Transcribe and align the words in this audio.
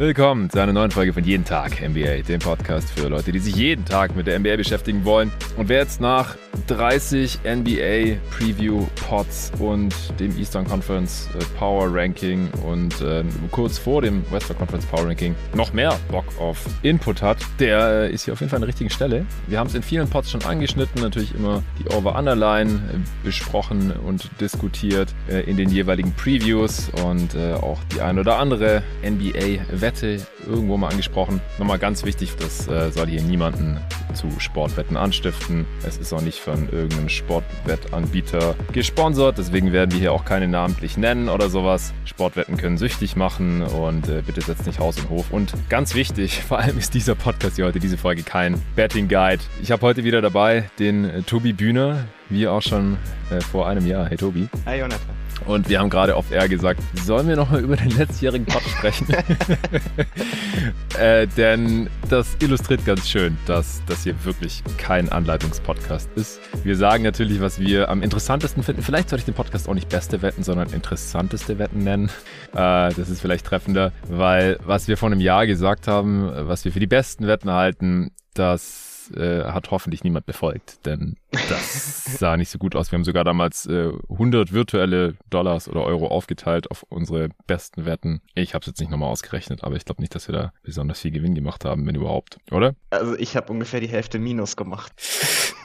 Willkommen 0.00 0.48
zu 0.48 0.58
einer 0.58 0.72
neuen 0.72 0.90
Folge 0.90 1.12
von 1.12 1.22
Jeden 1.24 1.44
Tag 1.44 1.86
NBA, 1.86 2.22
dem 2.26 2.40
Podcast 2.40 2.90
für 2.90 3.08
Leute, 3.08 3.32
die 3.32 3.38
sich 3.38 3.54
jeden 3.54 3.84
Tag 3.84 4.16
mit 4.16 4.26
der 4.26 4.38
NBA 4.38 4.56
beschäftigen 4.56 5.04
wollen. 5.04 5.30
Und 5.58 5.68
wer 5.68 5.80
jetzt 5.80 6.00
nach 6.00 6.36
30 6.66 7.40
NBA 7.44 8.16
Preview 8.30 8.86
Pods 9.08 9.52
und 9.58 9.94
dem 10.18 10.36
Eastern 10.38 10.66
Conference 10.66 11.28
äh, 11.38 11.44
Power 11.58 11.88
Ranking 11.92 12.48
und 12.64 13.00
äh, 13.00 13.24
kurz 13.50 13.78
vor 13.78 14.02
dem 14.02 14.24
Western 14.30 14.58
Conference 14.58 14.86
Power 14.86 15.06
Ranking 15.06 15.34
noch 15.54 15.72
mehr 15.72 15.98
Bock 16.10 16.24
auf 16.38 16.64
Input 16.82 17.22
hat, 17.22 17.38
der 17.58 18.08
äh, 18.10 18.12
ist 18.12 18.24
hier 18.24 18.32
auf 18.32 18.40
jeden 18.40 18.50
Fall 18.50 18.58
an 18.58 18.62
der 18.62 18.68
richtigen 18.68 18.90
Stelle. 18.90 19.26
Wir 19.46 19.58
haben 19.58 19.66
es 19.66 19.74
in 19.74 19.82
vielen 19.82 20.08
Pods 20.08 20.30
schon 20.30 20.42
angeschnitten, 20.44 21.02
natürlich 21.02 21.34
immer 21.34 21.62
die 21.78 21.88
Over-Underline 21.88 22.70
äh, 22.70 23.24
besprochen 23.24 23.92
und 23.92 24.30
diskutiert 24.40 25.14
äh, 25.28 25.40
in 25.48 25.56
den 25.56 25.70
jeweiligen 25.70 26.12
Previews 26.12 26.90
und 27.06 27.34
äh, 27.34 27.54
auch 27.54 27.78
die 27.94 28.00
ein 28.00 28.18
oder 28.18 28.38
andere 28.38 28.82
NBA-Wette 29.02 29.80
Wette 29.80 30.26
irgendwo 30.46 30.76
mal 30.76 30.88
angesprochen. 30.88 31.40
Nochmal 31.58 31.78
ganz 31.78 32.04
wichtig, 32.04 32.34
das 32.36 32.64
soll 32.64 33.06
hier 33.06 33.22
niemanden 33.22 33.78
zu 34.14 34.28
Sportwetten 34.38 34.96
anstiften. 34.96 35.66
Es 35.86 35.96
ist 35.96 36.12
auch 36.12 36.20
nicht 36.20 36.38
von 36.50 36.68
irgendeinem 36.70 37.08
Sportwettanbieter 37.08 38.56
gesponsert, 38.72 39.38
deswegen 39.38 39.72
werden 39.72 39.92
wir 39.92 39.98
hier 39.98 40.12
auch 40.12 40.24
keine 40.24 40.48
namentlich 40.48 40.96
nennen 40.96 41.28
oder 41.28 41.48
sowas. 41.48 41.92
Sportwetten 42.04 42.56
können 42.56 42.76
süchtig 42.76 43.14
machen 43.14 43.62
und 43.62 44.08
äh, 44.08 44.22
bitte 44.26 44.40
setzt 44.40 44.66
nicht 44.66 44.80
Haus 44.80 44.98
und 44.98 45.10
Hof. 45.10 45.30
Und 45.30 45.52
ganz 45.68 45.94
wichtig, 45.94 46.42
vor 46.48 46.58
allem 46.58 46.78
ist 46.78 46.94
dieser 46.94 47.14
Podcast 47.14 47.56
hier 47.56 47.66
heute, 47.66 47.78
diese 47.78 47.96
Folge 47.96 48.22
kein 48.22 48.60
Betting 48.74 49.08
Guide. 49.08 49.42
Ich 49.62 49.70
habe 49.70 49.82
heute 49.82 50.02
wieder 50.02 50.20
dabei 50.20 50.68
den 50.78 51.04
äh, 51.04 51.22
Tobi 51.22 51.52
Bühner, 51.52 52.04
wie 52.28 52.48
auch 52.48 52.62
schon 52.62 52.96
äh, 53.30 53.40
vor 53.40 53.68
einem 53.68 53.86
Jahr. 53.86 54.08
Hey 54.08 54.16
Tobi. 54.16 54.48
Hi 54.66 54.80
Jonathan. 54.80 55.29
Und 55.46 55.68
wir 55.68 55.80
haben 55.80 55.90
gerade 55.90 56.16
auf 56.16 56.30
R 56.30 56.48
gesagt, 56.48 56.80
sollen 56.94 57.28
wir 57.28 57.36
nochmal 57.36 57.60
über 57.60 57.76
den 57.76 57.90
letztjährigen 57.90 58.46
Pod 58.46 58.62
sprechen? 58.62 59.06
äh, 60.98 61.26
denn 61.26 61.88
das 62.08 62.36
illustriert 62.40 62.84
ganz 62.84 63.08
schön, 63.08 63.36
dass 63.46 63.82
das 63.86 64.04
hier 64.04 64.14
wirklich 64.24 64.62
kein 64.76 65.08
Anleitungspodcast 65.08 66.10
ist. 66.16 66.40
Wir 66.62 66.76
sagen 66.76 67.02
natürlich, 67.02 67.40
was 67.40 67.58
wir 67.58 67.88
am 67.88 68.02
interessantesten 68.02 68.62
finden. 68.62 68.82
Vielleicht 68.82 69.08
sollte 69.08 69.20
ich 69.20 69.26
den 69.26 69.34
Podcast 69.34 69.68
auch 69.68 69.74
nicht 69.74 69.88
beste 69.88 70.22
Wetten, 70.22 70.42
sondern 70.42 70.70
interessanteste 70.70 71.58
Wetten 71.58 71.84
nennen. 71.84 72.10
Äh, 72.52 72.92
das 72.94 73.08
ist 73.08 73.20
vielleicht 73.20 73.46
treffender, 73.46 73.92
weil 74.08 74.58
was 74.64 74.88
wir 74.88 74.96
vor 74.96 75.10
einem 75.10 75.20
Jahr 75.20 75.46
gesagt 75.46 75.88
haben, 75.88 76.30
was 76.48 76.64
wir 76.64 76.72
für 76.72 76.80
die 76.80 76.86
besten 76.86 77.26
Wetten 77.26 77.50
halten, 77.50 78.12
das 78.34 78.89
äh, 79.16 79.44
hat 79.44 79.70
hoffentlich 79.70 80.04
niemand 80.04 80.26
befolgt, 80.26 80.84
denn 80.86 81.16
das 81.48 82.04
sah 82.18 82.36
nicht 82.36 82.50
so 82.50 82.58
gut 82.58 82.76
aus. 82.76 82.90
Wir 82.90 82.96
haben 82.96 83.04
sogar 83.04 83.24
damals 83.24 83.66
äh, 83.66 83.92
100 84.10 84.52
virtuelle 84.52 85.14
Dollars 85.30 85.68
oder 85.68 85.82
Euro 85.82 86.08
aufgeteilt 86.08 86.70
auf 86.70 86.84
unsere 86.88 87.30
besten 87.46 87.84
Wetten. 87.84 88.20
Ich 88.34 88.54
habe 88.54 88.62
es 88.62 88.66
jetzt 88.66 88.80
nicht 88.80 88.90
nochmal 88.90 89.10
ausgerechnet, 89.10 89.64
aber 89.64 89.76
ich 89.76 89.84
glaube 89.84 90.00
nicht, 90.00 90.14
dass 90.14 90.28
wir 90.28 90.34
da 90.34 90.52
besonders 90.62 91.00
viel 91.00 91.10
Gewinn 91.10 91.34
gemacht 91.34 91.64
haben, 91.64 91.86
wenn 91.86 91.94
überhaupt, 91.94 92.38
oder? 92.50 92.74
Also 92.90 93.16
ich 93.16 93.36
habe 93.36 93.52
ungefähr 93.52 93.80
die 93.80 93.88
Hälfte 93.88 94.18
Minus 94.18 94.56
gemacht. 94.56 94.92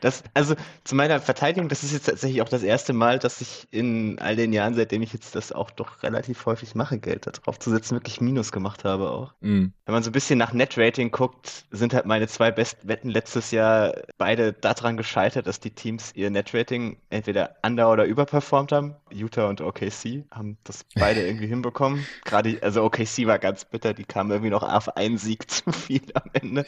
Das, 0.00 0.22
also 0.34 0.54
zu 0.84 0.94
meiner 0.94 1.20
Verteidigung, 1.20 1.68
das 1.68 1.82
ist 1.82 1.92
jetzt 1.92 2.06
tatsächlich 2.06 2.42
auch 2.42 2.48
das 2.48 2.62
erste 2.62 2.92
Mal, 2.92 3.18
dass 3.18 3.40
ich 3.40 3.68
in 3.70 4.18
all 4.18 4.36
den 4.36 4.52
Jahren, 4.52 4.74
seitdem 4.74 5.02
ich 5.02 5.12
jetzt 5.12 5.34
das 5.34 5.52
auch 5.52 5.70
doch 5.70 6.02
relativ 6.02 6.46
häufig 6.46 6.74
mache, 6.74 6.98
Geld 6.98 7.26
da 7.26 7.30
drauf 7.30 7.58
zu 7.58 7.70
setzen, 7.70 7.94
wirklich 7.94 8.20
Minus 8.20 8.52
gemacht 8.52 8.84
habe 8.84 9.10
auch. 9.10 9.34
Mm. 9.40 9.66
Wenn 9.84 9.94
man 9.94 10.02
so 10.02 10.10
ein 10.10 10.12
bisschen 10.12 10.38
nach 10.38 10.52
Netrating 10.52 11.10
guckt, 11.10 11.66
sind 11.70 11.92
halt 11.92 12.06
meine 12.06 12.28
zwei 12.28 12.50
besten 12.50 12.88
Wetten 12.88 13.10
letztes 13.10 13.50
Jahr 13.50 13.94
beide 14.18 14.52
daran 14.52 14.96
gescheitert, 14.96 15.46
dass 15.46 15.60
die 15.60 15.70
Teams 15.70 16.12
ihr 16.14 16.30
Netrating 16.30 16.96
entweder 17.10 17.56
under- 17.62 17.90
oder 17.90 18.04
überperformt 18.04 18.72
haben. 18.72 18.94
Utah 19.10 19.48
und 19.48 19.60
OKC 19.60 20.24
haben 20.30 20.56
das 20.64 20.84
beide 20.94 21.20
irgendwie 21.26 21.46
hinbekommen. 21.46 22.06
Gerade, 22.24 22.58
also 22.62 22.84
OKC 22.84 23.26
war 23.26 23.38
ganz 23.38 23.64
bitter, 23.64 23.92
die 23.92 24.04
kamen 24.04 24.30
irgendwie 24.30 24.50
noch 24.50 24.62
auf 24.62 24.96
einen 24.96 25.18
Sieg 25.18 25.50
zu 25.50 25.70
viel 25.72 26.02
am 26.14 26.30
Ende. 26.32 26.64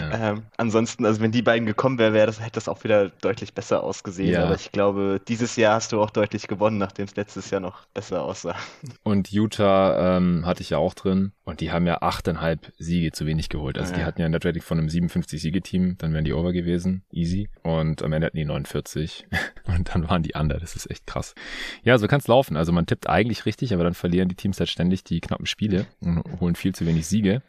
Ja. 0.00 0.30
Ähm, 0.30 0.42
ansonsten, 0.56 1.04
also 1.04 1.20
wenn 1.20 1.32
die 1.32 1.42
beiden 1.42 1.66
gekommen 1.66 1.98
wären, 1.98 2.14
wäre 2.14 2.26
das, 2.26 2.40
hätte 2.40 2.61
das 2.62 2.68
auch 2.68 2.84
wieder 2.84 3.10
deutlich 3.20 3.54
besser 3.54 3.82
ausgesehen. 3.82 4.32
Ja. 4.32 4.44
Aber 4.44 4.54
ich 4.54 4.72
glaube, 4.72 5.20
dieses 5.26 5.56
Jahr 5.56 5.74
hast 5.74 5.92
du 5.92 6.00
auch 6.00 6.10
deutlich 6.10 6.48
gewonnen, 6.48 6.78
nachdem 6.78 7.06
es 7.06 7.16
letztes 7.16 7.50
Jahr 7.50 7.60
noch 7.60 7.86
besser 7.88 8.22
aussah. 8.22 8.56
Und 9.02 9.32
Utah 9.32 10.16
ähm, 10.16 10.46
hatte 10.46 10.62
ich 10.62 10.70
ja 10.70 10.78
auch 10.78 10.94
drin. 10.94 11.32
Und 11.44 11.60
die 11.60 11.72
haben 11.72 11.86
ja 11.86 12.02
achteinhalb 12.02 12.72
Siege 12.78 13.10
zu 13.10 13.26
wenig 13.26 13.48
geholt. 13.48 13.76
Also 13.76 13.92
ja. 13.92 13.98
die 13.98 14.04
hatten 14.04 14.20
ja 14.20 14.26
ein 14.26 14.30
Netrating 14.30 14.62
von 14.62 14.78
einem 14.78 14.88
57-Siege-Team, 14.88 15.96
dann 15.98 16.12
wären 16.12 16.24
die 16.24 16.32
over 16.32 16.52
gewesen. 16.52 17.02
Easy. 17.10 17.48
Und 17.62 18.02
am 18.02 18.12
Ende 18.12 18.26
hatten 18.26 18.36
die 18.36 18.44
49. 18.44 19.26
Und 19.66 19.94
dann 19.94 20.08
waren 20.08 20.22
die 20.22 20.34
under. 20.34 20.58
Das 20.58 20.76
ist 20.76 20.90
echt 20.90 21.06
krass. 21.06 21.34
Ja, 21.82 21.98
so 21.98 22.06
kann 22.06 22.20
es 22.20 22.28
laufen. 22.28 22.56
Also 22.56 22.72
man 22.72 22.86
tippt 22.86 23.08
eigentlich 23.08 23.44
richtig, 23.44 23.74
aber 23.74 23.84
dann 23.84 23.94
verlieren 23.94 24.28
die 24.28 24.36
Teams 24.36 24.58
halt 24.60 24.70
ständig 24.70 25.02
die 25.04 25.20
knappen 25.20 25.46
Spiele 25.46 25.86
und 26.00 26.22
holen 26.40 26.54
viel 26.54 26.74
zu 26.74 26.86
wenig 26.86 27.06
Siege. 27.06 27.42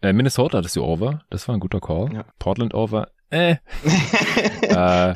Äh, 0.00 0.12
Minnesota 0.12 0.58
hattest 0.58 0.76
du 0.76 0.84
over. 0.84 1.20
Das 1.30 1.46
war 1.48 1.54
ein 1.54 1.60
guter 1.60 1.80
Call. 1.80 2.12
Ja. 2.14 2.24
Portland 2.38 2.72
over 2.74 3.08
äh. 3.30 3.56
äh, 4.62 5.14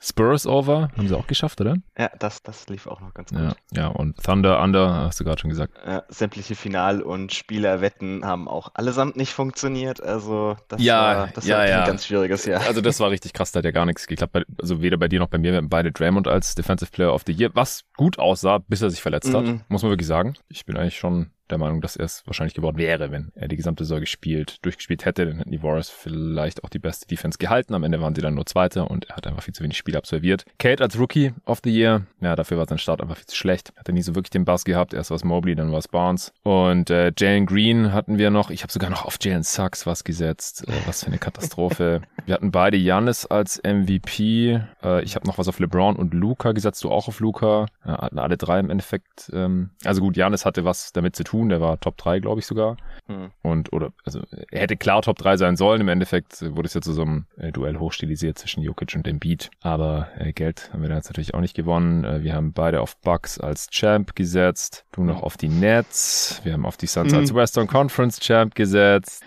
Spurs 0.00 0.46
over, 0.46 0.90
haben 0.96 1.08
sie 1.08 1.16
auch 1.16 1.26
geschafft, 1.26 1.60
oder? 1.60 1.76
Ja, 1.98 2.10
das, 2.18 2.42
das 2.42 2.68
lief 2.68 2.86
auch 2.86 3.00
noch 3.00 3.14
ganz 3.14 3.30
gut. 3.30 3.40
Ja, 3.40 3.54
ja 3.72 3.86
und 3.88 4.16
Thunder 4.22 4.62
Under, 4.62 4.94
hast 4.94 5.18
du 5.18 5.24
gerade 5.24 5.40
schon 5.40 5.50
gesagt. 5.50 5.74
Ja, 5.84 6.04
sämtliche 6.08 6.54
Final- 6.54 7.02
und 7.02 7.32
Spielerwetten 7.32 8.24
haben 8.24 8.48
auch 8.48 8.70
allesamt 8.74 9.16
nicht 9.16 9.32
funktioniert. 9.32 10.00
Also 10.00 10.56
das 10.68 10.80
ja, 10.82 11.00
war, 11.00 11.28
das 11.34 11.46
ja, 11.46 11.58
war 11.58 11.68
ja. 11.68 11.80
ein 11.80 11.86
ganz 11.86 12.06
schwieriges 12.06 12.44
Jahr. 12.44 12.60
Also 12.66 12.80
das 12.80 13.00
war 13.00 13.10
richtig 13.10 13.32
krass, 13.32 13.50
da 13.50 13.58
hat 13.58 13.64
ja 13.64 13.72
gar 13.72 13.86
nichts 13.86 14.06
geklappt. 14.06 14.44
Also 14.60 14.80
weder 14.80 14.98
bei 14.98 15.08
dir 15.08 15.18
noch 15.18 15.28
bei 15.28 15.38
mir, 15.38 15.50
wir 15.50 15.58
haben 15.58 15.68
beide 15.68 15.90
Draymond 15.90 16.28
als 16.28 16.54
Defensive 16.54 16.92
Player 16.92 17.12
of 17.12 17.24
the 17.26 17.32
Year, 17.32 17.50
was 17.54 17.84
gut 17.96 18.20
aussah, 18.20 18.58
bis 18.58 18.82
er 18.82 18.90
sich 18.90 19.02
verletzt 19.02 19.32
mhm. 19.32 19.36
hat, 19.36 19.70
muss 19.70 19.82
man 19.82 19.90
wirklich 19.90 20.08
sagen. 20.08 20.34
Ich 20.48 20.64
bin 20.64 20.76
eigentlich 20.76 20.98
schon 20.98 21.30
der 21.50 21.58
Meinung, 21.58 21.80
dass 21.80 21.96
er 21.96 22.04
es 22.04 22.26
wahrscheinlich 22.26 22.54
geworden 22.54 22.78
wäre, 22.78 23.10
wenn 23.10 23.32
er 23.34 23.48
die 23.48 23.56
gesamte 23.56 23.84
Saison 23.84 24.00
gespielt, 24.00 24.64
durchgespielt 24.64 25.04
hätte. 25.04 25.26
Dann 25.26 25.38
hätten 25.38 25.50
die 25.50 25.62
Warriors 25.62 25.90
vielleicht 25.90 26.64
auch 26.64 26.68
die 26.68 26.78
beste 26.78 27.06
Defense 27.06 27.38
gehalten. 27.38 27.74
Am 27.74 27.84
Ende 27.84 28.00
waren 28.00 28.14
sie 28.14 28.20
dann 28.20 28.34
nur 28.34 28.46
Zweiter 28.46 28.90
und 28.90 29.08
er 29.08 29.16
hat 29.16 29.26
einfach 29.26 29.42
viel 29.42 29.54
zu 29.54 29.62
wenig 29.62 29.76
Spiele 29.76 29.98
absolviert. 29.98 30.44
Kate 30.58 30.82
als 30.82 30.98
Rookie 30.98 31.32
of 31.44 31.60
the 31.64 31.70
Year, 31.70 32.06
ja, 32.20 32.36
dafür 32.36 32.58
war 32.58 32.66
sein 32.66 32.78
Start 32.78 33.00
einfach 33.00 33.16
viel 33.16 33.26
zu 33.26 33.36
schlecht. 33.36 33.72
Hat 33.76 33.88
er 33.88 33.94
nie 33.94 34.02
so 34.02 34.14
wirklich 34.14 34.30
den 34.30 34.44
Bass 34.44 34.64
gehabt. 34.64 34.94
Erst 34.94 35.10
war 35.10 35.16
es 35.16 35.24
Mobley, 35.24 35.54
dann 35.54 35.72
war 35.72 35.78
es 35.78 35.88
Barnes. 35.88 36.32
Und 36.42 36.90
äh, 36.90 37.12
Jalen 37.16 37.46
Green 37.46 37.92
hatten 37.92 38.18
wir 38.18 38.30
noch. 38.30 38.50
Ich 38.50 38.62
habe 38.62 38.72
sogar 38.72 38.90
noch 38.90 39.04
auf 39.04 39.16
Jalen 39.20 39.42
Sachs 39.42 39.86
was 39.86 40.04
gesetzt. 40.04 40.66
Äh, 40.68 40.72
was 40.86 41.04
für 41.04 41.08
eine 41.08 41.18
Katastrophe. 41.18 42.02
wir 42.26 42.34
hatten 42.34 42.50
beide 42.50 42.76
Janis 42.76 43.26
als 43.26 43.60
MVP. 43.62 44.60
Äh, 44.82 45.02
ich 45.02 45.14
habe 45.14 45.26
noch 45.26 45.38
was 45.38 45.48
auf 45.48 45.58
LeBron 45.58 45.96
und 45.96 46.14
Luca 46.14 46.52
gesetzt. 46.52 46.84
Du 46.84 46.90
auch 46.90 47.08
auf 47.08 47.20
Luca. 47.20 47.66
Ja, 47.84 48.02
hatten 48.02 48.18
alle 48.18 48.36
drei 48.36 48.60
im 48.60 48.70
Endeffekt. 48.70 49.30
Ähm, 49.32 49.70
also 49.84 50.00
gut, 50.00 50.16
Janis 50.16 50.44
hatte 50.44 50.64
was 50.64 50.92
damit 50.92 51.16
zu 51.16 51.24
tun 51.24 51.37
tun. 51.38 51.48
Der 51.48 51.60
war 51.60 51.78
Top 51.80 51.96
3, 51.96 52.20
glaube 52.20 52.40
ich 52.40 52.46
sogar. 52.46 52.76
Hm. 53.06 53.30
Und, 53.42 53.72
oder, 53.72 53.92
also, 54.04 54.20
er 54.50 54.60
hätte 54.60 54.76
klar 54.76 55.02
Top 55.02 55.18
3 55.18 55.36
sein 55.36 55.56
sollen. 55.56 55.80
Im 55.80 55.88
Endeffekt 55.88 56.42
wurde 56.54 56.66
es 56.66 56.74
ja 56.74 56.80
zu 56.80 56.92
so 56.92 57.02
einem 57.02 57.26
äh, 57.36 57.52
Duell 57.52 57.78
hochstilisiert 57.78 58.38
zwischen 58.38 58.62
Jokic 58.62 58.94
und 58.94 59.06
dem 59.06 59.18
Beat. 59.18 59.50
Aber 59.60 60.08
äh, 60.18 60.32
Geld 60.32 60.70
haben 60.72 60.82
wir 60.82 60.88
da 60.88 60.96
jetzt 60.96 61.08
natürlich 61.08 61.34
auch 61.34 61.40
nicht 61.40 61.54
gewonnen. 61.54 62.04
Äh, 62.04 62.22
wir 62.22 62.34
haben 62.34 62.52
beide 62.52 62.80
auf 62.80 62.96
Bucks 62.98 63.38
als 63.38 63.68
Champ 63.70 64.14
gesetzt. 64.14 64.84
Du 64.92 65.04
noch 65.04 65.22
auf 65.22 65.36
die 65.36 65.48
Nets. 65.48 66.40
Wir 66.44 66.52
haben 66.52 66.66
auf 66.66 66.76
die 66.76 66.86
Suns 66.86 67.12
hm. 67.12 67.20
als 67.20 67.34
Western 67.34 67.66
Conference 67.66 68.20
Champ 68.20 68.54
gesetzt. 68.54 69.22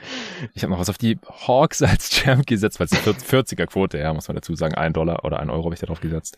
Ich 0.54 0.64
habe 0.64 0.72
noch 0.72 0.80
was 0.80 0.90
auf 0.90 0.98
die 0.98 1.18
Hawks 1.48 1.82
als 1.82 2.10
Champ 2.10 2.46
gesetzt, 2.46 2.80
weil 2.80 2.88
es 2.88 2.94
40er 2.94 3.66
Quote, 3.66 3.98
ja, 3.98 4.14
muss 4.14 4.28
man 4.28 4.36
dazu 4.36 4.56
sagen. 4.56 4.76
Ein 4.76 4.94
Dollar 4.94 5.24
oder 5.26 5.40
ein 5.40 5.50
Euro 5.50 5.66
habe 5.66 5.76
ich 5.76 5.80
da 5.80 5.88
drauf 5.88 6.02
gesetzt 6.02 6.38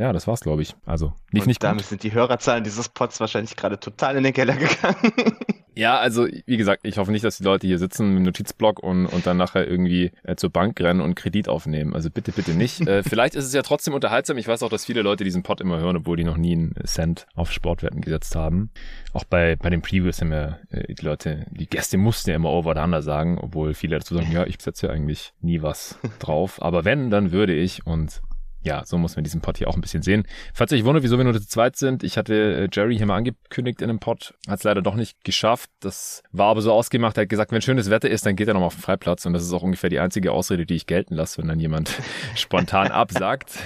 ja, 0.00 0.14
das 0.14 0.26
war's, 0.26 0.40
glaube 0.40 0.62
ich. 0.62 0.74
Also 0.86 1.12
nicht, 1.30 1.42
und 1.42 1.48
nicht 1.48 1.62
damit 1.62 1.82
gut. 1.82 1.88
sind 1.90 2.02
die 2.02 2.12
Hörerzahlen 2.12 2.64
dieses 2.64 2.88
Pods 2.88 3.20
wahrscheinlich 3.20 3.54
gerade 3.54 3.78
total 3.78 4.16
in 4.16 4.24
den 4.24 4.32
Keller 4.32 4.56
gegangen. 4.56 5.12
Ja, 5.76 5.98
also 5.98 6.26
wie 6.26 6.56
gesagt, 6.56 6.80
ich 6.84 6.98
hoffe 6.98 7.10
nicht, 7.10 7.24
dass 7.24 7.38
die 7.38 7.44
Leute 7.44 7.66
hier 7.66 7.78
sitzen 7.78 8.16
im 8.16 8.22
Notizblock 8.24 8.82
und, 8.82 9.06
und 9.06 9.26
dann 9.26 9.36
nachher 9.36 9.66
irgendwie 9.66 10.10
äh, 10.24 10.34
zur 10.36 10.50
Bank 10.50 10.78
rennen 10.80 11.00
und 11.00 11.14
Kredit 11.14 11.48
aufnehmen. 11.48 11.94
Also 11.94 12.10
bitte, 12.10 12.32
bitte 12.32 12.52
nicht. 12.52 12.80
äh, 12.86 13.02
vielleicht 13.02 13.34
ist 13.34 13.46
es 13.46 13.54
ja 13.54 13.62
trotzdem 13.62 13.94
unterhaltsam. 13.94 14.36
Ich 14.36 14.48
weiß 14.48 14.62
auch, 14.62 14.68
dass 14.68 14.84
viele 14.84 15.00
Leute 15.00 15.24
diesen 15.24 15.42
Pod 15.42 15.60
immer 15.60 15.78
hören, 15.78 15.96
obwohl 15.96 16.16
die 16.16 16.24
noch 16.24 16.36
nie 16.36 16.52
einen 16.52 16.74
Cent 16.84 17.26
auf 17.34 17.52
Sportwerten 17.52 18.02
gesetzt 18.02 18.34
haben. 18.34 18.70
Auch 19.14 19.24
bei, 19.24 19.56
bei 19.56 19.70
den 19.70 19.80
Previews 19.80 20.20
haben 20.20 20.32
ja 20.32 20.58
äh, 20.70 20.92
die 20.92 21.04
Leute, 21.04 21.46
die 21.50 21.68
Gäste 21.68 21.96
mussten 21.96 22.30
ja 22.30 22.36
immer 22.36 22.50
over 22.50 22.74
the 22.74 22.80
under 22.80 23.00
sagen, 23.00 23.38
obwohl 23.38 23.72
viele 23.72 23.98
dazu 24.00 24.14
sagen, 24.14 24.30
ja, 24.32 24.44
ich 24.46 24.60
setze 24.60 24.88
ja 24.88 24.92
eigentlich 24.92 25.32
nie 25.40 25.62
was 25.62 25.98
drauf. 26.18 26.60
Aber 26.60 26.84
wenn, 26.84 27.10
dann 27.10 27.32
würde 27.32 27.54
ich 27.54 27.86
und 27.86 28.20
ja, 28.62 28.84
so 28.84 28.98
muss 28.98 29.16
man 29.16 29.24
diesen 29.24 29.40
Pod 29.40 29.58
hier 29.58 29.68
auch 29.68 29.74
ein 29.74 29.80
bisschen 29.80 30.02
sehen. 30.02 30.24
Falls 30.52 30.72
ihr 30.72 30.78
euch 30.78 30.84
wundert, 30.84 31.02
wieso 31.02 31.16
wir 31.16 31.24
nur 31.24 31.32
zu 31.34 31.46
zweit 31.46 31.76
sind, 31.76 32.02
ich 32.02 32.16
hatte 32.18 32.34
äh, 32.34 32.68
Jerry 32.70 32.96
hier 32.96 33.06
mal 33.06 33.16
angekündigt 33.16 33.80
in 33.80 33.88
einem 33.88 34.00
Pod, 34.00 34.34
hat 34.48 34.58
es 34.58 34.64
leider 34.64 34.82
doch 34.82 34.96
nicht 34.96 35.24
geschafft. 35.24 35.70
Das 35.80 36.22
war 36.32 36.48
aber 36.48 36.60
so 36.60 36.72
ausgemacht, 36.72 37.16
er 37.16 37.22
hat 37.22 37.28
gesagt, 37.28 37.52
wenn 37.52 37.62
schönes 37.62 37.88
Wetter 37.88 38.10
ist, 38.10 38.26
dann 38.26 38.36
geht 38.36 38.48
er 38.48 38.54
nochmal 38.54 38.68
auf 38.68 38.74
den 38.74 38.82
Freiplatz 38.82 39.24
und 39.24 39.32
das 39.32 39.42
ist 39.42 39.52
auch 39.52 39.62
ungefähr 39.62 39.88
die 39.88 39.98
einzige 39.98 40.32
Ausrede, 40.32 40.66
die 40.66 40.74
ich 40.74 40.86
gelten 40.86 41.14
lasse, 41.14 41.38
wenn 41.38 41.48
dann 41.48 41.58
jemand 41.58 41.90
spontan 42.34 42.88
absagt. 42.90 43.58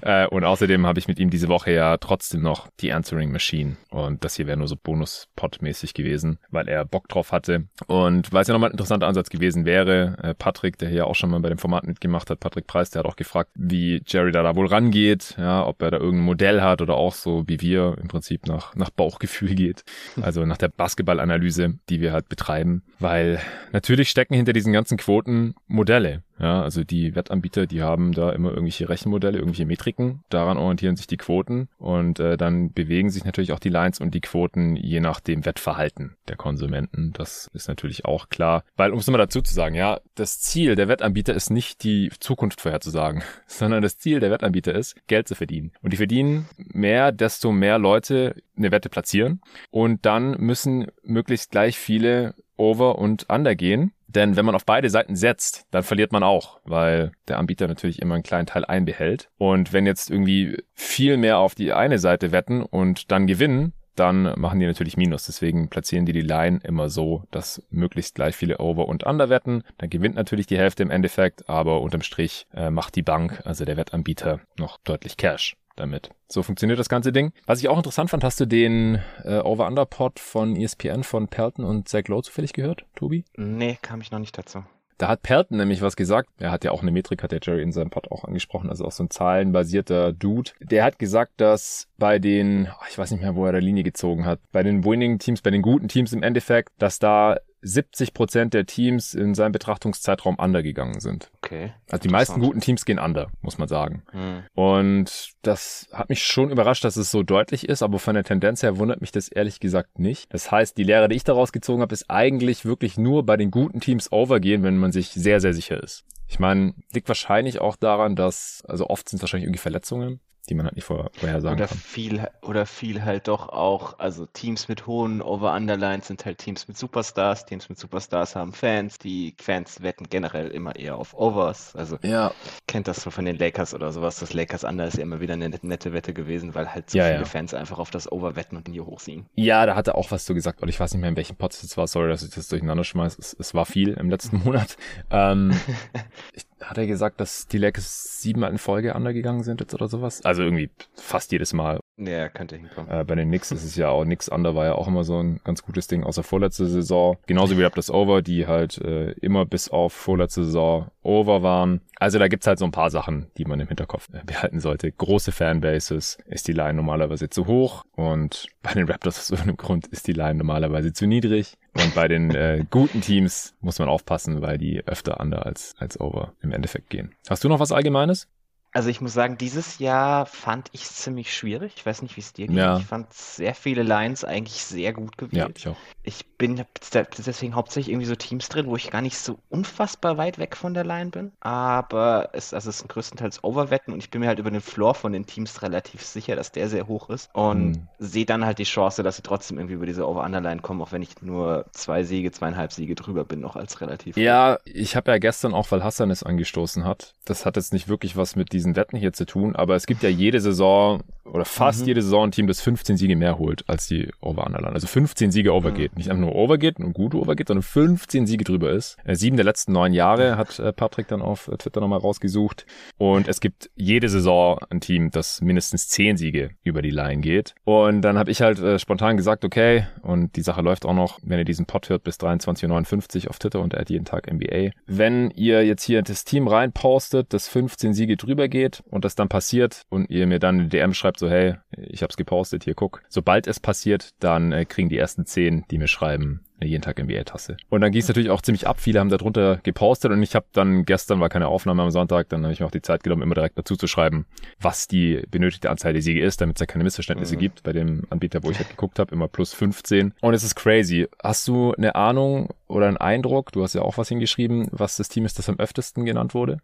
Äh, 0.00 0.26
und 0.28 0.44
außerdem 0.44 0.86
habe 0.86 0.98
ich 0.98 1.08
mit 1.08 1.18
ihm 1.18 1.30
diese 1.30 1.48
Woche 1.48 1.72
ja 1.72 1.96
trotzdem 1.98 2.42
noch 2.42 2.68
die 2.80 2.92
Answering 2.92 3.30
Machine 3.30 3.76
und 3.90 4.24
das 4.24 4.36
hier 4.36 4.46
wäre 4.46 4.56
nur 4.56 4.68
so 4.68 4.76
Bonus-Pod-mäßig 4.76 5.92
gewesen, 5.94 6.38
weil 6.50 6.68
er 6.68 6.84
Bock 6.84 7.08
drauf 7.08 7.32
hatte. 7.32 7.64
Und 7.86 8.32
weil 8.32 8.42
es 8.42 8.48
ja 8.48 8.54
nochmal 8.54 8.70
ein 8.70 8.72
interessanter 8.72 9.06
Ansatz 9.06 9.28
gewesen 9.28 9.64
wäre, 9.66 10.16
äh, 10.22 10.34
Patrick, 10.34 10.78
der 10.78 10.88
hier 10.88 11.06
auch 11.06 11.14
schon 11.14 11.30
mal 11.30 11.40
bei 11.40 11.48
dem 11.48 11.58
Format 11.58 11.86
mitgemacht 11.86 12.30
hat, 12.30 12.40
Patrick 12.40 12.66
Preis, 12.66 12.90
der 12.90 13.00
hat 13.00 13.06
auch 13.06 13.16
gefragt, 13.16 13.50
wie 13.54 14.00
Jerry 14.06 14.32
da, 14.32 14.42
da 14.42 14.54
wohl 14.56 14.66
rangeht, 14.66 15.34
ja, 15.38 15.66
ob 15.66 15.82
er 15.82 15.90
da 15.90 15.98
irgendein 15.98 16.24
Modell 16.24 16.62
hat 16.62 16.80
oder 16.80 16.94
auch 16.94 17.14
so 17.14 17.44
wie 17.46 17.60
wir 17.60 17.96
im 18.00 18.08
Prinzip 18.08 18.46
nach, 18.46 18.74
nach 18.74 18.90
Bauchgefühl 18.90 19.54
geht. 19.54 19.84
Also 20.20 20.44
nach 20.44 20.56
der 20.58 20.68
Basketballanalyse, 20.68 21.74
die 21.88 22.00
wir 22.00 22.12
halt 22.12 22.28
betreiben. 22.28 22.82
Weil 22.98 23.40
natürlich 23.72 24.08
stecken 24.08 24.34
hinter 24.34 24.52
diesen 24.52 24.72
ganzen 24.72 24.96
Quoten 24.96 25.54
Modelle. 25.66 26.22
Ja, 26.38 26.62
also 26.62 26.84
die 26.84 27.14
Wettanbieter, 27.14 27.66
die 27.66 27.82
haben 27.82 28.12
da 28.12 28.30
immer 28.30 28.50
irgendwelche 28.50 28.88
Rechenmodelle, 28.88 29.38
irgendwelche 29.38 29.66
Metriken. 29.66 30.22
Daran 30.28 30.58
orientieren 30.58 30.96
sich 30.96 31.06
die 31.06 31.16
Quoten 31.16 31.68
und 31.78 32.20
äh, 32.20 32.36
dann 32.36 32.72
bewegen 32.72 33.10
sich 33.10 33.24
natürlich 33.24 33.52
auch 33.52 33.58
die 33.58 33.70
Lines 33.70 34.00
und 34.00 34.14
die 34.14 34.20
Quoten 34.20 34.76
je 34.76 35.00
nach 35.00 35.20
dem 35.20 35.44
Wettverhalten 35.44 36.16
der 36.28 36.36
Konsumenten. 36.36 37.12
Das 37.14 37.48
ist 37.54 37.68
natürlich 37.68 38.04
auch 38.04 38.28
klar. 38.28 38.64
Weil, 38.76 38.92
um 38.92 38.98
es 38.98 39.06
nochmal 39.06 39.24
dazu 39.24 39.40
zu 39.40 39.54
sagen, 39.54 39.74
ja, 39.74 40.00
das 40.14 40.40
Ziel 40.40 40.74
der 40.74 40.88
Wettanbieter 40.88 41.34
ist 41.34 41.50
nicht 41.50 41.84
die 41.84 42.10
Zukunft 42.20 42.60
vorherzusagen, 42.60 43.22
sondern 43.46 43.82
das 43.82 43.98
Ziel 43.98 44.20
der 44.20 44.30
Wettanbieter 44.30 44.74
ist, 44.74 44.96
Geld 45.06 45.28
zu 45.28 45.34
verdienen. 45.34 45.72
Und 45.82 45.92
die 45.92 45.96
verdienen 45.96 46.48
mehr, 46.56 47.12
desto 47.12 47.52
mehr 47.52 47.78
Leute 47.78 48.36
eine 48.56 48.70
Wette 48.70 48.88
platzieren. 48.88 49.40
Und 49.70 50.04
dann 50.04 50.32
müssen 50.38 50.86
möglichst 51.02 51.50
gleich 51.50 51.78
viele 51.78 52.34
Over 52.56 52.98
und 52.98 53.28
Under 53.28 53.54
gehen. 53.54 53.92
Denn 54.16 54.34
wenn 54.34 54.46
man 54.46 54.54
auf 54.54 54.64
beide 54.64 54.88
Seiten 54.88 55.14
setzt, 55.14 55.66
dann 55.70 55.82
verliert 55.82 56.10
man 56.10 56.22
auch, 56.22 56.58
weil 56.64 57.12
der 57.28 57.38
Anbieter 57.38 57.68
natürlich 57.68 58.00
immer 58.00 58.14
einen 58.14 58.22
kleinen 58.22 58.46
Teil 58.46 58.64
einbehält. 58.64 59.28
Und 59.36 59.74
wenn 59.74 59.84
jetzt 59.84 60.10
irgendwie 60.10 60.56
viel 60.72 61.18
mehr 61.18 61.36
auf 61.36 61.54
die 61.54 61.74
eine 61.74 61.98
Seite 61.98 62.32
wetten 62.32 62.62
und 62.62 63.12
dann 63.12 63.26
gewinnen, 63.26 63.74
dann 63.94 64.32
machen 64.38 64.58
die 64.58 64.66
natürlich 64.66 64.96
Minus. 64.96 65.26
Deswegen 65.26 65.68
platzieren 65.68 66.06
die 66.06 66.14
die 66.14 66.22
Line 66.22 66.60
immer 66.62 66.88
so, 66.88 67.24
dass 67.30 67.62
möglichst 67.68 68.14
gleich 68.14 68.34
viele 68.34 68.58
Over- 68.58 68.88
und 68.88 69.04
Under 69.04 69.28
wetten. 69.28 69.62
Dann 69.76 69.90
gewinnt 69.90 70.14
natürlich 70.14 70.46
die 70.46 70.58
Hälfte 70.58 70.82
im 70.82 70.90
Endeffekt, 70.90 71.48
aber 71.50 71.82
unterm 71.82 72.02
Strich 72.02 72.46
äh, 72.54 72.70
macht 72.70 72.96
die 72.96 73.02
Bank, 73.02 73.42
also 73.44 73.66
der 73.66 73.76
Wettanbieter, 73.76 74.40
noch 74.56 74.78
deutlich 74.78 75.18
Cash 75.18 75.56
damit. 75.76 76.10
So 76.28 76.42
funktioniert 76.42 76.78
das 76.78 76.88
ganze 76.88 77.12
Ding. 77.12 77.32
Was 77.46 77.60
ich 77.60 77.68
auch 77.68 77.76
interessant 77.76 78.10
fand, 78.10 78.24
hast 78.24 78.40
du 78.40 78.46
den 78.46 79.00
äh, 79.24 79.38
Over-Under-Pod 79.38 80.18
von 80.18 80.56
ESPN 80.56 81.04
von 81.04 81.28
Pelton 81.28 81.64
und 81.64 81.88
Zach 81.88 82.08
Lowe 82.08 82.22
zufällig 82.22 82.52
gehört, 82.52 82.84
Tobi? 82.94 83.24
Nee, 83.36 83.78
kam 83.80 84.00
ich 84.00 84.10
noch 84.10 84.18
nicht 84.18 84.36
dazu. 84.36 84.64
Da 84.98 85.08
hat 85.08 85.22
Pelton 85.22 85.58
nämlich 85.58 85.82
was 85.82 85.94
gesagt. 85.94 86.30
Er 86.38 86.50
hat 86.50 86.64
ja 86.64 86.70
auch 86.70 86.80
eine 86.80 86.90
Metrik, 86.90 87.22
hat 87.22 87.32
der 87.32 87.40
Jerry 87.42 87.62
in 87.62 87.72
seinem 87.72 87.90
Pod 87.90 88.10
auch 88.10 88.24
angesprochen, 88.24 88.70
also 88.70 88.86
auch 88.86 88.92
so 88.92 89.04
ein 89.04 89.10
zahlenbasierter 89.10 90.12
Dude. 90.12 90.52
Der 90.60 90.84
hat 90.84 90.98
gesagt, 90.98 91.32
dass 91.36 91.86
bei 91.98 92.18
den, 92.18 92.68
ich 92.88 92.96
weiß 92.96 93.10
nicht 93.10 93.20
mehr, 93.20 93.36
wo 93.36 93.44
er 93.44 93.52
der 93.52 93.60
Linie 93.60 93.82
gezogen 93.82 94.24
hat, 94.24 94.40
bei 94.52 94.62
den 94.62 94.84
Winning 94.84 95.18
Teams, 95.18 95.42
bei 95.42 95.50
den 95.50 95.60
guten 95.60 95.88
Teams 95.88 96.14
im 96.14 96.22
Endeffekt, 96.22 96.70
dass 96.78 96.98
da 96.98 97.36
70 97.62 98.14
Prozent 98.14 98.54
der 98.54 98.66
Teams 98.66 99.14
in 99.14 99.34
seinem 99.34 99.52
Betrachtungszeitraum 99.52 100.36
undergegangen 100.36 101.00
sind. 101.00 101.30
Okay. 101.42 101.72
Also 101.90 102.02
die 102.02 102.08
meisten 102.08 102.40
guten 102.40 102.60
Teams 102.60 102.84
gehen 102.84 102.98
under, 102.98 103.28
muss 103.40 103.58
man 103.58 103.68
sagen. 103.68 104.02
Hm. 104.10 104.42
Und 104.54 105.32
das 105.42 105.88
hat 105.92 106.08
mich 106.08 106.22
schon 106.22 106.50
überrascht, 106.50 106.84
dass 106.84 106.96
es 106.96 107.10
so 107.10 107.22
deutlich 107.22 107.68
ist, 107.68 107.82
aber 107.82 107.98
von 107.98 108.14
der 108.14 108.24
Tendenz 108.24 108.62
her 108.62 108.78
wundert 108.78 109.00
mich 109.00 109.12
das 109.12 109.28
ehrlich 109.28 109.60
gesagt 109.60 109.98
nicht. 109.98 110.32
Das 110.32 110.50
heißt, 110.50 110.76
die 110.76 110.84
Lehre, 110.84 111.08
die 111.08 111.16
ich 111.16 111.24
daraus 111.24 111.52
gezogen 111.52 111.82
habe, 111.82 111.94
ist 111.94 112.08
eigentlich 112.08 112.64
wirklich 112.64 112.98
nur 112.98 113.24
bei 113.24 113.36
den 113.36 113.50
guten 113.50 113.80
Teams 113.80 114.12
overgehen, 114.12 114.62
wenn 114.62 114.76
man 114.76 114.92
sich 114.92 115.10
sehr, 115.10 115.40
sehr 115.40 115.54
sicher 115.54 115.82
ist. 115.82 116.04
Ich 116.28 116.38
meine, 116.38 116.74
liegt 116.92 117.08
wahrscheinlich 117.08 117.60
auch 117.60 117.76
daran, 117.76 118.16
dass, 118.16 118.62
also 118.66 118.88
oft 118.88 119.08
sind 119.08 119.18
es 119.18 119.22
wahrscheinlich 119.22 119.46
irgendwie 119.46 119.60
Verletzungen 119.60 120.20
die 120.48 120.54
man 120.54 120.66
halt 120.66 120.76
nicht 120.76 120.84
vorhersagen 120.84 121.58
oder 121.58 121.66
kann. 121.66 121.78
Viel, 121.78 122.26
oder 122.42 122.66
viel 122.66 123.04
halt 123.04 123.28
doch 123.28 123.48
auch, 123.48 123.98
also 123.98 124.26
Teams 124.26 124.68
mit 124.68 124.86
hohen 124.86 125.20
Over-Underlines 125.22 126.06
sind 126.06 126.24
halt 126.24 126.38
Teams 126.38 126.68
mit 126.68 126.76
Superstars. 126.76 127.46
Teams 127.46 127.68
mit 127.68 127.78
Superstars 127.78 128.36
haben 128.36 128.52
Fans. 128.52 128.98
Die 128.98 129.34
Fans 129.40 129.82
wetten 129.82 130.08
generell 130.08 130.48
immer 130.48 130.76
eher 130.76 130.96
auf 130.96 131.14
Overs. 131.14 131.74
Also 131.74 131.98
ja. 132.02 132.32
kennt 132.66 132.88
das 132.88 133.02
so 133.02 133.10
von 133.10 133.24
den 133.24 133.36
Lakers 133.36 133.74
oder 133.74 133.92
sowas. 133.92 134.18
Das 134.20 134.32
Lakers 134.32 134.64
Under 134.64 134.86
ist 134.86 134.96
ja 134.96 135.02
immer 135.02 135.20
wieder 135.20 135.34
eine 135.34 135.48
nette 135.48 135.92
Wette 135.92 136.12
gewesen, 136.12 136.54
weil 136.54 136.72
halt 136.72 136.90
so 136.90 136.98
ja, 136.98 137.04
viele 137.04 137.18
ja. 137.18 137.24
Fans 137.24 137.54
einfach 137.54 137.78
auf 137.78 137.90
das 137.90 138.10
Over 138.10 138.36
wetten 138.36 138.56
und 138.56 138.68
nie 138.68 138.80
hochziehen. 138.80 139.26
Ja, 139.34 139.66
da 139.66 139.74
hat 139.74 139.88
er 139.88 139.96
auch 139.96 140.10
was 140.10 140.24
zu 140.24 140.34
gesagt, 140.34 140.62
und 140.62 140.68
ich 140.68 140.78
weiß 140.78 140.92
nicht 140.92 141.00
mehr, 141.00 141.10
in 141.10 141.16
welchem 141.16 141.36
Pod 141.36 141.52
es 141.52 141.76
war. 141.76 141.86
Sorry, 141.86 142.08
dass 142.08 142.22
ich 142.22 142.30
das 142.30 142.48
durcheinander 142.48 142.84
schmeiß. 142.84 143.18
Es, 143.18 143.36
es 143.38 143.54
war 143.54 143.66
viel 143.66 143.94
im 143.94 144.10
letzten 144.10 144.38
Monat. 144.44 144.76
Ähm, 145.10 145.52
ich, 146.32 146.46
hat 146.60 146.78
er 146.78 146.86
gesagt, 146.86 147.20
dass 147.20 147.46
die 147.46 147.58
Lakers 147.58 148.20
siebenmal 148.20 148.50
in 148.50 148.58
Folge 148.58 148.94
undergegangen 148.94 149.42
sind 149.42 149.60
jetzt 149.60 149.74
oder 149.74 149.88
sowas? 149.88 150.24
Also 150.24 150.35
irgendwie 150.42 150.70
fast 150.94 151.32
jedes 151.32 151.52
Mal. 151.52 151.80
Ja, 151.98 152.28
könnte 152.28 152.56
hinkommen. 152.56 152.90
Äh, 152.90 153.04
bei 153.04 153.14
den 153.14 153.28
Knicks 153.28 153.50
ist 153.52 153.64
es 153.64 153.74
ja 153.76 153.88
auch, 153.88 154.04
Knicks 154.04 154.28
Under 154.28 154.54
war 154.54 154.66
ja 154.66 154.74
auch 154.74 154.86
immer 154.86 155.02
so 155.02 155.18
ein 155.22 155.40
ganz 155.44 155.62
gutes 155.62 155.86
Ding, 155.86 156.04
außer 156.04 156.22
vorletzte 156.22 156.66
Saison. 156.66 157.16
Genauso 157.26 157.56
wie 157.56 157.66
das 157.74 157.90
Over, 157.90 158.22
die 158.22 158.46
halt 158.46 158.78
äh, 158.78 159.12
immer 159.12 159.46
bis 159.46 159.68
auf 159.70 159.92
vorletzte 159.92 160.44
Saison 160.44 160.90
over 161.02 161.42
waren. 161.42 161.80
Also 161.98 162.18
da 162.18 162.28
gibt's 162.28 162.46
halt 162.46 162.58
so 162.58 162.64
ein 162.64 162.70
paar 162.70 162.90
Sachen, 162.90 163.26
die 163.38 163.44
man 163.44 163.60
im 163.60 163.68
Hinterkopf 163.68 164.08
äh, 164.12 164.22
behalten 164.24 164.60
sollte. 164.60 164.92
Große 164.92 165.32
Fanbases 165.32 166.18
ist 166.26 166.48
die 166.48 166.52
Line 166.52 166.74
normalerweise 166.74 167.30
zu 167.30 167.46
hoch 167.46 167.84
und 167.92 168.48
bei 168.62 168.74
den 168.74 168.88
Raptors 168.88 169.18
aus 169.18 169.30
irgendeinem 169.30 169.56
Grund 169.56 169.86
ist 169.86 170.06
die 170.06 170.12
Line 170.12 170.34
normalerweise 170.34 170.92
zu 170.92 171.06
niedrig. 171.06 171.54
Und 171.74 171.94
bei 171.94 172.08
den 172.08 172.34
äh, 172.34 172.64
guten 172.70 173.00
Teams 173.00 173.54
muss 173.60 173.78
man 173.78 173.88
aufpassen, 173.88 174.42
weil 174.42 174.58
die 174.58 174.86
öfter 174.86 175.20
under 175.20 175.46
als, 175.46 175.74
als 175.78 176.00
over 176.00 176.32
im 176.42 176.52
Endeffekt 176.52 176.90
gehen. 176.90 177.14
Hast 177.28 177.44
du 177.44 177.48
noch 177.48 177.60
was 177.60 177.72
Allgemeines? 177.72 178.28
Also 178.76 178.90
ich 178.90 179.00
muss 179.00 179.14
sagen, 179.14 179.38
dieses 179.38 179.78
Jahr 179.78 180.26
fand 180.26 180.68
ich 180.72 180.82
es 180.82 180.96
ziemlich 180.96 181.34
schwierig. 181.34 181.72
Ich 181.76 181.86
weiß 181.86 182.02
nicht, 182.02 182.16
wie 182.16 182.20
es 182.20 182.34
dir 182.34 182.46
geht. 182.46 182.56
Ja. 182.58 182.76
Ich 182.76 182.84
fand 182.84 183.10
sehr 183.10 183.54
viele 183.54 183.82
Lines 183.82 184.22
eigentlich 184.22 184.62
sehr 184.62 184.92
gut 184.92 185.12
Ja, 185.32 185.46
gewählt. 185.46 185.58
ich 185.58 185.68
auch. 185.68 185.76
Ich 186.02 186.26
bin 186.36 186.62
deswegen 186.92 187.54
hauptsächlich 187.54 187.90
irgendwie 187.90 188.06
so 188.06 188.14
Teams 188.16 188.50
drin, 188.50 188.66
wo 188.66 188.76
ich 188.76 188.90
gar 188.90 189.00
nicht 189.00 189.16
so 189.16 189.38
unfassbar 189.48 190.18
weit 190.18 190.38
weg 190.38 190.56
von 190.56 190.74
der 190.74 190.84
Line 190.84 191.08
bin. 191.10 191.32
Aber 191.40 192.28
es, 192.34 192.52
also 192.52 192.68
es 192.68 192.78
sind 192.80 192.88
größtenteils 192.88 193.42
Overwetten 193.42 193.94
und 193.94 194.00
ich 194.00 194.10
bin 194.10 194.20
mir 194.20 194.28
halt 194.28 194.38
über 194.38 194.50
den 194.50 194.60
Floor 194.60 194.94
von 194.94 195.12
den 195.12 195.24
Teams 195.24 195.62
relativ 195.62 196.02
sicher, 196.04 196.36
dass 196.36 196.52
der 196.52 196.68
sehr 196.68 196.86
hoch 196.86 197.08
ist. 197.08 197.30
Und 197.32 197.76
Hm. 197.76 197.88
sehe 197.98 198.26
dann 198.26 198.44
halt 198.44 198.58
die 198.58 198.64
Chance, 198.64 199.02
dass 199.02 199.16
sie 199.16 199.22
trotzdem 199.22 199.56
irgendwie 199.58 199.74
über 199.74 199.86
diese 199.86 200.06
Over-Under-Line 200.06 200.60
kommen, 200.60 200.82
auch 200.82 200.92
wenn 200.92 201.02
ich 201.02 201.22
nur 201.22 201.64
zwei 201.72 202.04
Siege, 202.04 202.30
zweieinhalb 202.30 202.72
Siege 202.72 202.94
drüber 202.94 203.24
bin, 203.24 203.40
noch 203.40 203.56
als 203.56 203.80
relativ 203.80 204.16
hoch. 204.16 204.20
Ja, 204.20 204.58
ich 204.64 204.96
habe 204.96 205.10
ja 205.12 205.18
gestern 205.18 205.54
auch, 205.54 205.70
weil 205.70 205.82
Hassan 205.84 206.10
es 206.10 206.22
angestoßen 206.22 206.84
hat. 206.84 207.14
Das 207.24 207.44
hat 207.46 207.56
jetzt 207.56 207.72
nicht 207.72 207.88
wirklich 207.88 208.16
was 208.16 208.36
mit 208.36 208.52
diesen 208.52 208.65
Wetten 208.74 208.96
hier 208.96 209.12
zu 209.12 209.26
tun, 209.26 209.54
aber 209.54 209.76
es 209.76 209.86
gibt 209.86 210.02
ja 210.02 210.08
jede 210.08 210.40
Saison 210.40 211.02
oder 211.24 211.44
fast 211.44 211.82
Mhm. 211.82 211.86
jede 211.88 212.02
Saison 212.02 212.24
ein 212.24 212.30
Team, 212.30 212.46
das 212.46 212.60
15 212.60 212.96
Siege 212.96 213.16
mehr 213.16 213.36
holt 213.38 213.64
als 213.68 213.86
die 213.88 214.08
Over-Underline. 214.20 214.72
Also 214.74 214.86
15 214.86 215.30
Siege 215.32 215.52
overgeht. 215.52 215.96
Nicht 215.96 216.08
einfach 216.08 216.20
nur 216.20 216.34
overgeht 216.36 216.78
und 216.78 216.92
gut 216.92 217.14
overgeht, 217.14 217.48
sondern 217.48 217.64
15 217.64 218.26
Siege 218.26 218.44
drüber 218.44 218.70
ist. 218.70 218.96
Äh, 219.04 219.16
sieben 219.16 219.36
der 219.36 219.44
letzten 219.44 219.72
neun 219.72 219.92
Jahre 219.92 220.36
hat 220.36 220.58
äh, 220.60 220.72
Patrick 220.72 221.08
dann 221.08 221.22
auf 221.22 221.48
äh, 221.48 221.56
Twitter 221.56 221.80
nochmal 221.80 221.98
rausgesucht. 221.98 222.64
Und 222.96 223.26
es 223.28 223.40
gibt 223.40 223.70
jede 223.74 224.08
Saison 224.08 224.58
ein 224.70 224.80
Team, 224.80 225.10
das 225.10 225.40
mindestens 225.42 225.88
10 225.88 226.16
Siege 226.16 226.50
über 226.62 226.80
die 226.80 226.90
Line 226.90 227.20
geht. 227.22 227.54
Und 227.64 228.02
dann 228.02 228.18
habe 228.18 228.30
ich 228.30 228.40
halt 228.40 228.60
äh, 228.60 228.78
spontan 228.78 229.16
gesagt, 229.16 229.44
okay, 229.44 229.86
und 230.02 230.36
die 230.36 230.42
Sache 230.42 230.62
läuft 230.62 230.86
auch 230.86 230.94
noch, 230.94 231.18
wenn 231.24 231.38
ihr 231.38 231.44
diesen 231.44 231.66
Pod 231.66 231.88
hört, 231.88 232.04
bis 232.04 232.16
23.59 232.20 233.24
Uhr 233.24 233.30
auf 233.30 233.38
Twitter 233.40 233.60
und 233.60 233.74
at 233.76 233.90
jeden 233.90 234.04
Tag 234.04 234.32
NBA. 234.32 234.70
Wenn 234.86 235.30
ihr 235.32 235.66
jetzt 235.66 235.82
hier 235.82 236.02
das 236.02 236.24
Team 236.24 236.46
reinpostet, 236.46 237.32
das 237.34 237.48
15 237.48 237.94
Siege 237.94 238.16
drüber 238.16 238.48
geht 238.48 238.55
und 238.90 239.04
das 239.04 239.14
dann 239.14 239.28
passiert 239.28 239.82
und 239.88 240.08
ihr 240.10 240.26
mir 240.26 240.38
dann 240.38 240.60
eine 240.60 240.68
DM 240.68 240.94
schreibt, 240.94 241.18
so 241.18 241.28
hey, 241.28 241.54
ich 241.76 242.02
hab's 242.02 242.16
gepostet, 242.16 242.64
hier 242.64 242.74
guck. 242.74 243.02
Sobald 243.08 243.46
es 243.46 243.60
passiert, 243.60 244.10
dann 244.20 244.52
äh, 244.52 244.64
kriegen 244.64 244.88
die 244.88 244.98
ersten 244.98 245.26
10, 245.26 245.64
die 245.70 245.78
mir 245.78 245.88
schreiben, 245.88 246.40
jeden 246.62 246.80
Tag 246.82 246.98
NBA-Tasse. 246.98 247.58
Und 247.68 247.82
dann 247.82 247.92
ging 247.92 248.00
es 248.00 248.08
natürlich 248.08 248.30
auch 248.30 248.40
ziemlich 248.40 248.66
ab. 248.66 248.80
Viele 248.80 248.98
haben 249.00 249.10
darunter 249.10 249.60
gepostet 249.62 250.10
und 250.10 250.22
ich 250.22 250.34
habe 250.34 250.46
dann 250.52 250.84
gestern 250.86 251.20
war 251.20 251.28
keine 251.28 251.48
Aufnahme 251.48 251.82
am 251.82 251.90
Sonntag, 251.90 252.30
dann 252.30 252.42
habe 252.44 252.52
ich 252.54 252.60
mir 252.60 252.66
auch 252.66 252.70
die 252.70 252.80
Zeit 252.80 253.02
genommen, 253.04 253.22
immer 253.22 253.34
direkt 253.34 253.58
dazu 253.58 253.76
zu 253.76 253.86
schreiben, 253.86 254.24
was 254.58 254.88
die 254.88 255.22
benötigte 255.30 255.68
Anzahl 255.70 255.92
der 255.92 256.00
Siege 256.02 256.22
ist, 256.22 256.40
damit 256.40 256.56
es 256.56 256.60
ja 256.60 256.66
keine 256.66 256.84
Missverständnisse 256.84 257.34
Mhm. 257.36 257.40
gibt. 257.40 257.62
Bei 257.62 257.72
dem 257.74 258.04
Anbieter, 258.08 258.42
wo 258.42 258.50
ich 258.50 258.56
halt 258.58 258.70
geguckt 258.70 258.98
habe, 258.98 259.14
immer 259.14 259.28
plus 259.28 259.52
15. 259.52 260.14
Und 260.22 260.32
es 260.34 260.42
ist 260.44 260.54
crazy. 260.54 261.06
Hast 261.22 261.46
du 261.46 261.74
eine 261.74 261.94
Ahnung 261.94 262.48
oder 262.68 262.88
einen 262.88 262.96
Eindruck, 262.96 263.52
du 263.52 263.62
hast 263.62 263.74
ja 263.74 263.82
auch 263.82 263.98
was 263.98 264.08
hingeschrieben, 264.08 264.68
was 264.72 264.96
das 264.96 265.08
Team 265.10 265.26
ist, 265.26 265.38
das 265.38 265.48
am 265.50 265.58
öftesten 265.58 266.06
genannt 266.06 266.32
wurde? 266.32 266.58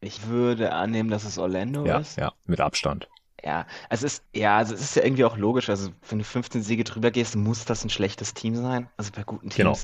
Ich 0.00 0.26
würde 0.26 0.72
annehmen, 0.72 1.08
dass 1.08 1.24
es 1.24 1.38
Orlando 1.38 1.86
Ja, 1.86 1.98
ist. 2.00 2.16
ja, 2.16 2.32
mit 2.46 2.60
Abstand. 2.60 3.08
Ja, 3.44 3.66
also 3.88 4.06
es 4.06 4.14
ist, 4.14 4.24
ja, 4.34 4.56
also 4.56 4.74
es 4.74 4.80
ist 4.80 4.96
ja 4.96 5.04
irgendwie 5.04 5.24
auch 5.24 5.36
logisch. 5.36 5.68
Also, 5.70 5.90
wenn 6.08 6.18
du 6.18 6.24
15 6.24 6.62
Siege 6.62 6.84
drüber 6.84 7.10
gehst, 7.10 7.36
muss 7.36 7.64
das 7.64 7.84
ein 7.84 7.90
schlechtes 7.90 8.34
Team 8.34 8.56
sein. 8.56 8.88
Also 8.96 9.12
bei 9.12 9.22
guten 9.22 9.48
Genau. 9.50 9.78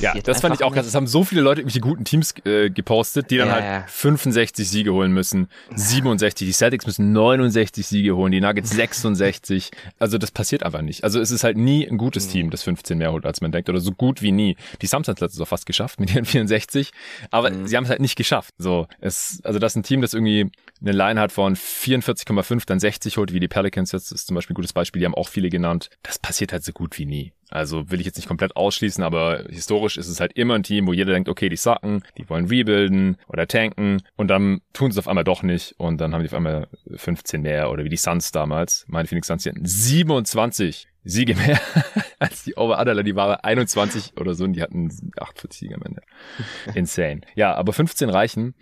Ja, 0.00 0.14
das 0.20 0.40
fand 0.42 0.54
ich 0.54 0.62
auch 0.62 0.72
krass. 0.74 0.86
Es 0.86 0.94
haben 0.94 1.06
so 1.06 1.24
viele 1.24 1.40
Leute 1.40 1.60
irgendwelche 1.62 1.80
guten 1.80 2.04
Teams 2.04 2.34
äh, 2.44 2.68
gepostet, 2.70 3.30
die 3.30 3.38
dann 3.38 3.48
Ja, 3.48 3.54
halt 3.54 3.64
ja. 3.64 3.84
65 3.86 4.68
Siege 4.68 4.92
holen 4.92 5.12
müssen, 5.12 5.48
67. 5.74 6.46
Die 6.46 6.52
Celtics 6.52 6.86
müssen 6.86 7.12
69 7.12 7.86
Siege 7.86 8.14
holen, 8.16 8.32
die 8.32 8.40
Nuggets 8.40 8.70
66. 8.76 9.70
Also 9.98 10.18
das 10.18 10.30
passiert 10.30 10.62
einfach 10.64 10.82
nicht. 10.82 11.04
Also 11.04 11.20
es 11.20 11.30
ist 11.30 11.44
halt 11.44 11.56
nie 11.56 11.86
ein 11.88 11.98
gutes 11.98 12.26
Mhm. 12.26 12.30
Team, 12.32 12.50
das 12.50 12.62
15 12.62 12.98
mehr 12.98 13.12
holt, 13.12 13.24
als 13.26 13.40
man 13.40 13.52
denkt. 13.52 13.68
Oder 13.68 13.80
so 13.80 13.92
gut 13.92 14.22
wie 14.22 14.32
nie. 14.32 14.56
Die 14.82 14.86
Suns 14.86 15.08
haben 15.08 15.16
es 15.24 15.40
auch 15.40 15.46
fast 15.48 15.66
geschafft 15.66 15.98
mit 16.00 16.14
ihren 16.14 16.24
64. 16.24 16.90
Aber 17.30 17.50
Mhm. 17.50 17.66
sie 17.66 17.76
haben 17.76 17.84
es 17.84 17.90
halt 17.90 18.00
nicht 18.00 18.16
geschafft. 18.16 18.54
So, 18.58 18.86
es, 19.00 19.40
also 19.44 19.58
das 19.58 19.72
ist 19.72 19.76
ein 19.76 19.82
Team, 19.82 20.00
das 20.02 20.12
irgendwie 20.14 20.50
eine 20.82 20.92
Line 20.92 21.20
hat 21.20 21.32
von 21.32 21.56
44,5, 21.56 22.64
dann 22.66 22.80
60 22.80 23.16
holt, 23.16 23.32
wie 23.32 23.40
die 23.40 23.48
Pelicans 23.48 23.92
jetzt 23.92 24.12
ist 24.12 24.26
zum 24.26 24.34
Beispiel 24.34 24.52
ein 24.54 24.56
gutes 24.56 24.72
Beispiel. 24.72 25.00
Die 25.00 25.06
haben 25.06 25.14
auch 25.14 25.28
viele 25.28 25.48
genannt. 25.48 25.90
Das 26.02 26.18
passiert 26.18 26.52
halt 26.52 26.64
so 26.64 26.72
gut 26.72 26.98
wie 26.98 27.06
nie. 27.06 27.32
Also 27.48 27.90
will 27.90 28.00
ich 28.00 28.06
jetzt 28.06 28.16
nicht 28.16 28.26
komplett 28.26 28.56
ausschließen, 28.56 29.04
aber 29.04 29.44
historisch 29.48 29.96
ist 29.96 30.08
es 30.08 30.20
halt 30.20 30.32
immer 30.32 30.54
ein 30.54 30.64
Team, 30.64 30.86
wo 30.86 30.92
jeder 30.92 31.12
denkt, 31.12 31.28
okay, 31.28 31.48
die 31.48 31.56
sacken, 31.56 32.02
die 32.18 32.28
wollen 32.28 32.46
rebuilden 32.46 33.16
oder 33.28 33.46
tanken 33.46 34.02
und 34.16 34.28
dann 34.28 34.60
tun 34.72 34.90
sie 34.90 34.98
es 34.98 35.04
auf 35.04 35.08
einmal 35.08 35.24
doch 35.24 35.42
nicht 35.42 35.74
und 35.78 36.00
dann 36.00 36.12
haben 36.12 36.22
die 36.22 36.28
auf 36.28 36.34
einmal 36.34 36.68
15 36.94 37.42
mehr 37.42 37.70
oder 37.70 37.84
wie 37.84 37.88
die 37.88 37.96
Suns 37.96 38.32
damals. 38.32 38.84
Meine 38.88 39.06
Phoenix 39.06 39.28
Suns, 39.28 39.44
die 39.44 39.50
hatten 39.50 39.64
27 39.64 40.88
Siege 41.04 41.36
mehr 41.36 41.60
als 42.18 42.42
die 42.42 42.56
over 42.56 42.80
Adler, 42.80 43.04
die 43.04 43.14
waren 43.14 43.36
21 43.36 44.14
oder 44.18 44.34
so 44.34 44.42
und 44.42 44.54
die 44.54 44.62
hatten 44.62 44.90
48 45.16 45.60
Siege 45.60 45.76
am 45.76 45.82
Ende. 45.82 46.02
Insane. 46.74 47.20
Ja, 47.36 47.54
aber 47.54 47.72
15 47.72 48.10
reichen 48.10 48.54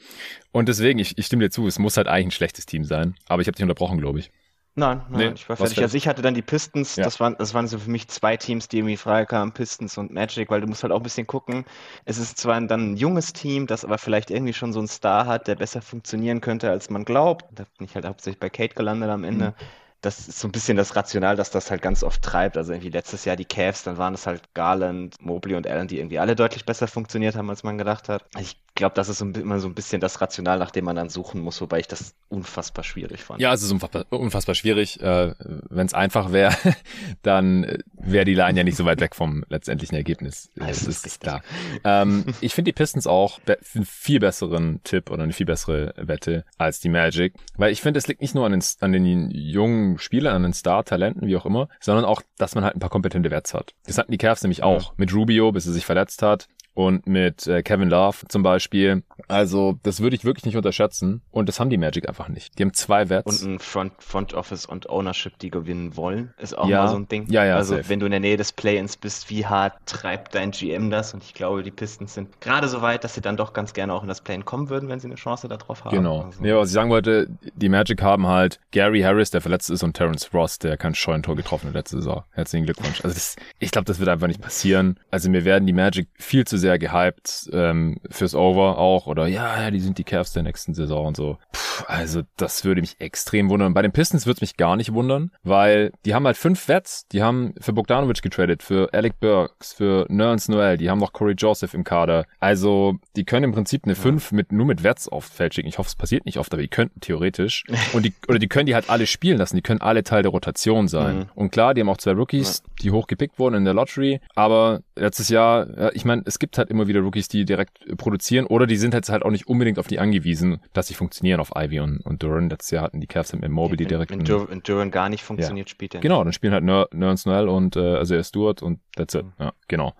und 0.52 0.68
deswegen, 0.68 0.98
ich, 0.98 1.16
ich 1.16 1.24
stimme 1.24 1.44
dir 1.44 1.50
zu, 1.50 1.66
es 1.66 1.78
muss 1.78 1.96
halt 1.96 2.06
eigentlich 2.06 2.26
ein 2.26 2.30
schlechtes 2.32 2.66
Team 2.66 2.84
sein, 2.84 3.14
aber 3.26 3.40
ich 3.40 3.48
habe 3.48 3.56
dich 3.56 3.62
unterbrochen, 3.62 3.98
glaube 3.98 4.18
ich. 4.18 4.30
Nein, 4.76 5.02
nein, 5.08 5.28
nee, 5.28 5.32
ich 5.34 5.48
war 5.48 5.56
fertig. 5.56 5.80
Also 5.80 5.96
ich 5.96 6.08
hatte 6.08 6.20
dann 6.20 6.34
die 6.34 6.42
Pistons, 6.42 6.96
ja. 6.96 7.04
das, 7.04 7.20
waren, 7.20 7.36
das 7.38 7.54
waren 7.54 7.68
so 7.68 7.78
für 7.78 7.90
mich 7.90 8.08
zwei 8.08 8.36
Teams, 8.36 8.66
die 8.66 8.78
irgendwie 8.78 8.96
frei 8.96 9.24
kamen, 9.24 9.52
Pistons 9.52 9.96
und 9.98 10.12
Magic, 10.12 10.50
weil 10.50 10.60
du 10.60 10.66
musst 10.66 10.82
halt 10.82 10.92
auch 10.92 10.98
ein 10.98 11.04
bisschen 11.04 11.28
gucken. 11.28 11.64
Es 12.04 12.18
ist 12.18 12.38
zwar 12.38 12.60
dann 12.60 12.92
ein 12.92 12.96
junges 12.96 13.32
Team, 13.32 13.68
das 13.68 13.84
aber 13.84 13.98
vielleicht 13.98 14.32
irgendwie 14.32 14.52
schon 14.52 14.72
so 14.72 14.80
einen 14.80 14.88
Star 14.88 15.26
hat, 15.26 15.46
der 15.46 15.54
besser 15.54 15.80
funktionieren 15.80 16.40
könnte, 16.40 16.70
als 16.70 16.90
man 16.90 17.04
glaubt. 17.04 17.44
Da 17.52 17.64
bin 17.78 17.86
ich 17.86 17.94
halt 17.94 18.04
hauptsächlich 18.04 18.40
bei 18.40 18.50
Kate 18.50 18.74
gelandet 18.74 19.10
am 19.10 19.22
Ende. 19.22 19.50
Mhm 19.50 19.83
das 20.04 20.28
ist 20.28 20.38
so 20.40 20.48
ein 20.48 20.52
bisschen 20.52 20.76
das 20.76 20.96
Rational, 20.96 21.36
dass 21.36 21.50
das 21.50 21.70
halt 21.70 21.80
ganz 21.80 22.02
oft 22.02 22.22
treibt. 22.22 22.56
Also 22.56 22.72
irgendwie 22.72 22.90
letztes 22.90 23.24
Jahr 23.24 23.36
die 23.36 23.44
Cavs, 23.44 23.82
dann 23.84 23.96
waren 23.96 24.14
es 24.14 24.26
halt 24.26 24.42
Garland, 24.54 25.16
Mobley 25.20 25.54
und 25.54 25.66
Allen, 25.66 25.88
die 25.88 25.98
irgendwie 25.98 26.18
alle 26.18 26.36
deutlich 26.36 26.64
besser 26.66 26.88
funktioniert 26.88 27.36
haben, 27.36 27.48
als 27.48 27.62
man 27.62 27.78
gedacht 27.78 28.08
hat. 28.08 28.24
Ich 28.38 28.56
glaube, 28.74 28.94
das 28.96 29.08
ist 29.08 29.18
so, 29.18 29.26
immer 29.26 29.60
so 29.60 29.68
ein 29.68 29.74
bisschen 29.74 30.00
das 30.00 30.20
Rational, 30.20 30.58
nach 30.58 30.70
dem 30.70 30.84
man 30.84 30.96
dann 30.96 31.08
suchen 31.08 31.40
muss, 31.40 31.60
wobei 31.60 31.78
ich 31.78 31.88
das 31.88 32.14
unfassbar 32.28 32.82
schwierig 32.84 33.22
fand. 33.22 33.40
Ja, 33.40 33.52
es 33.52 33.62
ist 33.62 33.70
unfassbar, 33.70 34.04
unfassbar 34.10 34.54
schwierig. 34.54 35.00
Äh, 35.00 35.34
Wenn 35.70 35.86
es 35.86 35.94
einfach 35.94 36.32
wäre, 36.32 36.54
dann 37.22 37.78
wäre 37.92 38.24
die 38.24 38.34
Line 38.34 38.58
ja 38.58 38.64
nicht 38.64 38.76
so 38.76 38.84
weit 38.84 39.00
weg 39.00 39.14
vom 39.14 39.44
letztendlichen 39.48 39.96
Ergebnis. 39.96 40.50
Das, 40.56 40.66
das 40.66 40.88
ist, 40.88 41.06
ist 41.06 41.20
klar. 41.20 41.42
ähm, 41.84 42.24
ich 42.40 42.54
finde 42.54 42.70
die 42.70 42.74
Pistons 42.74 43.06
auch 43.06 43.38
be 43.40 43.58
einen 43.74 43.84
viel 43.84 44.18
besseren 44.18 44.80
Tipp 44.82 45.10
oder 45.10 45.22
eine 45.22 45.32
viel 45.32 45.46
bessere 45.46 45.94
Wette 45.96 46.44
als 46.58 46.80
die 46.80 46.88
Magic, 46.88 47.34
weil 47.56 47.72
ich 47.72 47.80
finde, 47.80 47.98
es 47.98 48.08
liegt 48.08 48.20
nicht 48.20 48.34
nur 48.34 48.44
an 48.44 48.52
den, 48.52 48.62
an 48.80 48.92
den 48.92 49.30
jungen 49.30 49.93
Spielern, 49.98 50.34
an 50.34 50.42
den 50.42 50.52
Star-Talenten, 50.52 51.26
wie 51.26 51.36
auch 51.36 51.46
immer, 51.46 51.68
sondern 51.80 52.04
auch, 52.04 52.22
dass 52.38 52.54
man 52.54 52.64
halt 52.64 52.76
ein 52.76 52.80
paar 52.80 52.90
kompetente 52.90 53.30
Wets 53.30 53.54
hat. 53.54 53.74
Das 53.86 53.98
hatten 53.98 54.12
die 54.12 54.18
Cavs 54.18 54.42
nämlich 54.42 54.62
auch. 54.62 54.82
Ja. 54.82 54.94
Mit 54.96 55.14
Rubio, 55.14 55.52
bis 55.52 55.66
er 55.66 55.72
sich 55.72 55.86
verletzt 55.86 56.22
hat 56.22 56.48
und 56.74 57.06
mit 57.06 57.46
äh, 57.46 57.62
Kevin 57.62 57.88
Love 57.88 58.26
zum 58.28 58.42
Beispiel. 58.42 59.04
Also 59.28 59.78
das 59.84 60.00
würde 60.00 60.16
ich 60.16 60.24
wirklich 60.24 60.44
nicht 60.44 60.56
unterschätzen 60.56 61.22
und 61.30 61.48
das 61.48 61.60
haben 61.60 61.70
die 61.70 61.78
Magic 61.78 62.08
einfach 62.08 62.28
nicht. 62.28 62.58
Die 62.58 62.64
haben 62.64 62.74
zwei 62.74 63.08
Wets. 63.08 63.42
Und 63.42 63.54
ein 63.54 63.58
Front, 63.60 63.92
Front 64.00 64.34
Office 64.34 64.66
und 64.66 64.88
Ownership, 64.88 65.38
die 65.38 65.50
gewinnen 65.50 65.96
wollen, 65.96 66.34
ist 66.36 66.58
auch 66.58 66.68
ja. 66.68 66.82
mal 66.82 66.88
so 66.88 66.96
ein 66.96 67.08
Ding. 67.08 67.26
Ja, 67.30 67.44
ja, 67.44 67.56
also 67.56 67.76
safe. 67.76 67.88
wenn 67.88 68.00
du 68.00 68.06
in 68.06 68.10
der 68.10 68.20
Nähe 68.20 68.36
des 68.36 68.52
Play-ins 68.52 68.96
bist, 68.96 69.30
wie 69.30 69.46
hart 69.46 69.74
treibt 69.86 70.34
dein 70.34 70.50
GM 70.50 70.90
das? 70.90 71.14
Und 71.14 71.22
ich 71.22 71.32
glaube, 71.32 71.62
die 71.62 71.70
Pistons 71.70 72.14
sind 72.14 72.40
gerade 72.40 72.68
so 72.68 72.82
weit, 72.82 73.04
dass 73.04 73.14
sie 73.14 73.20
dann 73.20 73.36
doch 73.36 73.52
ganz 73.52 73.72
gerne 73.72 73.94
auch 73.94 74.02
in 74.02 74.08
das 74.08 74.20
Play-in 74.20 74.44
kommen 74.44 74.68
würden, 74.68 74.88
wenn 74.88 74.98
sie 74.98 75.06
eine 75.06 75.14
Chance 75.14 75.48
darauf 75.48 75.84
haben. 75.84 75.96
Genau. 75.96 76.22
Also. 76.22 76.44
Ja, 76.44 76.56
was 76.56 76.68
ich 76.68 76.74
sagen 76.74 76.90
wollte, 76.90 77.28
die 77.54 77.68
Magic 77.68 78.02
haben 78.02 78.26
halt 78.26 78.58
Gary 78.72 79.00
Harris, 79.00 79.30
der 79.30 79.40
verletzt 79.40 79.70
ist, 79.70 79.83
und 79.84 79.94
Terrence 79.94 80.32
Ross, 80.32 80.58
der 80.58 80.76
kein 80.76 80.94
Scheunentor 80.94 81.36
getroffen 81.36 81.68
hat 81.68 81.74
letzte 81.74 81.96
Saison. 81.98 82.24
Herzlichen 82.32 82.64
Glückwunsch. 82.64 83.04
Also 83.04 83.14
das, 83.14 83.36
ich 83.58 83.70
glaube, 83.70 83.84
das 83.84 83.98
wird 83.98 84.08
einfach 84.08 84.26
nicht 84.26 84.40
passieren. 84.40 84.98
Also 85.10 85.30
mir 85.30 85.44
werden 85.44 85.66
die 85.66 85.72
Magic 85.72 86.08
viel 86.18 86.46
zu 86.46 86.58
sehr 86.58 86.78
gehypt 86.78 87.48
ähm, 87.52 88.00
fürs 88.10 88.34
Over 88.34 88.78
auch 88.78 89.06
oder 89.06 89.26
ja, 89.26 89.60
ja, 89.62 89.70
die 89.70 89.80
sind 89.80 89.98
die 89.98 90.04
Cavs 90.04 90.32
der 90.32 90.42
nächsten 90.42 90.74
Saison 90.74 91.06
und 91.06 91.16
so. 91.16 91.38
Puh, 91.52 91.84
also 91.86 92.22
das 92.36 92.64
würde 92.64 92.80
mich 92.80 93.00
extrem 93.00 93.48
wundern. 93.50 93.74
Bei 93.74 93.82
den 93.82 93.92
Pistons 93.92 94.26
würde 94.26 94.36
es 94.36 94.40
mich 94.40 94.56
gar 94.56 94.76
nicht 94.76 94.92
wundern, 94.92 95.30
weil 95.42 95.92
die 96.04 96.14
haben 96.14 96.26
halt 96.26 96.36
fünf 96.36 96.68
Vets, 96.68 97.06
die 97.08 97.22
haben 97.22 97.54
für 97.60 97.72
Bogdanovic 97.72 98.22
getradet, 98.22 98.62
für 98.62 98.92
Alec 98.92 99.20
Burks, 99.20 99.72
für 99.72 100.06
Nerns 100.08 100.48
Noel, 100.48 100.76
die 100.76 100.90
haben 100.90 100.98
noch 100.98 101.12
Corey 101.12 101.34
Joseph 101.34 101.74
im 101.74 101.84
Kader. 101.84 102.26
Also 102.40 102.96
die 103.16 103.24
können 103.24 103.44
im 103.44 103.52
Prinzip 103.52 103.84
eine 103.84 103.94
fünf 103.94 104.32
mit 104.32 104.52
nur 104.52 104.66
mit 104.66 104.82
Vets 104.82 105.08
aufs 105.08 105.30
Feld 105.30 105.54
schicken. 105.54 105.68
Ich 105.68 105.78
hoffe, 105.78 105.88
es 105.88 105.96
passiert 105.96 106.26
nicht 106.26 106.38
oft, 106.38 106.52
aber 106.52 106.62
die 106.62 106.68
könnten 106.68 107.00
theoretisch. 107.00 107.64
Und 107.92 108.04
die, 108.04 108.14
oder 108.28 108.38
die 108.38 108.48
können 108.48 108.66
die 108.66 108.74
halt 108.74 108.90
alle 108.90 109.06
spielen 109.06 109.38
lassen, 109.38 109.56
die 109.56 109.62
können 109.62 109.73
alle 109.80 110.04
Teil 110.04 110.22
der 110.22 110.32
Rotation 110.32 110.88
sein. 110.88 111.16
Mhm. 111.18 111.26
Und 111.34 111.50
klar, 111.50 111.74
die 111.74 111.80
haben 111.80 111.88
auch 111.88 111.96
zwei 111.96 112.12
Rookies, 112.12 112.62
ja. 112.64 112.72
die 112.82 112.90
hochgepickt 112.90 113.38
wurden 113.38 113.54
in 113.56 113.64
der 113.64 113.74
Lottery, 113.74 114.20
aber 114.34 114.80
letztes 114.96 115.28
Jahr, 115.28 115.94
ich 115.94 116.04
meine, 116.04 116.22
es 116.24 116.38
gibt 116.38 116.58
halt 116.58 116.70
immer 116.70 116.86
wieder 116.86 117.00
Rookies, 117.00 117.28
die 117.28 117.44
direkt 117.44 117.78
produzieren 117.96 118.46
oder 118.46 118.66
die 118.66 118.76
sind 118.76 118.94
jetzt 118.94 119.10
halt 119.10 119.22
auch 119.22 119.30
nicht 119.30 119.48
unbedingt 119.48 119.78
auf 119.78 119.86
die 119.86 119.98
angewiesen, 119.98 120.60
dass 120.72 120.88
sie 120.88 120.94
funktionieren 120.94 121.40
auf 121.40 121.52
Ivy 121.56 121.80
und, 121.80 122.00
und 122.00 122.22
Duran. 122.22 122.50
Letztes 122.50 122.70
Jahr 122.72 122.84
hatten 122.84 123.00
die 123.00 123.06
Cavs 123.06 123.32
mit 123.32 123.50
Mobile, 123.50 123.76
die 123.76 123.86
direkt. 123.86 124.10
Wenn, 124.10 124.26
wenn 124.26 124.62
Duran 124.62 124.90
gar 124.90 125.08
nicht 125.08 125.22
funktioniert, 125.22 125.68
ja. 125.68 125.70
spielt 125.70 125.94
er. 125.94 126.00
Genau, 126.00 126.22
dann 126.22 126.32
spielen 126.32 126.52
halt 126.52 126.64
Nerns 126.64 127.26
Noel 127.26 127.48
und 127.48 127.76
äh, 127.76 127.96
also 127.96 128.20
Stewart 128.22 128.62
und 128.62 128.80
that's 128.96 129.14
it. 129.14 129.24
Mhm. 129.24 129.32
Ja, 129.38 129.52
genau. 129.68 129.94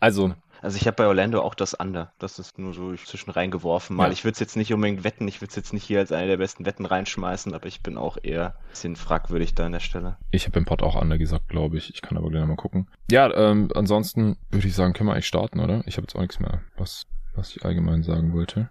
Also 0.00 0.34
also 0.62 0.76
ich 0.76 0.86
habe 0.86 0.96
bei 0.96 1.06
Orlando 1.06 1.42
auch 1.42 1.54
das 1.54 1.74
Under. 1.74 2.12
Das 2.18 2.38
ist 2.38 2.58
nur 2.58 2.74
so 2.74 2.94
zwischen 2.94 3.30
reingeworfen. 3.30 3.96
Mal, 3.96 4.06
ja. 4.06 4.12
ich 4.12 4.24
würde 4.24 4.34
es 4.34 4.40
jetzt 4.40 4.56
nicht 4.56 4.72
unbedingt 4.72 5.04
wetten, 5.04 5.28
ich 5.28 5.40
würde 5.40 5.50
es 5.50 5.56
jetzt 5.56 5.72
nicht 5.72 5.84
hier 5.84 6.00
als 6.00 6.12
eine 6.12 6.26
der 6.26 6.36
besten 6.36 6.66
Wetten 6.66 6.86
reinschmeißen, 6.86 7.54
aber 7.54 7.66
ich 7.66 7.82
bin 7.82 7.96
auch 7.96 8.18
eher 8.22 8.54
ein 8.56 8.70
bisschen 8.70 8.96
fragwürdig 8.96 9.54
da 9.54 9.66
an 9.66 9.72
der 9.72 9.80
Stelle. 9.80 10.16
Ich 10.30 10.46
habe 10.46 10.58
im 10.58 10.64
Pod 10.64 10.82
auch 10.82 11.00
Under 11.00 11.18
gesagt, 11.18 11.48
glaube 11.48 11.78
ich. 11.78 11.92
Ich 11.92 12.02
kann 12.02 12.18
aber 12.18 12.30
gleich 12.30 12.46
mal 12.46 12.56
gucken. 12.56 12.88
Ja, 13.10 13.32
ähm, 13.34 13.70
ansonsten 13.74 14.36
würde 14.50 14.66
ich 14.66 14.74
sagen, 14.74 14.92
können 14.92 15.08
wir 15.08 15.14
eigentlich 15.14 15.26
starten, 15.26 15.60
oder? 15.60 15.82
Ich 15.86 15.96
habe 15.96 16.04
jetzt 16.04 16.16
auch 16.16 16.20
nichts 16.20 16.40
mehr, 16.40 16.62
was, 16.76 17.04
was 17.34 17.54
ich 17.54 17.64
allgemein 17.64 18.02
sagen 18.02 18.32
wollte. 18.32 18.70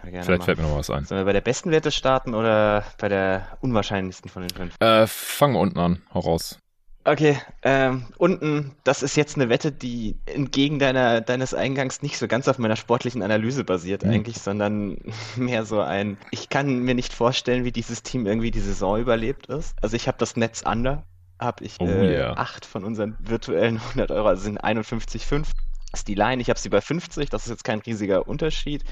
Vielleicht 0.00 0.28
machen. 0.28 0.42
fällt 0.42 0.58
mir 0.58 0.64
noch 0.64 0.76
was 0.76 0.90
ein. 0.90 1.04
Sollen 1.04 1.20
wir 1.20 1.26
bei 1.26 1.32
der 1.32 1.42
besten 1.42 1.70
Wette 1.70 1.90
starten 1.90 2.34
oder 2.34 2.84
bei 2.98 3.08
der 3.08 3.58
unwahrscheinlichsten 3.60 4.30
von 4.30 4.42
den 4.42 4.50
fünf? 4.50 4.74
Äh, 4.80 5.06
fangen 5.06 5.54
wir 5.54 5.60
unten 5.60 5.78
an. 5.78 6.02
Hau 6.14 6.20
raus. 6.20 6.61
Okay, 7.04 7.36
ähm, 7.62 8.06
unten, 8.16 8.76
das 8.84 9.02
ist 9.02 9.16
jetzt 9.16 9.36
eine 9.36 9.48
Wette, 9.48 9.72
die 9.72 10.16
entgegen 10.26 10.78
deiner, 10.78 11.20
deines 11.20 11.52
Eingangs 11.52 12.00
nicht 12.00 12.16
so 12.16 12.28
ganz 12.28 12.46
auf 12.46 12.58
meiner 12.58 12.76
sportlichen 12.76 13.22
Analyse 13.22 13.64
basiert 13.64 14.04
mhm. 14.04 14.10
eigentlich, 14.10 14.38
sondern 14.38 14.98
mehr 15.36 15.64
so 15.64 15.80
ein, 15.80 16.16
ich 16.30 16.48
kann 16.48 16.80
mir 16.80 16.94
nicht 16.94 17.12
vorstellen, 17.12 17.64
wie 17.64 17.72
dieses 17.72 18.04
Team 18.04 18.26
irgendwie 18.26 18.52
die 18.52 18.60
Saison 18.60 19.00
überlebt 19.00 19.46
ist. 19.46 19.74
Also 19.82 19.96
ich 19.96 20.06
habe 20.06 20.18
das 20.18 20.36
Netz 20.36 20.62
under, 20.64 21.04
habe 21.40 21.64
ich 21.64 21.76
oh, 21.80 21.86
äh, 21.86 22.18
yeah. 22.18 22.32
acht 22.34 22.64
von 22.64 22.84
unseren 22.84 23.16
virtuellen 23.18 23.78
100 23.88 24.12
Euro, 24.12 24.28
also 24.28 24.42
sind 24.42 24.62
51,5 24.62 25.46
ist 25.92 26.08
die 26.08 26.14
Line. 26.14 26.40
Ich 26.40 26.48
habe 26.48 26.58
sie 26.58 26.68
bei 26.68 26.80
50, 26.80 27.28
das 27.30 27.44
ist 27.44 27.50
jetzt 27.50 27.64
kein 27.64 27.80
riesiger 27.80 28.26
Unterschied. 28.26 28.84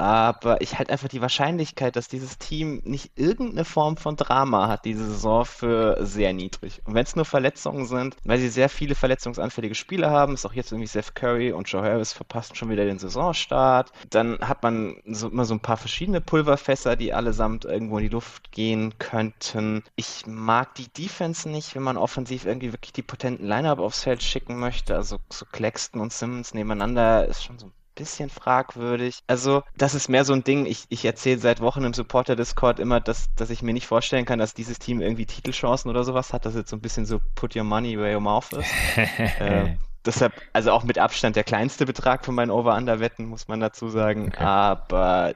Aber 0.00 0.62
ich 0.62 0.78
halte 0.78 0.92
einfach 0.92 1.08
die 1.08 1.20
Wahrscheinlichkeit, 1.20 1.94
dass 1.94 2.08
dieses 2.08 2.38
Team 2.38 2.80
nicht 2.86 3.12
irgendeine 3.16 3.66
Form 3.66 3.98
von 3.98 4.16
Drama 4.16 4.66
hat, 4.66 4.86
diese 4.86 5.06
Saison 5.06 5.44
für 5.44 5.98
sehr 6.00 6.32
niedrig. 6.32 6.80
Und 6.86 6.94
wenn 6.94 7.04
es 7.04 7.16
nur 7.16 7.26
Verletzungen 7.26 7.84
sind, 7.84 8.16
weil 8.24 8.38
sie 8.38 8.48
sehr 8.48 8.70
viele 8.70 8.94
verletzungsanfällige 8.94 9.74
Spieler 9.74 10.10
haben, 10.10 10.32
ist 10.32 10.46
auch 10.46 10.54
jetzt 10.54 10.72
irgendwie 10.72 10.86
Seth 10.86 11.14
Curry 11.14 11.52
und 11.52 11.68
Joe 11.68 11.82
Harris 11.82 12.14
verpassen 12.14 12.56
schon 12.56 12.70
wieder 12.70 12.86
den 12.86 12.98
Saisonstart, 12.98 13.92
dann 14.08 14.38
hat 14.40 14.62
man 14.62 14.96
so, 15.04 15.28
immer 15.28 15.44
so 15.44 15.52
ein 15.52 15.60
paar 15.60 15.76
verschiedene 15.76 16.22
Pulverfässer, 16.22 16.96
die 16.96 17.12
allesamt 17.12 17.66
irgendwo 17.66 17.98
in 17.98 18.04
die 18.04 18.08
Luft 18.08 18.52
gehen 18.52 18.94
könnten. 18.98 19.84
Ich 19.96 20.26
mag 20.26 20.74
die 20.76 20.88
Defense 20.88 21.46
nicht, 21.46 21.74
wenn 21.74 21.82
man 21.82 21.98
offensiv 21.98 22.46
irgendwie 22.46 22.72
wirklich 22.72 22.94
die 22.94 23.02
potenten 23.02 23.46
Line-Up 23.46 23.78
aufs 23.78 24.04
Feld 24.04 24.22
schicken 24.22 24.58
möchte. 24.58 24.94
Also 24.94 25.18
so 25.30 25.44
Claxton 25.52 26.00
und 26.00 26.14
Simmons 26.14 26.54
nebeneinander 26.54 27.26
ist 27.26 27.44
schon 27.44 27.58
so 27.58 27.66
ein 27.66 27.72
bisschen 27.94 28.30
fragwürdig. 28.30 29.20
Also, 29.26 29.62
das 29.76 29.94
ist 29.94 30.08
mehr 30.08 30.24
so 30.24 30.32
ein 30.32 30.44
Ding. 30.44 30.66
Ich, 30.66 30.84
ich 30.88 31.04
erzähle 31.04 31.38
seit 31.38 31.60
Wochen 31.60 31.84
im 31.84 31.92
Supporter-Discord 31.92 32.80
immer, 32.80 33.00
dass, 33.00 33.34
dass 33.34 33.50
ich 33.50 33.62
mir 33.62 33.72
nicht 33.72 33.86
vorstellen 33.86 34.24
kann, 34.24 34.38
dass 34.38 34.54
dieses 34.54 34.78
Team 34.78 35.00
irgendwie 35.00 35.26
Titelchancen 35.26 35.90
oder 35.90 36.04
sowas 36.04 36.32
hat. 36.32 36.46
Das 36.46 36.54
jetzt 36.54 36.70
so 36.70 36.76
ein 36.76 36.80
bisschen 36.80 37.06
so 37.06 37.20
put 37.34 37.56
your 37.56 37.64
money 37.64 37.98
where 37.98 38.14
your 38.14 38.20
mouth 38.20 38.52
is. 38.52 38.66
äh, 39.38 39.76
deshalb, 40.04 40.32
also 40.52 40.72
auch 40.72 40.84
mit 40.84 40.98
Abstand 40.98 41.36
der 41.36 41.44
kleinste 41.44 41.86
Betrag 41.86 42.24
von 42.24 42.34
meinen 42.34 42.50
Over-Under-Wetten, 42.50 43.26
muss 43.26 43.48
man 43.48 43.60
dazu 43.60 43.88
sagen. 43.88 44.28
Okay. 44.28 44.44
Aber 44.44 45.34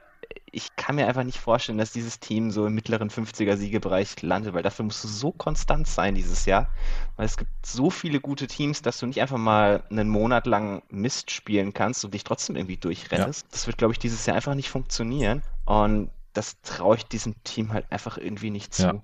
ich 0.51 0.77
kann 0.77 0.97
mir 0.97 1.07
einfach 1.07 1.25
nicht 1.25 1.39
vorstellen, 1.39 1.79
dass 1.79 1.93
dieses 1.93 2.21
Team 2.21 2.51
so 2.51 2.67
im 2.67 2.75
mittleren 2.75 3.11
50er 3.11 3.57
Siegebereich 3.57 4.23
landet, 4.23 4.55
weil 4.55 4.63
dafür 4.63 4.85
musst 4.85 5.03
du 5.05 5.09
so 5.09 5.33
konstant 5.33 5.87
sein 5.87 6.15
dieses 6.15 6.47
Jahr. 6.47 6.69
Weil 7.17 7.27
es 7.27 7.37
gibt 7.37 7.51
so 7.65 7.91
viele 7.91 8.21
gute 8.21 8.47
Teams, 8.47 8.83
dass 8.83 8.99
du 8.99 9.07
nicht 9.07 9.21
einfach 9.21 9.39
mal 9.39 9.83
einen 9.91 10.09
Monat 10.09 10.47
lang 10.47 10.83
Mist 10.91 11.31
spielen 11.31 11.73
kannst 11.73 12.05
und 12.05 12.15
dich 12.15 12.25
trotzdem 12.25 12.57
irgendwie 12.57 12.77
durchrennst. 12.77 13.43
Ja. 13.43 13.49
Das 13.51 13.67
wird, 13.67 13.79
glaube 13.79 13.93
ich, 13.93 13.99
dieses 13.99 14.27
Jahr 14.27 14.37
einfach 14.37 14.55
nicht 14.55 14.71
funktionieren. 14.71 15.43
Und 15.65 16.11
das 16.35 16.61
traue 16.63 16.97
ich 16.97 17.05
diesem 17.05 17.35
Team 17.45 17.73
halt 17.73 17.87
einfach 17.91 18.19
irgendwie 18.19 18.51
nicht 18.51 18.75
zu. 18.75 18.83
Ja, 18.83 19.03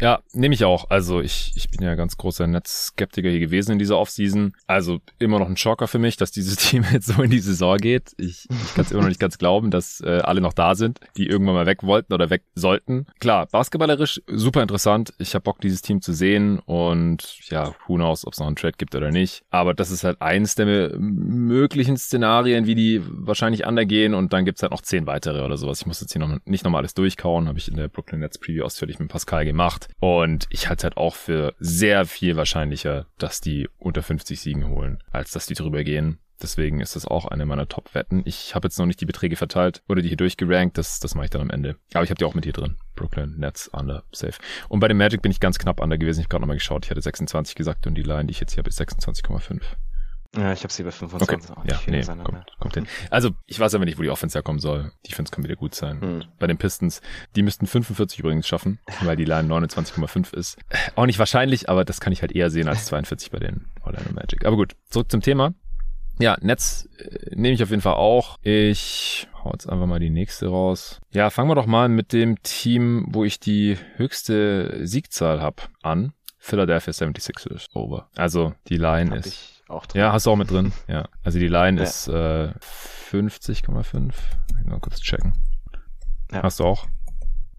ja 0.00 0.20
nehme 0.32 0.54
ich 0.54 0.64
auch. 0.64 0.90
Also 0.90 1.20
ich, 1.20 1.52
ich 1.54 1.70
bin 1.70 1.82
ja 1.82 1.94
ganz 1.94 2.16
großer 2.16 2.46
Netzskeptiker 2.46 3.30
hier 3.30 3.38
gewesen 3.38 3.72
in 3.72 3.78
dieser 3.78 3.98
Offseason. 3.98 4.52
Also 4.66 4.98
immer 5.18 5.38
noch 5.38 5.48
ein 5.48 5.56
Schocker 5.56 5.86
für 5.86 6.00
mich, 6.00 6.16
dass 6.16 6.32
dieses 6.32 6.56
Team 6.68 6.84
jetzt 6.92 7.06
so 7.06 7.22
in 7.22 7.30
die 7.30 7.38
Saison 7.38 7.78
geht. 7.78 8.12
Ich, 8.18 8.48
ich 8.50 8.74
kann 8.74 8.84
es 8.84 8.90
immer 8.90 9.02
noch 9.02 9.08
nicht 9.08 9.20
ganz 9.20 9.38
glauben, 9.38 9.70
dass 9.70 10.00
äh, 10.00 10.20
alle 10.22 10.40
noch 10.40 10.52
da 10.52 10.74
sind, 10.74 10.98
die 11.16 11.26
irgendwann 11.26 11.54
mal 11.54 11.66
weg 11.66 11.84
wollten 11.84 12.12
oder 12.12 12.30
weg 12.30 12.42
sollten. 12.54 13.06
Klar, 13.20 13.46
basketballerisch 13.46 14.20
super 14.26 14.60
interessant. 14.60 15.14
Ich 15.18 15.34
habe 15.34 15.44
Bock, 15.44 15.60
dieses 15.60 15.82
Team 15.82 16.02
zu 16.02 16.12
sehen 16.12 16.58
und 16.58 17.48
ja, 17.48 17.72
who 17.86 17.94
knows, 17.94 18.26
ob 18.26 18.32
es 18.32 18.40
noch 18.40 18.48
einen 18.48 18.56
Trade 18.56 18.74
gibt 18.76 18.96
oder 18.96 19.12
nicht. 19.12 19.44
Aber 19.50 19.72
das 19.72 19.92
ist 19.92 20.02
halt 20.02 20.20
eins 20.20 20.56
der 20.56 20.96
möglichen 20.98 21.96
Szenarien, 21.96 22.66
wie 22.66 22.74
die 22.74 23.02
wahrscheinlich 23.06 23.66
undergehen 23.66 24.14
und 24.14 24.32
dann 24.32 24.44
gibt's 24.44 24.62
halt 24.62 24.72
noch 24.72 24.82
zehn 24.82 25.06
weitere 25.06 25.42
oder 25.42 25.56
sowas. 25.56 25.80
Ich 25.80 25.86
muss 25.86 26.00
jetzt 26.00 26.12
hier 26.12 26.20
noch 26.20 26.38
nicht 26.44 26.64
noch 26.64 26.71
nochmal 26.72 26.80
alles 26.80 26.94
durchkauen, 26.94 27.48
habe 27.48 27.58
ich 27.58 27.68
in 27.68 27.76
der 27.76 27.88
Brooklyn 27.88 28.20
Nets 28.20 28.38
Preview 28.38 28.64
ausführlich 28.64 28.98
mit 28.98 29.10
Pascal 29.10 29.44
gemacht. 29.44 29.88
Und 30.00 30.46
ich 30.48 30.70
halte 30.70 30.84
halt 30.84 30.96
auch 30.96 31.14
für 31.14 31.54
sehr 31.58 32.06
viel 32.06 32.36
wahrscheinlicher, 32.36 33.06
dass 33.18 33.42
die 33.42 33.68
unter 33.78 34.02
50 34.02 34.40
Siegen 34.40 34.68
holen, 34.68 34.98
als 35.10 35.32
dass 35.32 35.46
die 35.46 35.54
drüber 35.54 35.84
gehen. 35.84 36.18
Deswegen 36.40 36.80
ist 36.80 36.96
das 36.96 37.06
auch 37.06 37.26
eine 37.26 37.46
meiner 37.46 37.68
Top-Wetten. 37.68 38.22
Ich 38.24 38.54
habe 38.54 38.66
jetzt 38.66 38.78
noch 38.78 38.86
nicht 38.86 39.00
die 39.00 39.06
Beträge 39.06 39.36
verteilt 39.36 39.82
oder 39.88 40.02
die 40.02 40.08
hier 40.08 40.16
durchgerankt. 40.16 40.76
Das, 40.76 40.98
das 40.98 41.14
mache 41.14 41.26
ich 41.26 41.30
dann 41.30 41.42
am 41.42 41.50
Ende. 41.50 41.76
Aber 41.92 42.02
ich 42.02 42.10
habe 42.10 42.18
die 42.18 42.24
auch 42.24 42.34
mit 42.34 42.44
hier 42.44 42.54
drin. 42.54 42.76
Brooklyn 42.96 43.36
Nets 43.38 43.68
under 43.68 44.02
safe. 44.10 44.38
Und 44.68 44.80
bei 44.80 44.88
dem 44.88 44.96
Magic 44.96 45.22
bin 45.22 45.30
ich 45.30 45.38
ganz 45.38 45.58
knapp 45.58 45.80
under 45.80 45.98
gewesen. 45.98 46.20
Ich 46.20 46.24
habe 46.24 46.30
gerade 46.30 46.42
nochmal 46.42 46.56
geschaut. 46.56 46.86
Ich 46.86 46.90
hatte 46.90 47.02
26 47.02 47.54
gesagt 47.54 47.86
und 47.86 47.94
die 47.94 48.02
Line, 48.02 48.24
die 48.24 48.32
ich 48.32 48.40
jetzt 48.40 48.54
hier 48.54 48.62
habe, 48.62 48.70
ist 48.70 48.80
26,5. 48.80 49.60
Ja, 50.34 50.52
ich 50.52 50.62
habe 50.62 50.72
sie 50.72 50.82
bei 50.82 50.90
25. 50.90 51.50
Okay. 51.50 51.68
Ja, 51.70 51.80
nee, 51.86 52.02
kommt, 52.24 52.46
kommt 52.58 52.74
hin. 52.74 52.86
Also, 53.10 53.30
ich 53.46 53.60
weiß 53.60 53.74
aber 53.74 53.84
nicht, 53.84 53.98
wo 53.98 54.02
die 54.02 54.08
Offense 54.08 54.38
herkommen 54.38 54.60
soll. 54.60 54.92
Defense 55.06 55.30
kann 55.30 55.44
wieder 55.44 55.56
gut 55.56 55.74
sein. 55.74 56.00
Hm. 56.00 56.24
Bei 56.38 56.46
den 56.46 56.56
Pistons, 56.56 57.02
die 57.36 57.42
müssten 57.42 57.66
45 57.66 58.18
übrigens 58.20 58.48
schaffen, 58.48 58.78
weil 59.02 59.16
die 59.16 59.26
Line 59.26 59.52
29,5 59.52 60.34
ist. 60.34 60.58
Auch 60.96 61.04
nicht 61.04 61.18
wahrscheinlich, 61.18 61.68
aber 61.68 61.84
das 61.84 62.00
kann 62.00 62.14
ich 62.14 62.22
halt 62.22 62.32
eher 62.32 62.48
sehen 62.48 62.66
als 62.66 62.86
42 62.86 63.30
bei 63.30 63.40
den 63.40 63.66
Orlando 63.82 64.12
Magic. 64.14 64.46
Aber 64.46 64.56
gut, 64.56 64.74
zurück 64.88 65.10
zum 65.10 65.20
Thema. 65.20 65.52
Ja, 66.18 66.36
Netz 66.40 66.88
äh, 66.98 67.34
nehme 67.34 67.54
ich 67.54 67.62
auf 67.62 67.70
jeden 67.70 67.82
Fall 67.82 67.94
auch. 67.94 68.38
Ich 68.42 69.28
hau 69.44 69.50
jetzt 69.52 69.68
einfach 69.68 69.86
mal 69.86 70.00
die 70.00 70.10
nächste 70.10 70.46
raus. 70.46 71.00
Ja, 71.10 71.28
fangen 71.28 71.50
wir 71.50 71.54
doch 71.54 71.66
mal 71.66 71.88
mit 71.88 72.12
dem 72.12 72.42
Team, 72.42 73.06
wo 73.10 73.24
ich 73.24 73.38
die 73.38 73.76
höchste 73.96 74.86
Siegzahl 74.86 75.42
habe, 75.42 75.62
an. 75.82 76.12
Philadelphia 76.38 76.92
76ers 76.92 77.68
over. 77.74 78.08
Also 78.16 78.54
die 78.68 78.76
Line 78.76 79.10
hab 79.10 79.18
ist. 79.18 79.51
Auch 79.72 79.86
drin. 79.86 80.00
Ja, 80.00 80.12
hast 80.12 80.26
du 80.26 80.30
auch 80.30 80.36
mit 80.36 80.50
drin. 80.50 80.72
ja. 80.88 81.08
Also 81.22 81.38
die 81.38 81.48
Line 81.48 81.78
ja. 81.78 81.84
ist 81.84 82.08
äh, 82.08 82.52
50,5. 83.10 84.12
Mal 84.64 84.80
kurz 84.80 85.00
checken. 85.00 85.34
Ja. 86.32 86.42
Hast 86.42 86.60
du 86.60 86.64
auch? 86.64 86.86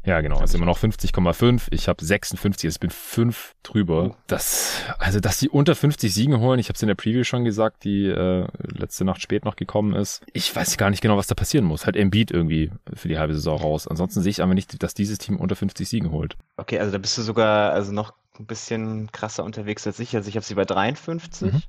Ja, 0.05 0.19
genau. 0.19 0.41
Es 0.41 0.49
ist 0.49 0.55
immer 0.55 0.65
noch 0.65 0.77
50,5. 0.77 1.67
Ich 1.71 1.87
habe 1.87 2.03
56. 2.03 2.69
Ich 2.69 2.79
bin 2.79 2.89
fünf 2.89 3.55
drüber. 3.63 4.09
Oh. 4.11 4.15
Das, 4.27 4.81
also, 4.99 5.21
dass 5.21 5.39
die 5.39 5.47
unter 5.47 5.75
50 5.75 6.13
Siegen 6.13 6.39
holen, 6.39 6.59
ich 6.59 6.67
habe 6.67 6.75
es 6.75 6.81
in 6.81 6.89
der 6.89 6.95
Preview 6.95 7.23
schon 7.23 7.45
gesagt, 7.45 7.85
die 7.85 8.07
äh, 8.07 8.45
letzte 8.59 9.05
Nacht 9.05 9.21
spät 9.21 9.45
noch 9.45 9.55
gekommen 9.55 9.95
ist. 9.95 10.21
Ich 10.33 10.53
weiß 10.53 10.77
gar 10.77 10.89
nicht 10.89 11.01
genau, 11.01 11.15
was 11.15 11.27
da 11.27 11.35
passieren 11.35 11.65
muss. 11.65 11.85
Halt 11.85 11.95
Embiid 11.95 12.31
irgendwie 12.31 12.71
für 12.93 13.07
die 13.07 13.17
halbe 13.17 13.33
Saison 13.33 13.61
raus. 13.61 13.87
Ansonsten 13.87 14.21
sehe 14.21 14.31
ich 14.31 14.43
aber 14.43 14.53
nicht, 14.53 14.83
dass 14.83 14.93
dieses 14.93 15.19
Team 15.19 15.37
unter 15.37 15.55
50 15.55 15.87
Siegen 15.87 16.11
holt. 16.11 16.35
Okay, 16.57 16.79
also 16.79 16.91
da 16.91 16.97
bist 16.97 17.17
du 17.17 17.21
sogar 17.21 17.71
also 17.71 17.93
noch 17.93 18.13
ein 18.39 18.45
bisschen 18.45 19.09
krasser 19.11 19.45
unterwegs 19.45 19.87
als 19.87 19.99
ich. 19.99 20.15
Also 20.15 20.27
ich 20.27 20.35
habe 20.35 20.45
sie 20.45 20.55
bei 20.55 20.65
53. 20.65 21.53
Mhm. 21.53 21.61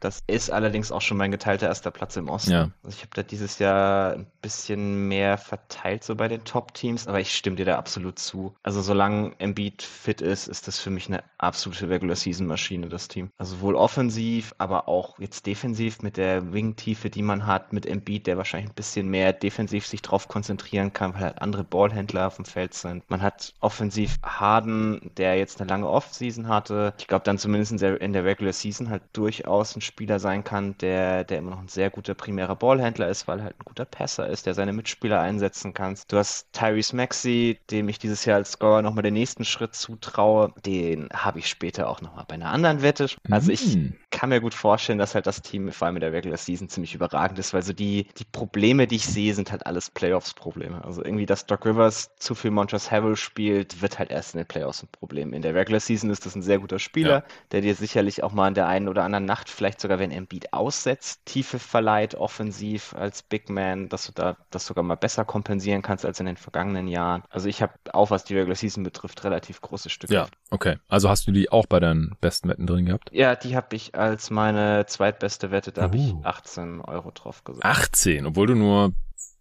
Das 0.00 0.22
ist 0.26 0.50
allerdings 0.50 0.92
auch 0.92 1.00
schon 1.00 1.16
mein 1.16 1.30
geteilter 1.30 1.66
erster 1.66 1.90
Platz 1.90 2.16
im 2.16 2.28
Osten. 2.28 2.52
Ja. 2.52 2.70
Also 2.82 2.96
ich 2.96 3.00
habe 3.00 3.10
da 3.14 3.22
dieses 3.22 3.58
Jahr 3.58 4.12
ein 4.12 4.26
bisschen 4.42 5.08
mehr 5.08 5.38
verteilt 5.38 6.04
so 6.04 6.14
bei 6.14 6.28
den 6.28 6.44
Top-Teams, 6.44 7.08
aber 7.08 7.20
ich 7.20 7.34
stimme 7.34 7.56
dir 7.56 7.64
da 7.64 7.78
absolut 7.78 8.18
zu. 8.18 8.54
Also 8.62 8.80
solange 8.80 9.32
Embiid 9.38 9.82
fit 9.82 10.20
ist, 10.20 10.46
ist 10.46 10.68
das 10.68 10.78
für 10.78 10.90
mich 10.90 11.08
eine 11.08 11.24
absolute 11.38 11.88
Regular-Season-Maschine, 11.88 12.88
das 12.88 13.08
Team. 13.08 13.30
Also 13.38 13.60
wohl 13.60 13.74
offensiv, 13.74 14.54
aber 14.58 14.88
auch 14.88 15.18
jetzt 15.18 15.46
defensiv 15.46 16.02
mit 16.02 16.16
der 16.16 16.52
Wing-Tiefe, 16.52 17.10
die 17.10 17.22
man 17.22 17.46
hat, 17.46 17.72
mit 17.72 17.86
Embiid, 17.86 18.26
der 18.26 18.36
wahrscheinlich 18.36 18.70
ein 18.70 18.74
bisschen 18.74 19.08
mehr 19.08 19.32
defensiv 19.32 19.86
sich 19.86 20.02
drauf 20.02 20.28
konzentrieren 20.28 20.92
kann, 20.92 21.14
weil 21.14 21.22
halt 21.22 21.42
andere 21.42 21.64
Ballhändler 21.64 22.28
auf 22.28 22.36
dem 22.36 22.44
Feld 22.44 22.74
sind. 22.74 23.08
Man 23.10 23.22
hat 23.22 23.54
offensiv 23.60 24.16
Harden, 24.22 25.10
der 25.16 25.36
jetzt 25.36 25.60
eine 25.60 25.68
lange 25.68 25.88
Off-Season 25.88 26.46
hatte. 26.46 26.94
Ich 26.98 27.08
glaube 27.08 27.24
dann 27.24 27.38
zumindest 27.38 27.72
in 27.72 27.78
der, 27.78 28.00
in 28.00 28.12
der 28.12 28.24
Regular-Season 28.24 28.90
halt 28.90 29.02
durchaus 29.12 29.74
ein 29.74 29.80
Spieler 29.88 30.20
sein 30.20 30.44
kann, 30.44 30.76
der, 30.78 31.24
der 31.24 31.38
immer 31.38 31.50
noch 31.50 31.60
ein 31.60 31.68
sehr 31.68 31.90
guter 31.90 32.14
primärer 32.14 32.54
Ballhändler 32.54 33.08
ist, 33.08 33.26
weil 33.26 33.40
er 33.40 33.44
halt 33.46 33.56
ein 33.58 33.64
guter 33.64 33.84
Passer 33.84 34.28
ist, 34.28 34.46
der 34.46 34.54
seine 34.54 34.72
Mitspieler 34.72 35.20
einsetzen 35.20 35.74
kann. 35.74 35.96
Du 36.08 36.16
hast 36.16 36.52
Tyrese 36.52 36.94
Maxey, 36.94 37.58
dem 37.70 37.88
ich 37.88 37.98
dieses 37.98 38.24
Jahr 38.24 38.36
als 38.36 38.52
Scorer 38.52 38.82
nochmal 38.82 39.02
den 39.02 39.14
nächsten 39.14 39.44
Schritt 39.44 39.74
zutraue. 39.74 40.52
Den 40.64 41.08
habe 41.12 41.40
ich 41.40 41.48
später 41.48 41.88
auch 41.88 42.00
nochmal 42.00 42.24
bei 42.28 42.34
einer 42.34 42.52
anderen 42.52 42.82
Wette. 42.82 43.08
Also 43.30 43.50
ich 43.50 43.76
mm. 43.76 43.94
Kann 44.10 44.30
mir 44.30 44.40
gut 44.40 44.54
vorstellen, 44.54 44.98
dass 44.98 45.14
halt 45.14 45.26
das 45.26 45.42
Team 45.42 45.70
vor 45.70 45.86
allem 45.86 45.96
in 45.96 46.00
der 46.00 46.12
Regular 46.12 46.36
Season 46.36 46.68
ziemlich 46.68 46.94
überragend 46.94 47.38
ist, 47.38 47.54
weil 47.54 47.62
so 47.62 47.72
die, 47.72 48.08
die 48.18 48.24
Probleme, 48.24 48.86
die 48.86 48.96
ich 48.96 49.06
sehe, 49.06 49.34
sind 49.34 49.52
halt 49.52 49.66
alles 49.66 49.90
Playoffs-Probleme. 49.90 50.84
Also 50.84 51.04
irgendwie, 51.04 51.26
dass 51.26 51.46
Doc 51.46 51.64
Rivers 51.64 52.10
zu 52.16 52.34
viel 52.34 52.50
Montrezl 52.50 52.90
Harrell 52.90 53.16
spielt, 53.16 53.80
wird 53.80 53.98
halt 53.98 54.10
erst 54.10 54.34
in 54.34 54.38
den 54.38 54.46
Playoffs 54.46 54.82
ein 54.82 54.88
Problem. 54.90 55.32
In 55.32 55.42
der 55.42 55.54
Regular 55.54 55.80
Season 55.80 56.10
ist 56.10 56.26
das 56.26 56.34
ein 56.34 56.42
sehr 56.42 56.58
guter 56.58 56.78
Spieler, 56.78 57.20
ja. 57.20 57.24
der 57.52 57.60
dir 57.60 57.74
sicherlich 57.74 58.22
auch 58.22 58.32
mal 58.32 58.48
in 58.48 58.54
der 58.54 58.66
einen 58.66 58.88
oder 58.88 59.04
anderen 59.04 59.24
Nacht 59.24 59.48
vielleicht 59.48 59.68
vielleicht 59.68 59.80
sogar, 59.80 59.98
wenn 59.98 60.10
Embiid 60.10 60.52
aussetzt, 60.52 61.24
Tiefe 61.24 61.58
verleiht, 61.58 62.14
offensiv 62.14 62.94
als 62.94 63.22
Big 63.22 63.48
Man, 63.48 63.88
dass 63.88 64.06
du 64.06 64.12
da 64.12 64.36
das 64.50 64.66
sogar 64.66 64.82
mal 64.82 64.96
besser 64.96 65.24
kompensieren 65.24 65.82
kannst 65.82 66.04
als 66.04 66.20
in 66.20 66.26
den 66.26 66.36
vergangenen 66.36 66.88
Jahren. 66.88 67.22
Also 67.30 67.48
ich 67.48 67.62
habe 67.62 67.74
auch, 67.92 68.10
was 68.10 68.24
die 68.24 68.34
Regular 68.34 68.56
Season 68.56 68.82
betrifft, 68.82 69.24
relativ 69.24 69.60
große 69.60 69.90
Stücke. 69.90 70.14
Ja, 70.14 70.28
okay. 70.50 70.78
Also 70.88 71.08
hast 71.08 71.26
du 71.26 71.32
die 71.32 71.50
auch 71.50 71.66
bei 71.66 71.80
deinen 71.80 72.16
besten 72.20 72.48
Wetten 72.48 72.66
drin 72.66 72.86
gehabt? 72.86 73.10
Ja, 73.12 73.36
die 73.36 73.56
habe 73.56 73.76
ich 73.76 73.94
als 73.98 74.30
meine 74.30 74.86
zweitbeste 74.86 75.50
Wette, 75.50 75.72
da 75.72 75.82
uh. 75.82 75.84
habe 75.84 75.96
ich 75.96 76.14
18 76.22 76.80
Euro 76.80 77.10
drauf 77.10 77.44
gesagt. 77.44 77.64
18, 77.64 78.26
obwohl 78.26 78.46
du 78.46 78.54
nur 78.54 78.92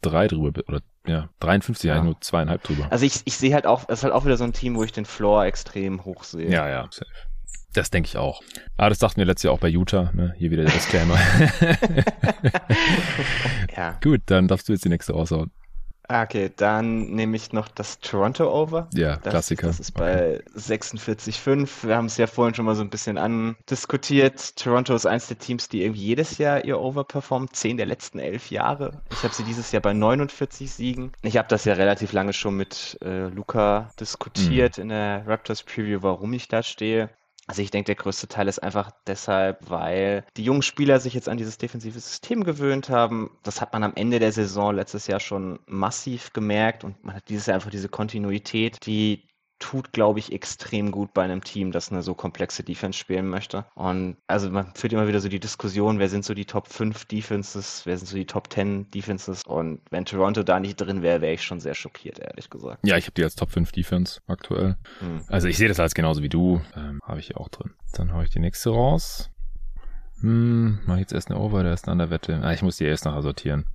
drei 0.02 0.28
drüber 0.28 0.52
bist, 0.52 0.67
oder 0.67 0.82
ja, 1.06 1.30
53, 1.39 1.88
ja. 1.88 1.93
eigentlich 1.93 2.06
nur 2.06 2.22
zweieinhalb 2.22 2.63
drüber. 2.63 2.88
Also 2.89 3.06
ich, 3.06 3.22
ich 3.26 3.38
sehe 3.38 3.54
halt 3.54 3.65
auch, 3.65 3.86
es 3.88 4.00
ist 4.00 4.04
halt 4.04 4.13
auch 4.13 4.26
wieder 4.26 4.38
so 4.38 4.43
ein 4.43 4.54
Team, 4.54 4.76
wo 4.76 4.84
ich 4.84 4.91
den 4.91 5.06
Floor 5.06 5.46
extrem 5.46 6.04
hoch 6.04 6.24
sehe. 6.24 6.50
Ja, 6.50 6.67
ja, 6.67 6.88
safe. 6.91 7.06
Das 7.74 7.91
denke 7.91 8.08
ich 8.08 8.17
auch. 8.17 8.41
Ah, 8.76 8.89
das 8.89 8.98
dachten 8.98 9.17
wir 9.17 9.26
letztes 9.26 9.43
Jahr 9.43 9.54
auch 9.54 9.60
bei 9.60 9.67
Utah. 9.67 10.12
Ne? 10.13 10.34
Hier 10.38 10.50
wieder 10.50 10.63
der 10.63 10.74
Disclaimer. 10.74 11.15
ja. 13.76 14.00
Gut, 14.02 14.22
dann 14.26 14.48
darfst 14.48 14.67
du 14.67 14.74
jetzt 14.74 14.84
die 14.84 14.89
nächste 14.89 15.13
raushauen. 15.13 15.52
Ah, 16.10 16.24
okay, 16.24 16.50
dann 16.56 17.10
nehme 17.10 17.36
ich 17.36 17.52
noch 17.52 17.67
das 17.67 18.00
Toronto 18.00 18.50
Over. 18.50 18.88
Ja, 18.93 19.17
das, 19.17 19.32
Klassiker. 19.32 19.67
Das 19.67 19.80
ist 19.82 19.91
bei 19.91 20.38
okay. 20.38 20.43
46,5. 20.56 21.86
Wir 21.86 21.98
haben 21.98 22.06
es 22.06 22.15
ja 22.15 22.28
vorhin 22.28 22.56
schon 22.56 22.63
mal 22.65 22.76
so 22.76 22.82
ein 22.82 22.89
bisschen 22.89 23.17
andiskutiert. 23.17 24.56
Toronto 24.56 24.96
ist 24.96 25.06
eins 25.06 25.28
der 25.28 25.38
Teams, 25.38 25.67
die 25.67 25.82
irgendwie 25.84 26.02
jedes 26.02 26.38
Jahr 26.38 26.63
ihr 26.63 26.80
Over 26.80 27.04
performt. 27.04 27.56
Zehn 27.56 27.76
der 27.76 27.88
letzten 27.88 28.20
elf 28.20 28.52
Jahre. 28.52 29.02
Ich 29.12 29.24
habe 29.24 29.34
sie 29.34 29.43
dieses 29.43 29.72
Jahr 29.74 29.82
bei 29.82 29.93
49 29.93 30.72
Siegen. 30.72 31.12
Ich 31.24 31.36
habe 31.36 31.50
das 31.50 31.65
ja 31.65 31.74
relativ 31.74 32.13
lange 32.13 32.32
schon 32.32 32.56
mit 32.56 32.98
äh, 33.02 33.28
Luca 33.28 33.91
diskutiert 34.00 34.78
mhm. 34.78 34.84
in 34.84 34.89
der 34.89 35.28
Raptors 35.28 35.63
Preview, 35.63 36.00
warum 36.04 36.32
ich 36.32 36.48
da 36.48 36.63
stehe. 36.63 37.10
Also 37.47 37.62
ich 37.62 37.71
denke, 37.71 37.86
der 37.88 37.95
größte 37.95 38.27
Teil 38.27 38.49
ist 38.49 38.60
einfach 38.60 38.91
deshalb, 39.07 39.69
weil 39.69 40.25
die 40.36 40.43
jungen 40.43 40.62
Spieler 40.62 40.99
sich 40.99 41.13
jetzt 41.13 41.29
an 41.29 41.38
dieses 41.38 41.57
defensive 41.57 41.97
System 41.99 42.43
gewöhnt 42.43 42.89
haben. 42.89 43.38
Das 43.43 43.62
hat 43.62 43.71
man 43.71 43.83
am 43.83 43.93
Ende 43.95 44.19
der 44.19 44.33
Saison 44.33 44.75
letztes 44.75 45.07
Jahr 45.07 45.21
schon 45.21 45.60
massiv 45.65 46.33
gemerkt 46.33 46.83
und 46.83 47.01
man 47.05 47.15
hat 47.15 47.29
dieses 47.29 47.45
Jahr 47.45 47.55
einfach 47.55 47.69
diese 47.71 47.88
Kontinuität, 47.89 48.86
die 48.86 49.23
tut, 49.60 49.91
glaube 49.91 50.20
ich, 50.20 50.32
extrem 50.32 50.91
gut 50.91 51.13
bei 51.13 51.24
einem 51.24 51.43
Team, 51.43 51.72
das 51.72 51.91
eine 51.91 52.04
so 52.04 52.13
komplexe 52.13 52.63
Defense 52.63 52.98
spielen 52.98 53.28
möchte. 53.28 53.65
Und 53.76 54.17
also 54.28 54.50
man 54.50 54.74
führt 54.76 54.93
immer 54.93 55.08
wieder 55.08 55.20
so 55.20 55.30
die 55.30 55.39
Diskussion, 55.39 56.00
wer 56.00 56.10
sind 56.10 56.26
so 56.26 56.34
die 56.34 56.46
Top 56.46 56.67
5 56.67 57.06
Defenses, 57.06 57.82
wer 57.86 57.98
sind 57.98 58.08
so 58.08 58.15
die 58.15 58.26
Top 58.26 58.52
10 58.52 58.91
Defenses. 58.91 59.43
Und 59.43 59.82
wenn 59.89 60.06
Toronto 60.06 60.43
da 60.43 60.60
nicht 60.60 60.78
drin 60.78 61.02
wäre, 61.02 61.22
wäre 61.22 61.34
ich 61.34 61.43
schon 61.43 61.60
sehr 61.60 61.74
schockiert, 61.74 62.20
ehrlich 62.20 62.50
gesagt. 62.50 62.80
Ja, 62.86 62.98
ich 62.98 63.06
habe 63.06 63.13
die 63.13 63.24
als 63.24 63.36
Top 63.36 63.52
5 63.52 63.72
Defense 63.72 64.22
aktuell. 64.28 64.78
Hm. 65.00 65.22
Also 65.28 65.48
ich 65.48 65.58
sehe 65.58 65.67
das 65.67 65.80
als 65.80 65.93
genauso 65.96 66.22
wie 66.22 66.30
du. 66.30 66.62
Ähm, 66.76 67.02
habe 67.04 67.20
ich 67.20 67.28
hier 67.28 67.39
auch 67.39 67.50
drin. 67.50 67.74
Dann 67.93 68.13
haue 68.13 68.24
ich 68.24 68.30
die 68.30 68.39
nächste 68.39 68.70
raus. 68.70 69.32
Hm, 70.22 70.80
mach 70.86 70.96
ich 70.96 71.02
jetzt 71.02 71.13
erst 71.13 71.30
eine 71.30 71.39
Over, 71.39 71.63
der 71.63 71.74
ist 71.74 71.88
an 71.88 72.00
der 72.00 72.10
Wette. 72.10 72.41
Ah, 72.43 72.54
ich 72.54 72.62
muss 72.62 72.78
die 72.78 72.86
erst 72.86 73.06
nachher 73.06 73.22
sortieren. 73.22 73.65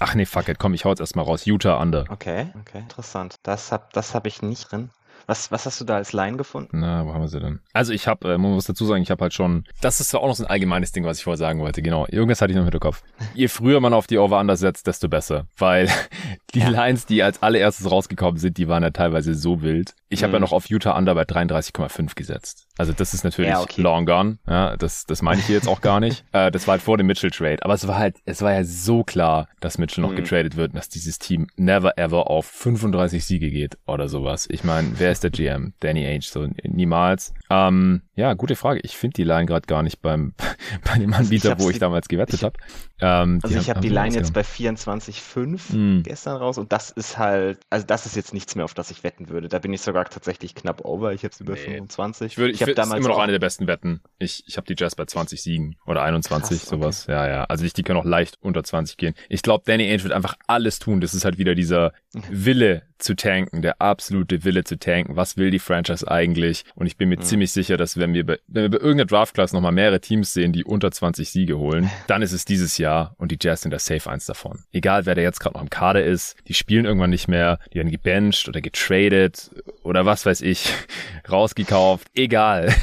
Ach 0.00 0.14
nee, 0.14 0.24
fuck 0.24 0.48
it, 0.48 0.58
komm, 0.58 0.74
ich 0.74 0.84
hau 0.84 0.90
jetzt 0.90 1.00
erstmal 1.00 1.24
raus. 1.24 1.44
Utah 1.46 1.80
Under. 1.80 2.04
Okay, 2.08 2.48
okay, 2.58 2.78
interessant. 2.78 3.36
Das 3.42 3.72
hab, 3.72 3.92
das 3.92 4.14
hab 4.14 4.26
ich 4.26 4.42
nicht 4.42 4.70
drin. 4.70 4.90
Was, 5.26 5.50
was 5.52 5.66
hast 5.66 5.80
du 5.80 5.84
da 5.84 5.96
als 5.96 6.12
Line 6.12 6.36
gefunden? 6.36 6.80
Na, 6.80 7.06
wo 7.06 7.14
haben 7.14 7.22
wir 7.22 7.28
sie 7.28 7.40
denn? 7.40 7.60
Also 7.72 7.92
ich 7.92 8.06
habe, 8.06 8.34
äh, 8.34 8.38
man 8.38 8.52
muss 8.52 8.66
dazu 8.66 8.84
sagen, 8.84 9.02
ich 9.02 9.10
habe 9.10 9.22
halt 9.22 9.34
schon, 9.34 9.64
das 9.80 10.00
ist 10.00 10.12
ja 10.12 10.20
auch 10.20 10.26
noch 10.26 10.34
so 10.34 10.44
ein 10.44 10.50
allgemeines 10.50 10.92
Ding, 10.92 11.04
was 11.04 11.18
ich 11.18 11.24
vorher 11.24 11.38
sagen 11.38 11.60
wollte. 11.60 11.82
Genau, 11.82 12.06
irgendwas 12.08 12.40
hatte 12.40 12.52
ich 12.52 12.56
noch 12.56 12.62
im 12.62 12.66
Hinterkopf. 12.66 13.02
Je 13.34 13.48
früher 13.48 13.80
man 13.80 13.94
auf 13.94 14.06
die 14.06 14.18
Over-Under 14.18 14.56
setzt, 14.56 14.86
desto 14.86 15.08
besser. 15.08 15.46
Weil 15.56 15.88
die 16.54 16.60
ja. 16.60 16.68
Lines, 16.68 17.06
die 17.06 17.22
als 17.22 17.42
allererstes 17.42 17.90
rausgekommen 17.90 18.38
sind, 18.38 18.58
die 18.58 18.68
waren 18.68 18.82
ja 18.82 18.90
teilweise 18.90 19.34
so 19.34 19.62
wild. 19.62 19.94
Ich 20.08 20.22
habe 20.22 20.32
mhm. 20.32 20.34
ja 20.34 20.40
noch 20.40 20.52
auf 20.52 20.66
Utah 20.66 20.96
Under 20.96 21.14
bei 21.14 21.22
33,5 21.22 22.14
gesetzt. 22.14 22.66
Also 22.76 22.92
das 22.92 23.14
ist 23.14 23.24
natürlich 23.24 23.50
ja, 23.50 23.60
okay. 23.60 23.80
long 23.80 24.06
gone. 24.06 24.38
Ja, 24.46 24.76
das, 24.76 25.04
das 25.04 25.22
meine 25.22 25.40
ich 25.40 25.46
hier 25.46 25.56
jetzt 25.56 25.68
auch 25.68 25.80
gar 25.80 26.00
nicht. 26.00 26.24
äh, 26.32 26.50
das 26.50 26.66
war 26.66 26.72
halt 26.72 26.82
vor 26.82 26.98
dem 26.98 27.06
Mitchell-Trade. 27.06 27.58
Aber 27.62 27.74
es 27.74 27.86
war 27.86 27.96
halt, 27.96 28.16
es 28.24 28.42
war 28.42 28.52
ja 28.52 28.64
so 28.64 29.04
klar, 29.04 29.48
dass 29.60 29.78
Mitchell 29.78 30.02
noch 30.02 30.10
mhm. 30.10 30.16
getradet 30.16 30.56
wird 30.56 30.72
und 30.72 30.76
dass 30.76 30.88
dieses 30.88 31.18
Team 31.18 31.46
never 31.56 31.96
ever 31.96 32.28
auf 32.28 32.46
35 32.46 33.24
Siege 33.24 33.50
geht 33.50 33.78
oder 33.86 34.08
sowas. 34.08 34.46
Ich 34.50 34.64
meine, 34.64 34.98
wer 34.98 35.11
ist 35.12 35.22
der 35.22 35.30
GM? 35.30 35.74
Danny 35.80 36.06
Ainge, 36.06 36.22
so 36.22 36.48
niemals. 36.64 37.32
Ähm, 37.50 38.02
ja, 38.14 38.34
gute 38.34 38.56
Frage. 38.56 38.80
Ich 38.82 38.96
finde 38.96 39.14
die 39.14 39.24
Line 39.24 39.46
gerade 39.46 39.66
gar 39.66 39.82
nicht 39.82 40.02
beim 40.02 40.34
bei 40.84 40.98
dem 40.98 41.12
Anbieter, 41.14 41.56
ich 41.58 41.64
wo 41.64 41.70
ich 41.70 41.78
damals 41.78 42.08
gewettet 42.08 42.42
habe. 42.42 42.58
Ähm, 43.00 43.40
also 43.42 43.58
ich 43.58 43.70
habe 43.70 43.80
die 43.80 43.88
Line 43.88 44.14
jetzt 44.14 44.34
bei 44.34 44.42
24,5 44.42 45.74
mhm. 45.74 46.02
gestern 46.02 46.36
raus 46.36 46.58
und 46.58 46.72
das 46.72 46.90
ist 46.90 47.16
halt, 47.18 47.58
also 47.70 47.86
das 47.86 48.06
ist 48.06 48.14
jetzt 48.14 48.34
nichts 48.34 48.54
mehr, 48.54 48.64
auf 48.64 48.74
das 48.74 48.90
ich 48.90 49.02
wetten 49.02 49.28
würde. 49.28 49.48
Da 49.48 49.58
bin 49.58 49.72
ich 49.72 49.80
sogar 49.80 50.04
tatsächlich 50.04 50.54
knapp 50.54 50.84
over. 50.84 51.12
Ich 51.12 51.24
habe 51.24 51.32
es 51.32 51.40
über 51.40 51.54
nee. 51.54 51.60
25. 51.60 52.32
Ich, 52.32 52.38
würde, 52.38 52.52
ich, 52.52 52.56
ich 52.56 52.62
habe 52.62 52.74
damals 52.74 53.00
immer 53.00 53.08
noch 53.08 53.18
eine 53.18 53.32
der 53.32 53.38
besten 53.38 53.66
Wetten. 53.66 54.00
Ich, 54.18 54.44
ich 54.46 54.56
habe 54.56 54.66
die 54.66 54.74
Jazz 54.76 54.94
bei 54.94 55.06
20 55.06 55.42
Siegen 55.42 55.76
oder 55.86 56.02
21, 56.02 56.60
Krass, 56.60 56.68
sowas. 56.68 57.04
Okay. 57.04 57.12
Ja, 57.12 57.28
ja. 57.28 57.44
Also 57.44 57.64
ich, 57.64 57.72
die 57.72 57.82
können 57.82 57.98
auch 57.98 58.04
leicht 58.04 58.36
unter 58.40 58.62
20 58.62 58.98
gehen. 58.98 59.14
Ich 59.30 59.42
glaube, 59.42 59.64
Danny 59.66 59.84
Ainge 59.84 60.02
wird 60.02 60.12
einfach 60.12 60.36
alles 60.46 60.78
tun. 60.78 61.00
Das 61.00 61.14
ist 61.14 61.24
halt 61.24 61.38
wieder 61.38 61.54
dieser 61.54 61.92
Wille 62.30 62.82
zu 62.98 63.16
tanken, 63.16 63.62
der 63.62 63.80
absolute 63.80 64.44
Wille 64.44 64.64
zu 64.64 64.78
tanken. 64.78 65.16
Was 65.16 65.36
will 65.36 65.50
die 65.50 65.58
Franchise 65.58 66.08
eigentlich? 66.08 66.64
Und 66.74 66.86
ich 66.86 66.96
bin 66.96 67.08
mir 67.08 67.16
mhm. 67.16 67.22
ziemlich 67.22 67.50
sicher, 67.50 67.76
dass 67.76 67.96
wenn 68.02 68.14
wir 68.14 68.26
bei, 68.26 68.38
wenn 68.48 68.64
wir 68.64 68.70
bei 68.70 68.84
irgendeiner 68.84 69.06
Draft-Class 69.06 69.52
nochmal 69.52 69.72
mehrere 69.72 70.00
Teams 70.00 70.34
sehen, 70.34 70.52
die 70.52 70.64
unter 70.64 70.90
20 70.90 71.30
Siege 71.30 71.58
holen, 71.58 71.88
dann 72.08 72.20
ist 72.20 72.32
es 72.32 72.44
dieses 72.44 72.78
Jahr 72.78 73.14
und 73.18 73.30
die 73.30 73.38
Jazz 73.40 73.62
sind 73.62 73.70
da 73.70 73.78
safe 73.78 74.10
eins 74.10 74.26
davon. 74.26 74.64
Egal, 74.72 75.06
wer 75.06 75.14
da 75.14 75.22
jetzt 75.22 75.40
gerade 75.40 75.54
noch 75.54 75.62
im 75.62 75.70
Kader 75.70 76.04
ist, 76.04 76.36
die 76.48 76.54
spielen 76.54 76.84
irgendwann 76.84 77.10
nicht 77.10 77.28
mehr, 77.28 77.58
die 77.72 77.76
werden 77.76 77.90
gebencht 77.90 78.48
oder 78.48 78.60
getradet 78.60 79.50
oder 79.84 80.04
was 80.04 80.26
weiß 80.26 80.40
ich, 80.42 80.72
rausgekauft, 81.30 82.08
egal. 82.14 82.74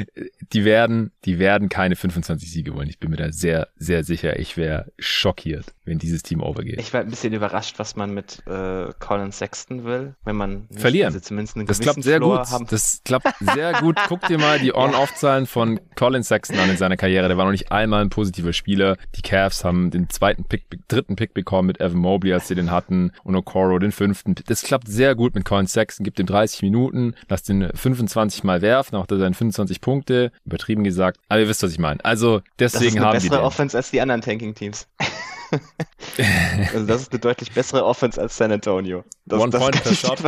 die 0.52 0.64
werden, 0.64 1.10
die 1.24 1.38
werden 1.38 1.68
keine 1.68 1.96
25 1.96 2.50
Siege 2.50 2.74
wollen. 2.74 2.88
Ich 2.88 3.00
bin 3.00 3.10
mir 3.10 3.16
da 3.16 3.32
sehr, 3.32 3.68
sehr 3.76 4.04
sicher. 4.04 4.38
Ich 4.38 4.56
wäre 4.56 4.92
schockiert, 4.98 5.74
wenn 5.88 5.98
dieses 5.98 6.22
Team 6.22 6.42
overgeht. 6.42 6.80
Ich 6.80 6.92
war 6.92 7.00
ein 7.00 7.10
bisschen 7.10 7.32
überrascht, 7.32 7.78
was 7.78 7.96
man 7.96 8.12
mit 8.12 8.42
äh, 8.46 8.92
Colin 8.98 9.32
Sexton 9.32 9.84
will, 9.84 10.14
wenn 10.24 10.36
man 10.36 10.66
nicht, 10.68 10.80
verlieren. 10.80 11.08
Also 11.08 11.20
zumindest 11.20 11.56
einen 11.56 11.66
das 11.66 11.80
klappt 11.80 12.02
sehr 12.02 12.18
Floor 12.18 12.38
gut. 12.38 12.50
Haben. 12.50 12.66
Das 12.68 13.00
klappt 13.04 13.28
sehr 13.40 13.72
gut. 13.80 13.96
Guck 14.08 14.26
dir 14.26 14.38
mal 14.38 14.58
die 14.58 14.74
On-Off-Zahlen 14.74 15.46
von 15.46 15.80
Colin 15.96 16.22
Sexton 16.22 16.58
an 16.58 16.70
in 16.70 16.76
seiner 16.76 16.96
Karriere. 16.96 17.28
Der 17.28 17.36
war 17.36 17.44
noch 17.44 17.52
nicht 17.52 17.72
einmal 17.72 18.02
ein 18.02 18.10
positiver 18.10 18.52
Spieler. 18.52 18.96
Die 19.14 19.22
Cavs 19.22 19.64
haben 19.64 19.90
den 19.90 20.08
zweiten 20.08 20.44
Pick, 20.44 20.64
dritten 20.88 21.16
Pick 21.16 21.34
bekommen 21.34 21.66
mit 21.66 21.80
Evan 21.80 21.98
Mobley, 21.98 22.32
als 22.32 22.48
sie 22.48 22.54
den 22.54 22.70
hatten, 22.70 23.12
und 23.24 23.36
Okoro 23.36 23.78
den 23.78 23.92
fünften. 23.92 24.34
Das 24.46 24.62
klappt 24.62 24.88
sehr 24.88 25.14
gut 25.14 25.34
mit 25.34 25.44
Colin 25.44 25.66
Sexton. 25.66 26.04
Gibt 26.04 26.18
ihm 26.18 26.26
30 26.26 26.62
Minuten, 26.62 27.14
lasst 27.28 27.48
ihn 27.48 27.68
25 27.74 28.44
Mal 28.44 28.62
werfen, 28.62 28.96
macht 28.96 29.10
er 29.10 29.18
seine 29.18 29.34
25 29.34 29.80
Punkte. 29.80 30.32
Übertrieben 30.44 30.84
gesagt. 30.84 31.18
Aber 31.28 31.40
ihr 31.40 31.48
wisst, 31.48 31.62
was 31.62 31.72
ich 31.72 31.78
meine. 31.78 32.04
Also 32.04 32.42
deswegen 32.58 32.60
das 32.60 32.72
ist 32.72 32.96
eine 32.96 33.06
haben 33.06 33.12
bessere 33.12 33.22
die. 33.22 33.28
Bessere 33.30 33.46
Offense 33.46 33.76
als 33.76 33.90
die 33.90 34.00
anderen 34.00 34.20
Tanking-Teams. 34.20 34.86
also 36.72 36.86
das 36.86 37.02
ist 37.02 37.12
eine 37.12 37.20
deutlich 37.20 37.52
bessere 37.52 37.84
Offense 37.84 38.20
als 38.20 38.36
San 38.36 38.52
Antonio. 38.52 39.04
Das, 39.26 39.40
One 39.40 39.50
das 39.50 39.60
Point 39.60 39.82
per 39.82 39.94
Shot. 39.94 40.18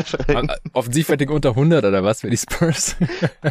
Offensivrating 0.73 1.31
unter 1.31 1.51
100 1.51 1.85
oder 1.85 2.05
was 2.05 2.21
für 2.21 2.31
die 2.31 2.37
Spurs? 2.37 2.97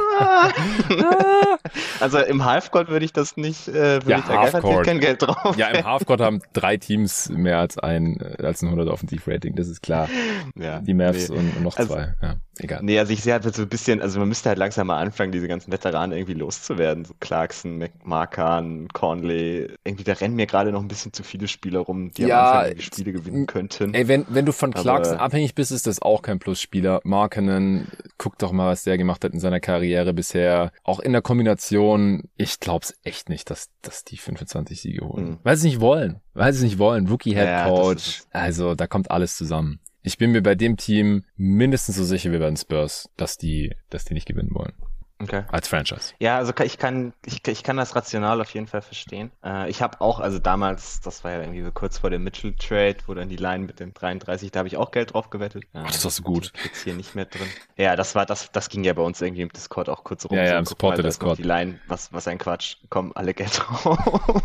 also 1.99 2.19
im 2.19 2.45
Halfcourt 2.45 2.89
würde 2.89 3.05
ich 3.05 3.13
das 3.13 3.37
nicht, 3.37 3.67
äh, 3.67 3.73
würde 3.73 4.11
ja, 4.11 4.17
ich 4.19 4.25
da 4.25 4.35
garantiert 4.35 4.85
kein 4.85 4.99
Geld 4.99 5.21
drauf. 5.21 5.57
Ja, 5.57 5.67
im 5.69 5.85
Halfcourt 5.85 6.21
haben 6.21 6.41
drei 6.53 6.77
Teams 6.77 7.29
mehr 7.29 7.59
als 7.59 7.77
ein, 7.77 8.19
als 8.41 8.61
ein 8.61 8.67
100 8.67 8.89
Offensivrating, 8.89 9.55
das 9.55 9.67
ist 9.67 9.81
klar. 9.81 10.09
Ja, 10.55 10.79
die 10.79 10.93
Mavs 10.93 11.29
nee. 11.29 11.37
und, 11.37 11.57
und, 11.57 11.63
noch 11.63 11.77
also, 11.77 11.93
zwei, 11.93 12.13
ja, 12.21 12.35
egal. 12.59 12.79
Nee, 12.83 12.99
also 12.99 13.11
ich 13.11 13.21
sehe 13.21 13.33
halt 13.33 13.43
so 13.43 13.61
ein 13.61 13.69
bisschen, 13.69 14.01
also 14.01 14.19
man 14.19 14.27
müsste 14.27 14.49
halt 14.49 14.59
langsam 14.59 14.87
mal 14.87 14.99
anfangen, 14.99 15.31
diese 15.31 15.47
ganzen 15.47 15.71
Veteranen 15.71 16.17
irgendwie 16.17 16.35
loszuwerden. 16.35 17.05
So 17.05 17.13
Clarkson, 17.19 17.77
McMarkan, 17.77 18.87
Conley, 18.89 19.71
irgendwie 19.83 20.03
da 20.03 20.13
rennen 20.13 20.35
mir 20.35 20.45
gerade 20.45 20.71
noch 20.71 20.81
ein 20.81 20.87
bisschen 20.87 21.13
zu 21.13 21.23
viele 21.23 21.47
Spieler 21.59 21.79
rum, 21.79 22.11
die 22.11 22.21
ja, 22.21 22.61
am 22.61 22.79
Spiele 22.79 23.11
gewinnen 23.11 23.45
könnten. 23.45 23.93
Ey, 23.93 24.07
wenn, 24.07 24.25
wenn 24.29 24.45
du 24.45 24.53
von 24.53 24.73
Clarkson 24.73 25.15
Aber, 25.15 25.23
abhängig 25.23 25.55
bist, 25.55 25.73
ist 25.73 25.87
das 25.87 26.01
auch 26.01 26.21
kein 26.21 26.39
Plusspieler. 26.39 27.01
Markenen, 27.03 27.89
guck 28.17 28.37
doch 28.37 28.53
mal, 28.53 28.71
was 28.71 28.83
der 28.83 28.97
gemacht 28.97 29.25
hat 29.25 29.33
in 29.33 29.41
seiner 29.41 29.59
Karriere 29.59 30.13
bisher. 30.13 30.71
Auch 30.85 31.01
in 31.01 31.11
der 31.11 31.21
Kombination, 31.21 32.29
ich 32.37 32.61
glaub's 32.61 32.93
echt 33.03 33.27
nicht, 33.27 33.49
dass, 33.49 33.71
dass 33.81 34.05
die 34.05 34.15
25 34.15 34.79
Siege 34.79 35.05
holen. 35.05 35.31
Mhm. 35.31 35.37
Weil 35.43 35.57
sie 35.57 35.67
nicht 35.67 35.81
wollen. 35.81 36.21
Weil 36.33 36.53
sie 36.53 36.63
nicht 36.63 36.79
wollen. 36.79 37.07
Rookie 37.07 37.33
Head 37.33 37.45
ja, 37.45 37.67
Coach. 37.67 38.21
Also, 38.31 38.73
da 38.73 38.87
kommt 38.87 39.11
alles 39.11 39.35
zusammen. 39.35 39.81
Ich 40.01 40.17
bin 40.17 40.31
mir 40.31 40.41
bei 40.41 40.55
dem 40.55 40.77
Team 40.77 41.25
mindestens 41.35 41.97
so 41.97 42.05
sicher 42.05 42.31
wie 42.31 42.37
bei 42.37 42.45
den 42.45 42.55
Spurs, 42.55 43.09
dass 43.17 43.37
die, 43.37 43.75
dass 43.89 44.05
die 44.05 44.13
nicht 44.13 44.27
gewinnen 44.27 44.51
wollen. 44.53 44.73
Okay. 45.21 45.43
Als 45.51 45.67
Franchise. 45.67 46.13
Ja, 46.19 46.37
also 46.37 46.53
ich 46.63 46.77
kann, 46.77 47.13
ich, 47.25 47.45
ich 47.45 47.63
kann 47.63 47.75
das 47.75 47.93
rational 47.93 48.39
auf 48.39 48.53
jeden 48.53 48.67
Fall 48.67 48.81
verstehen. 48.81 49.31
Äh, 49.43 49.69
ich 49.69 49.81
habe 49.81 49.99
auch, 49.99 50.21
also 50.21 50.39
damals, 50.39 51.01
das 51.01 51.25
war 51.25 51.31
ja 51.31 51.41
irgendwie 51.41 51.61
so 51.61 51.71
kurz 51.71 51.97
vor 51.97 52.09
dem 52.09 52.23
Mitchell-Trade, 52.23 52.97
wo 53.05 53.13
dann 53.13 53.27
die 53.27 53.35
Line 53.35 53.65
mit 53.65 53.81
dem 53.81 53.93
33, 53.93 54.49
da 54.51 54.59
habe 54.59 54.69
ich 54.69 54.77
auch 54.77 54.91
Geld 54.91 55.13
drauf 55.13 55.29
gewettet. 55.29 55.65
Ach, 55.73 55.87
das 55.87 56.05
war 56.05 56.11
so 56.11 56.23
gut. 56.23 56.53
Jetzt 56.63 56.83
hier 56.83 56.93
nicht 56.93 57.15
mehr 57.15 57.25
drin. 57.25 57.47
Ja, 57.75 57.97
das 57.97 58.15
war, 58.15 58.25
das, 58.25 58.49
das 58.53 58.69
ging 58.69 58.85
ja 58.85 58.93
bei 58.93 59.01
uns 59.01 59.21
irgendwie 59.21 59.41
im 59.41 59.49
Discord 59.49 59.89
auch 59.89 60.05
kurz 60.05 60.23
rum. 60.23 60.37
Ja, 60.37 60.45
ja, 60.45 60.57
im 60.57 60.65
Supporter-Discord. 60.65 61.37
Die 61.37 61.43
Line, 61.43 61.79
was, 61.87 62.13
was 62.13 62.25
ein 62.29 62.37
Quatsch, 62.37 62.77
kommen 62.89 63.11
alle 63.15 63.33
Geld 63.33 63.59
drauf. 63.59 64.41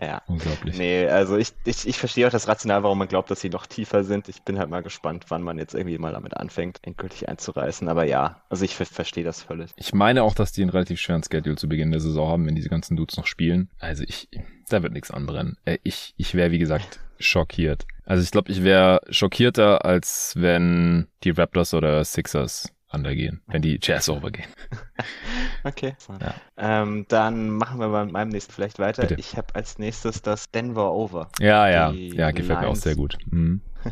Ja. 0.00 0.22
Unglaublich. 0.26 0.76
Nee, 0.76 1.06
also 1.06 1.36
ich, 1.36 1.52
ich, 1.64 1.86
ich 1.86 1.98
verstehe 1.98 2.26
auch 2.26 2.30
das 2.30 2.48
Rational, 2.48 2.82
warum 2.82 2.98
man 2.98 3.08
glaubt, 3.08 3.30
dass 3.30 3.40
sie 3.40 3.50
noch 3.50 3.66
tiefer 3.66 4.04
sind. 4.04 4.28
Ich 4.28 4.42
bin 4.42 4.58
halt 4.58 4.70
mal 4.70 4.82
gespannt, 4.82 5.26
wann 5.28 5.42
man 5.42 5.58
jetzt 5.58 5.74
irgendwie 5.74 5.98
mal 5.98 6.12
damit 6.12 6.36
anfängt, 6.36 6.78
endgültig 6.82 7.28
einzureißen. 7.28 7.88
Aber 7.88 8.04
ja, 8.04 8.42
also 8.48 8.64
ich 8.64 8.74
verstehe 8.74 9.24
das 9.24 9.42
völlig. 9.42 9.70
Ich 9.76 9.92
meine 9.92 10.22
auch, 10.22 10.34
dass 10.34 10.52
die 10.52 10.62
einen 10.62 10.70
relativ 10.70 11.00
schweren 11.00 11.22
Schedule 11.22 11.56
zu 11.56 11.68
Beginn 11.68 11.90
der 11.90 12.00
Saison 12.00 12.28
haben, 12.28 12.46
wenn 12.46 12.54
diese 12.54 12.68
ganzen 12.68 12.96
Dudes 12.96 13.16
noch 13.16 13.26
spielen. 13.26 13.70
Also 13.78 14.04
ich, 14.06 14.28
da 14.68 14.82
wird 14.82 14.92
nichts 14.92 15.10
anbrennen. 15.10 15.56
Äh, 15.64 15.78
ich, 15.82 16.14
ich 16.16 16.34
wäre, 16.34 16.50
wie 16.50 16.58
gesagt, 16.58 17.00
schockiert. 17.18 17.86
Also 18.04 18.22
ich 18.22 18.30
glaube, 18.30 18.50
ich 18.50 18.64
wäre 18.64 19.00
schockierter, 19.10 19.84
als 19.84 20.34
wenn 20.36 21.06
die 21.22 21.30
Raptors 21.30 21.74
oder 21.74 22.02
Sixers 22.04 22.72
undergehen, 22.92 23.40
wenn 23.46 23.62
die 23.62 23.78
Jazz 23.80 24.08
overgehen. 24.08 24.48
okay. 25.64 25.94
Ja. 26.20 26.34
Ähm, 26.56 27.06
dann 27.08 27.50
machen 27.50 27.80
wir 27.80 27.88
mal 27.88 28.04
mit 28.04 28.12
meinem 28.12 28.30
nächsten 28.30 28.52
vielleicht 28.52 28.78
weiter. 28.78 29.02
Bitte. 29.02 29.20
Ich 29.20 29.36
habe 29.36 29.54
als 29.54 29.78
nächstes 29.78 30.22
das 30.22 30.50
Denver 30.50 30.92
Over. 30.92 31.28
Ja, 31.38 31.68
ja, 31.68 31.90
ja, 31.92 32.30
gefällt 32.30 32.60
Lines. 32.60 32.62
mir 32.62 32.68
auch 32.68 32.76
sehr 32.76 32.96
gut. 32.96 33.16
Mhm. 33.30 33.60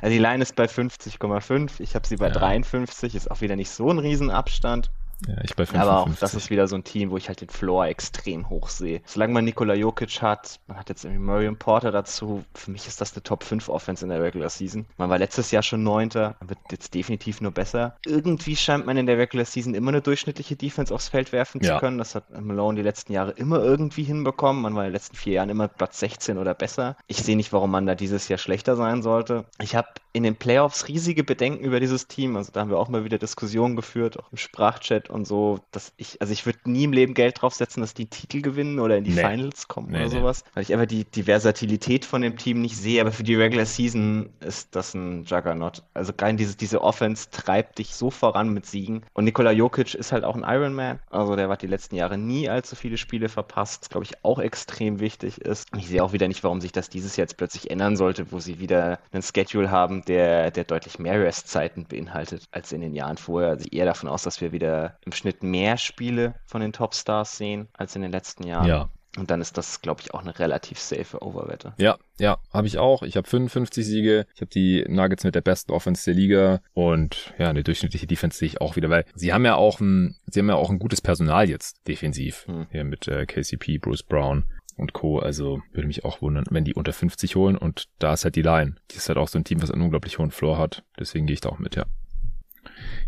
also 0.00 0.12
die 0.12 0.18
Line 0.18 0.42
ist 0.42 0.56
bei 0.56 0.64
50,5. 0.64 1.80
Ich 1.80 1.94
habe 1.94 2.06
sie 2.06 2.16
bei 2.16 2.28
ja. 2.28 2.32
53. 2.32 3.14
Ist 3.14 3.30
auch 3.30 3.40
wieder 3.40 3.56
nicht 3.56 3.70
so 3.70 3.90
ein 3.90 3.98
Riesenabstand. 3.98 4.90
Ja, 5.26 5.36
ich 5.42 5.54
bei 5.54 5.66
55. 5.66 5.80
Aber 5.80 6.00
auch 6.00 6.08
das 6.18 6.34
ist 6.34 6.50
wieder 6.50 6.66
so 6.66 6.76
ein 6.76 6.84
Team, 6.84 7.10
wo 7.10 7.16
ich 7.16 7.28
halt 7.28 7.40
den 7.40 7.48
Floor 7.48 7.86
extrem 7.86 8.48
hoch 8.48 8.68
sehe. 8.68 9.02
Solange 9.04 9.32
man 9.32 9.44
Nikola 9.44 9.74
Jokic 9.74 10.20
hat, 10.22 10.60
man 10.66 10.78
hat 10.78 10.88
jetzt 10.88 11.04
irgendwie 11.04 11.22
Marion 11.22 11.56
Porter 11.56 11.90
dazu, 11.90 12.44
für 12.54 12.70
mich 12.70 12.86
ist 12.86 13.00
das 13.00 13.12
eine 13.14 13.22
Top 13.22 13.44
5 13.44 13.68
Offense 13.68 14.04
in 14.04 14.10
der 14.10 14.22
Regular 14.22 14.48
Season. 14.48 14.86
Man 14.96 15.10
war 15.10 15.18
letztes 15.18 15.50
Jahr 15.50 15.62
schon 15.62 15.82
Neunter, 15.82 16.36
wird 16.40 16.58
jetzt 16.70 16.94
definitiv 16.94 17.40
nur 17.40 17.52
besser. 17.52 17.96
Irgendwie 18.04 18.56
scheint 18.56 18.86
man 18.86 18.96
in 18.96 19.06
der 19.06 19.18
Regular 19.18 19.44
Season 19.44 19.74
immer 19.74 19.90
eine 19.90 20.02
durchschnittliche 20.02 20.56
Defense 20.56 20.94
aufs 20.94 21.08
Feld 21.08 21.32
werfen 21.32 21.60
ja. 21.62 21.74
zu 21.74 21.80
können. 21.80 21.98
Das 21.98 22.14
hat 22.14 22.24
Malone 22.40 22.76
die 22.76 22.82
letzten 22.82 23.12
Jahre 23.12 23.32
immer 23.32 23.62
irgendwie 23.62 24.02
hinbekommen. 24.02 24.62
Man 24.62 24.74
war 24.74 24.82
in 24.82 24.88
den 24.88 24.94
letzten 24.94 25.16
vier 25.16 25.34
Jahren 25.34 25.50
immer 25.50 25.68
Platz 25.68 26.00
16 26.00 26.38
oder 26.38 26.54
besser. 26.54 26.96
Ich 27.06 27.18
sehe 27.18 27.36
nicht, 27.36 27.52
warum 27.52 27.70
man 27.70 27.86
da 27.86 27.94
dieses 27.94 28.28
Jahr 28.28 28.38
schlechter 28.38 28.76
sein 28.76 29.02
sollte. 29.02 29.44
Ich 29.60 29.76
habe 29.76 29.88
in 30.12 30.22
den 30.22 30.36
Playoffs 30.36 30.88
riesige 30.88 31.24
Bedenken 31.24 31.64
über 31.64 31.80
dieses 31.80 32.06
Team. 32.06 32.36
Also 32.36 32.52
da 32.52 32.60
haben 32.60 32.70
wir 32.70 32.78
auch 32.78 32.88
mal 32.88 33.04
wieder 33.04 33.18
Diskussionen 33.18 33.76
geführt, 33.76 34.18
auch 34.18 34.30
im 34.30 34.36
Sprachchat 34.38 35.08
und 35.08 35.26
so, 35.26 35.60
dass 35.70 35.92
ich, 35.96 36.20
also 36.20 36.32
ich 36.32 36.44
würde 36.44 36.58
nie 36.64 36.84
im 36.84 36.92
Leben 36.92 37.14
Geld 37.14 37.40
draufsetzen, 37.40 37.80
dass 37.80 37.94
die 37.94 38.06
Titel 38.06 38.42
gewinnen 38.42 38.78
oder 38.78 38.96
in 38.98 39.04
die 39.04 39.12
nee. 39.12 39.22
Finals 39.22 39.68
kommen 39.68 39.90
nee, 39.90 39.96
oder 39.96 40.08
nee. 40.08 40.20
sowas, 40.20 40.44
weil 40.54 40.62
ich 40.62 40.72
einfach 40.72 40.86
die, 40.86 41.04
die 41.04 41.22
Versatilität 41.22 42.04
von 42.04 42.22
dem 42.22 42.36
Team 42.36 42.60
nicht 42.60 42.76
sehe, 42.76 43.00
aber 43.00 43.12
für 43.12 43.22
die 43.22 43.34
Regular 43.34 43.64
Season 43.64 44.28
ist 44.40 44.74
das 44.76 44.94
ein 44.94 45.24
Juggernaut. 45.24 45.82
Also 45.94 46.12
rein 46.20 46.36
diese, 46.36 46.56
diese 46.56 46.82
Offense 46.82 47.30
treibt 47.30 47.78
dich 47.78 47.94
so 47.94 48.10
voran 48.10 48.52
mit 48.52 48.66
Siegen 48.66 49.02
und 49.14 49.24
Nikola 49.24 49.52
Jokic 49.52 49.94
ist 49.94 50.12
halt 50.12 50.24
auch 50.24 50.36
ein 50.36 50.44
Ironman, 50.46 51.00
also 51.10 51.36
der 51.36 51.48
hat 51.48 51.62
die 51.62 51.66
letzten 51.66 51.96
Jahre 51.96 52.18
nie 52.18 52.48
allzu 52.48 52.76
viele 52.76 52.98
Spiele 52.98 53.28
verpasst, 53.28 53.90
glaube 53.90 54.04
ich 54.04 54.24
auch 54.24 54.38
extrem 54.38 55.00
wichtig 55.00 55.40
ist. 55.40 55.72
Und 55.72 55.78
ich 55.78 55.88
sehe 55.88 56.02
auch 56.02 56.12
wieder 56.12 56.28
nicht, 56.28 56.44
warum 56.44 56.60
sich 56.60 56.72
das 56.72 56.88
dieses 56.88 57.16
Jahr 57.16 57.24
jetzt 57.24 57.36
plötzlich 57.36 57.70
ändern 57.70 57.96
sollte, 57.96 58.32
wo 58.32 58.40
sie 58.40 58.60
wieder 58.60 58.98
einen 59.12 59.22
Schedule 59.22 59.70
haben, 59.70 60.01
der, 60.08 60.50
der 60.50 60.64
deutlich 60.64 60.98
mehr 60.98 61.20
Restzeiten 61.20 61.86
beinhaltet 61.86 62.44
als 62.50 62.72
in 62.72 62.80
den 62.80 62.94
Jahren 62.94 63.16
vorher. 63.16 63.50
Also 63.50 63.66
eher 63.70 63.84
davon 63.84 64.08
aus, 64.08 64.22
dass 64.22 64.40
wir 64.40 64.52
wieder 64.52 64.98
im 65.04 65.12
Schnitt 65.12 65.42
mehr 65.42 65.76
Spiele 65.76 66.34
von 66.46 66.60
den 66.60 66.72
Topstars 66.72 67.36
sehen 67.36 67.68
als 67.72 67.96
in 67.96 68.02
den 68.02 68.12
letzten 68.12 68.46
Jahren. 68.46 68.68
Ja. 68.68 68.88
Und 69.18 69.30
dann 69.30 69.42
ist 69.42 69.58
das, 69.58 69.82
glaube 69.82 70.00
ich, 70.00 70.14
auch 70.14 70.22
eine 70.22 70.38
relativ 70.38 70.78
safe 70.78 71.20
Overwette. 71.20 71.74
Ja, 71.76 71.98
ja, 72.18 72.38
habe 72.50 72.66
ich 72.66 72.78
auch. 72.78 73.02
Ich 73.02 73.18
habe 73.18 73.28
55 73.28 73.84
Siege. 73.84 74.26
Ich 74.34 74.40
habe 74.40 74.50
die 74.50 74.86
Nuggets 74.88 75.24
mit 75.24 75.34
der 75.34 75.42
besten 75.42 75.72
Offense 75.72 76.06
der 76.06 76.14
Liga 76.14 76.60
und 76.72 77.34
ja, 77.38 77.50
eine 77.50 77.62
durchschnittliche 77.62 78.06
Defense 78.06 78.38
sehe 78.38 78.46
ich 78.46 78.60
auch 78.62 78.74
wieder, 78.76 78.88
weil 78.88 79.04
sie 79.14 79.34
haben 79.34 79.44
ja 79.44 79.56
auch 79.56 79.80
ein, 79.80 80.16
sie 80.26 80.40
haben 80.40 80.48
ja 80.48 80.54
auch 80.54 80.70
ein 80.70 80.78
gutes 80.78 81.02
Personal 81.02 81.50
jetzt 81.50 81.86
defensiv 81.86 82.46
hm. 82.46 82.66
hier 82.70 82.84
mit 82.84 83.06
äh, 83.06 83.26
KCP, 83.26 83.78
Bruce 83.78 84.02
Brown 84.02 84.44
und 84.76 84.92
Co. 84.92 85.18
Also 85.18 85.60
würde 85.72 85.86
mich 85.86 86.04
auch 86.04 86.22
wundern, 86.22 86.44
wenn 86.50 86.64
die 86.64 86.74
unter 86.74 86.92
50 86.92 87.36
holen 87.36 87.56
und 87.56 87.88
da 87.98 88.12
ist 88.12 88.24
halt 88.24 88.36
die 88.36 88.42
Line. 88.42 88.76
Die 88.90 88.96
ist 88.96 89.08
halt 89.08 89.18
auch 89.18 89.28
so 89.28 89.38
ein 89.38 89.44
Team, 89.44 89.62
was 89.62 89.70
einen 89.70 89.82
unglaublich 89.82 90.18
hohen 90.18 90.30
Floor 90.30 90.58
hat. 90.58 90.82
Deswegen 90.98 91.26
gehe 91.26 91.34
ich 91.34 91.40
da 91.40 91.50
auch 91.50 91.58
mit, 91.58 91.76
ja. 91.76 91.84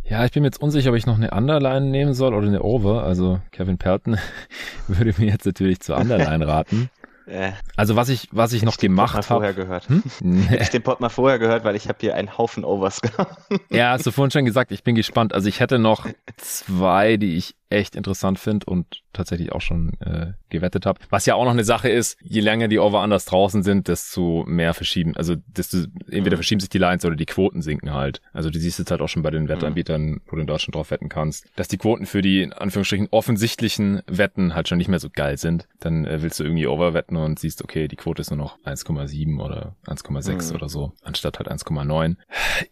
Ja, 0.03 0.25
ich 0.25 0.33
bin 0.33 0.43
mir 0.43 0.49
jetzt 0.49 0.61
unsicher, 0.61 0.91
ob 0.91 0.97
ich 0.97 1.07
noch 1.07 1.17
eine 1.17 1.31
Underline 1.31 1.87
nehmen 1.87 2.13
soll 2.15 2.35
oder 2.35 2.47
eine 2.47 2.63
Over. 2.63 3.05
Also 3.05 3.41
Kevin 3.53 3.79
Pelton 3.79 4.19
würde 4.89 5.15
mir 5.19 5.27
jetzt 5.27 5.47
natürlich 5.47 5.81
zur 5.81 5.97
Underline 5.97 6.47
raten. 6.47 6.91
Äh, 7.27 7.53
also 7.75 7.97
was 7.97 8.11
ich, 8.11 8.29
was 8.33 8.53
ich 8.53 8.63
noch 8.65 8.77
gemacht 8.77 9.15
habe. 9.15 9.25
vorher 9.25 9.55
gehört. 9.55 9.89
Hm? 9.89 10.03
Nee. 10.21 10.59
Ich 10.61 10.69
den 10.69 10.83
Pod 10.83 11.01
mal 11.01 11.09
vorher 11.09 11.39
gehört, 11.39 11.65
weil 11.65 11.75
ich 11.75 11.89
habe 11.89 11.97
hier 12.01 12.15
einen 12.15 12.37
Haufen 12.37 12.65
Overs 12.65 13.01
gehabt. 13.01 13.39
Ja, 13.71 13.93
hast 13.93 14.05
du 14.07 14.11
vorhin 14.11 14.31
schon 14.31 14.45
gesagt, 14.45 14.73
ich 14.73 14.83
bin 14.83 14.95
gespannt. 14.95 15.33
Also 15.33 15.49
ich 15.49 15.61
hätte 15.61 15.79
noch 15.79 16.07
zwei, 16.37 17.17
die 17.17 17.37
ich 17.37 17.57
echt 17.75 17.97
interessant 17.97 18.39
finde 18.39 18.67
und 18.67 19.03
tatsächlich 19.13 19.53
auch 19.53 19.61
schon 19.61 19.93
äh, 20.01 20.33
gewettet 20.51 20.87
habe. 20.87 21.01
Was 21.11 21.27
ja 21.27 21.35
auch 21.35 21.45
noch 21.45 21.53
eine 21.53 21.65
Sache 21.65 21.89
ist, 21.89 22.19
je 22.23 22.41
länger 22.41 22.69
die 22.69 22.79
Over-Unders 22.79 23.25
draußen 23.27 23.63
sind, 23.63 23.89
desto 23.89 24.45
mehr 24.47 24.75
verschieben, 24.75 25.17
also 25.17 25.37
desto 25.47 25.79
entweder 26.11 26.37
mhm. 26.37 26.39
verschieben 26.39 26.61
sich 26.61 26.71
die 26.71 26.79
Lines 26.79 27.05
oder 27.05 27.17
die 27.17 27.27
Quoten 27.27 27.63
sinken 27.63 27.93
halt. 27.93 28.21
Also 28.33 28.51
du 28.51 28.59
siehst 28.59 28.79
jetzt 28.79 28.91
halt 28.91 29.01
auch 29.01 29.09
schon 29.09 29.23
bei 29.23 29.31
den 29.31 29.49
Wettanbietern, 29.49 30.21
wo 30.27 30.37
du 30.37 30.43
in 30.43 30.47
Deutschland 30.47 30.75
drauf 30.75 30.91
wetten 30.91 31.09
kannst, 31.09 31.47
dass 31.57 31.69
die 31.69 31.79
Quoten 31.79 32.07
für 32.07 32.23
die 32.23 32.43
in 32.43 32.53
Anführungsstrichen 32.53 33.09
offensichtlichen 33.11 34.03
Wetten 34.07 34.55
halt 34.55 34.69
schon 34.69 34.79
nicht 34.79 34.89
mehr 34.89 35.01
so 35.01 35.09
geil 35.11 35.37
sind. 35.37 35.69
Dann 35.81 36.05
äh, 36.05 36.23
willst 36.23 36.41
du 36.41 36.45
irgendwie 36.45 36.67
overwetten 36.67 37.17
und 37.17 37.39
siehst, 37.39 37.63
okay, 37.63 37.89
die 37.89 37.97
Quote 37.97 38.23
ist 38.23 38.31
nur 38.31 38.39
noch 38.39 38.59
1,7 38.65 39.41
oder 39.41 39.77
1,6 39.87 40.51
mhm. 40.51 40.57
oder 40.57 40.69
so, 40.69 40.93
anstatt 41.03 41.39
halt 41.39 41.51
1,9. 41.51 42.17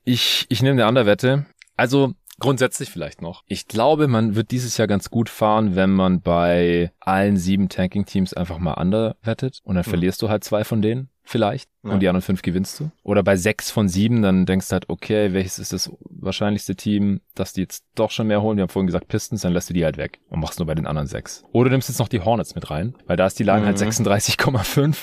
Ich, 0.05 0.47
ich 0.49 0.63
nehme 0.63 0.75
eine 0.75 0.87
andere 0.87 1.07
Wette. 1.07 1.47
Also 1.77 2.15
Grundsätzlich 2.39 2.91
vielleicht 2.91 3.23
noch. 3.23 3.45
Ich 3.47 3.69
glaube, 3.69 4.09
man 4.09 4.35
wird 4.35 4.51
dieses 4.51 4.77
Jahr 4.77 4.89
ganz 4.89 5.11
gut 5.11 5.29
fahren, 5.29 5.77
wenn 5.77 5.91
man 5.91 6.21
bei 6.23 6.93
allen 6.99 7.37
sieben 7.37 7.69
Tanking-Teams 7.69 8.35
einfach 8.35 8.59
mal 8.59 8.75
under 8.75 9.17
wettet 9.23 9.61
und 9.65 9.75
dann 9.77 9.85
mhm. 9.87 9.91
verlierst 9.91 10.23
du 10.23 10.29
halt 10.29 10.43
zwei 10.45 10.65
von 10.65 10.83
denen 10.83 11.09
vielleicht 11.23 11.71
ja. 11.85 11.91
und 11.91 12.01
die 12.01 12.09
anderen 12.09 12.23
fünf 12.23 12.43
gewinnst 12.43 12.79
du. 12.81 12.91
Oder 13.03 13.23
bei 13.23 13.37
sechs 13.37 13.71
von 13.71 13.89
sieben, 13.89 14.23
dann 14.23 14.47
denkst 14.47 14.69
du 14.69 14.73
halt, 14.73 14.89
okay, 14.89 15.33
welches 15.33 15.59
ist 15.59 15.73
das 15.73 15.91
wahrscheinlichste 16.09 16.77
Team, 16.77 17.21
dass 17.35 17.53
die 17.53 17.63
jetzt 17.63 17.85
doch 17.95 18.11
schon 18.11 18.27
mehr 18.27 18.43
holen? 18.43 18.57
Wir 18.57 18.63
haben 18.63 18.69
vorhin 18.69 18.87
gesagt 18.87 19.09
Pistons, 19.09 19.43
dann 19.43 19.53
lässt 19.53 19.71
du 19.71 19.75
die 19.75 19.85
halt 19.85 19.97
weg 19.97 20.21
und 20.29 20.41
machst 20.41 20.59
nur 20.59 20.67
bei 20.67 20.75
den 20.75 20.87
anderen 20.87 21.09
sechs. 21.09 21.45
Oder 21.53 21.71
du 21.71 21.75
nimmst 21.75 21.89
jetzt 21.89 21.99
noch 21.99 22.09
die 22.09 22.21
Hornets 22.21 22.55
mit 22.55 22.71
rein, 22.71 22.95
weil 23.07 23.17
da 23.17 23.27
ist 23.27 23.39
die 23.39 23.45
Line 23.45 23.67
halt 23.67 23.81
mhm. 23.81 23.85
halt 23.85 23.95
36,5 23.95 24.97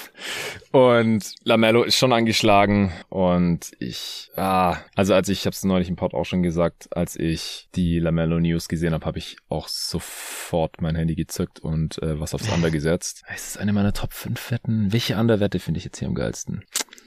und 0.71 1.33
Lamello 1.43 1.83
ist 1.83 1.95
schon 1.95 2.13
angeschlagen 2.13 2.91
und 3.09 3.71
ich, 3.79 4.29
ah, 4.35 4.77
also 4.95 5.13
als 5.13 5.27
ich, 5.29 5.39
ich 5.39 5.45
habe 5.45 5.53
es 5.53 5.63
neulich 5.63 5.89
im 5.89 5.95
Pod 5.95 6.13
auch 6.13 6.25
schon 6.25 6.43
gesagt, 6.43 6.95
als 6.95 7.15
ich 7.15 7.69
die 7.75 7.99
Lamello 7.99 8.39
News 8.39 8.67
gesehen 8.67 8.93
habe, 8.93 9.05
habe 9.05 9.17
ich 9.17 9.37
auch 9.49 9.67
sofort 9.67 10.81
mein 10.81 10.95
Handy 10.95 11.15
gezückt 11.15 11.59
und 11.59 12.01
äh, 12.03 12.19
was 12.19 12.33
aufs 12.33 12.49
Under 12.49 12.71
gesetzt. 12.71 13.23
Es 13.33 13.49
ist 13.49 13.57
eine 13.57 13.73
meiner 13.73 13.93
Top 13.93 14.13
5 14.13 14.51
Wetten. 14.51 14.91
Welche 14.91 15.17
Under-Wette 15.17 15.59
finde 15.59 15.77
ich 15.77 15.85
jetzt 15.85 15.99
hier 15.99 16.07
am 16.07 16.15
geilsten? 16.15 16.63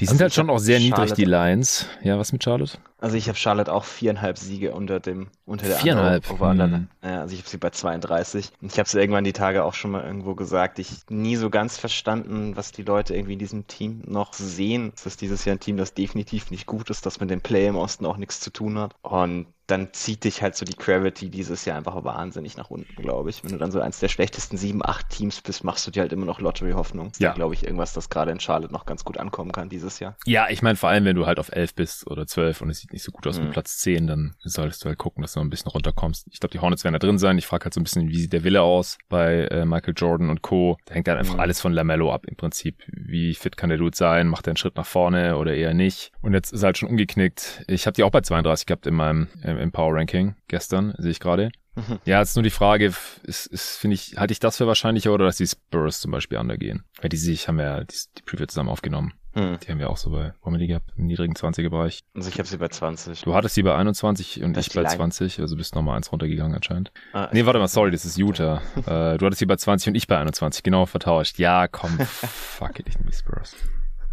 Die 0.00 0.06
sind 0.06 0.14
also 0.14 0.22
halt 0.22 0.34
schon 0.34 0.50
auch 0.50 0.58
sehr 0.58 0.80
Charlotte 0.80 1.00
niedrig, 1.02 1.14
die 1.14 1.24
Lines. 1.24 1.86
Ja, 2.02 2.18
was 2.18 2.32
mit 2.32 2.42
Charlotte? 2.42 2.78
Also 2.98 3.16
ich 3.16 3.28
habe 3.28 3.36
Charlotte 3.36 3.72
auch 3.72 3.84
viereinhalb 3.84 4.38
Siege 4.38 4.72
unter 4.72 4.98
dem 4.98 5.28
unter 5.44 5.66
der 5.66 5.76
viereinhalb. 5.76 6.26
Hm. 6.26 6.88
Ja, 7.02 7.20
also 7.20 7.34
ich 7.34 7.40
habe 7.40 7.48
sie 7.50 7.58
bei 7.58 7.70
32. 7.70 8.50
Ich 8.62 8.78
habe 8.78 8.88
sie 8.88 8.98
irgendwann 8.98 9.24
die 9.24 9.34
Tage 9.34 9.62
auch 9.62 9.74
schon 9.74 9.90
mal 9.90 10.02
irgendwo 10.02 10.34
gesagt. 10.34 10.78
Ich 10.78 10.90
nie 11.10 11.36
so 11.36 11.50
ganz 11.50 11.76
verstanden, 11.76 12.56
was 12.56 12.72
die 12.72 12.82
Leute 12.82 13.14
irgendwie 13.14 13.34
in 13.34 13.38
diesem 13.38 13.66
Team 13.66 14.02
noch 14.06 14.32
sehen. 14.32 14.92
Es 14.96 15.04
ist 15.04 15.20
dieses 15.20 15.44
Jahr 15.44 15.56
ein 15.56 15.60
Team, 15.60 15.76
das 15.76 15.92
definitiv 15.92 16.50
nicht 16.50 16.66
gut 16.66 16.88
ist, 16.88 17.04
das 17.04 17.20
mit 17.20 17.28
dem 17.28 17.42
Play 17.42 17.66
im 17.66 17.76
Osten 17.76 18.06
auch 18.06 18.16
nichts 18.16 18.40
zu 18.40 18.50
tun 18.50 18.78
hat. 18.78 18.94
Und 19.02 19.46
dann 19.66 19.92
zieht 19.92 20.24
dich 20.24 20.42
halt 20.42 20.56
so 20.56 20.64
die 20.64 20.76
Gravity 20.76 21.30
dieses 21.30 21.64
Jahr 21.64 21.78
einfach 21.78 22.04
wahnsinnig 22.04 22.56
nach 22.56 22.70
unten, 22.70 22.94
glaube 22.96 23.30
ich. 23.30 23.42
Wenn 23.44 23.52
du 23.52 23.58
dann 23.58 23.70
so 23.70 23.80
eins 23.80 23.98
der 23.98 24.08
schlechtesten 24.08 24.58
sieben, 24.58 24.84
acht 24.84 25.08
Teams 25.08 25.40
bist, 25.40 25.64
machst 25.64 25.86
du 25.86 25.90
dir 25.90 26.00
halt 26.02 26.12
immer 26.12 26.26
noch 26.26 26.40
Lottery-Hoffnung. 26.40 27.12
Ja. 27.18 27.32
glaube 27.32 27.54
ich, 27.54 27.64
irgendwas, 27.64 27.94
das 27.94 28.10
gerade 28.10 28.30
in 28.30 28.40
Charlotte 28.40 28.72
noch 28.72 28.84
ganz 28.86 29.04
gut 29.04 29.18
ankommen 29.18 29.52
kann 29.52 29.70
dieses 29.70 29.83
Jahr. 29.98 30.16
Ja, 30.26 30.48
ich 30.48 30.62
meine, 30.62 30.76
vor 30.76 30.88
allem, 30.88 31.04
wenn 31.04 31.16
du 31.16 31.26
halt 31.26 31.38
auf 31.38 31.50
elf 31.52 31.74
bist 31.74 32.06
oder 32.06 32.26
zwölf 32.26 32.60
und 32.60 32.70
es 32.70 32.80
sieht 32.80 32.92
nicht 32.92 33.02
so 33.02 33.12
gut 33.12 33.26
aus 33.26 33.38
mhm. 33.38 33.44
mit 33.44 33.52
Platz 33.52 33.78
zehn, 33.78 34.06
dann 34.06 34.34
solltest 34.40 34.84
du 34.84 34.88
halt 34.88 34.98
gucken, 34.98 35.22
dass 35.22 35.34
du 35.34 35.40
noch 35.40 35.46
ein 35.46 35.50
bisschen 35.50 35.70
runterkommst. 35.70 36.26
Ich 36.30 36.40
glaube, 36.40 36.52
die 36.52 36.60
Hornets 36.60 36.84
werden 36.84 36.94
da 36.94 36.98
drin 36.98 37.18
sein. 37.18 37.38
Ich 37.38 37.46
frage 37.46 37.64
halt 37.64 37.74
so 37.74 37.80
ein 37.80 37.84
bisschen, 37.84 38.08
wie 38.08 38.20
sieht 38.20 38.32
der 38.32 38.44
Wille 38.44 38.62
aus 38.62 38.98
bei 39.08 39.46
äh, 39.46 39.64
Michael 39.64 39.94
Jordan 39.96 40.30
und 40.30 40.42
Co. 40.42 40.76
Da 40.86 40.94
hängt 40.94 41.08
halt 41.08 41.18
einfach 41.18 41.34
mhm. 41.34 41.40
alles 41.40 41.60
von 41.60 41.72
Lamello 41.72 42.12
ab 42.12 42.26
im 42.26 42.36
Prinzip. 42.36 42.82
Wie 42.88 43.34
fit 43.34 43.56
kann 43.56 43.68
der 43.68 43.78
Dude 43.78 43.96
sein? 43.96 44.28
Macht 44.28 44.46
er 44.46 44.50
einen 44.50 44.56
Schritt 44.56 44.76
nach 44.76 44.86
vorne 44.86 45.36
oder 45.36 45.54
eher 45.54 45.74
nicht? 45.74 46.12
Und 46.20 46.34
jetzt 46.34 46.52
ist 46.52 46.62
er 46.62 46.66
halt 46.66 46.78
schon 46.78 46.88
umgeknickt. 46.88 47.64
Ich 47.68 47.86
habe 47.86 47.94
die 47.94 48.02
auch 48.02 48.10
bei 48.10 48.20
32 48.20 48.66
gehabt 48.66 48.86
in 48.86 48.94
meinem 48.94 49.28
äh, 49.42 49.52
im 49.62 49.72
Power 49.72 49.94
Ranking 49.94 50.34
gestern, 50.48 50.94
sehe 50.98 51.10
ich 51.10 51.20
gerade. 51.20 51.50
Mhm. 51.76 51.98
Ja, 52.04 52.20
jetzt 52.20 52.36
nur 52.36 52.42
die 52.42 52.50
Frage, 52.50 52.92
ist, 53.22 53.46
ist 53.46 53.76
finde 53.76 53.94
ich, 53.94 54.16
halte 54.16 54.32
ich 54.32 54.40
das 54.40 54.56
für 54.56 54.66
wahrscheinlicher 54.66 55.12
oder 55.12 55.24
dass 55.24 55.36
die 55.36 55.46
Spurs 55.46 56.00
zum 56.00 56.12
Beispiel 56.12 56.38
undergehen? 56.38 56.84
Weil 57.00 57.08
die 57.08 57.16
sich, 57.16 57.48
haben 57.48 57.58
wir 57.58 57.64
ja 57.64 57.84
die, 57.84 57.96
die 58.18 58.22
Preview 58.22 58.46
zusammen 58.46 58.68
aufgenommen. 58.68 59.14
Hm. 59.34 59.58
Die 59.60 59.70
haben 59.70 59.78
wir 59.78 59.90
auch 59.90 59.96
so 59.96 60.10
bei, 60.10 60.32
die 60.58 60.66
gehabt? 60.66 60.92
Im 60.96 61.06
niedrigen 61.06 61.34
20er-Bereich. 61.34 62.04
Also 62.14 62.28
ich 62.28 62.38
habe 62.38 62.48
sie 62.48 62.56
bei 62.56 62.68
20. 62.68 63.22
Du 63.22 63.34
hattest 63.34 63.54
sie 63.54 63.62
bei 63.62 63.74
21 63.74 64.42
und 64.42 64.56
das 64.56 64.68
ich 64.68 64.74
bei 64.74 64.84
20, 64.84 65.40
also 65.40 65.56
bist 65.56 65.74
nochmal 65.74 65.96
eins 65.96 66.12
runtergegangen 66.12 66.54
anscheinend. 66.54 66.92
Ah, 67.12 67.28
nee, 67.32 67.44
warte 67.44 67.58
mal, 67.58 67.68
sorry, 67.68 67.90
das 67.90 68.04
ist 68.04 68.16
Utah. 68.16 68.62
äh, 68.86 69.18
du 69.18 69.26
hattest 69.26 69.40
sie 69.40 69.46
bei 69.46 69.56
20 69.56 69.88
und 69.88 69.94
ich 69.96 70.06
bei 70.06 70.18
21, 70.18 70.62
genau 70.62 70.86
vertauscht. 70.86 71.38
Ja, 71.38 71.68
komm, 71.68 71.98
fuck 72.00 72.78
it, 72.78 72.88
ich 72.88 72.96
die 72.96 73.12
Spurs. 73.12 73.56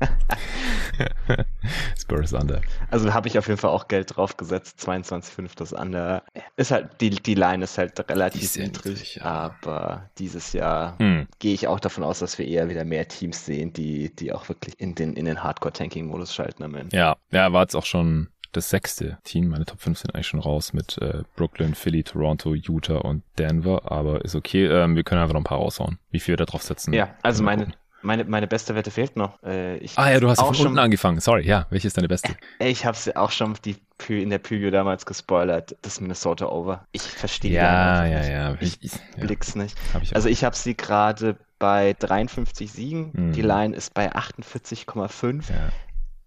Spurs 1.99 2.33
Under. 2.33 2.61
Also 2.89 3.13
habe 3.13 3.27
ich 3.27 3.37
auf 3.37 3.47
jeden 3.47 3.59
Fall 3.59 3.71
auch 3.71 3.87
Geld 3.87 4.15
drauf 4.15 4.37
gesetzt. 4.37 4.79
22,5 4.79 5.51
das 5.55 5.73
Under. 5.73 6.23
Ist 6.55 6.71
halt, 6.71 7.01
die, 7.01 7.09
die 7.09 7.35
Line 7.35 7.63
ist 7.63 7.77
halt 7.77 7.99
relativ 8.09 8.43
ist 8.43 8.57
niedrig, 8.57 8.85
niedrig 8.85 9.15
ja. 9.15 9.23
aber 9.23 10.09
dieses 10.17 10.53
Jahr 10.53 10.97
hm. 10.99 11.27
gehe 11.39 11.53
ich 11.53 11.67
auch 11.67 11.79
davon 11.79 12.03
aus, 12.03 12.19
dass 12.19 12.37
wir 12.37 12.47
eher 12.47 12.69
wieder 12.69 12.85
mehr 12.85 13.07
Teams 13.07 13.45
sehen, 13.45 13.73
die, 13.73 14.15
die 14.15 14.33
auch 14.33 14.49
wirklich 14.49 14.79
in 14.79 14.95
den, 14.95 15.13
in 15.13 15.25
den 15.25 15.43
Hardcore-Tanking-Modus 15.43 16.33
schalten 16.33 16.63
am 16.63 16.75
Ende. 16.75 16.95
Ja, 16.95 17.17
ja, 17.31 17.51
war 17.53 17.61
jetzt 17.61 17.75
auch 17.75 17.85
schon 17.85 18.29
das 18.51 18.69
sechste 18.69 19.17
Team. 19.23 19.47
Meine 19.47 19.65
Top 19.65 19.79
5 19.79 19.97
sind 19.97 20.13
eigentlich 20.13 20.27
schon 20.27 20.39
raus 20.39 20.73
mit 20.73 20.97
äh, 20.97 21.23
Brooklyn, 21.35 21.73
Philly, 21.73 22.03
Toronto, 22.03 22.53
Utah 22.53 22.97
und 22.97 23.23
Denver, 23.37 23.91
aber 23.91 24.23
ist 24.25 24.35
okay. 24.35 24.65
Ähm, 24.67 24.95
wir 24.95 25.03
können 25.03 25.21
einfach 25.21 25.33
noch 25.33 25.41
ein 25.41 25.45
paar 25.45 25.59
raushauen. 25.59 25.99
Wie 26.11 26.19
viel 26.19 26.33
wir 26.33 26.37
da 26.37 26.45
drauf 26.45 26.63
setzen? 26.63 26.93
Ja, 26.93 27.15
also 27.21 27.43
meine, 27.43 27.73
meine, 28.01 28.25
meine 28.25 28.47
beste 28.47 28.75
Wette 28.75 28.91
fehlt 28.91 29.15
noch. 29.15 29.41
Äh, 29.43 29.77
ich 29.77 29.97
ah 29.97 30.11
ja, 30.11 30.19
du 30.19 30.29
hast 30.29 30.39
auch 30.39 30.55
von 30.55 30.67
unten 30.67 30.79
angefangen. 30.79 31.19
Sorry, 31.19 31.45
ja. 31.45 31.67
Welche 31.69 31.87
ist 31.87 31.97
deine 31.97 32.07
beste? 32.07 32.35
Äh, 32.59 32.69
ich 32.69 32.85
habe 32.85 32.97
sie 32.97 33.15
auch 33.15 33.31
schon 33.31 33.55
die, 33.65 33.75
in 34.07 34.29
der 34.29 34.39
Preview 34.39 34.71
damals 34.71 35.05
gespoilert. 35.05 35.75
Das 35.81 36.01
Minnesota 36.01 36.47
Over. 36.47 36.85
Ich 36.91 37.03
verstehe 37.03 37.51
ja, 37.51 38.05
ja, 38.05 38.25
ja. 38.25 38.57
Ich, 38.59 38.79
ich 38.81 38.93
blick's 39.17 39.55
nicht. 39.55 39.77
Ich 40.01 40.15
also 40.15 40.29
ich 40.29 40.43
habe 40.43 40.55
sie 40.55 40.75
gerade 40.75 41.37
bei 41.59 41.95
53 41.99 42.71
Siegen. 42.71 43.11
Mhm. 43.13 43.33
Die 43.33 43.41
Line 43.41 43.75
ist 43.75 43.93
bei 43.93 44.11
48,5. 44.11 45.51
Ja 45.51 45.69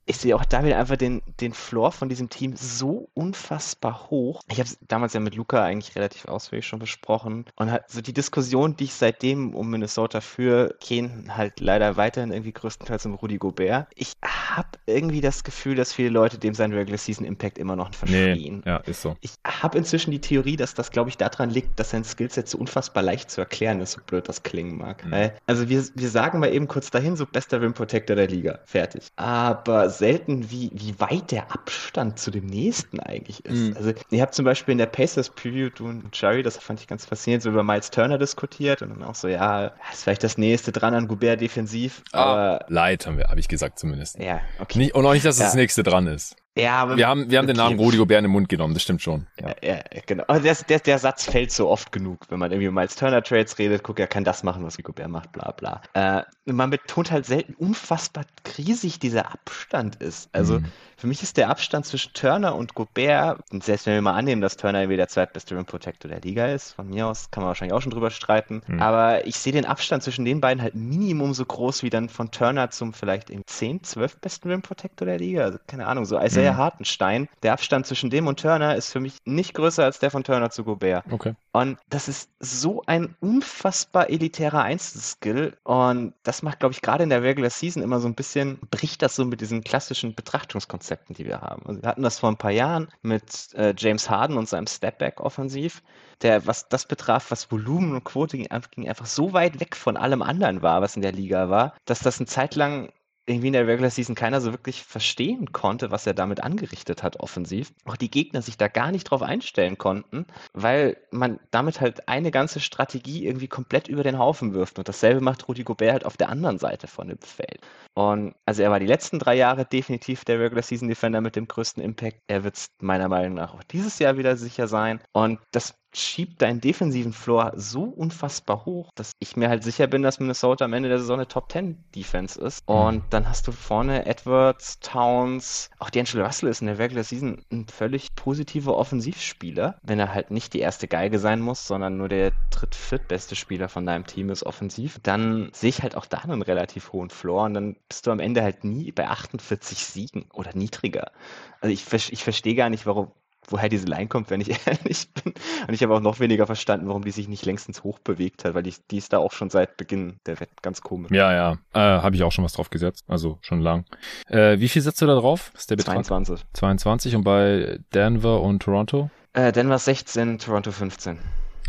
ich 0.06 0.18
sehe 0.18 0.36
auch 0.36 0.44
da 0.44 0.64
wieder 0.64 0.78
einfach 0.78 0.96
den, 0.96 1.22
den 1.40 1.52
Floor 1.52 1.92
von 1.92 2.08
diesem 2.08 2.28
Team 2.28 2.56
so 2.56 3.08
unfassbar 3.14 4.10
hoch. 4.10 4.42
Ich 4.50 4.58
habe 4.58 4.68
es 4.68 4.78
damals 4.86 5.14
ja 5.14 5.20
mit 5.20 5.34
Luca 5.34 5.62
eigentlich 5.62 5.96
relativ 5.96 6.26
ausführlich 6.26 6.66
schon 6.66 6.78
besprochen. 6.78 7.46
Und 7.56 7.70
halt 7.70 7.84
so 7.88 8.00
die 8.00 8.12
Diskussion, 8.12 8.76
die 8.76 8.84
ich 8.84 8.94
seitdem 8.94 9.54
um 9.54 9.70
Minnesota 9.70 10.20
führe, 10.20 10.74
gehen 10.80 11.36
halt 11.36 11.60
leider 11.60 11.96
weiterhin 11.96 12.32
irgendwie 12.32 12.52
größtenteils 12.52 13.06
um 13.06 13.14
Rudy 13.14 13.38
Gobert. 13.38 13.88
Ich 13.94 14.12
habe 14.22 14.68
irgendwie 14.86 15.20
das 15.20 15.44
Gefühl, 15.44 15.74
dass 15.74 15.92
viele 15.92 16.10
Leute 16.10 16.38
dem 16.38 16.54
seinen 16.54 16.74
Regular 16.74 16.98
Season 16.98 17.24
Impact 17.24 17.58
immer 17.58 17.76
noch 17.76 17.94
verstehen. 17.94 18.62
Nee, 18.64 18.70
ja, 18.70 18.76
ist 18.78 19.02
so. 19.02 19.16
Ich 19.20 19.32
habe 19.46 19.78
inzwischen 19.78 20.10
die 20.10 20.20
Theorie, 20.20 20.56
dass 20.56 20.74
das, 20.74 20.90
glaube 20.90 21.10
ich, 21.10 21.16
daran 21.16 21.50
liegt, 21.50 21.78
dass 21.80 21.90
sein 21.90 22.04
Skillset 22.04 22.48
so 22.48 22.58
unfassbar 22.58 23.02
leicht 23.02 23.30
zu 23.30 23.40
erklären 23.40 23.80
ist, 23.80 23.92
so 23.92 24.00
blöd 24.06 24.28
das 24.28 24.42
klingen 24.42 24.76
mag. 24.76 25.04
Mhm. 25.04 25.30
Also 25.46 25.68
wir, 25.68 25.84
wir 25.94 26.08
sagen 26.08 26.40
mal 26.40 26.52
eben 26.52 26.68
kurz 26.68 26.90
dahin, 26.90 27.16
so 27.16 27.26
bester 27.26 27.60
Rim 27.60 27.72
Protector 27.72 28.16
der 28.16 28.28
Liga. 28.28 28.58
Fertig. 28.66 29.08
Aber 29.16 29.90
selten, 29.98 30.50
wie, 30.50 30.70
wie 30.74 30.98
weit 31.00 31.30
der 31.30 31.52
Abstand 31.52 32.18
zu 32.18 32.30
dem 32.30 32.46
nächsten 32.46 33.00
eigentlich 33.00 33.44
ist. 33.44 33.54
Mhm. 33.54 33.76
Also, 33.76 33.92
ihr 34.10 34.22
habt 34.22 34.34
zum 34.34 34.44
Beispiel 34.44 34.72
in 34.72 34.78
der 34.78 34.86
Pacers 34.86 35.30
Preview, 35.30 35.70
du 35.70 35.86
und 35.86 36.20
Jerry, 36.20 36.42
das 36.42 36.56
fand 36.58 36.80
ich 36.80 36.86
ganz 36.86 37.06
faszinierend, 37.06 37.42
so 37.42 37.50
über 37.50 37.62
Miles 37.62 37.90
Turner 37.90 38.18
diskutiert 38.18 38.82
und 38.82 38.90
dann 38.90 39.02
auch 39.02 39.14
so, 39.14 39.28
ja, 39.28 39.72
ist 39.92 40.04
vielleicht 40.04 40.24
das 40.24 40.38
nächste 40.38 40.72
dran 40.72 40.94
an 40.94 41.08
Gobert 41.08 41.40
defensiv. 41.40 42.02
Ah, 42.12 42.22
aber 42.22 42.66
Leid, 42.68 43.06
haben 43.06 43.18
wir, 43.18 43.28
habe 43.28 43.40
ich 43.40 43.48
gesagt 43.48 43.78
zumindest. 43.78 44.18
Ja, 44.18 44.40
okay. 44.58 44.78
Nicht, 44.78 44.94
und 44.94 45.06
auch 45.06 45.12
nicht, 45.12 45.24
dass 45.24 45.38
ja. 45.38 45.46
das 45.46 45.54
nächste 45.54 45.82
dran 45.82 46.06
ist. 46.06 46.36
Ja, 46.56 46.76
aber 46.76 46.96
wir 46.96 47.08
haben, 47.08 47.28
wir 47.30 47.38
haben 47.38 47.46
okay. 47.46 47.54
den 47.54 47.56
Namen 47.56 47.78
Rudi 47.80 47.96
Gobert 47.96 48.18
in 48.18 48.24
den 48.24 48.30
Mund 48.30 48.48
genommen, 48.48 48.74
das 48.74 48.84
stimmt 48.84 49.02
schon. 49.02 49.26
Ja, 49.40 49.54
ja 49.60 49.78
genau. 50.06 50.22
Aber 50.28 50.38
der, 50.38 50.54
der, 50.54 50.78
der 50.78 50.98
Satz 51.00 51.24
fällt 51.24 51.50
so 51.50 51.68
oft 51.68 51.90
genug, 51.90 52.26
wenn 52.28 52.38
man 52.38 52.52
irgendwie 52.52 52.68
um 52.68 52.74
Miles 52.74 52.94
Turner 52.94 53.22
Trades 53.22 53.58
redet, 53.58 53.82
guck, 53.82 53.98
er 53.98 54.06
kann 54.06 54.22
das 54.22 54.44
machen, 54.44 54.64
was 54.64 54.78
Gobert 54.78 55.08
macht, 55.08 55.32
bla 55.32 55.50
bla. 55.50 55.82
Äh, 55.94 56.22
man 56.52 56.70
betont 56.70 57.10
halt 57.10 57.26
selten 57.26 57.54
unfassbar 57.54 58.24
riesig 58.56 59.00
dieser 59.00 59.32
Abstand 59.32 59.96
ist. 59.96 60.28
Also 60.32 60.60
mhm. 60.60 60.66
für 60.96 61.06
mich 61.08 61.22
ist 61.22 61.38
der 61.38 61.48
Abstand 61.48 61.86
zwischen 61.86 62.12
Turner 62.12 62.54
und 62.54 62.74
Gobert, 62.74 63.40
und 63.50 63.64
selbst 63.64 63.86
wenn 63.86 63.94
wir 63.94 64.02
mal 64.02 64.14
annehmen, 64.14 64.40
dass 64.40 64.56
Turner 64.56 64.80
irgendwie 64.82 64.96
der 64.96 65.08
zweitbeste 65.08 65.56
Rim 65.56 65.64
Protector 65.64 66.08
der 66.08 66.20
Liga 66.20 66.46
ist, 66.46 66.72
von 66.72 66.88
mir 66.88 67.08
aus 67.08 67.32
kann 67.32 67.42
man 67.42 67.48
wahrscheinlich 67.48 67.72
auch 67.72 67.82
schon 67.82 67.92
drüber 67.92 68.10
streiten, 68.10 68.62
mhm. 68.68 68.80
aber 68.80 69.26
ich 69.26 69.36
sehe 69.36 69.52
den 69.52 69.64
Abstand 69.64 70.04
zwischen 70.04 70.24
den 70.24 70.40
beiden 70.40 70.62
halt 70.62 70.76
Minimum 70.76 71.34
so 71.34 71.44
groß 71.44 71.82
wie 71.82 71.90
dann 71.90 72.08
von 72.08 72.30
Turner 72.30 72.70
zum 72.70 72.92
vielleicht 72.92 73.30
im 73.30 73.44
10, 73.44 73.82
12 73.82 74.18
besten 74.18 74.50
Rim 74.50 74.62
Protector 74.62 75.06
der 75.06 75.18
Liga. 75.18 75.42
Also 75.42 75.58
keine 75.66 75.86
Ahnung, 75.86 76.04
so 76.04 76.16
als 76.16 76.36
Isaiah 76.44 76.52
mhm. 76.52 76.58
Hartenstein. 76.58 77.28
Der 77.42 77.52
Abstand 77.52 77.86
zwischen 77.86 78.10
dem 78.10 78.26
und 78.26 78.40
Turner 78.40 78.76
ist 78.76 78.92
für 78.92 79.00
mich 79.00 79.18
nicht 79.24 79.54
größer 79.54 79.84
als 79.84 79.98
der 79.98 80.10
von 80.10 80.24
Turner 80.24 80.50
zu 80.50 80.64
Gobert. 80.64 81.04
Okay. 81.10 81.34
Und 81.52 81.78
das 81.88 82.08
ist 82.08 82.30
so 82.40 82.82
ein 82.86 83.16
unfassbar 83.20 84.10
elitärer 84.10 84.62
Einzelskill. 84.62 85.56
Und 85.64 86.14
das 86.22 86.42
macht, 86.42 86.60
glaube 86.60 86.72
ich, 86.72 86.82
gerade 86.82 87.04
in 87.04 87.10
der 87.10 87.22
Regular 87.22 87.50
Season 87.50 87.82
immer 87.82 88.00
so 88.00 88.08
ein 88.08 88.14
bisschen, 88.14 88.58
bricht 88.70 89.02
das 89.02 89.16
so 89.16 89.24
mit 89.24 89.40
diesen 89.40 89.62
klassischen 89.62 90.14
Betrachtungskonzepten, 90.14 91.14
die 91.14 91.26
wir 91.26 91.40
haben. 91.40 91.62
Also 91.66 91.82
wir 91.82 91.88
hatten 91.88 92.02
das 92.02 92.18
vor 92.18 92.30
ein 92.30 92.36
paar 92.36 92.50
Jahren 92.50 92.88
mit 93.02 93.54
äh, 93.54 93.74
James 93.76 94.10
Harden 94.10 94.36
und 94.36 94.48
seinem 94.48 94.66
Stepback-Offensiv 94.66 95.82
der, 96.22 96.46
was 96.46 96.68
das 96.68 96.86
betraf, 96.86 97.30
was 97.30 97.50
Volumen 97.50 97.94
und 97.94 98.04
Quote 98.04 98.36
ging, 98.36 98.48
ging, 98.70 98.88
einfach 98.88 99.06
so 99.06 99.32
weit 99.32 99.60
weg 99.60 99.76
von 99.76 99.96
allem 99.96 100.22
anderen 100.22 100.62
war, 100.62 100.80
was 100.80 100.96
in 100.96 101.02
der 101.02 101.12
Liga 101.12 101.50
war, 101.50 101.74
dass 101.84 102.00
das 102.00 102.18
eine 102.18 102.26
Zeit 102.26 102.54
lang 102.54 102.92
irgendwie 103.26 103.46
in 103.46 103.52
der 103.54 103.66
Regular 103.66 103.90
Season 103.90 104.14
keiner 104.14 104.40
so 104.40 104.52
wirklich 104.52 104.82
verstehen 104.82 105.52
konnte, 105.52 105.90
was 105.90 106.06
er 106.06 106.14
damit 106.14 106.42
angerichtet 106.42 107.02
hat 107.02 107.20
offensiv. 107.20 107.72
Auch 107.84 107.96
die 107.96 108.10
Gegner 108.10 108.42
sich 108.42 108.56
da 108.56 108.68
gar 108.68 108.90
nicht 108.90 109.04
drauf 109.04 109.22
einstellen 109.22 109.78
konnten, 109.78 110.26
weil 110.52 110.96
man 111.10 111.40
damit 111.50 111.80
halt 111.80 112.08
eine 112.08 112.30
ganze 112.30 112.60
Strategie 112.60 113.26
irgendwie 113.26 113.48
komplett 113.48 113.88
über 113.88 114.02
den 114.02 114.18
Haufen 114.18 114.52
wirft. 114.52 114.78
Und 114.78 114.88
dasselbe 114.88 115.20
macht 115.20 115.48
Rudy 115.48 115.64
Gobert 115.64 115.92
halt 115.92 116.06
auf 116.06 116.16
der 116.16 116.28
anderen 116.28 116.58
Seite 116.58 116.86
von 116.86 117.08
dem 117.08 117.18
Feld. 117.18 117.60
Und 117.94 118.34
also 118.44 118.62
er 118.62 118.70
war 118.70 118.80
die 118.80 118.86
letzten 118.86 119.18
drei 119.18 119.36
Jahre 119.36 119.64
definitiv 119.64 120.24
der 120.24 120.40
Regular 120.40 120.62
Season 120.62 120.88
Defender 120.88 121.20
mit 121.20 121.36
dem 121.36 121.48
größten 121.48 121.82
Impact. 121.82 122.18
Er 122.26 122.44
wird 122.44 122.56
es 122.56 122.66
meiner 122.80 123.08
Meinung 123.08 123.34
nach 123.34 123.54
auch 123.54 123.62
dieses 123.64 123.98
Jahr 123.98 124.18
wieder 124.18 124.36
sicher 124.36 124.68
sein. 124.68 125.00
Und 125.12 125.38
das 125.52 125.74
schiebt 125.96 126.42
deinen 126.42 126.60
defensiven 126.60 127.12
Floor 127.12 127.52
so 127.56 127.84
unfassbar 127.84 128.64
hoch, 128.64 128.90
dass 128.94 129.12
ich 129.18 129.36
mir 129.36 129.48
halt 129.48 129.62
sicher 129.62 129.86
bin, 129.86 130.02
dass 130.02 130.20
Minnesota 130.20 130.64
am 130.64 130.72
Ende 130.72 130.88
der 130.88 130.98
Saison 130.98 131.18
eine 131.18 131.28
Top 131.28 131.50
10 131.50 131.84
Defense 131.94 132.40
ist. 132.40 132.68
Mhm. 132.68 132.74
Und 132.74 133.04
dann 133.10 133.28
hast 133.28 133.46
du 133.46 133.52
vorne 133.52 134.06
Edwards, 134.06 134.80
Towns, 134.80 135.70
auch 135.78 135.90
D'Angelo 135.90 136.24
Russell 136.24 136.48
ist 136.48 136.60
in 136.60 136.66
der 136.66 136.78
Regular 136.78 137.04
Season 137.04 137.44
ein 137.52 137.66
völlig 137.66 138.14
positiver 138.14 138.76
Offensivspieler, 138.76 139.78
wenn 139.82 139.98
er 139.98 140.12
halt 140.12 140.30
nicht 140.30 140.54
die 140.54 140.60
erste 140.60 140.88
Geige 140.88 141.18
sein 141.18 141.40
muss, 141.40 141.66
sondern 141.66 141.96
nur 141.96 142.08
der 142.08 142.32
dritt, 142.50 142.74
viertbeste 142.74 143.36
Spieler 143.36 143.68
von 143.68 143.86
deinem 143.86 144.06
Team 144.06 144.30
ist 144.30 144.44
offensiv. 144.44 144.98
Dann 145.02 145.50
sehe 145.52 145.70
ich 145.70 145.82
halt 145.82 145.96
auch 145.96 146.06
da 146.06 146.18
einen 146.18 146.42
relativ 146.42 146.92
hohen 146.92 147.10
Floor 147.10 147.44
und 147.44 147.54
dann 147.54 147.76
bist 147.88 148.06
du 148.06 148.10
am 148.10 148.20
Ende 148.20 148.42
halt 148.42 148.64
nie 148.64 148.92
bei 148.92 149.08
48 149.08 149.84
Siegen 149.84 150.26
oder 150.32 150.54
niedriger. 150.54 151.12
Also 151.60 151.72
ich, 151.72 152.12
ich 152.12 152.24
verstehe 152.24 152.54
gar 152.54 152.70
nicht, 152.70 152.86
warum, 152.86 153.12
woher 153.48 153.68
diese 153.68 153.86
Line 153.86 154.08
kommt, 154.08 154.30
wenn 154.30 154.40
ich 154.40 154.48
ehrlich 154.66 155.08
bin. 155.12 155.34
Und 155.66 155.74
ich 155.74 155.82
habe 155.82 155.94
auch 155.94 156.00
noch 156.00 156.20
weniger 156.20 156.46
verstanden, 156.46 156.88
warum 156.88 157.04
die 157.04 157.10
sich 157.10 157.28
nicht 157.28 157.44
längstens 157.44 157.82
hoch 157.84 157.98
bewegt 157.98 158.44
hat, 158.44 158.54
weil 158.54 158.62
die, 158.62 158.74
die 158.90 158.98
ist 158.98 159.12
da 159.12 159.18
auch 159.18 159.32
schon 159.32 159.50
seit 159.50 159.76
Beginn 159.76 160.18
der 160.26 160.40
Wett 160.40 160.62
ganz 160.62 160.80
komisch. 160.80 161.10
Ja, 161.12 161.32
ja, 161.32 161.52
äh, 161.72 162.02
habe 162.02 162.16
ich 162.16 162.22
auch 162.22 162.32
schon 162.32 162.44
was 162.44 162.52
drauf 162.52 162.70
gesetzt, 162.70 163.04
also 163.08 163.38
schon 163.42 163.60
lang. 163.60 163.84
Äh, 164.28 164.58
wie 164.58 164.68
viel 164.68 164.82
setzt 164.82 165.00
du 165.02 165.06
da 165.06 165.14
drauf? 165.14 165.52
ist 165.54 165.70
der 165.70 165.76
Betrag? 165.76 166.04
22. 166.04 166.46
22 166.52 167.16
und 167.16 167.24
bei 167.24 167.78
Denver 167.92 168.40
und 168.40 168.62
Toronto? 168.62 169.10
Äh, 169.32 169.52
Denver 169.52 169.78
16, 169.78 170.38
Toronto 170.38 170.70
15. 170.70 171.18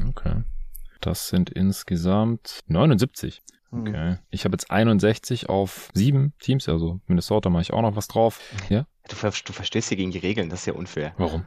Okay. 0.09 0.43
Das 1.01 1.27
sind 1.27 1.49
insgesamt 1.49 2.59
79. 2.67 3.41
Hm. 3.71 3.81
Okay. 3.81 4.17
Ich 4.29 4.45
habe 4.45 4.53
jetzt 4.53 4.71
61 4.71 5.49
auf 5.49 5.89
sieben 5.93 6.33
Teams, 6.39 6.67
also 6.69 6.99
Minnesota 7.07 7.49
mache 7.49 7.63
ich 7.63 7.73
auch 7.73 7.81
noch 7.81 7.95
was 7.95 8.07
drauf. 8.07 8.39
Ja? 8.69 8.85
Du, 9.07 9.15
du 9.15 9.53
verstehst 9.53 9.89
hier 9.89 9.97
gegen 9.97 10.11
die 10.11 10.17
Regeln, 10.17 10.49
das 10.49 10.61
ist 10.61 10.65
ja 10.65 10.73
unfair. 10.73 11.13
Warum? 11.17 11.45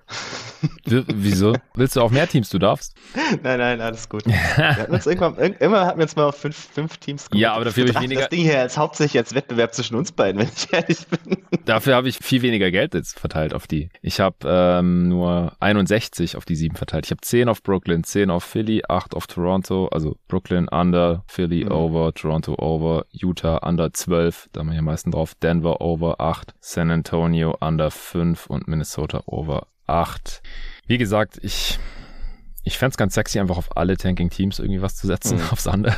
Wieso? 0.84 1.54
Willst 1.74 1.96
du 1.96 2.00
auch 2.00 2.10
mehr 2.10 2.28
Teams? 2.28 2.50
Du 2.50 2.58
darfst. 2.58 2.94
Nein, 3.42 3.58
nein, 3.58 3.80
alles 3.80 4.08
gut. 4.08 4.24
hatten 4.56 4.92
uns 4.92 5.06
irgendwann, 5.06 5.54
immer 5.54 5.86
hatten 5.86 5.98
wir 5.98 6.04
uns 6.04 6.14
mal 6.14 6.26
auf 6.26 6.36
fünf, 6.36 6.56
fünf 6.56 6.98
Teams 6.98 7.28
gemacht. 7.28 7.40
Ja, 7.40 7.54
aber 7.54 7.64
dafür 7.64 7.88
habe 7.88 7.92
ich 7.92 8.00
weniger. 8.00 8.20
Das 8.22 8.30
Ding 8.30 8.42
hier 8.42 8.60
als 8.60 8.78
hauptsächlich 8.78 9.18
als 9.18 9.34
Wettbewerb 9.34 9.74
zwischen 9.74 9.96
uns 9.96 10.12
beiden, 10.12 10.40
wenn 10.40 10.48
ich 10.54 10.72
ehrlich 10.72 11.06
bin. 11.08 11.38
Dafür 11.64 11.96
habe 11.96 12.08
ich 12.08 12.18
viel 12.18 12.42
weniger 12.42 12.70
Geld 12.70 12.94
jetzt 12.94 13.18
verteilt 13.18 13.54
auf 13.54 13.66
die. 13.66 13.88
Ich 14.02 14.20
habe 14.20 14.36
ähm, 14.44 15.08
nur 15.08 15.52
61 15.60 16.36
auf 16.36 16.44
die 16.44 16.56
sieben 16.56 16.76
verteilt. 16.76 17.06
Ich 17.06 17.10
habe 17.10 17.20
10 17.20 17.48
auf 17.48 17.62
Brooklyn, 17.62 18.04
10 18.04 18.30
auf 18.30 18.44
Philly, 18.44 18.82
8 18.88 19.14
auf 19.14 19.26
Toronto, 19.26 19.88
also 19.88 20.16
Brooklyn 20.28 20.68
under, 20.68 21.24
Philly 21.26 21.64
mhm. 21.64 21.72
over, 21.72 22.14
Toronto 22.14 22.54
over, 22.58 23.04
Utah 23.10 23.58
under 23.66 23.92
12, 23.92 24.48
da 24.52 24.60
haben 24.60 24.68
wir 24.68 24.72
hier 24.72 24.80
am 24.80 24.86
meisten 24.86 25.10
drauf, 25.10 25.34
Denver 25.34 25.80
over 25.80 26.20
8, 26.20 26.54
San 26.60 26.90
Antonio 26.90 27.47
under 27.60 27.90
5 27.90 28.46
und 28.46 28.68
Minnesota 28.68 29.22
over 29.26 29.66
8. 29.86 30.42
Wie 30.86 30.98
gesagt, 30.98 31.38
ich, 31.42 31.78
ich 32.64 32.78
fände 32.78 32.96
ganz 32.96 33.14
sexy, 33.14 33.38
einfach 33.38 33.56
auf 33.56 33.76
alle 33.76 33.96
Tanking-Teams 33.96 34.58
irgendwie 34.58 34.82
was 34.82 34.96
zu 34.96 35.06
setzen, 35.06 35.38
mhm. 35.38 35.44
aufs 35.50 35.66
andere. 35.66 35.96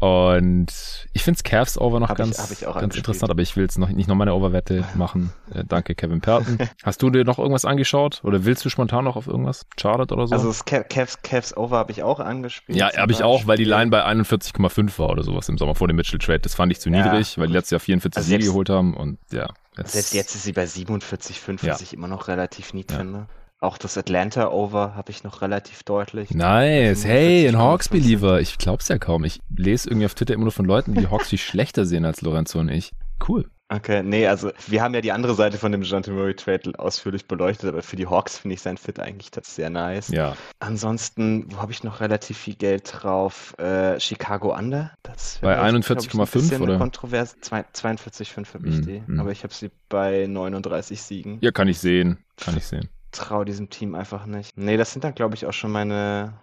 Und 0.00 1.08
ich 1.12 1.24
finde 1.24 1.42
Cavs 1.42 1.76
Over 1.76 1.98
noch 1.98 2.08
hab 2.08 2.16
ganz, 2.16 2.52
ich, 2.52 2.62
ich 2.62 2.72
ganz 2.72 2.96
interessant, 2.96 3.30
aber 3.30 3.42
ich 3.42 3.56
will 3.56 3.64
jetzt 3.64 3.78
noch 3.78 3.88
nicht 3.88 4.08
noch 4.08 4.14
meine 4.14 4.32
Overwette 4.32 4.84
machen. 4.94 5.32
Äh, 5.52 5.64
danke, 5.66 5.96
Kevin 5.96 6.20
Perton. 6.20 6.58
Hast 6.84 7.02
du 7.02 7.10
dir 7.10 7.24
noch 7.24 7.38
irgendwas 7.38 7.64
angeschaut 7.64 8.20
oder 8.22 8.44
willst 8.44 8.64
du 8.64 8.68
spontan 8.68 9.04
noch 9.04 9.16
auf 9.16 9.26
irgendwas? 9.26 9.66
Charlotte 9.78 10.14
oder 10.14 10.28
so? 10.28 10.34
Also 10.34 10.48
das 10.48 10.64
Cavs, 10.64 11.22
Cavs 11.22 11.56
Over 11.56 11.78
habe 11.78 11.90
ich 11.90 12.04
auch 12.04 12.20
angespielt. 12.20 12.78
Ja, 12.78 12.96
habe 12.96 13.10
ich 13.10 13.24
auch, 13.24 13.46
weil 13.48 13.56
die 13.56 13.64
Line 13.64 13.90
bei 13.90 14.04
41,5 14.04 14.98
war 14.98 15.10
oder 15.10 15.24
sowas 15.24 15.48
im 15.48 15.58
Sommer 15.58 15.74
vor 15.74 15.88
dem 15.88 15.96
Mitchell 15.96 16.20
Trade. 16.20 16.40
Das 16.40 16.54
fand 16.54 16.70
ich 16.70 16.78
zu 16.78 16.90
ja. 16.90 17.02
niedrig, 17.02 17.36
weil 17.36 17.48
die 17.48 17.52
letztes 17.54 17.72
Jahr 17.72 17.80
44 17.80 18.16
also 18.18 18.28
Siege 18.28 18.44
geholt 18.44 18.70
haben 18.70 18.94
und 18.94 19.18
ja. 19.32 19.48
Jetzt, 19.76 19.92
selbst 19.92 20.14
jetzt 20.14 20.34
ist 20.34 20.42
sie 20.42 20.52
bei 20.52 20.64
47,5, 20.64 21.64
ja. 21.64 21.72
was 21.72 21.80
ich 21.80 21.94
immer 21.94 22.08
noch 22.08 22.28
relativ 22.28 22.74
nied 22.74 22.90
ja. 22.90 22.98
finde. 22.98 23.28
Auch 23.60 23.76
das 23.76 23.98
Atlanta 23.98 24.50
Over 24.52 24.94
habe 24.94 25.10
ich 25.10 25.24
noch 25.24 25.42
relativ 25.42 25.82
deutlich. 25.82 26.30
Nice. 26.30 27.04
Hey, 27.04 27.48
ein 27.48 27.58
Hawks-Believer. 27.58 28.40
Ich 28.40 28.56
glaub's 28.56 28.86
ja 28.86 28.98
kaum. 28.98 29.24
Ich 29.24 29.40
lese 29.54 29.88
irgendwie 29.88 30.06
auf 30.06 30.14
Twitter 30.14 30.34
immer 30.34 30.44
nur 30.44 30.52
von 30.52 30.64
Leuten, 30.64 30.94
die 30.94 31.08
Hawks 31.08 31.30
viel 31.30 31.40
schlechter 31.40 31.84
sehen 31.84 32.04
als 32.04 32.22
Lorenzo 32.22 32.60
und 32.60 32.68
ich. 32.68 32.92
Cool. 33.26 33.50
Okay, 33.70 34.02
nee, 34.02 34.26
also 34.26 34.50
wir 34.66 34.80
haben 34.80 34.94
ja 34.94 35.02
die 35.02 35.12
andere 35.12 35.34
Seite 35.34 35.58
von 35.58 35.72
dem 35.72 35.82
Jonathan 35.82 36.14
Murray 36.14 36.34
Trade 36.34 36.72
ausführlich 36.78 37.26
beleuchtet, 37.26 37.68
aber 37.68 37.82
für 37.82 37.96
die 37.96 38.06
Hawks 38.06 38.38
finde 38.38 38.54
ich 38.54 38.62
sein 38.62 38.78
Fit 38.78 38.98
eigentlich 38.98 39.30
das 39.30 39.54
sehr 39.54 39.68
nice. 39.68 40.08
Ja. 40.08 40.36
Ansonsten, 40.58 41.52
wo 41.52 41.58
habe 41.58 41.72
ich 41.72 41.84
noch 41.84 42.00
relativ 42.00 42.38
viel 42.38 42.54
Geld 42.54 42.90
drauf? 42.90 43.54
Äh, 43.58 44.00
Chicago 44.00 44.56
Under. 44.56 44.92
Das 45.02 45.40
bei 45.42 45.60
41,5 45.60 46.60
oder? 46.60 46.78
Kontrovers 46.78 47.36
42,5 47.42 48.54
habe 48.54 48.68
ich 48.68 48.78
mm, 48.78 48.82
die, 48.86 49.02
mm. 49.06 49.20
aber 49.20 49.32
ich 49.32 49.42
habe 49.42 49.52
sie 49.52 49.70
bei 49.90 50.26
39 50.26 51.02
Siegen. 51.02 51.38
Ja, 51.42 51.50
kann 51.50 51.68
ich 51.68 51.78
sehen, 51.78 52.16
kann 52.38 52.56
ich 52.56 52.64
sehen. 52.64 52.88
Trau 53.10 53.44
diesem 53.44 53.70
Team 53.70 53.94
einfach 53.94 54.26
nicht. 54.26 54.56
Nee, 54.56 54.76
das 54.76 54.92
sind 54.92 55.04
dann 55.04 55.14
glaube 55.14 55.34
ich 55.34 55.46
auch 55.46 55.52
schon 55.52 55.72
meine 55.72 56.38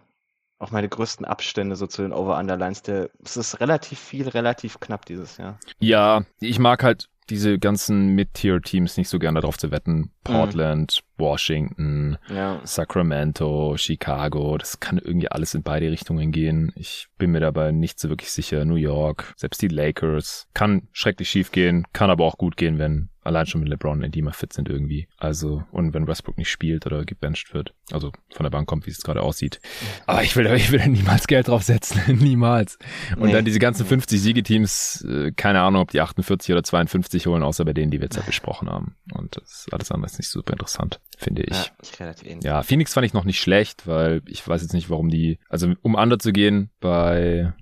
auch 0.57 0.71
meine 0.71 0.87
größten 0.87 1.25
Abstände 1.25 1.75
so 1.75 1.85
zu 1.85 2.01
den 2.01 2.13
Over-Underlines. 2.13 2.81
Es 3.23 3.37
ist 3.37 3.59
relativ 3.59 3.99
viel, 3.99 4.29
relativ 4.29 4.79
knapp 4.79 5.05
dieses 5.05 5.37
Jahr. 5.37 5.59
Ja, 5.79 6.23
ich 6.39 6.59
mag 6.59 6.81
halt 6.83 7.09
diese 7.29 7.57
ganzen 7.57 8.09
Mid-Tier-Teams 8.09 8.97
nicht 8.97 9.09
so 9.09 9.17
gerne 9.17 9.41
darauf 9.41 9.57
zu 9.57 9.71
wetten. 9.71 9.97
Mhm. 9.97 10.11
Portland, 10.23 11.01
mhm. 11.01 11.23
Washington, 11.23 12.17
ja. 12.29 12.61
Sacramento, 12.63 13.75
Chicago, 13.77 14.57
das 14.57 14.79
kann 14.79 14.97
irgendwie 14.97 15.29
alles 15.29 15.55
in 15.55 15.63
beide 15.63 15.89
Richtungen 15.89 16.31
gehen. 16.31 16.71
Ich 16.75 17.07
bin 17.17 17.31
mir 17.31 17.39
dabei 17.39 17.71
nicht 17.71 17.99
so 17.99 18.09
wirklich 18.09 18.31
sicher. 18.31 18.63
New 18.63 18.75
York, 18.75 19.33
selbst 19.37 19.61
die 19.61 19.67
Lakers, 19.67 20.47
kann 20.53 20.87
schrecklich 20.91 21.29
schief 21.29 21.51
gehen, 21.51 21.85
kann 21.93 22.11
aber 22.11 22.25
auch 22.25 22.37
gut 22.37 22.57
gehen, 22.57 22.77
wenn 22.77 23.09
allein 23.25 23.45
schon 23.45 23.61
mit 23.61 23.69
LeBron 23.69 24.03
und 24.03 24.15
mal 24.21 24.31
fit 24.31 24.53
sind 24.53 24.69
irgendwie. 24.69 25.07
Also, 25.17 25.63
und 25.71 25.93
wenn 25.93 26.07
Westbrook 26.07 26.37
nicht 26.37 26.49
spielt 26.49 26.85
oder 26.85 27.05
gebencht 27.05 27.53
wird, 27.53 27.73
also 27.91 28.11
von 28.33 28.43
der 28.43 28.51
Bank 28.51 28.67
kommt, 28.67 28.85
wie 28.85 28.91
es 28.91 29.01
gerade 29.01 29.21
aussieht. 29.21 29.59
Aber 30.05 30.23
ich 30.23 30.35
will, 30.35 30.45
ich 30.55 30.71
will 30.71 30.87
niemals 30.87 31.27
Geld 31.27 31.47
draufsetzen. 31.47 32.01
niemals. 32.19 32.77
Und 33.17 33.27
nee. 33.27 33.31
dann 33.31 33.45
diese 33.45 33.59
ganzen 33.59 33.85
50 33.85 34.21
Siegeteams, 34.21 35.05
äh, 35.09 35.31
keine 35.31 35.61
Ahnung, 35.61 35.81
ob 35.81 35.91
die 35.91 36.01
48 36.01 36.51
oder 36.53 36.63
52 36.63 37.27
holen, 37.27 37.43
außer 37.43 37.65
bei 37.65 37.73
denen, 37.73 37.91
die 37.91 37.99
wir 37.99 38.05
jetzt 38.05 38.17
ja 38.17 38.23
besprochen 38.23 38.69
haben. 38.69 38.95
Und 39.13 39.37
das 39.37 39.43
ist 39.43 39.73
alles 39.73 39.91
andere 39.91 40.05
ist 40.11 40.19
nicht 40.19 40.29
super 40.29 40.53
interessant 40.53 40.99
finde 41.17 41.43
ich. 41.43 41.55
Ja, 41.55 41.65
ich 41.81 41.99
relativ 41.99 42.27
ähnlich. 42.27 42.43
Ja, 42.43 42.63
Phoenix 42.63 42.93
fand 42.93 43.05
ich 43.05 43.13
noch 43.13 43.25
nicht 43.25 43.39
schlecht, 43.39 43.87
weil 43.87 44.21
ich 44.27 44.47
weiß 44.47 44.61
jetzt 44.61 44.73
nicht, 44.73 44.89
warum 44.89 45.09
die, 45.09 45.39
also 45.49 45.73
um 45.81 45.95
under 45.95 46.19
zu 46.19 46.31
gehen, 46.31 46.69
bei, 46.79 47.53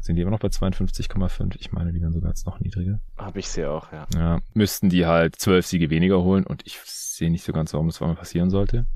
sind 0.00 0.16
die 0.16 0.22
immer 0.22 0.30
noch 0.30 0.40
bei 0.40 0.48
52,5? 0.48 1.56
Ich 1.58 1.72
meine, 1.72 1.92
die 1.92 2.00
werden 2.00 2.12
sogar 2.12 2.30
jetzt 2.30 2.46
noch 2.46 2.60
niedriger. 2.60 3.00
Habe 3.16 3.38
ich 3.38 3.48
sie 3.48 3.66
auch, 3.66 3.92
ja. 3.92 4.06
Ja, 4.14 4.40
müssten 4.54 4.88
die 4.88 5.06
halt 5.06 5.36
zwölf 5.36 5.66
Siege 5.66 5.90
weniger 5.90 6.22
holen 6.22 6.44
und 6.46 6.66
ich 6.66 6.78
sehe 6.84 7.30
nicht 7.30 7.44
so 7.44 7.52
ganz, 7.52 7.72
warum 7.72 7.88
das 7.88 8.00
mal 8.00 8.14
passieren 8.14 8.50
sollte. 8.50 8.86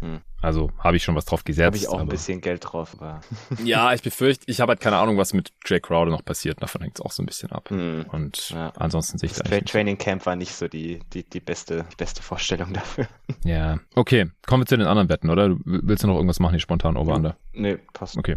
Hm. 0.00 0.20
Also 0.40 0.70
habe 0.78 0.96
ich 0.96 1.04
schon 1.04 1.14
was 1.14 1.26
drauf 1.26 1.44
gesetzt. 1.44 1.66
Habe 1.66 1.76
ich 1.76 1.88
auch 1.88 1.94
aber... 1.94 2.02
ein 2.02 2.08
bisschen 2.08 2.40
Geld 2.40 2.64
drauf. 2.64 2.96
Aber... 2.98 3.20
ja, 3.64 3.92
ich 3.92 4.02
befürchte, 4.02 4.44
ich 4.50 4.60
habe 4.60 4.70
halt 4.70 4.80
keine 4.80 4.96
Ahnung, 4.96 5.18
was 5.18 5.34
mit 5.34 5.52
Jay 5.66 5.80
Crowder 5.80 6.10
noch 6.10 6.24
passiert. 6.24 6.62
Davon 6.62 6.80
hängt 6.80 6.98
es 6.98 7.04
auch 7.04 7.12
so 7.12 7.22
ein 7.22 7.26
bisschen 7.26 7.52
ab. 7.52 7.68
Hm. 7.68 8.06
Und 8.10 8.50
ja. 8.50 8.72
ansonsten 8.76 9.18
sehe 9.18 9.28
ich 9.28 9.34
das 9.34 9.48
Tra 9.48 9.60
Training 9.60 9.98
Camp 9.98 10.24
war 10.24 10.36
nicht 10.36 10.54
so 10.54 10.68
die, 10.68 11.00
die, 11.12 11.24
die, 11.24 11.40
beste, 11.40 11.84
beste 11.98 12.22
Vorstellung 12.22 12.72
dafür. 12.72 13.06
ja, 13.44 13.78
okay. 13.94 14.30
Kommen 14.46 14.62
wir 14.62 14.66
zu 14.66 14.78
den 14.78 14.86
anderen 14.86 15.10
Wetten, 15.10 15.28
oder? 15.28 15.54
Willst 15.64 16.02
du 16.02 16.08
noch 16.08 16.16
irgendwas 16.16 16.40
machen, 16.40 16.54
die 16.54 16.60
spontan 16.60 16.96
Over-Under? 16.96 17.36
Nee, 17.52 17.78
passt. 17.92 18.16
Okay. 18.16 18.36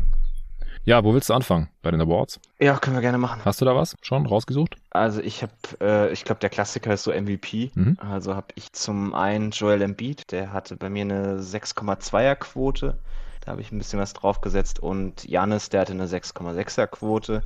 Ja, 0.86 1.04
wo 1.04 1.13
willst 1.13 1.30
du 1.30 1.34
anfangen? 1.34 1.69
Bei 1.82 1.91
den 1.91 2.02
Awards? 2.02 2.41
Ja, 2.60 2.78
können 2.78 2.98
wir 2.98 3.02
gerne 3.02 3.17
machen. 3.17 3.41
Hast 3.46 3.62
du 3.62 3.65
da 3.65 3.74
was 3.74 3.96
schon 4.02 4.26
rausgesucht? 4.26 4.76
Also 4.89 5.22
ich 5.22 5.41
habe, 5.41 5.54
äh, 5.80 6.12
ich 6.12 6.26
glaube, 6.26 6.39
der 6.39 6.50
Klassiker 6.50 6.93
ist 6.93 7.04
so 7.04 7.12
MVP. 7.12 7.72
Mhm. 7.74 7.98
Also 8.00 8.36
habe 8.36 8.48
ich 8.56 8.74
zum 8.74 9.13
einen 9.13 9.52
Joel 9.52 9.82
Embiid, 9.82 10.32
der 10.32 10.52
hatte 10.52 10.76
bei 10.76 10.89
mir 10.89 11.04
eine 11.04 11.39
6,2er 11.39 12.36
Quote. 12.36 12.98
Da 13.41 13.52
habe 13.52 13.62
ich 13.62 13.72
ein 13.72 13.78
bisschen 13.78 14.00
was 14.00 14.12
draufgesetzt. 14.12 14.82
Und 14.82 15.24
Janis, 15.24 15.69
der 15.69 15.82
hatte 15.82 15.93
eine 15.93 16.08
6,6er 16.08 16.88
Quote. 16.88 17.43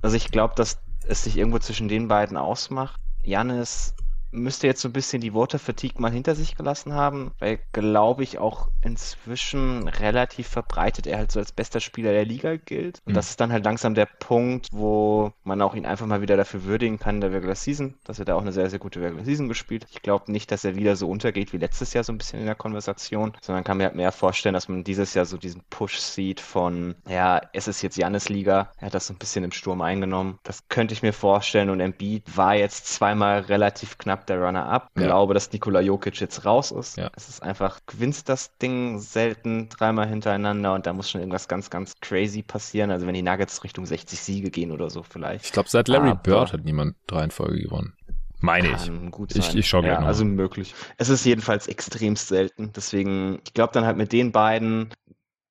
Also 0.00 0.16
ich 0.16 0.30
glaube, 0.30 0.54
dass 0.56 0.78
es 1.06 1.24
sich 1.24 1.36
irgendwo 1.36 1.58
zwischen 1.58 1.88
den 1.88 2.06
beiden 2.06 2.36
ausmacht. 2.36 3.00
Janis 3.24 3.94
müsste 4.30 4.66
jetzt 4.66 4.80
so 4.80 4.88
ein 4.88 4.92
bisschen 4.92 5.20
die 5.20 5.34
Water 5.34 5.58
Fatigue 5.58 6.00
mal 6.00 6.12
hinter 6.12 6.34
sich 6.34 6.56
gelassen 6.56 6.94
haben, 6.94 7.32
weil, 7.38 7.58
glaube 7.72 8.22
ich, 8.22 8.38
auch 8.38 8.68
inzwischen 8.82 9.88
relativ 9.88 10.48
verbreitet 10.48 11.06
er 11.06 11.18
halt 11.18 11.32
so 11.32 11.40
als 11.40 11.52
bester 11.52 11.80
Spieler 11.80 12.12
der 12.12 12.24
Liga 12.24 12.56
gilt. 12.56 13.00
Und 13.04 13.12
mhm. 13.12 13.16
das 13.16 13.30
ist 13.30 13.40
dann 13.40 13.52
halt 13.52 13.64
langsam 13.64 13.94
der 13.94 14.06
Punkt, 14.06 14.68
wo 14.72 15.32
man 15.44 15.62
auch 15.62 15.74
ihn 15.74 15.86
einfach 15.86 16.06
mal 16.06 16.20
wieder 16.20 16.36
dafür 16.36 16.64
würdigen 16.64 16.98
kann, 16.98 17.20
der 17.20 17.32
Regular 17.32 17.54
Season, 17.54 17.94
dass 18.04 18.18
er 18.18 18.24
da 18.24 18.34
auch 18.34 18.42
eine 18.42 18.52
sehr, 18.52 18.68
sehr 18.70 18.78
gute 18.78 19.00
Regular 19.00 19.24
Season 19.24 19.48
gespielt. 19.48 19.86
Ich 19.90 20.02
glaube 20.02 20.30
nicht, 20.30 20.50
dass 20.50 20.64
er 20.64 20.76
wieder 20.76 20.96
so 20.96 21.08
untergeht 21.08 21.52
wie 21.52 21.58
letztes 21.58 21.92
Jahr 21.92 22.04
so 22.04 22.12
ein 22.12 22.18
bisschen 22.18 22.40
in 22.40 22.46
der 22.46 22.54
Konversation, 22.54 23.32
sondern 23.40 23.64
kann 23.64 23.78
mir 23.78 23.84
halt 23.84 23.94
mehr 23.94 24.12
vorstellen, 24.12 24.54
dass 24.54 24.68
man 24.68 24.84
dieses 24.84 25.14
Jahr 25.14 25.24
so 25.24 25.36
diesen 25.36 25.62
Push 25.70 25.98
sieht 25.98 26.40
von, 26.40 26.94
ja, 27.08 27.40
es 27.52 27.68
ist 27.68 27.82
jetzt 27.82 27.96
Jannis 27.96 28.28
Liga. 28.28 28.72
Er 28.78 28.86
hat 28.86 28.94
das 28.94 29.06
so 29.06 29.14
ein 29.14 29.18
bisschen 29.18 29.44
im 29.44 29.52
Sturm 29.52 29.80
eingenommen. 29.80 30.38
Das 30.42 30.68
könnte 30.68 30.94
ich 30.94 31.02
mir 31.02 31.12
vorstellen 31.12 31.70
und 31.70 31.80
Embiid 31.80 32.36
war 32.36 32.54
jetzt 32.54 32.86
zweimal 32.86 33.40
relativ 33.40 33.98
knapp 33.98 34.17
der 34.26 34.40
Runner-up. 34.40 34.90
Ja. 34.96 35.06
Glaube, 35.06 35.34
dass 35.34 35.52
Nikola 35.52 35.80
Jokic 35.80 36.20
jetzt 36.20 36.44
raus 36.44 36.70
ist. 36.70 36.96
Ja. 36.96 37.10
Es 37.16 37.28
ist 37.28 37.42
einfach, 37.42 37.80
gewinnst 37.86 38.28
das 38.28 38.56
Ding 38.58 38.98
selten 38.98 39.68
dreimal 39.68 40.08
hintereinander 40.08 40.74
und 40.74 40.86
da 40.86 40.92
muss 40.92 41.10
schon 41.10 41.20
irgendwas 41.20 41.48
ganz, 41.48 41.70
ganz 41.70 41.94
crazy 42.00 42.42
passieren. 42.42 42.90
Also 42.90 43.06
wenn 43.06 43.14
die 43.14 43.22
Nuggets 43.22 43.62
Richtung 43.64 43.86
60 43.86 44.18
Siege 44.18 44.50
gehen 44.50 44.72
oder 44.72 44.90
so 44.90 45.02
vielleicht. 45.02 45.46
Ich 45.46 45.52
glaube, 45.52 45.68
seit 45.68 45.88
Larry 45.88 46.10
Aber 46.10 46.20
Bird 46.20 46.52
hat 46.52 46.64
niemand 46.64 46.96
drei 47.06 47.24
in 47.24 47.30
Folge 47.30 47.60
gewonnen. 47.60 47.94
Meine 48.40 48.68
ich. 48.68 49.36
Ich, 49.36 49.56
ich 49.56 49.68
schaue 49.68 49.86
ja, 49.86 49.98
Also 49.98 50.24
möglich. 50.24 50.74
Es 50.96 51.08
ist 51.08 51.24
jedenfalls 51.24 51.66
extremst 51.66 52.28
selten. 52.28 52.72
Deswegen, 52.74 53.40
ich 53.44 53.52
glaube 53.52 53.72
dann 53.72 53.84
halt 53.84 53.96
mit 53.96 54.12
den 54.12 54.30
beiden 54.30 54.90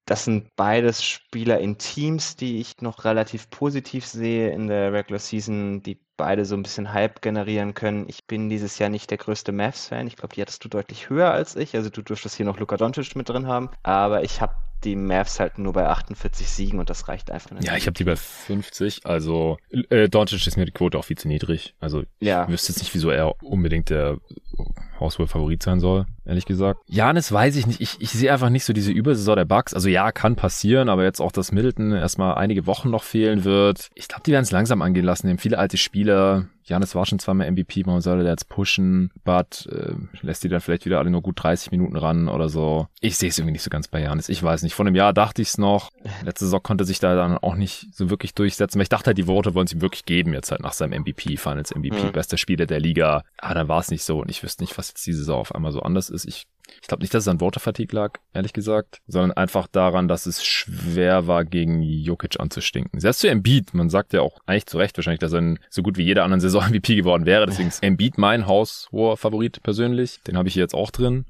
das 0.08 0.24
sind 0.24 0.55
beides 0.55 1.03
Spieler 1.03 1.60
in 1.60 1.78
Teams, 1.78 2.38
die 2.38 2.62
ich 2.62 2.82
noch 2.82 3.03
relativ 3.03 3.49
positiv 3.49 4.05
sehe 4.05 4.49
in 4.51 4.68
der 4.68 4.93
Regular 4.93 5.20
Season, 5.20 5.84
die 5.84 5.99
beide 6.16 6.45
so 6.45 6.55
ein 6.55 6.64
bisschen 6.64 6.93
Hype 6.93 7.22
generieren 7.22 7.74
können. 7.74 8.05
Ich 8.08 8.26
bin 8.26 8.49
dieses 8.49 8.80
Jahr 8.80 8.89
nicht 8.89 9.12
der 9.12 9.18
größte 9.18 9.51
Mavs-Fan. 9.51 10.08
Ich 10.08 10.16
glaube, 10.16 10.34
die 10.34 10.41
hattest 10.41 10.64
du 10.64 10.70
deutlich 10.70 11.10
höher 11.10 11.32
als 11.32 11.58
ich. 11.58 11.76
Also 11.76 11.89
du 11.89 12.01
dürftest 12.01 12.38
hier 12.38 12.45
noch 12.45 12.58
Luka 12.58 12.78
Doncic 12.78 13.18
mit 13.18 13.28
drin 13.28 13.47
haben. 13.47 13.70
Aber 13.84 14.24
ich 14.24 14.39
habe 14.39 14.53
die 14.86 14.95
Mavs 14.95 15.41
halt 15.41 15.58
nur 15.58 15.74
bei 15.74 15.86
48 15.86 16.47
Siegen 16.47 16.80
und 16.80 16.89
das 16.89 17.10
reicht 17.10 17.30
einfach 17.30 17.51
nicht. 17.51 17.66
Ja, 17.66 17.76
ich 17.76 17.86
habe 17.86 17.93
die 17.93 18.05
bei 18.05 18.16
50. 18.16 19.05
Also 19.05 19.58
äh, 19.89 20.08
Doncic 20.08 20.47
ist 20.47 20.55
mir 20.55 20.66
die 20.66 20.72
Quote 20.72 20.97
auch 20.97 21.05
viel 21.05 21.18
zu 21.18 21.28
niedrig. 21.28 21.76
Also 21.82 22.03
ja. 22.22 22.43
ich 22.43 22.49
wüsste 22.49 22.72
jetzt 22.72 22.80
nicht, 22.80 22.95
wieso 22.95 23.10
er 23.10 23.43
unbedingt 23.43 23.89
der 23.89 24.20
Hauswohl-Favorit 25.01 25.62
sein 25.62 25.82
soll, 25.82 26.05
ehrlich 26.28 26.46
gesagt. 26.46 26.82
Janis 26.88 27.32
weiß 27.32 27.56
ich 27.56 27.66
nicht. 27.68 27.82
Ich, 27.82 27.98
ich 28.00 28.10
sehe 28.10 28.32
einfach 28.32 28.50
nicht 28.50 28.66
so 28.66 28.74
diese 28.74 28.92
Übersaison 28.92 29.36
der 29.36 29.46
Bugs. 29.46 29.74
Also 29.74 29.90
ja, 29.90 30.12
kann 30.12 30.36
passieren, 30.36 30.90
aber 30.90 31.04
jetzt 31.04 31.22
auch, 31.22 31.32
dass 31.32 31.52
Middleton 31.52 31.92
erstmal 31.94 32.36
einige 32.36 32.66
Wochen 32.68 32.90
noch 32.90 33.04
fehlen 33.04 33.44
wird. 33.44 33.90
Ich 33.96 34.08
glaube, 34.08 34.24
die 34.26 34.32
werden 34.32 34.44
es 34.44 34.52
langsam 34.52 34.82
angehen 34.82 35.06
lassen. 35.06 35.28
Die 35.28 35.32
haben 35.32 35.40
viele 35.40 35.58
alte 35.58 35.78
Spieler. 35.78 36.48
Janis 36.68 36.96
war 36.96 37.06
schon 37.06 37.20
zweimal 37.20 37.50
MVP, 37.50 37.86
warum 37.86 38.02
soll 38.02 38.20
er 38.20 38.30
jetzt 38.30 38.50
pushen? 38.50 39.12
But 39.24 39.70
äh, 39.72 39.94
lässt 40.22 40.44
die 40.44 40.50
dann 40.50 40.60
vielleicht 40.60 40.86
wieder 40.86 41.00
alle 41.00 41.10
nur 41.10 41.22
gut 41.22 41.42
30 41.42 41.72
Minuten 41.72 41.96
ran 41.96 42.28
oder 42.28 42.50
so. 42.50 42.88
Ich 43.00 43.18
sehe 43.18 43.30
es 43.30 43.38
irgendwie 43.38 43.54
nicht 43.54 43.64
so 43.64 43.70
ganz 43.70 43.88
bei 43.88 44.02
Janis. 44.02 44.28
Ich 44.28 44.44
weiß 44.44 44.64
nicht. 44.64 44.76
Vor 44.76 44.86
einem 44.86 44.96
Jahr 44.96 45.14
dachte 45.14 45.42
ich 45.42 45.48
es 45.50 45.58
noch. 45.58 45.92
Letzte 46.26 46.46
Saison 46.46 46.62
konnte 46.62 46.84
sich 46.84 47.00
da 47.00 47.16
dann 47.16 47.38
auch 47.38 47.56
nicht 47.56 47.88
so 47.94 48.10
wirklich 48.10 48.34
durchsetzen, 48.34 48.80
weil 48.80 48.84
ich 48.84 48.90
dachte 48.90 49.08
halt, 49.08 49.18
die 49.18 49.28
Worte 49.28 49.56
wollen 49.56 49.68
es 49.68 49.74
ihm 49.74 49.82
wirklich 49.82 50.04
geben, 50.04 50.34
jetzt 50.34 50.52
halt 50.52 50.62
nach 50.62 50.74
seinem 50.74 51.02
MVP, 51.02 51.38
Finals 51.38 51.74
MVP, 51.74 52.04
mhm. 52.04 52.12
bester 52.12 52.38
Spieler 52.38 52.66
der 52.66 52.82
Liga. 52.82 53.24
Aber 53.38 53.54
dann 53.54 53.70
war 53.70 53.80
es 53.80 53.90
nicht 53.90 54.04
so 54.04 54.20
und 54.20 54.30
ich 54.30 54.44
wüsste 54.44 54.64
nicht, 54.64 54.78
was 54.78 54.90
jetzt 54.90 55.06
diese 55.06 55.20
Saison 55.20 55.40
auf 55.40 55.56
einmal 55.56 55.72
so 55.72 55.82
anders 55.82 56.10
ist. 56.10 56.16
Ich 56.26 56.47
ich 56.82 56.88
glaube 56.88 57.01
nicht, 57.01 57.13
dass 57.13 57.24
es 57.24 57.28
an 57.28 57.41
Waterfatigue 57.41 57.95
lag, 57.95 58.20
ehrlich 58.34 58.53
gesagt, 58.53 59.01
sondern 59.07 59.32
einfach 59.32 59.68
daran, 59.68 60.07
dass 60.07 60.26
es 60.26 60.43
schwer 60.43 61.28
war, 61.28 61.45
gegen 61.45 61.82
Jokic 61.82 62.39
anzustinken. 62.39 62.99
Selbst 62.99 63.20
zu 63.20 63.30
Embiid, 63.30 63.74
man 63.74 63.89
sagt 63.89 64.13
ja 64.13 64.22
auch 64.22 64.39
eigentlich 64.45 64.65
zu 64.68 64.78
Recht 64.78 64.97
wahrscheinlich, 64.97 65.20
dass 65.20 65.34
er 65.34 65.41
ein, 65.41 65.59
so 65.70 65.82
gut 65.82 65.97
wie 65.97 66.03
jeder 66.03 66.24
anderen 66.24 66.41
Saison 66.41 66.63
MVP 66.70 66.95
geworden 66.95 67.26
wäre. 67.26 67.45
Deswegen 67.45 67.70
ist 67.70 67.84
Embiid 67.84 68.18
mein 68.18 68.47
haushoher 68.47 69.18
Favorit 69.18 69.63
persönlich. 69.63 70.22
Den 70.24 70.38
habe 70.38 70.47
ich 70.47 70.53
hier 70.53 70.63
jetzt 70.63 70.76
auch 70.76 70.91
drin. 70.91 71.26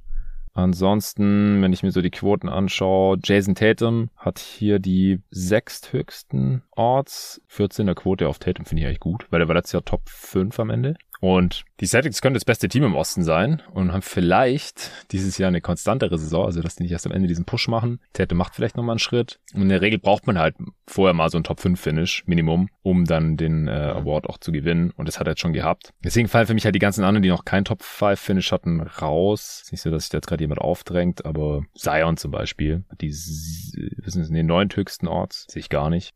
Ansonsten, 0.54 1.62
wenn 1.62 1.72
ich 1.72 1.84
mir 1.84 1.92
so 1.92 2.02
die 2.02 2.10
Quoten 2.10 2.50
anschaue, 2.50 3.20
Jason 3.24 3.54
Tatum 3.54 4.10
hat 4.18 4.40
hier 4.40 4.80
die 4.80 5.22
sechsthöchsten 5.30 6.64
Orts. 6.72 7.42
14er 7.52 7.94
Quote 7.94 8.28
auf 8.28 8.40
Tatum 8.40 8.66
finde 8.66 8.82
ich 8.82 8.88
eigentlich 8.88 9.00
gut, 9.00 9.28
weil 9.30 9.40
er 9.40 9.48
war 9.48 9.54
letztes 9.54 9.74
Jahr 9.74 9.86
Top 9.86 10.10
5 10.10 10.60
am 10.60 10.72
Ende. 10.72 10.96
Und 11.20 11.64
die 11.80 11.86
Celtics 11.86 12.22
können 12.22 12.34
das 12.34 12.46
beste 12.46 12.68
Team 12.68 12.84
im 12.84 12.96
Osten 12.96 13.24
sein 13.24 13.62
und 13.74 13.94
haben 13.94 14.02
vielleicht 14.02 14.92
dieses 15.12 15.38
Jahr 15.38 15.50
eine 15.50 15.62
konstantere 15.62 16.18
Saison, 16.18 16.46
also 16.46 16.62
dass 16.62 16.76
die 16.76 16.84
nicht 16.84 16.92
erst 16.92 17.06
am 17.06 17.12
Ende 17.12 17.28
diesen 17.28 17.46
Push 17.46 17.68
machen. 17.68 18.00
Tete 18.14 18.36
macht 18.36 18.56
vielleicht 18.56 18.78
nochmal 18.78 18.94
einen 18.94 19.00
Schritt. 19.00 19.40
Und 19.54 19.64
in 19.64 19.70
der 19.70 19.82
Regel 19.82 20.00
braucht 20.00 20.26
man 20.26 20.40
halt 20.40 20.56
vorher 20.88 21.14
mal 21.14 21.30
so 21.30 21.38
ein 21.38 21.44
Top-5-Finish, 21.44 22.24
Minimum, 22.26 22.70
um 22.82 23.06
dann 23.06 23.38
den 23.38 23.68
äh, 23.68 23.72
Award 23.72 24.28
auch 24.28 24.38
zu 24.38 24.52
gewinnen. 24.52 24.92
Und 24.96 25.08
das 25.08 25.20
hat 25.20 25.28
er 25.28 25.32
jetzt 25.32 25.42
schon 25.42 25.54
gehabt. 25.54 25.94
Deswegen 26.04 26.28
fallen 26.28 26.48
für 26.48 26.54
mich 26.54 26.66
halt 26.66 26.76
die 26.76 26.80
ganzen 26.80 27.04
anderen, 27.04 27.22
die 27.22 27.30
noch 27.30 27.46
kein 27.46 27.66
Top-5-Finish 27.66 28.52
hatten, 28.52 28.82
raus. 28.82 29.62
Ist 29.64 29.72
nicht 29.72 29.82
so, 29.82 29.92
dass 29.92 30.04
sich 30.04 30.10
da 30.10 30.18
jetzt 30.18 30.28
gerade 30.28 30.44
jemand 30.44 30.62
aufdrängt, 30.62 31.26
aber 31.26 31.64
Zion 31.76 32.18
zum 32.18 32.32
Beispiel, 32.32 32.84
die 33.02 33.10
wissen 33.10 34.24
Sie, 34.24 34.34
den 34.34 34.46
neunthöchsten 34.48 35.08
Orts, 35.08 35.46
sehe 35.50 35.60
ich 35.60 35.70
gar 35.70 35.90
nicht. 35.90 36.16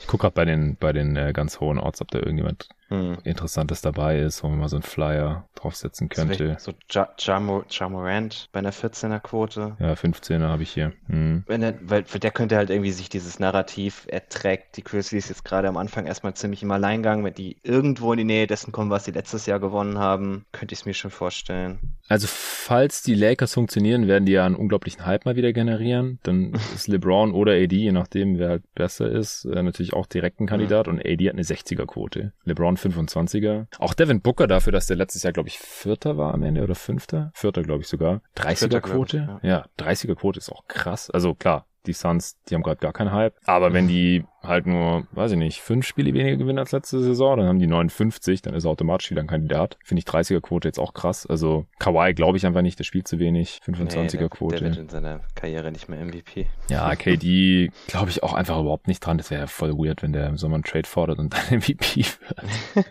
Ich 0.00 0.06
gucke 0.06 0.22
gerade 0.22 0.34
bei 0.34 0.44
den, 0.44 0.76
bei 0.76 0.92
den 0.92 1.16
äh, 1.16 1.32
ganz 1.32 1.60
hohen 1.60 1.78
Orts, 1.78 2.00
ob 2.00 2.10
da 2.10 2.18
irgendjemand 2.18 2.68
hm. 2.92 3.18
Interessantes 3.24 3.80
dabei 3.80 4.18
ist, 4.20 4.42
wo 4.42 4.48
man 4.48 4.58
mal 4.58 4.68
so 4.68 4.76
einen 4.76 4.82
Flyer 5.02 5.48
draufsetzen 5.54 6.08
könnte. 6.08 6.56
So 6.58 6.72
Jamorant 6.88 8.48
bei 8.52 8.58
einer 8.58 8.72
14er 8.72 9.20
Quote. 9.20 9.76
Ja, 9.78 9.92
15er 9.92 10.48
habe 10.48 10.62
ich 10.62 10.70
hier. 10.70 10.92
Hm. 11.08 11.44
Wenn 11.46 11.62
er, 11.62 11.74
weil 11.82 12.02
der 12.02 12.30
könnte 12.30 12.56
halt 12.56 12.70
irgendwie 12.70 12.92
sich 12.92 13.08
dieses 13.08 13.38
Narrativ 13.38 14.06
erträgt. 14.08 14.76
Die 14.76 14.84
Grizzlies 14.84 15.28
jetzt 15.28 15.44
gerade 15.44 15.68
am 15.68 15.76
Anfang 15.76 16.06
erstmal 16.06 16.34
ziemlich 16.34 16.62
im 16.62 16.70
Alleingang, 16.70 17.24
wenn 17.24 17.34
die 17.34 17.56
irgendwo 17.62 18.12
in 18.12 18.18
die 18.18 18.24
Nähe 18.24 18.46
dessen 18.46 18.72
kommen, 18.72 18.90
was 18.90 19.04
sie 19.04 19.12
letztes 19.12 19.46
Jahr 19.46 19.60
gewonnen 19.60 19.98
haben, 19.98 20.44
könnte 20.52 20.72
ich 20.72 20.80
es 20.80 20.86
mir 20.86 20.94
schon 20.94 21.10
vorstellen. 21.10 21.78
Also 22.08 22.26
falls 22.28 23.02
die 23.02 23.14
Lakers 23.14 23.54
funktionieren, 23.54 24.08
werden 24.08 24.26
die 24.26 24.32
ja 24.32 24.44
einen 24.44 24.56
unglaublichen 24.56 25.06
Hype 25.06 25.24
mal 25.24 25.36
wieder 25.36 25.52
generieren. 25.52 26.18
Dann 26.22 26.52
ist 26.74 26.88
LeBron 26.88 27.32
oder 27.32 27.52
AD, 27.52 27.74
je 27.74 27.92
nachdem 27.92 28.38
wer 28.38 28.48
halt 28.48 28.74
besser 28.74 29.10
ist, 29.10 29.44
äh, 29.44 29.62
natürlich 29.62 29.92
auch 29.92 30.06
direkt 30.06 30.40
ein 30.40 30.46
Kandidat 30.46 30.86
mhm. 30.86 30.94
und 30.94 31.06
AD 31.06 31.28
hat 31.28 31.34
eine 31.34 31.42
60er 31.42 31.86
Quote. 31.86 32.32
LeBron 32.44 32.76
25er. 32.76 33.66
Auch 33.78 33.94
Devin 33.94 34.20
Booker 34.20 34.46
dafür, 34.46 34.72
dass 34.72 34.86
der 34.86 34.91
letztes 34.94 35.22
Jahr, 35.22 35.32
glaube 35.32 35.48
ich, 35.48 35.58
Vierter 35.58 36.16
war 36.16 36.34
am 36.34 36.42
Ende 36.42 36.62
oder 36.62 36.74
Fünfter? 36.74 37.30
Vierter, 37.34 37.62
glaube 37.62 37.82
ich 37.82 37.88
sogar. 37.88 38.22
30er 38.36 38.80
Quote? 38.80 39.38
Ja. 39.42 39.48
ja, 39.48 39.66
30er 39.78 40.14
Quote 40.14 40.38
ist 40.38 40.50
auch 40.50 40.66
krass. 40.68 41.10
Also 41.10 41.34
klar, 41.34 41.66
die 41.86 41.92
Suns, 41.92 42.38
die 42.48 42.54
haben 42.54 42.62
gerade 42.62 42.80
gar 42.80 42.92
keinen 42.92 43.12
Hype. 43.12 43.36
Aber 43.44 43.72
wenn 43.72 43.88
die 43.88 44.24
halt 44.42 44.66
nur, 44.66 45.06
weiß 45.12 45.32
ich 45.32 45.38
nicht, 45.38 45.60
fünf 45.60 45.86
Spiele 45.86 46.12
weniger 46.14 46.36
gewinnen 46.36 46.58
als 46.58 46.72
letzte 46.72 47.00
Saison, 47.00 47.38
dann 47.38 47.46
haben 47.46 47.58
die 47.58 47.66
59, 47.66 48.42
dann 48.42 48.54
ist 48.54 48.64
er 48.64 48.70
automatisch 48.70 49.10
wieder 49.10 49.20
ein 49.20 49.26
Kandidat. 49.26 49.78
Finde 49.84 50.00
ich 50.00 50.06
30er-Quote 50.06 50.68
jetzt 50.68 50.78
auch 50.78 50.94
krass. 50.94 51.26
Also 51.26 51.66
Kawhi 51.78 52.14
glaube 52.14 52.36
ich 52.36 52.46
einfach 52.46 52.62
nicht, 52.62 52.78
der 52.78 52.84
spielt 52.84 53.08
zu 53.08 53.18
wenig. 53.18 53.60
25er-Quote. 53.66 54.54
Nee, 54.54 54.60
der, 54.60 54.70
wird 54.70 54.78
in 54.78 54.88
seiner 54.88 55.20
Karriere 55.34 55.72
nicht 55.72 55.88
mehr 55.88 56.04
MVP. 56.04 56.46
Ja, 56.68 56.94
KD 56.94 57.70
glaube 57.86 58.10
ich 58.10 58.22
auch 58.22 58.34
einfach 58.34 58.58
überhaupt 58.60 58.88
nicht 58.88 59.00
dran. 59.00 59.18
Das 59.18 59.30
wäre 59.30 59.42
ja 59.42 59.46
voll 59.46 59.72
weird, 59.72 60.02
wenn 60.02 60.12
der 60.12 60.26
im 60.26 60.36
Sommer 60.36 60.56
einen 60.56 60.64
Trade 60.64 60.88
fordert 60.88 61.18
und 61.18 61.32
dann 61.32 61.58
MVP 61.58 62.04
wird. 62.04 62.86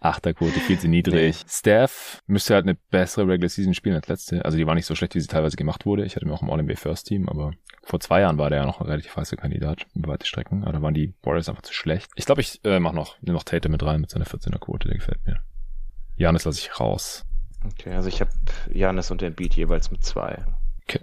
Achterquote, 0.00 0.60
viel 0.60 0.78
zu 0.78 0.88
niedrig. 0.88 1.40
Nee. 1.40 1.48
Steph 1.48 2.22
müsste 2.26 2.54
halt 2.54 2.66
eine 2.66 2.76
bessere 2.90 3.26
Regular 3.26 3.48
Season 3.48 3.74
spielen 3.74 3.96
als 3.96 4.08
letzte. 4.08 4.44
Also 4.44 4.56
die 4.58 4.66
war 4.66 4.74
nicht 4.74 4.86
so 4.86 4.94
schlecht, 4.94 5.14
wie 5.14 5.20
sie 5.20 5.28
teilweise 5.28 5.56
gemacht 5.56 5.86
wurde. 5.86 6.04
Ich 6.04 6.16
hatte 6.16 6.26
mir 6.26 6.32
auch 6.32 6.42
im 6.42 6.50
All-NBA 6.50 6.76
First 6.76 7.06
Team, 7.06 7.28
aber 7.28 7.52
vor 7.82 8.00
zwei 8.00 8.20
Jahren 8.20 8.38
war 8.38 8.50
der 8.50 8.60
ja 8.60 8.66
noch 8.66 8.80
ein 8.80 8.86
relativ 8.86 9.16
heißer 9.16 9.36
Kandidat 9.36 9.86
über 9.94 10.12
weite 10.12 10.26
Strecken. 10.26 10.64
Aber 10.64 10.79
da 10.80 10.84
waren 10.84 10.94
die 10.94 11.14
Warriors 11.22 11.48
einfach 11.48 11.62
zu 11.62 11.74
schlecht. 11.74 12.10
Ich 12.16 12.26
glaube, 12.26 12.40
ich 12.40 12.64
äh, 12.64 12.80
mach 12.80 12.92
noch, 12.92 13.20
nehme 13.20 13.34
noch 13.34 13.44
Tate 13.44 13.68
mit 13.68 13.82
rein 13.82 14.00
mit 14.00 14.10
seiner 14.10 14.24
14er 14.24 14.58
Quote, 14.58 14.88
der 14.88 14.96
gefällt 14.96 15.24
mir. 15.26 15.40
Janis 16.16 16.44
lasse 16.44 16.60
ich 16.60 16.80
raus. 16.80 17.24
Okay, 17.64 17.92
also 17.92 18.08
ich 18.08 18.20
habe 18.20 18.30
Janis 18.72 19.10
und 19.10 19.20
den 19.20 19.34
Beat 19.34 19.54
jeweils 19.54 19.90
mit 19.90 20.02
zwei. 20.04 20.44
Okay. 20.82 21.00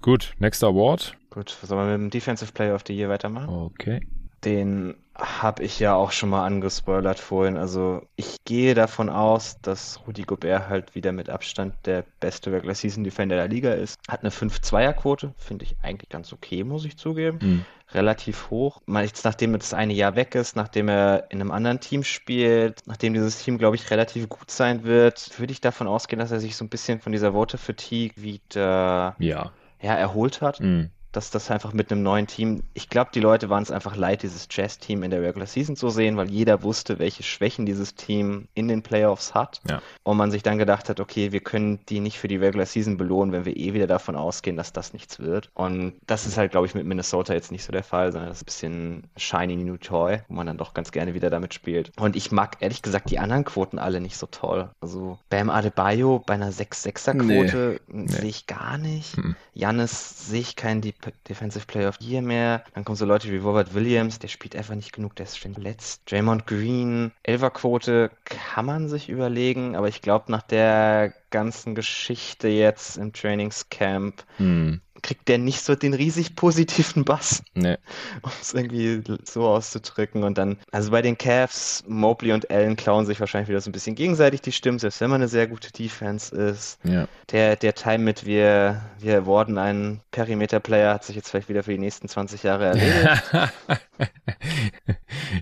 Gut, 0.00 0.34
nächster 0.38 0.68
Award. 0.68 1.16
Gut, 1.30 1.50
sollen 1.50 1.80
wir 1.80 1.98
mit 1.98 2.02
dem 2.02 2.10
Defensive 2.10 2.52
Player 2.52 2.74
of 2.74 2.82
the 2.86 2.94
Year 2.94 3.08
weitermachen? 3.08 3.48
Okay. 3.48 4.00
Den 4.44 4.94
habe 5.18 5.64
ich 5.64 5.80
ja 5.80 5.94
auch 5.94 6.12
schon 6.12 6.28
mal 6.28 6.46
angespoilert 6.46 7.18
vorhin. 7.18 7.56
Also 7.56 8.02
ich 8.14 8.36
gehe 8.44 8.74
davon 8.74 9.08
aus, 9.08 9.60
dass 9.60 10.00
Rudi 10.06 10.22
Gobert 10.22 10.68
halt 10.68 10.94
wieder 10.94 11.10
mit 11.10 11.28
Abstand 11.28 11.74
der 11.86 12.04
beste 12.20 12.52
Regular 12.52 12.76
Season 12.76 13.02
Defender 13.02 13.34
der 13.34 13.48
Liga 13.48 13.72
ist. 13.72 13.98
Hat 14.08 14.20
eine 14.20 14.30
5-2er-Quote, 14.30 15.34
finde 15.36 15.64
ich 15.64 15.76
eigentlich 15.82 16.08
ganz 16.08 16.32
okay, 16.32 16.62
muss 16.62 16.84
ich 16.84 16.96
zugeben. 16.96 17.38
Mhm. 17.42 17.64
Relativ 17.90 18.50
hoch. 18.50 18.80
Mal 18.86 19.06
jetzt, 19.06 19.24
nachdem 19.24 19.54
das 19.54 19.74
eine 19.74 19.94
Jahr 19.94 20.14
weg 20.14 20.36
ist, 20.36 20.54
nachdem 20.54 20.88
er 20.88 21.24
in 21.30 21.40
einem 21.40 21.50
anderen 21.50 21.80
Team 21.80 22.04
spielt, 22.04 22.82
nachdem 22.86 23.14
dieses 23.14 23.42
Team, 23.42 23.58
glaube 23.58 23.74
ich, 23.74 23.90
relativ 23.90 24.28
gut 24.28 24.50
sein 24.50 24.84
wird, 24.84 25.36
würde 25.38 25.52
ich 25.52 25.60
davon 25.60 25.88
ausgehen, 25.88 26.20
dass 26.20 26.30
er 26.30 26.38
sich 26.38 26.54
so 26.54 26.64
ein 26.64 26.68
bisschen 26.68 27.00
von 27.00 27.10
dieser 27.10 27.32
Vote 27.32 27.58
Fatigue 27.58 28.22
wieder 28.22 29.16
ja. 29.18 29.50
Ja, 29.80 29.94
erholt 29.94 30.42
hat. 30.42 30.60
Mhm 30.60 30.90
dass 31.18 31.30
das 31.30 31.50
einfach 31.50 31.72
mit 31.72 31.90
einem 31.90 32.04
neuen 32.04 32.28
Team, 32.28 32.62
ich 32.74 32.88
glaube, 32.88 33.10
die 33.12 33.18
Leute 33.18 33.50
waren 33.50 33.64
es 33.64 33.72
einfach 33.72 33.96
leid, 33.96 34.22
dieses 34.22 34.46
Jazz-Team 34.48 35.02
in 35.02 35.10
der 35.10 35.20
Regular 35.20 35.48
Season 35.48 35.74
zu 35.74 35.90
sehen, 35.90 36.16
weil 36.16 36.30
jeder 36.30 36.62
wusste, 36.62 37.00
welche 37.00 37.24
Schwächen 37.24 37.66
dieses 37.66 37.96
Team 37.96 38.46
in 38.54 38.68
den 38.68 38.82
Playoffs 38.82 39.34
hat. 39.34 39.60
Ja. 39.68 39.82
Und 40.04 40.16
man 40.16 40.30
sich 40.30 40.44
dann 40.44 40.58
gedacht 40.58 40.88
hat, 40.88 41.00
okay, 41.00 41.32
wir 41.32 41.40
können 41.40 41.80
die 41.88 41.98
nicht 41.98 42.20
für 42.20 42.28
die 42.28 42.36
Regular 42.36 42.66
Season 42.66 42.96
belohnen, 42.96 43.32
wenn 43.32 43.44
wir 43.44 43.56
eh 43.56 43.74
wieder 43.74 43.88
davon 43.88 44.14
ausgehen, 44.14 44.56
dass 44.56 44.72
das 44.72 44.92
nichts 44.92 45.18
wird. 45.18 45.50
Und 45.54 45.94
das 46.06 46.24
ist 46.24 46.38
halt, 46.38 46.52
glaube 46.52 46.68
ich, 46.68 46.76
mit 46.76 46.86
Minnesota 46.86 47.34
jetzt 47.34 47.50
nicht 47.50 47.64
so 47.64 47.72
der 47.72 47.82
Fall, 47.82 48.12
sondern 48.12 48.28
das 48.28 48.38
ist 48.38 48.42
ein 48.42 48.46
bisschen 48.46 49.02
shiny 49.16 49.56
new 49.56 49.76
toy, 49.76 50.20
wo 50.28 50.34
man 50.34 50.46
dann 50.46 50.56
doch 50.56 50.72
ganz 50.72 50.92
gerne 50.92 51.14
wieder 51.14 51.30
damit 51.30 51.52
spielt. 51.52 51.90
Und 51.98 52.14
ich 52.14 52.30
mag 52.30 52.58
ehrlich 52.60 52.80
gesagt 52.80 53.10
die 53.10 53.18
anderen 53.18 53.44
Quoten 53.44 53.80
alle 53.80 54.00
nicht 54.00 54.16
so 54.16 54.26
toll. 54.26 54.70
Also 54.80 55.18
Bam 55.30 55.50
Adebayo 55.50 56.22
bei 56.24 56.34
einer 56.34 56.52
6-6er-Quote 56.52 57.80
Nee. 57.88 58.06
sehe 58.06 58.28
ich 58.28 58.46
gar 58.46 58.78
nicht. 58.78 59.16
Hm. 59.16 59.34
Jannis 59.52 60.28
sehe 60.28 60.40
ich 60.40 60.54
keinen 60.54 60.80
Deep 60.80 61.00
Defensive 61.28 61.66
Player 61.66 61.88
of 61.88 62.00
Year 62.00 62.22
mehr. 62.22 62.64
Dann 62.74 62.84
kommen 62.84 62.96
so 62.96 63.04
Leute 63.04 63.30
wie 63.30 63.36
Robert 63.36 63.74
Williams, 63.74 64.18
der 64.18 64.28
spielt 64.28 64.56
einfach 64.56 64.74
nicht 64.74 64.92
genug, 64.92 65.16
der 65.16 65.24
ist 65.24 65.38
ständig 65.38 65.62
verletzt. 65.62 66.02
Draymond 66.10 66.46
Green, 66.46 67.12
Elferquote 67.22 68.10
kann 68.24 68.66
man 68.66 68.88
sich 68.88 69.08
überlegen, 69.08 69.76
aber 69.76 69.88
ich 69.88 70.02
glaube, 70.02 70.30
nach 70.32 70.42
der 70.42 71.12
ganzen 71.30 71.74
Geschichte 71.74 72.48
jetzt 72.48 72.96
im 72.96 73.12
Trainingscamp 73.12 74.24
Hm. 74.36 74.80
Kriegt 75.02 75.28
der 75.28 75.38
nicht 75.38 75.62
so 75.62 75.74
den 75.74 75.94
riesig 75.94 76.36
positiven 76.36 77.04
Bass, 77.04 77.42
Nee. 77.54 77.76
um 78.22 78.30
es 78.40 78.54
irgendwie 78.54 79.02
so 79.24 79.46
auszudrücken. 79.46 80.24
Und 80.24 80.38
dann, 80.38 80.56
also 80.72 80.90
bei 80.90 81.02
den 81.02 81.16
Cavs, 81.18 81.84
Mobley 81.86 82.32
und 82.32 82.50
Allen 82.50 82.76
klauen 82.76 83.06
sich 83.06 83.20
wahrscheinlich 83.20 83.48
wieder 83.48 83.60
so 83.60 83.70
ein 83.70 83.72
bisschen 83.72 83.94
gegenseitig 83.94 84.40
die 84.40 84.52
Stimmen, 84.52 84.78
selbst 84.78 85.00
wenn 85.00 85.10
man 85.10 85.20
eine 85.20 85.28
sehr 85.28 85.46
gute 85.46 85.72
Defense 85.72 86.34
ist. 86.34 86.78
Ja. 86.84 87.06
Der, 87.30 87.56
der 87.56 87.74
Time 87.74 87.98
mit 87.98 88.26
wir, 88.26 88.82
wir 88.98 89.18
awarden 89.18 89.58
einen 89.58 90.00
Perimeter-Player 90.10 90.94
hat 90.94 91.04
sich 91.04 91.16
jetzt 91.16 91.30
vielleicht 91.30 91.48
wieder 91.48 91.62
für 91.62 91.72
die 91.72 91.78
nächsten 91.78 92.08
20 92.08 92.42
Jahre 92.42 92.66
erledigt. 92.66 93.22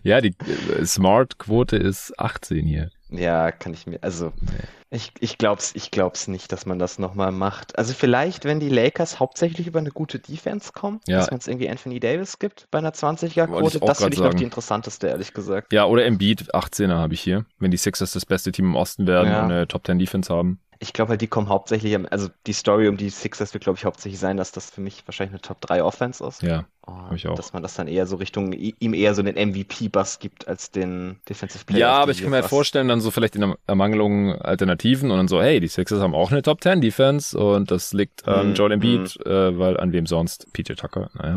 ja, 0.03 0.21
die 0.21 0.35
äh, 0.79 0.85
Smart-Quote 0.85 1.77
ist 1.77 2.19
18 2.19 2.67
hier. 2.67 2.91
Ja, 3.09 3.53
kann 3.53 3.73
ich 3.73 3.87
mir, 3.87 3.99
also 4.03 4.33
ich, 4.91 5.13
ich 5.21 5.39
glaub's, 5.39 5.73
ich 5.75 5.91
glaub's 5.93 6.27
nicht, 6.27 6.51
dass 6.51 6.67
man 6.67 6.79
das 6.79 6.99
nochmal 6.99 7.31
macht. 7.31 7.79
Also 7.79 7.93
vielleicht, 7.95 8.45
wenn 8.45 8.59
die 8.61 8.69
Lakers 8.69 9.21
hauptsächlich 9.21 9.67
über 9.69 9.79
eine 9.79 9.91
gute 9.91 10.19
Defense 10.19 10.73
kommen, 10.73 11.01
Ja. 11.07 11.19
dass 11.19 11.31
man 11.31 11.39
es 11.39 11.47
irgendwie 11.47 11.69
Anthony 11.69 12.01
Davis 12.01 12.39
gibt 12.39 12.67
bei 12.71 12.79
einer 12.79 12.89
Wollte 12.89 13.27
20er-Quote, 13.27 13.77
ich 13.77 13.83
auch 13.83 13.87
das 13.87 13.99
finde 13.99 14.15
ich 14.15 14.19
noch 14.19 14.27
sagen. 14.27 14.37
die 14.39 14.45
interessanteste, 14.45 15.07
ehrlich 15.09 15.33
gesagt. 15.35 15.73
Ja, 15.73 15.85
oder 15.87 16.05
Embiid, 16.05 16.53
18er 16.55 16.97
habe 16.97 17.15
ich 17.15 17.21
hier. 17.21 17.45
Wenn 17.59 17.71
die 17.71 17.77
Sixers 17.77 18.13
das 18.13 18.27
beste 18.27 18.51
Team 18.53 18.67
im 18.67 18.75
Osten 18.77 19.07
werden 19.07 19.31
Ja. 19.31 19.45
und 19.45 19.53
eine 19.53 19.69
Top 19.69 19.87
10 19.87 19.99
Defense 19.99 20.33
haben. 20.35 20.61
Ich 20.79 20.93
glaube 20.93 21.11
halt, 21.11 21.21
die 21.21 21.27
kommen 21.27 21.49
hauptsächlich, 21.49 21.97
also 22.13 22.29
die 22.47 22.53
Story 22.53 22.89
um 22.89 22.97
die 22.97 23.11
Sixers 23.11 23.55
wird, 23.55 23.65
glaube 23.65 23.79
ich, 23.79 23.85
hauptsächlich 23.85 24.19
sein, 24.21 24.37
dass 24.37 24.53
das 24.53 24.71
für 24.71 24.81
mich 24.81 25.03
wahrscheinlich 25.07 25.33
eine 25.33 25.41
Top 25.43 25.61
3 25.61 25.83
Offense 25.83 26.25
ist. 26.25 26.43
Ja, 26.43 26.65
Und 26.83 27.15
ich 27.15 27.27
auch. 27.27 27.35
Dass 27.35 27.53
man 27.53 27.63
das 27.63 27.75
dann 27.75 27.89
eher 27.89 28.07
so 28.07 28.17
Richtung, 28.17 28.53
ihm 28.53 28.95
eher 28.95 29.15
so 29.15 29.23
den 29.23 29.35
MVP-Bass 29.37 30.19
gibt 30.19 30.49
als 30.49 30.71
den 30.71 31.21
Defensive 31.29 31.65
Player. 31.65 31.79
Ja, 31.79 31.93
aber 31.95 32.13
ich 32.13 32.21
kann 32.23 32.31
mir 32.31 32.37
halt 32.37 32.47
vorstellen, 32.47 32.89
dann 32.89 33.01
so 33.01 33.11
vielleicht 33.11 33.35
in 33.35 33.41
der 33.43 33.57
Ermangelung 33.67 34.33
Alternativen 34.41 35.11
und 35.11 35.17
dann 35.17 35.29
so, 35.29 35.41
hey, 35.43 35.61
die 35.61 35.69
Sixers 35.69 36.01
haben 36.01 36.15
auch 36.15 36.31
eine 36.31 36.43
Top 36.43 36.63
10 36.63 36.81
Defense 36.81 37.37
und 37.39 37.71
das 37.71 37.93
liegt 37.93 38.27
an 38.29 38.49
Mhm, 38.49 38.55
Joel 38.55 38.73
Embiid, 38.73 39.17
äh, 39.27 39.59
weil 39.59 39.79
an 39.79 39.93
wem 39.93 40.07
sonst? 40.07 40.53
PJ 40.53 40.75
Tucker, 40.75 41.11
naja. 41.15 41.37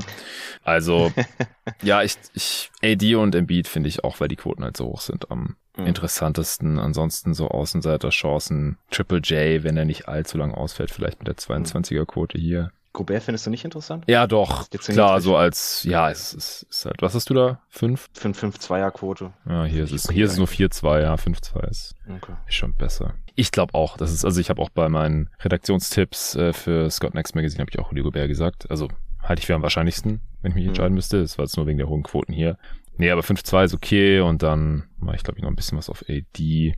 Also, 0.64 1.14
ja, 1.82 2.04
ich, 2.04 2.16
ich, 2.34 2.72
AD 2.84 3.16
und 3.16 3.36
Embiid 3.36 3.68
finde 3.68 3.90
ich 3.90 4.04
auch, 4.04 4.20
weil 4.20 4.28
die 4.28 4.36
Quoten 4.36 4.64
halt 4.64 4.78
so 4.78 4.86
hoch 4.86 5.02
sind, 5.02 5.32
am 5.32 5.56
Mhm. 5.78 5.86
interessantesten. 5.88 6.78
Ansonsten 6.80 7.34
so 7.34 7.48
Außenseiter-Chancen. 7.48 8.78
Triple 8.92 9.22
J, 9.30 9.64
wenn 9.64 9.78
er 9.78 9.86
nicht 9.86 10.08
allzu 10.08 10.38
lang 10.38 10.54
ausfällt, 10.54 10.92
vielleicht 10.92 11.20
mit 11.20 11.28
der 11.28 11.36
22er-Quote 11.38 12.38
hier. 12.38 12.72
Gobert 12.92 13.22
findest 13.24 13.46
du 13.46 13.52
nicht 13.52 13.64
interessant? 13.66 14.04
Ja, 14.08 14.26
doch, 14.26 14.68
klar, 14.72 15.22
so 15.22 15.36
als, 15.38 15.84
ja, 15.84 16.10
es 16.10 16.34
ist, 16.34 16.64
ist 16.70 16.86
halt, 16.86 17.02
was 17.04 17.14
hast 17.14 17.30
du 17.30 17.36
da? 17.36 17.62
Fünf? 17.70 18.10
5-5-2er-Quote. 18.20 19.32
Ja, 19.48 19.64
hier 19.66 19.84
ist 19.84 19.92
es, 19.92 20.10
hier 20.10 20.26
ist 20.26 20.32
es 20.34 20.38
nur 20.40 20.48
4-2, 20.48 21.02
ja, 21.02 21.14
5-2 21.14 21.70
ist, 21.70 21.96
Okay. 22.10 22.34
ist 22.48 22.56
schon 22.56 22.74
besser. 22.74 23.14
Ich 23.36 23.52
glaube 23.52 23.76
auch, 23.76 23.96
das 23.96 24.12
ist, 24.12 24.26
also 24.26 24.42
ich 24.42 24.50
habe 24.50 24.60
auch 24.62 24.70
bei 24.72 24.90
meinen 24.90 25.30
Redaktionstipps 25.42 26.36
äh, 26.36 26.52
für 26.52 26.90
Scott 26.90 27.14
Next 27.14 27.36
Magazine 27.36 27.62
habe 27.62 27.70
ich 27.72 27.78
auch 27.80 27.92
Rudy 27.92 28.02
Gobert 28.02 28.28
gesagt. 28.28 28.70
Also 28.72 28.90
halte 29.22 29.40
ich 29.42 29.46
für 29.46 29.54
am 29.56 29.62
wahrscheinlichsten, 29.62 30.22
wenn 30.42 30.52
ich 30.52 30.56
mich 30.56 30.64
Mhm. 30.64 30.70
entscheiden 30.70 30.96
müsste. 30.96 31.22
Das 31.22 31.38
war 31.38 31.46
jetzt 31.46 31.58
nur 31.58 31.68
wegen 31.68 31.78
der 31.78 31.88
hohen 31.90 32.04
Quoten 32.04 32.34
hier. 32.34 32.58
Nee, 32.98 33.12
aber 33.12 33.22
5-2 33.22 33.66
ist 33.66 33.74
okay 33.76 34.20
und 34.20 34.42
dann 34.42 34.86
mache 34.98 35.16
ich, 35.16 35.24
glaube 35.24 35.38
ich, 35.38 35.44
noch 35.44 35.50
ein 35.52 35.56
bisschen 35.56 35.78
was 35.78 35.90
auf 35.90 36.04
AD 36.10 36.74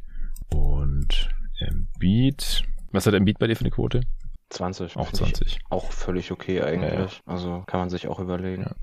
und 0.53 1.29
Embiid. 1.61 2.63
Was 2.91 3.05
hat 3.05 3.13
Embiid 3.13 3.39
bei 3.39 3.47
dir 3.47 3.55
für 3.55 3.61
eine 3.61 3.71
Quote? 3.71 4.01
20. 4.49 4.97
Auch 4.97 5.07
finde 5.07 5.25
ich 5.25 5.33
20. 5.33 5.59
Auch 5.69 5.91
völlig 5.91 6.31
okay 6.31 6.61
eigentlich. 6.61 7.21
Ja. 7.25 7.33
Also 7.33 7.63
kann 7.67 7.79
man 7.79 7.89
sich 7.89 8.07
auch 8.07 8.19
überlegen. 8.19 8.63
Ja. 8.63 8.75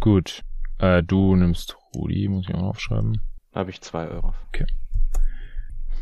Gut. 0.00 0.42
Äh, 0.78 1.02
du 1.02 1.36
nimmst 1.36 1.76
Rudi, 1.94 2.28
muss 2.28 2.46
ich 2.48 2.54
auch 2.54 2.60
noch 2.60 2.68
aufschreiben. 2.68 3.20
Da 3.52 3.60
habe 3.60 3.70
ich 3.70 3.80
2 3.80 4.08
Euro. 4.08 4.34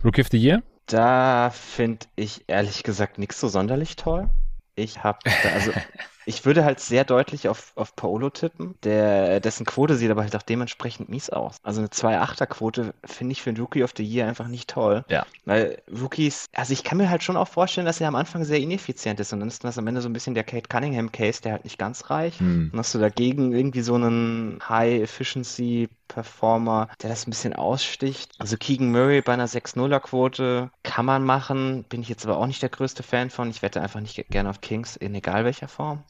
Rookie 0.05 0.23
of 0.23 0.29
the 0.31 0.39
Year? 0.39 0.63
Da 0.87 1.51
finde 1.51 2.07
ich 2.17 2.45
ehrlich 2.49 2.83
gesagt 2.83 3.19
nichts 3.19 3.39
so 3.39 3.49
sonderlich 3.49 3.97
toll. 3.97 4.31
Ich 4.75 5.05
habe, 5.05 5.19
also 5.53 5.73
ich 6.27 6.45
würde 6.45 6.65
halt 6.65 6.81
sehr 6.81 7.05
deutlich 7.05 7.49
auf, 7.49 7.73
auf 7.77 7.97
Paolo 7.97 8.31
tippen, 8.31 8.75
der, 8.85 9.41
dessen 9.41 9.67
Quote 9.67 9.97
sieht 9.97 10.11
aber 10.11 10.23
halt 10.23 10.37
auch 10.37 10.43
dementsprechend 10.43 11.09
mies 11.09 11.31
aus. 11.31 11.57
Also 11.63 11.81
eine 11.81 11.91
2-8er-Quote 11.91 12.95
finde 13.05 13.33
ich 13.33 13.43
für 13.43 13.51
einen 13.51 13.59
Rookie 13.61 13.83
of 13.85 13.93
the 13.97 14.05
Year 14.05 14.27
einfach 14.29 14.49
nicht 14.49 14.71
toll. 14.71 15.05
Ja. 15.09 15.27
Weil 15.45 15.83
Rookies, 15.91 16.47
also 16.55 16.73
ich 16.73 16.85
kann 16.85 16.99
mir 16.99 17.11
halt 17.11 17.23
schon 17.23 17.37
auch 17.37 17.49
vorstellen, 17.49 17.87
dass 17.87 18.01
er 18.01 18.09
am 18.09 18.15
Anfang 18.15 18.45
sehr 18.45 18.59
ineffizient 18.61 19.21
ist 19.21 19.33
und 19.33 19.41
dann 19.41 19.49
ist 19.49 19.65
das 19.65 19.79
am 19.79 19.87
Ende 19.87 20.01
so 20.03 20.09
ein 20.09 20.13
bisschen 20.13 20.35
der 20.35 20.45
Kate 20.45 20.69
Cunningham-Case, 20.69 21.43
der 21.43 21.53
halt 21.53 21.65
nicht 21.65 21.79
ganz 21.79 22.11
reicht. 22.11 22.41
Hm. 22.41 22.69
Dann 22.71 22.79
hast 22.79 22.95
du 22.95 22.99
dagegen 22.99 23.53
irgendwie 23.53 23.81
so 23.83 23.95
einen 23.95 24.59
High-Efficiency-Performer, 24.69 26.89
der 27.03 27.11
das 27.11 27.27
ein 27.27 27.31
bisschen 27.31 27.55
aussticht. 27.55 28.33
Also 28.39 28.57
Keegan 28.57 28.91
Murray 28.91 29.23
bei 29.23 29.33
einer 29.33 29.49
6-0er-Quote 29.49 30.71
kann 30.83 31.07
man 31.07 31.25
machen, 31.25 31.85
bin 31.89 32.03
ich 32.03 32.09
jetzt 32.09 32.27
aber 32.27 32.37
auch 32.39 32.47
nicht 32.47 32.63
der 32.63 32.69
größte 32.69 33.03
Fan 33.03 33.31
von. 33.31 33.51
Ich 33.51 33.63
wette 33.63 33.81
einfach 33.81 34.01
nicht 34.01 34.17
ge- 34.17 34.25
gerne 34.29 34.51
auf 34.51 34.61
Kings, 34.61 34.97
in 34.97 35.15
egal 35.15 35.45
welcher 35.45 35.69
Form. 35.69 36.05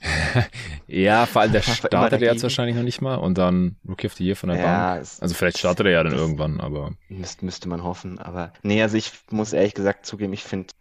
Ja, 0.87 1.27
vor 1.27 1.43
allem 1.43 1.53
der 1.53 1.63
startet 1.63 2.23
er 2.23 2.33
jetzt 2.33 2.43
wahrscheinlich 2.43 2.77
noch 2.77 2.83
nicht 2.83 3.01
mal 3.01 3.17
und 3.17 3.39
dann 3.39 3.77
Rookie 3.89 4.07
of 4.07 4.15
the 4.15 4.25
Year 4.25 4.37
von 4.37 4.49
der 4.49 4.59
Ja, 4.59 4.95
Bank. 4.95 5.07
Also 5.21 5.35
vielleicht 5.35 5.59
startet 5.59 5.87
er 5.87 5.93
ja 5.93 6.03
dann 6.03 6.15
irgendwann, 6.15 6.61
aber 6.61 6.93
Müsste, 7.09 7.45
müsste 7.45 7.69
man 7.69 7.85
hoffen, 7.85 8.19
aber 8.19 8.53
nee, 8.63 8.83
also 8.83 8.97
ich 8.97 9.13
muss 9.31 9.53
ehrlich 9.53 9.75
gesagt 9.75 10.07
zugeben, 10.07 10.33
ich 10.33 10.43
finde 10.43 10.73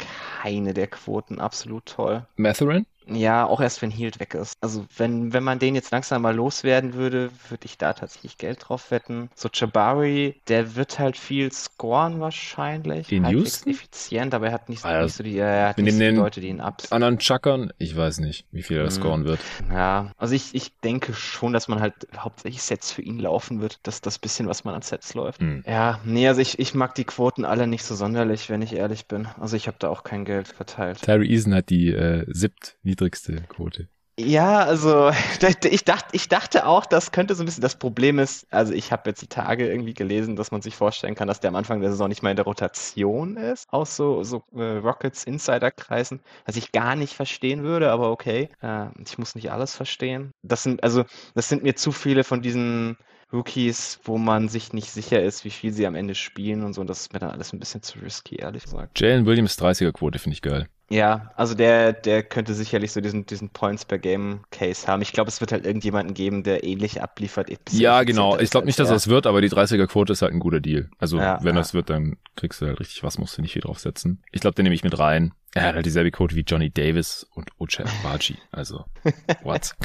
keine 0.42 0.74
der 0.74 0.88
Quoten 0.88 1.40
absolut 1.40 1.86
toll. 1.86 2.26
Matherin? 2.36 2.86
Ja, 3.16 3.46
auch 3.46 3.62
erst 3.62 3.82
wenn 3.82 3.92
Hield 3.92 4.20
weg 4.20 4.34
ist. 4.34 4.54
Also 4.62 4.86
wenn, 4.98 5.34
wenn 5.34 5.44
man 5.44 5.60
den 5.60 5.76
jetzt 5.76 5.92
langsam 5.92 6.22
mal 6.22 6.36
loswerden 6.36 6.94
würde, 6.94 7.30
würde 7.50 7.66
ich 7.66 7.78
da 7.78 7.94
tatsächlich 7.94 8.38
Geld 8.38 8.66
drauf 8.68 8.92
wetten. 8.92 9.30
So 9.36 9.50
Jabari, 9.54 10.42
der 10.48 10.76
wird 10.76 11.00
halt 11.00 11.18
viel 11.18 11.52
scoren 11.52 12.20
wahrscheinlich. 12.20 13.12
In 13.12 13.26
Halbwegs 13.26 13.44
Houston? 13.66 13.70
effizient, 13.72 14.34
aber 14.34 14.48
er 14.48 14.54
hat 14.54 14.70
nicht, 14.70 14.84
ja. 14.84 15.04
nicht 15.04 15.16
so 15.16 15.24
die, 15.24 15.38
er 15.38 15.70
hat 15.70 15.78
nicht 15.78 15.94
so 15.94 16.00
die 16.00 16.06
den 16.06 16.16
Leute, 16.16 16.42
die 16.42 16.48
ihn 16.50 16.62
abs. 16.62 16.92
Anderen 16.92 17.20
Chuckern? 17.20 17.72
Ich 17.78 17.96
weiß 17.96 18.20
nicht, 18.20 18.46
wie 18.52 18.64
viel 18.64 18.78
er 18.78 18.86
Mhm. 18.86 18.90
scoren 18.92 19.26
wird. 19.26 19.40
Ja, 19.72 20.12
also 20.18 20.34
ich, 20.36 20.56
ich 20.56 20.72
denke 20.80 21.14
schon, 21.14 21.54
dass 21.54 21.68
man 21.68 21.80
halt 21.82 21.94
hauptsächlich 22.18 22.62
Sets 22.62 22.92
für 22.92 23.02
ihn 23.02 23.20
laufen 23.20 23.62
wird, 23.62 23.80
dass 23.88 24.02
das 24.02 24.20
bisschen, 24.20 24.48
was 24.48 24.64
man 24.64 24.76
an 24.76 24.82
Sets 24.82 25.14
läuft. 25.14 25.42
Hm. 25.42 25.64
Ja, 25.68 26.00
nee, 26.04 26.28
also 26.28 26.42
ich, 26.42 26.60
ich 26.60 26.74
mag 26.74 26.96
die 26.96 27.04
Quoten 27.04 27.46
alle 27.46 27.68
nicht 27.68 27.84
so 27.84 27.96
sonderlich, 27.96 28.50
wenn 28.50 28.62
ich 28.62 28.74
ehrlich 28.74 29.08
bin. 29.08 29.28
Also 29.40 29.56
ich 29.56 29.68
habe 29.68 29.78
da 29.80 29.90
auch 29.90 30.04
kein 30.04 30.26
Geld 30.26 30.48
verteilt. 30.48 31.02
Tyree 31.02 31.28
Eason 31.28 31.54
hat 31.54 31.70
die 31.70 31.90
äh, 31.94 32.26
siebt 32.28 32.78
niedrigste 33.00 33.42
Quote. 33.48 33.88
Ja, 34.20 34.60
also 34.60 35.12
ich 35.70 35.86
dachte, 35.86 36.10
ich 36.12 36.28
dachte 36.28 36.66
auch, 36.66 36.86
das 36.86 37.14
könnte 37.14 37.36
so 37.36 37.44
ein 37.44 37.46
bisschen 37.46 37.62
das 37.62 37.80
Problem 37.80 38.20
ist. 38.20 38.46
Also 38.52 38.74
ich 38.74 38.92
habe 38.92 39.10
jetzt 39.10 39.22
die 39.22 39.28
Tage 39.28 39.70
irgendwie 39.70 39.94
gelesen, 39.94 40.36
dass 40.36 40.52
man 40.52 40.62
sich 40.62 40.76
vorstellen 40.76 41.16
kann, 41.16 41.30
dass 41.30 41.40
der 41.40 41.50
am 41.50 41.56
Anfang 41.56 41.80
der 41.80 41.92
Saison 41.92 42.10
nicht 42.10 42.22
mal 42.22 42.32
in 42.32 42.36
der 42.36 42.46
Rotation 42.46 43.38
ist, 43.38 43.72
aus 43.72 43.96
so, 43.96 44.24
so 44.24 44.44
äh, 44.54 44.78
Rockets 44.78 45.24
Insider-Kreisen, 45.24 46.20
was 46.46 46.58
ich 46.58 46.74
gar 46.74 46.98
nicht 46.98 47.14
verstehen 47.14 47.64
würde, 47.64 47.92
aber 47.92 48.12
okay. 48.12 48.50
Äh, 48.62 48.88
ich 49.06 49.18
muss 49.18 49.36
nicht 49.36 49.52
alles 49.52 49.74
verstehen. 49.74 50.32
Das 50.42 50.64
sind, 50.64 50.84
also, 50.84 51.06
das 51.34 51.48
sind 51.48 51.64
mir 51.64 51.76
zu 51.76 51.94
viele 51.94 52.26
von 52.26 52.42
diesen 52.42 52.98
Rookies, 53.32 54.00
wo 54.04 54.18
man 54.18 54.50
sich 54.50 54.74
nicht 54.74 54.92
sicher 54.92 55.22
ist, 55.22 55.46
wie 55.46 55.52
viel 55.52 55.72
sie 55.72 55.86
am 55.86 55.96
Ende 55.96 56.16
spielen 56.16 56.64
und 56.64 56.74
so. 56.74 56.82
Und 56.82 56.88
das 56.90 57.02
ist 57.02 57.14
mir 57.14 57.20
dann 57.20 57.32
alles 57.32 57.54
ein 57.54 57.60
bisschen 57.60 57.84
zu 57.84 58.00
risky, 58.00 58.38
ehrlich 58.38 58.64
gesagt. 58.64 59.00
Jalen 59.00 59.26
Williams 59.26 59.58
30er 59.60 59.92
Quote 59.92 60.20
finde 60.20 60.34
ich 60.34 60.42
geil. 60.42 60.68
Ja, 60.92 61.32
also 61.36 61.54
der, 61.54 61.94
der 61.94 62.24
könnte 62.24 62.56
sicherlich 62.56 62.92
so 62.92 63.00
diesen, 63.00 63.28
diesen 63.28 63.50
Points 63.50 63.86
per 63.86 64.00
Game 64.00 64.42
Case 64.50 64.88
haben. 64.88 65.04
Ich 65.04 65.14
glaube, 65.14 65.30
es 65.30 65.40
wird 65.40 65.52
halt 65.52 65.66
irgendjemanden 65.66 66.16
geben, 66.16 66.42
der 66.42 66.64
ähnlich 66.64 67.02
abliefert. 67.04 67.52
Ja, 67.72 68.02
genau. 68.02 68.40
Ich 68.40 68.50
glaube 68.50 68.66
nicht, 68.66 68.80
dass 68.80 68.90
das 68.90 69.08
wird, 69.08 69.28
aber 69.28 69.42
die 69.42 69.52
30er 69.52 69.86
Quote 69.86 70.14
ist 70.14 70.24
halt 70.24 70.34
ein 70.34 70.40
guter 70.40 70.60
Deal. 70.60 70.90
Also 70.98 71.18
Ja, 71.18 71.38
wenn 71.44 71.54
ja. 71.54 71.62
das 71.62 71.76
wird, 71.76 71.92
dann 71.92 72.18
kriegst 72.36 72.62
du 72.62 72.66
halt 72.66 72.80
richtig 72.80 73.04
was, 73.04 73.20
musst 73.20 73.38
du 73.38 73.44
nicht 73.44 73.54
viel 73.54 73.62
draufsetzen. 73.62 74.24
Ich 74.32 74.42
glaube, 74.42 74.56
den 74.56 74.64
nehme 74.64 74.74
ich 74.74 74.84
mit 74.84 74.98
rein. 74.98 75.34
Er 75.56 75.64
hat 75.64 75.76
halt 75.76 75.86
dieselbe 75.86 76.12
Quote 76.12 76.36
wie 76.36 76.42
Johnny 76.42 76.70
Davis 76.70 77.26
und 77.34 77.50
Uche 77.60 77.84
Abaji. 77.86 78.38
Also, 78.52 78.86
what? 79.44 79.76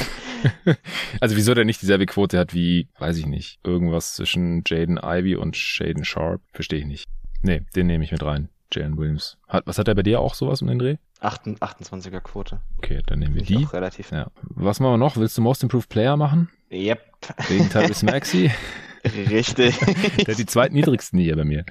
also 1.21 1.37
wieso 1.37 1.55
der 1.55 1.65
nicht 1.65 1.81
dieselbe 1.81 2.07
Quote 2.07 2.39
hat 2.39 2.53
wie, 2.53 2.89
weiß 2.99 3.17
ich 3.17 3.27
nicht, 3.27 3.61
irgendwas 3.65 4.15
zwischen 4.15 4.63
Jaden 4.67 5.01
Ivy 5.03 5.37
und 5.37 5.57
Shaden 5.57 6.05
Sharp? 6.05 6.43
Verstehe 6.53 6.81
ich 6.81 6.87
nicht. 6.87 7.09
Nee, 7.43 7.63
den 7.75 7.87
nehme 7.87 8.05
ich 8.05 8.13
mit 8.13 8.23
rein. 8.23 8.51
Jalen 8.73 8.99
Williams. 8.99 9.39
Hat, 9.49 9.67
was 9.67 9.79
hat 9.79 9.89
er 9.89 9.95
bei 9.95 10.03
dir 10.03 10.21
auch 10.21 10.35
sowas 10.35 10.63
um 10.63 10.69
den 10.69 10.79
Dreh? 10.79 10.97
28er 11.21 12.21
Quote. 12.21 12.61
Okay, 12.79 13.03
dann 13.07 13.21
nehmen 13.21 13.35
wir 13.35 13.43
die. 13.43 13.65
relativ. 13.65 14.11
Ja. 14.11 14.31
Was 14.43 14.81
machen 14.81 14.95
wir 14.95 14.99
noch? 14.99 15.17
Willst 15.17 15.39
du 15.39 15.43
Most 15.43 15.63
Improved 15.63 15.89
Player 15.89 16.17
machen? 16.17 16.51
Yep. 16.71 17.01
Wegen 17.49 17.71
Tyrese 17.71 18.05
Maxi? 18.05 18.51
Richtig. 19.31 19.79
Der 19.79 20.35
hat 20.35 20.39
die 20.39 20.47
zweitniedrigsten 20.47 21.19
hier 21.19 21.37
bei 21.37 21.45
mir. 21.45 21.65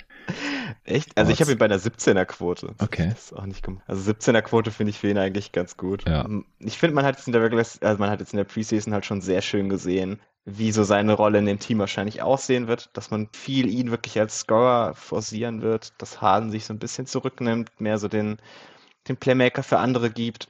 Echt? 0.85 1.17
Also 1.17 1.31
ich 1.31 1.39
habe 1.39 1.51
ihn 1.51 1.57
bei 1.57 1.65
einer 1.65 1.79
17er 1.79 2.25
Quote. 2.25 2.75
Okay. 2.79 3.09
Das 3.09 3.31
ist 3.31 3.33
auch 3.33 3.45
nicht 3.45 3.65
also 3.87 4.11
17er 4.11 4.41
Quote 4.41 4.71
finde 4.71 4.91
ich 4.91 4.99
für 4.99 5.09
ihn 5.09 5.17
eigentlich 5.17 5.51
ganz 5.51 5.77
gut. 5.77 6.07
Ja. 6.07 6.27
Ich 6.59 6.77
finde, 6.77 6.95
man 6.95 7.05
hat 7.05 7.15
jetzt 7.15 7.27
in 7.27 7.33
der 7.33 7.41
Regular, 7.41 7.65
also 7.81 7.99
man 7.99 8.09
hat 8.09 8.19
jetzt 8.19 8.33
in 8.33 8.37
der 8.37 8.43
Preseason 8.43 8.93
halt 8.93 9.05
schon 9.05 9.21
sehr 9.21 9.41
schön 9.41 9.69
gesehen, 9.69 10.19
wie 10.45 10.71
so 10.71 10.83
seine 10.83 11.13
Rolle 11.13 11.39
in 11.39 11.45
dem 11.45 11.59
Team 11.59 11.79
wahrscheinlich 11.79 12.21
aussehen 12.21 12.67
wird, 12.67 12.89
dass 12.93 13.11
man 13.11 13.29
viel 13.31 13.69
ihn 13.69 13.91
wirklich 13.91 14.19
als 14.19 14.39
Scorer 14.39 14.93
forcieren 14.93 15.61
wird, 15.61 15.93
dass 15.99 16.21
Harden 16.21 16.51
sich 16.51 16.65
so 16.65 16.73
ein 16.73 16.79
bisschen 16.79 17.05
zurücknimmt, 17.05 17.71
mehr 17.79 17.97
so 17.97 18.09
den, 18.09 18.37
den 19.07 19.15
Playmaker 19.15 19.63
für 19.63 19.79
andere 19.79 20.09
gibt. 20.09 20.49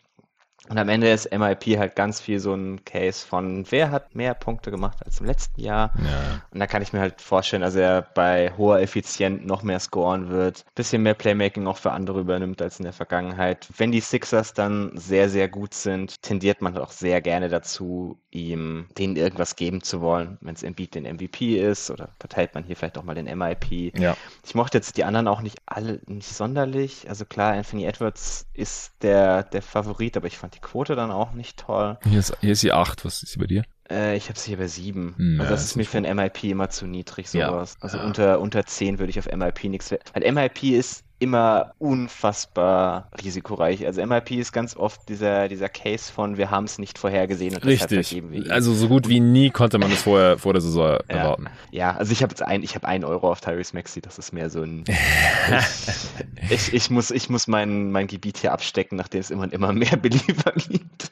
Und 0.70 0.78
am 0.78 0.88
Ende 0.88 1.11
ist 1.11 1.30
MIP 1.32 1.78
halt 1.78 1.95
ganz 1.95 2.22
viel 2.22 2.39
so 2.39 2.53
ein 2.53 2.86
Case 2.86 3.26
von, 3.26 3.66
wer 3.70 3.91
hat 3.91 4.16
mehr 4.16 4.34
Punkte 4.34 4.72
gemacht 4.72 4.97
als 5.05 5.20
im 5.20 5.26
letzten 5.26 5.59
Jahr. 5.59 5.91
Ja. 5.97 6.41
Und 6.51 6.59
da 6.59 6.68
kann 6.68 6.82
ich 6.82 6.93
mir 6.93 7.01
halt 7.01 7.22
vorstellen, 7.22 7.61
dass 7.61 7.76
er 7.76 8.01
bei 8.01 8.53
hoher 8.57 8.80
Effizienz 8.80 9.43
noch 9.45 9.64
mehr 9.64 9.80
scoren 9.80 10.30
wird, 10.30 10.66
bisschen 10.76 11.03
mehr 11.03 11.16
Playmaking 11.16 11.68
auch 11.68 11.78
für 11.78 11.91
andere 11.91 12.22
übernimmt 12.22 12.61
als 12.61 12.80
in 12.80 12.84
der 12.84 12.93
Vergangenheit. 12.93 13.68
Wenn 13.78 13.91
die 13.91 13.99
Sixers 13.99 14.53
dann 14.53 14.91
sehr, 14.95 15.28
sehr 15.30 15.49
gut 15.49 15.74
sind, 15.74 16.22
tendiert 16.22 16.61
man 16.61 16.78
auch 16.78 16.91
sehr 16.91 17.20
gerne 17.20 17.49
dazu, 17.49 18.18
ihm 18.34 18.88
denen 18.98 19.16
irgendwas 19.16 19.56
geben 19.56 19.82
zu 19.82 20.02
wollen. 20.02 20.38
Wenn 20.42 20.56
es 20.56 20.64
Embiid 20.64 20.96
den 20.96 21.04
MVP 21.04 21.58
ist 21.60 21.90
oder 21.92 22.10
verteilt 22.20 22.56
man 22.56 22.64
hier 22.64 22.76
vielleicht 22.76 22.98
auch 22.98 23.04
mal 23.04 23.16
den 23.16 23.26
MIP. 23.38 23.98
Ja. 23.98 24.18
Ich 24.46 24.56
mochte 24.56 24.78
jetzt 24.78 24.98
die 24.98 25.04
anderen 25.04 25.28
auch 25.28 25.42
nicht 25.42 25.60
alle, 25.66 26.02
nicht 26.08 26.30
sonderlich. 26.30 27.08
Also 27.08 27.26
klar, 27.26 27.54
Anthony 27.54 27.86
Edwards 27.86 28.48
ist 28.54 28.94
der, 29.02 29.44
der 29.44 29.62
Favorit, 29.62 30.18
aber 30.18 30.28
ich 30.28 30.38
fand 30.38 30.56
die 30.56 30.60
Quote 30.60 30.96
dann 30.96 31.12
auch 31.12 31.34
nicht 31.34 31.58
toll. 31.60 31.98
Hier 32.04 32.20
ist, 32.20 32.36
hier 32.42 32.54
ist 32.54 32.62
sie 32.62 32.72
8, 32.72 33.06
was 33.06 33.24
ist 33.24 33.34
sie 33.34 33.40
bei 33.40 33.48
dir? 33.48 33.64
Äh, 33.90 34.16
ich 34.16 34.30
habe 34.30 34.40
sie 34.40 34.50
hier 34.50 34.58
bei 34.58 34.68
7. 34.68 35.16
Hm, 35.18 35.42
also 35.42 35.52
das 35.52 35.64
ist 35.64 35.76
mir 35.76 35.86
für 35.86 35.98
ein 35.98 36.16
MIP 36.16 36.46
immer 36.46 36.70
zu 36.70 36.86
niedrig, 36.88 37.30
sowas. 37.30 37.76
Ja. 37.80 37.84
Also 37.84 37.98
ja. 37.98 38.06
unter, 38.06 38.40
unter 38.40 38.66
10 38.66 39.00
würde 39.00 39.10
ich 39.10 39.20
auf 39.20 39.28
MIP 39.32 39.66
nichts. 39.66 39.94
Weil 40.14 40.32
MIP 40.32 40.64
ist 40.64 41.04
immer 41.24 41.74
unfassbar 41.80 43.10
risikoreich. 43.24 43.86
Also 43.86 44.06
MIP 44.06 44.32
ist 44.32 44.52
ganz 44.52 44.76
oft 44.76 45.08
dieser, 45.08 45.48
dieser 45.48 45.70
Case 45.70 46.12
von 46.12 46.38
wir 46.38 46.52
haben 46.52 46.66
es 46.66 46.80
nicht 46.80 46.98
vorhergesehen 46.98 47.56
und 47.56 47.66
Richtig. 47.66 48.22
Also 48.50 48.74
so 48.74 48.90
gut 48.90 49.08
wie 49.08 49.22
nie 49.22 49.50
konnte 49.50 49.80
man 49.80 49.92
es 49.92 50.02
vorher 50.02 50.38
vor 50.38 50.52
der 50.52 50.62
Saison 50.62 50.92
ja. 50.92 51.00
erwarten. 51.08 51.48
Ja, 51.72 51.96
also 51.96 52.12
ich 52.12 52.24
habe 52.24 52.32
jetzt 52.32 52.42
ein, 52.42 52.62
ich 52.62 52.76
habe 52.76 52.88
ein 52.88 53.06
Euro 53.06 53.32
auf 53.32 53.40
Tyrese 53.40 53.74
Maxi, 53.74 54.02
das 54.02 54.20
ist 54.20 54.34
mehr 54.34 54.50
so 54.50 54.64
ein 54.64 54.84
ich, 54.88 56.52
ich, 56.52 56.74
ich, 56.74 56.90
muss, 56.90 57.10
ich 57.10 57.30
muss 57.30 57.48
mein, 57.48 57.92
mein 57.92 58.08
Gebiet 58.08 58.40
hier 58.40 58.52
abstecken, 58.52 58.98
nachdem 58.98 59.22
es 59.22 59.32
immer 59.32 59.44
und 59.44 59.54
immer 59.54 59.72
mehr 59.72 59.96
Belieber 60.02 60.52
gibt. 60.56 61.12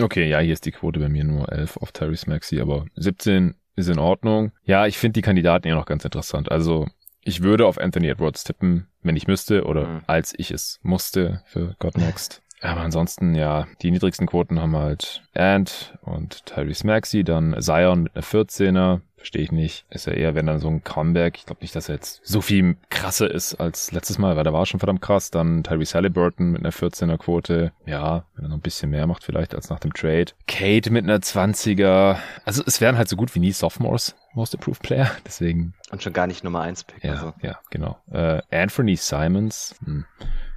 Okay, 0.00 0.28
ja, 0.28 0.38
hier 0.40 0.52
ist 0.52 0.66
die 0.66 0.72
Quote 0.72 1.00
bei 1.00 1.08
mir 1.08 1.24
nur 1.24 1.50
11 1.52 1.76
auf 1.78 1.92
Tyrese 1.92 2.28
Maxi, 2.28 2.60
aber 2.60 2.86
17 2.96 3.54
ist 3.76 3.88
in 3.88 3.98
Ordnung. 3.98 4.52
Ja, 4.64 4.86
ich 4.86 4.98
finde 4.98 5.14
die 5.14 5.22
Kandidaten 5.22 5.68
ja 5.68 5.74
noch 5.74 5.86
ganz 5.86 6.04
interessant. 6.04 6.50
Also 6.50 6.86
ich 7.22 7.42
würde 7.42 7.66
auf 7.66 7.78
Anthony 7.78 8.08
Edwards 8.08 8.44
tippen, 8.44 8.86
wenn 9.02 9.16
ich 9.16 9.26
müsste 9.26 9.64
oder 9.64 9.86
mhm. 9.86 10.00
als 10.06 10.32
ich 10.36 10.50
es 10.50 10.80
musste 10.82 11.42
für 11.46 11.76
God 11.78 11.96
Next. 11.98 12.42
Aber 12.62 12.82
ansonsten, 12.82 13.34
ja, 13.34 13.66
die 13.80 13.90
niedrigsten 13.90 14.26
Quoten 14.26 14.60
haben 14.60 14.76
halt 14.76 15.22
Ant 15.34 15.94
und 16.02 16.44
Tyrese 16.44 16.86
Maxey, 16.86 17.24
dann 17.24 17.56
Zion 17.60 18.02
mit 18.02 18.14
einer 18.14 18.24
14er, 18.24 19.00
verstehe 19.20 19.42
ich 19.42 19.52
nicht. 19.52 19.84
Ist 19.90 20.06
ja 20.06 20.14
eher, 20.14 20.34
wenn 20.34 20.46
dann 20.46 20.60
so 20.60 20.68
ein 20.68 20.82
Comeback, 20.82 21.36
ich 21.36 21.44
glaube 21.44 21.60
nicht, 21.60 21.76
dass 21.76 21.90
er 21.90 21.96
jetzt 21.96 22.22
so 22.24 22.40
viel 22.40 22.76
krasser 22.88 23.30
ist 23.30 23.54
als 23.56 23.92
letztes 23.92 24.16
Mal, 24.16 24.34
weil 24.34 24.44
der 24.44 24.54
war 24.54 24.64
schon 24.64 24.80
verdammt 24.80 25.02
krass. 25.02 25.30
Dann 25.30 25.62
Tyrese 25.62 25.94
Halliburton 25.94 26.52
mit 26.52 26.62
einer 26.62 26.72
14er 26.72 27.18
Quote, 27.18 27.72
ja, 27.84 28.24
wenn 28.34 28.46
er 28.46 28.48
noch 28.48 28.56
ein 28.56 28.62
bisschen 28.62 28.88
mehr 28.90 29.06
macht 29.06 29.22
vielleicht 29.22 29.54
als 29.54 29.68
nach 29.68 29.78
dem 29.78 29.92
Trade. 29.92 30.32
Kate 30.48 30.90
mit 30.90 31.04
einer 31.04 31.18
20er, 31.18 32.16
also 32.46 32.62
es 32.66 32.80
wären 32.80 32.96
halt 32.96 33.10
so 33.10 33.16
gut 33.16 33.34
wie 33.34 33.40
nie 33.40 33.52
Sophomores. 33.52 34.16
Most 34.32 34.54
Approved 34.54 34.82
Player, 34.82 35.10
deswegen. 35.26 35.74
Und 35.90 36.02
schon 36.02 36.14
gar 36.14 36.26
nicht 36.26 36.42
Nummer 36.42 36.62
1 36.62 36.84
Pick. 36.84 37.04
Ja, 37.04 37.12
also. 37.12 37.34
ja, 37.42 37.58
genau. 37.68 37.98
Äh, 38.10 38.40
Anthony 38.50 38.96
Simons, 38.96 39.74
hm. 39.84 40.06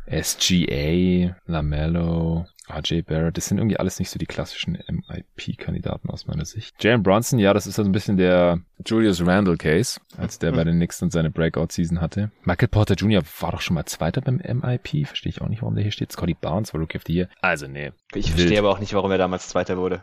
SGA, 0.06 1.36
LaMelo, 1.48 2.46
RJ 2.70 3.02
Barrett, 3.02 3.38
das 3.38 3.48
sind 3.48 3.58
irgendwie 3.58 3.78
alles 3.78 4.00
nicht 4.00 4.10
so 4.10 4.18
die 4.18 4.26
klassischen 4.26 4.78
MIP-Kandidaten 4.88 6.10
aus 6.10 6.28
meiner 6.28 6.46
Sicht. 6.46 6.82
Jalen 6.82 7.04
Brunson, 7.04 7.40
ja, 7.40 7.54
das 7.54 7.68
ist 7.68 7.78
also 7.78 7.90
ein 7.90 7.94
bisschen 7.94 8.18
der 8.18 8.60
Julius 8.86 9.26
Randle 9.26 9.58
Case, 9.58 10.00
als 10.18 10.40
der 10.40 10.52
bei 10.52 10.64
den 10.64 10.76
Knicks 10.76 11.00
dann 11.00 11.10
seine 11.10 11.30
Breakout-Season 11.30 12.02
hatte. 12.02 12.32
Michael 12.44 12.68
Porter 12.68 12.96
Jr. 12.96 13.22
war 13.40 13.52
doch 13.52 13.62
schon 13.62 13.76
mal 13.76 13.86
Zweiter 13.86 14.22
beim 14.22 14.38
MIP, 14.38 15.08
verstehe 15.08 15.30
ich 15.30 15.42
auch 15.42 15.48
nicht, 15.48 15.62
warum 15.62 15.76
der 15.76 15.84
hier 15.84 15.92
steht. 15.92 16.12
Scotty 16.12 16.34
Barnes 16.34 16.74
war 16.74 16.82
Rookie 16.82 16.98
of 16.98 17.04
the 17.06 17.14
Year. 17.14 17.30
Also, 17.42 17.68
nee. 17.68 17.92
Ich 18.14 18.32
verstehe 18.32 18.52
Wild. 18.52 18.60
aber 18.60 18.72
auch 18.72 18.80
nicht, 18.80 18.94
warum 18.94 19.12
er 19.12 19.18
damals 19.18 19.48
Zweiter 19.48 19.78
wurde. 19.78 20.02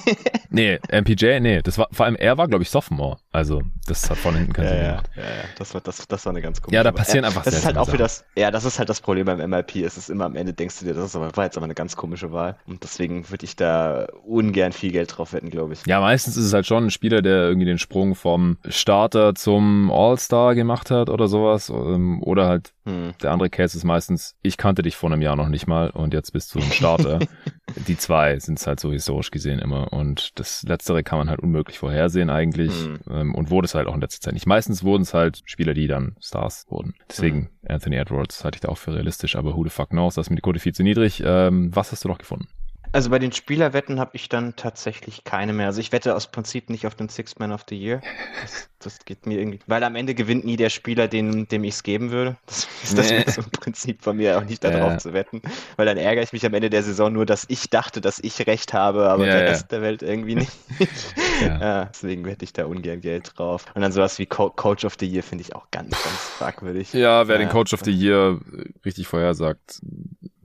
nee, 0.50 0.78
MPJ, 0.90 1.40
nee, 1.40 1.62
das 1.62 1.78
war, 1.78 1.88
vor 1.92 2.06
allem 2.06 2.16
er 2.16 2.38
war, 2.38 2.48
glaube 2.48 2.62
ich, 2.62 2.70
Sophomore. 2.70 3.18
Also, 3.32 3.62
das 3.86 4.08
hat 4.10 4.18
von 4.18 4.34
hinten 4.34 4.52
keinen 4.52 4.64
ja, 4.64 4.70
Sinn 4.70 4.80
ja, 4.80 4.90
gemacht. 4.90 5.10
Ja, 5.16 5.22
ja, 5.22 5.44
das 5.58 5.74
war, 5.74 5.80
das, 5.80 6.08
das 6.08 6.26
war 6.26 6.30
eine 6.30 6.42
ganz 6.42 6.60
komische 6.60 6.76
Ja, 6.76 6.82
da 6.82 6.92
passieren 6.92 7.24
ja, 7.24 7.28
einfach 7.28 7.44
Das 7.44 7.54
ist 7.54 7.66
halt 7.66 7.78
auch 7.78 7.88
wieder 7.88 8.04
das, 8.04 8.24
ja, 8.36 8.50
das 8.50 8.64
ist 8.64 8.78
halt 8.78 8.88
das 8.88 9.00
Problem 9.00 9.26
beim 9.26 9.50
MIP. 9.50 9.76
Es 9.76 9.96
ist 9.96 10.10
immer 10.10 10.26
am 10.26 10.36
Ende 10.36 10.52
denkst 10.52 10.78
du 10.80 10.84
dir, 10.84 10.94
das 10.94 11.06
ist 11.06 11.16
aber, 11.16 11.36
war 11.36 11.44
jetzt 11.44 11.56
aber 11.56 11.64
eine 11.64 11.74
ganz 11.74 11.95
komische 11.96 12.32
Wahl. 12.32 12.56
Und 12.66 12.82
deswegen 12.82 13.30
würde 13.30 13.44
ich 13.44 13.56
da 13.56 14.06
ungern 14.24 14.72
viel 14.72 14.92
Geld 14.92 15.16
drauf 15.16 15.32
wetten, 15.32 15.50
glaube 15.50 15.72
ich. 15.72 15.86
Ja, 15.86 16.00
meistens 16.00 16.36
ist 16.36 16.46
es 16.46 16.52
halt 16.52 16.66
schon 16.66 16.84
ein 16.84 16.90
Spieler, 16.90 17.22
der 17.22 17.48
irgendwie 17.48 17.66
den 17.66 17.78
Sprung 17.78 18.14
vom 18.14 18.58
Starter 18.68 19.34
zum 19.34 19.90
All-Star 19.90 20.54
gemacht 20.54 20.90
hat 20.90 21.10
oder 21.10 21.28
sowas. 21.28 21.70
Ähm, 21.70 22.22
oder 22.22 22.46
halt 22.46 22.72
hm. 22.84 23.14
der 23.22 23.32
andere 23.32 23.50
Case 23.50 23.76
ist 23.76 23.84
meistens, 23.84 24.36
ich 24.42 24.56
kannte 24.56 24.82
dich 24.82 24.96
vor 24.96 25.10
einem 25.10 25.22
Jahr 25.22 25.36
noch 25.36 25.48
nicht 25.48 25.66
mal 25.66 25.90
und 25.90 26.14
jetzt 26.14 26.32
bist 26.32 26.54
du 26.54 26.60
ein 26.60 26.70
Starter. 26.70 27.18
Die 27.88 27.96
zwei 27.96 28.38
sind 28.38 28.60
es 28.60 28.66
halt 28.66 28.78
so 28.78 28.92
historisch 28.92 29.32
gesehen 29.32 29.58
immer. 29.58 29.92
Und 29.92 30.38
das 30.38 30.62
Letztere 30.62 31.02
kann 31.02 31.18
man 31.18 31.28
halt 31.28 31.40
unmöglich 31.40 31.78
vorhersehen 31.78 32.30
eigentlich. 32.30 32.72
Hm. 33.06 33.34
Und 33.34 33.50
wurde 33.50 33.66
es 33.66 33.74
halt 33.74 33.88
auch 33.88 33.94
in 33.94 34.00
letzter 34.00 34.20
Zeit 34.20 34.34
nicht. 34.34 34.46
Meistens 34.46 34.84
wurden 34.84 35.02
es 35.02 35.14
halt 35.14 35.42
Spieler, 35.46 35.74
die 35.74 35.88
dann 35.88 36.16
Stars 36.20 36.66
wurden. 36.68 36.94
Deswegen 37.08 37.36
hm. 37.36 37.48
Anthony 37.68 37.96
Edwards 37.96 38.44
halte 38.44 38.56
ich 38.56 38.60
da 38.60 38.68
auch 38.68 38.78
für 38.78 38.94
realistisch, 38.94 39.36
aber 39.36 39.56
who 39.56 39.64
the 39.64 39.70
fuck 39.70 39.90
knows, 39.90 40.14
das 40.14 40.26
ist 40.26 40.30
mir 40.30 40.36
die 40.36 40.42
Quote 40.42 40.60
viel 40.60 40.74
zu 40.74 40.82
niedrig. 40.82 41.22
Ähm, 41.24 41.74
was 41.74 41.85
hast 41.92 42.04
du 42.04 42.08
noch 42.08 42.18
gefunden? 42.18 42.48
Also 42.92 43.10
bei 43.10 43.18
den 43.18 43.32
Spielerwetten 43.32 44.00
habe 44.00 44.12
ich 44.14 44.30
dann 44.30 44.56
tatsächlich 44.56 45.24
keine 45.24 45.52
mehr. 45.52 45.66
Also 45.66 45.80
ich 45.80 45.92
wette 45.92 46.14
aus 46.14 46.28
Prinzip 46.28 46.70
nicht 46.70 46.86
auf 46.86 46.94
den 46.94 47.10
Sixth 47.10 47.38
Man 47.38 47.52
of 47.52 47.66
the 47.68 47.76
Year. 47.76 48.00
Das, 48.40 48.70
das 48.78 49.04
geht 49.04 49.26
mir 49.26 49.38
irgendwie. 49.38 49.58
Weil 49.66 49.84
am 49.84 49.96
Ende 49.96 50.14
gewinnt 50.14 50.44
nie 50.46 50.56
der 50.56 50.70
Spieler, 50.70 51.08
dem, 51.08 51.46
dem 51.46 51.64
ich 51.64 51.74
es 51.74 51.82
geben 51.82 52.10
würde. 52.10 52.36
Das 52.46 52.66
ist 52.82 52.96
das 52.96 53.10
nee. 53.10 53.24
so 53.26 53.42
im 53.42 53.50
Prinzip 53.50 54.02
von 54.02 54.16
mir 54.16 54.38
auch 54.38 54.44
nicht 54.44 54.62
darauf 54.62 54.92
ja. 54.92 54.98
zu 54.98 55.12
wetten. 55.12 55.42
Weil 55.76 55.84
dann 55.84 55.96
ärgere 55.96 56.22
ich 56.22 56.32
mich 56.32 56.46
am 56.46 56.54
Ende 56.54 56.70
der 56.70 56.82
Saison 56.82 57.12
nur, 57.12 57.26
dass 57.26 57.44
ich 57.48 57.68
dachte, 57.68 58.00
dass 58.00 58.18
ich 58.20 58.46
recht 58.46 58.72
habe, 58.72 59.10
aber 59.10 59.26
ja, 59.26 59.32
der 59.32 59.42
ja. 59.42 59.50
Rest 59.50 59.72
der 59.72 59.82
Welt 59.82 60.02
irgendwie 60.02 60.36
nicht. 60.36 60.52
ja. 61.42 61.86
deswegen 61.86 62.24
wette 62.24 62.44
ich 62.44 62.52
da 62.52 62.66
ungern 62.66 63.00
Geld 63.00 63.32
drauf. 63.36 63.66
Und 63.74 63.82
dann 63.82 63.92
sowas 63.92 64.18
wie 64.18 64.26
Co 64.26 64.50
Coach 64.50 64.84
of 64.84 64.96
the 65.00 65.06
Year 65.06 65.22
finde 65.22 65.42
ich 65.42 65.54
auch 65.54 65.70
ganz, 65.70 65.90
ganz 65.90 66.16
fragwürdig. 66.38 66.92
Ja, 66.92 67.28
wer 67.28 67.38
den 67.38 67.48
Coach 67.48 67.74
of 67.74 67.80
the 67.84 67.92
Year 67.92 68.40
richtig 68.84 69.08
vorhersagt, 69.08 69.80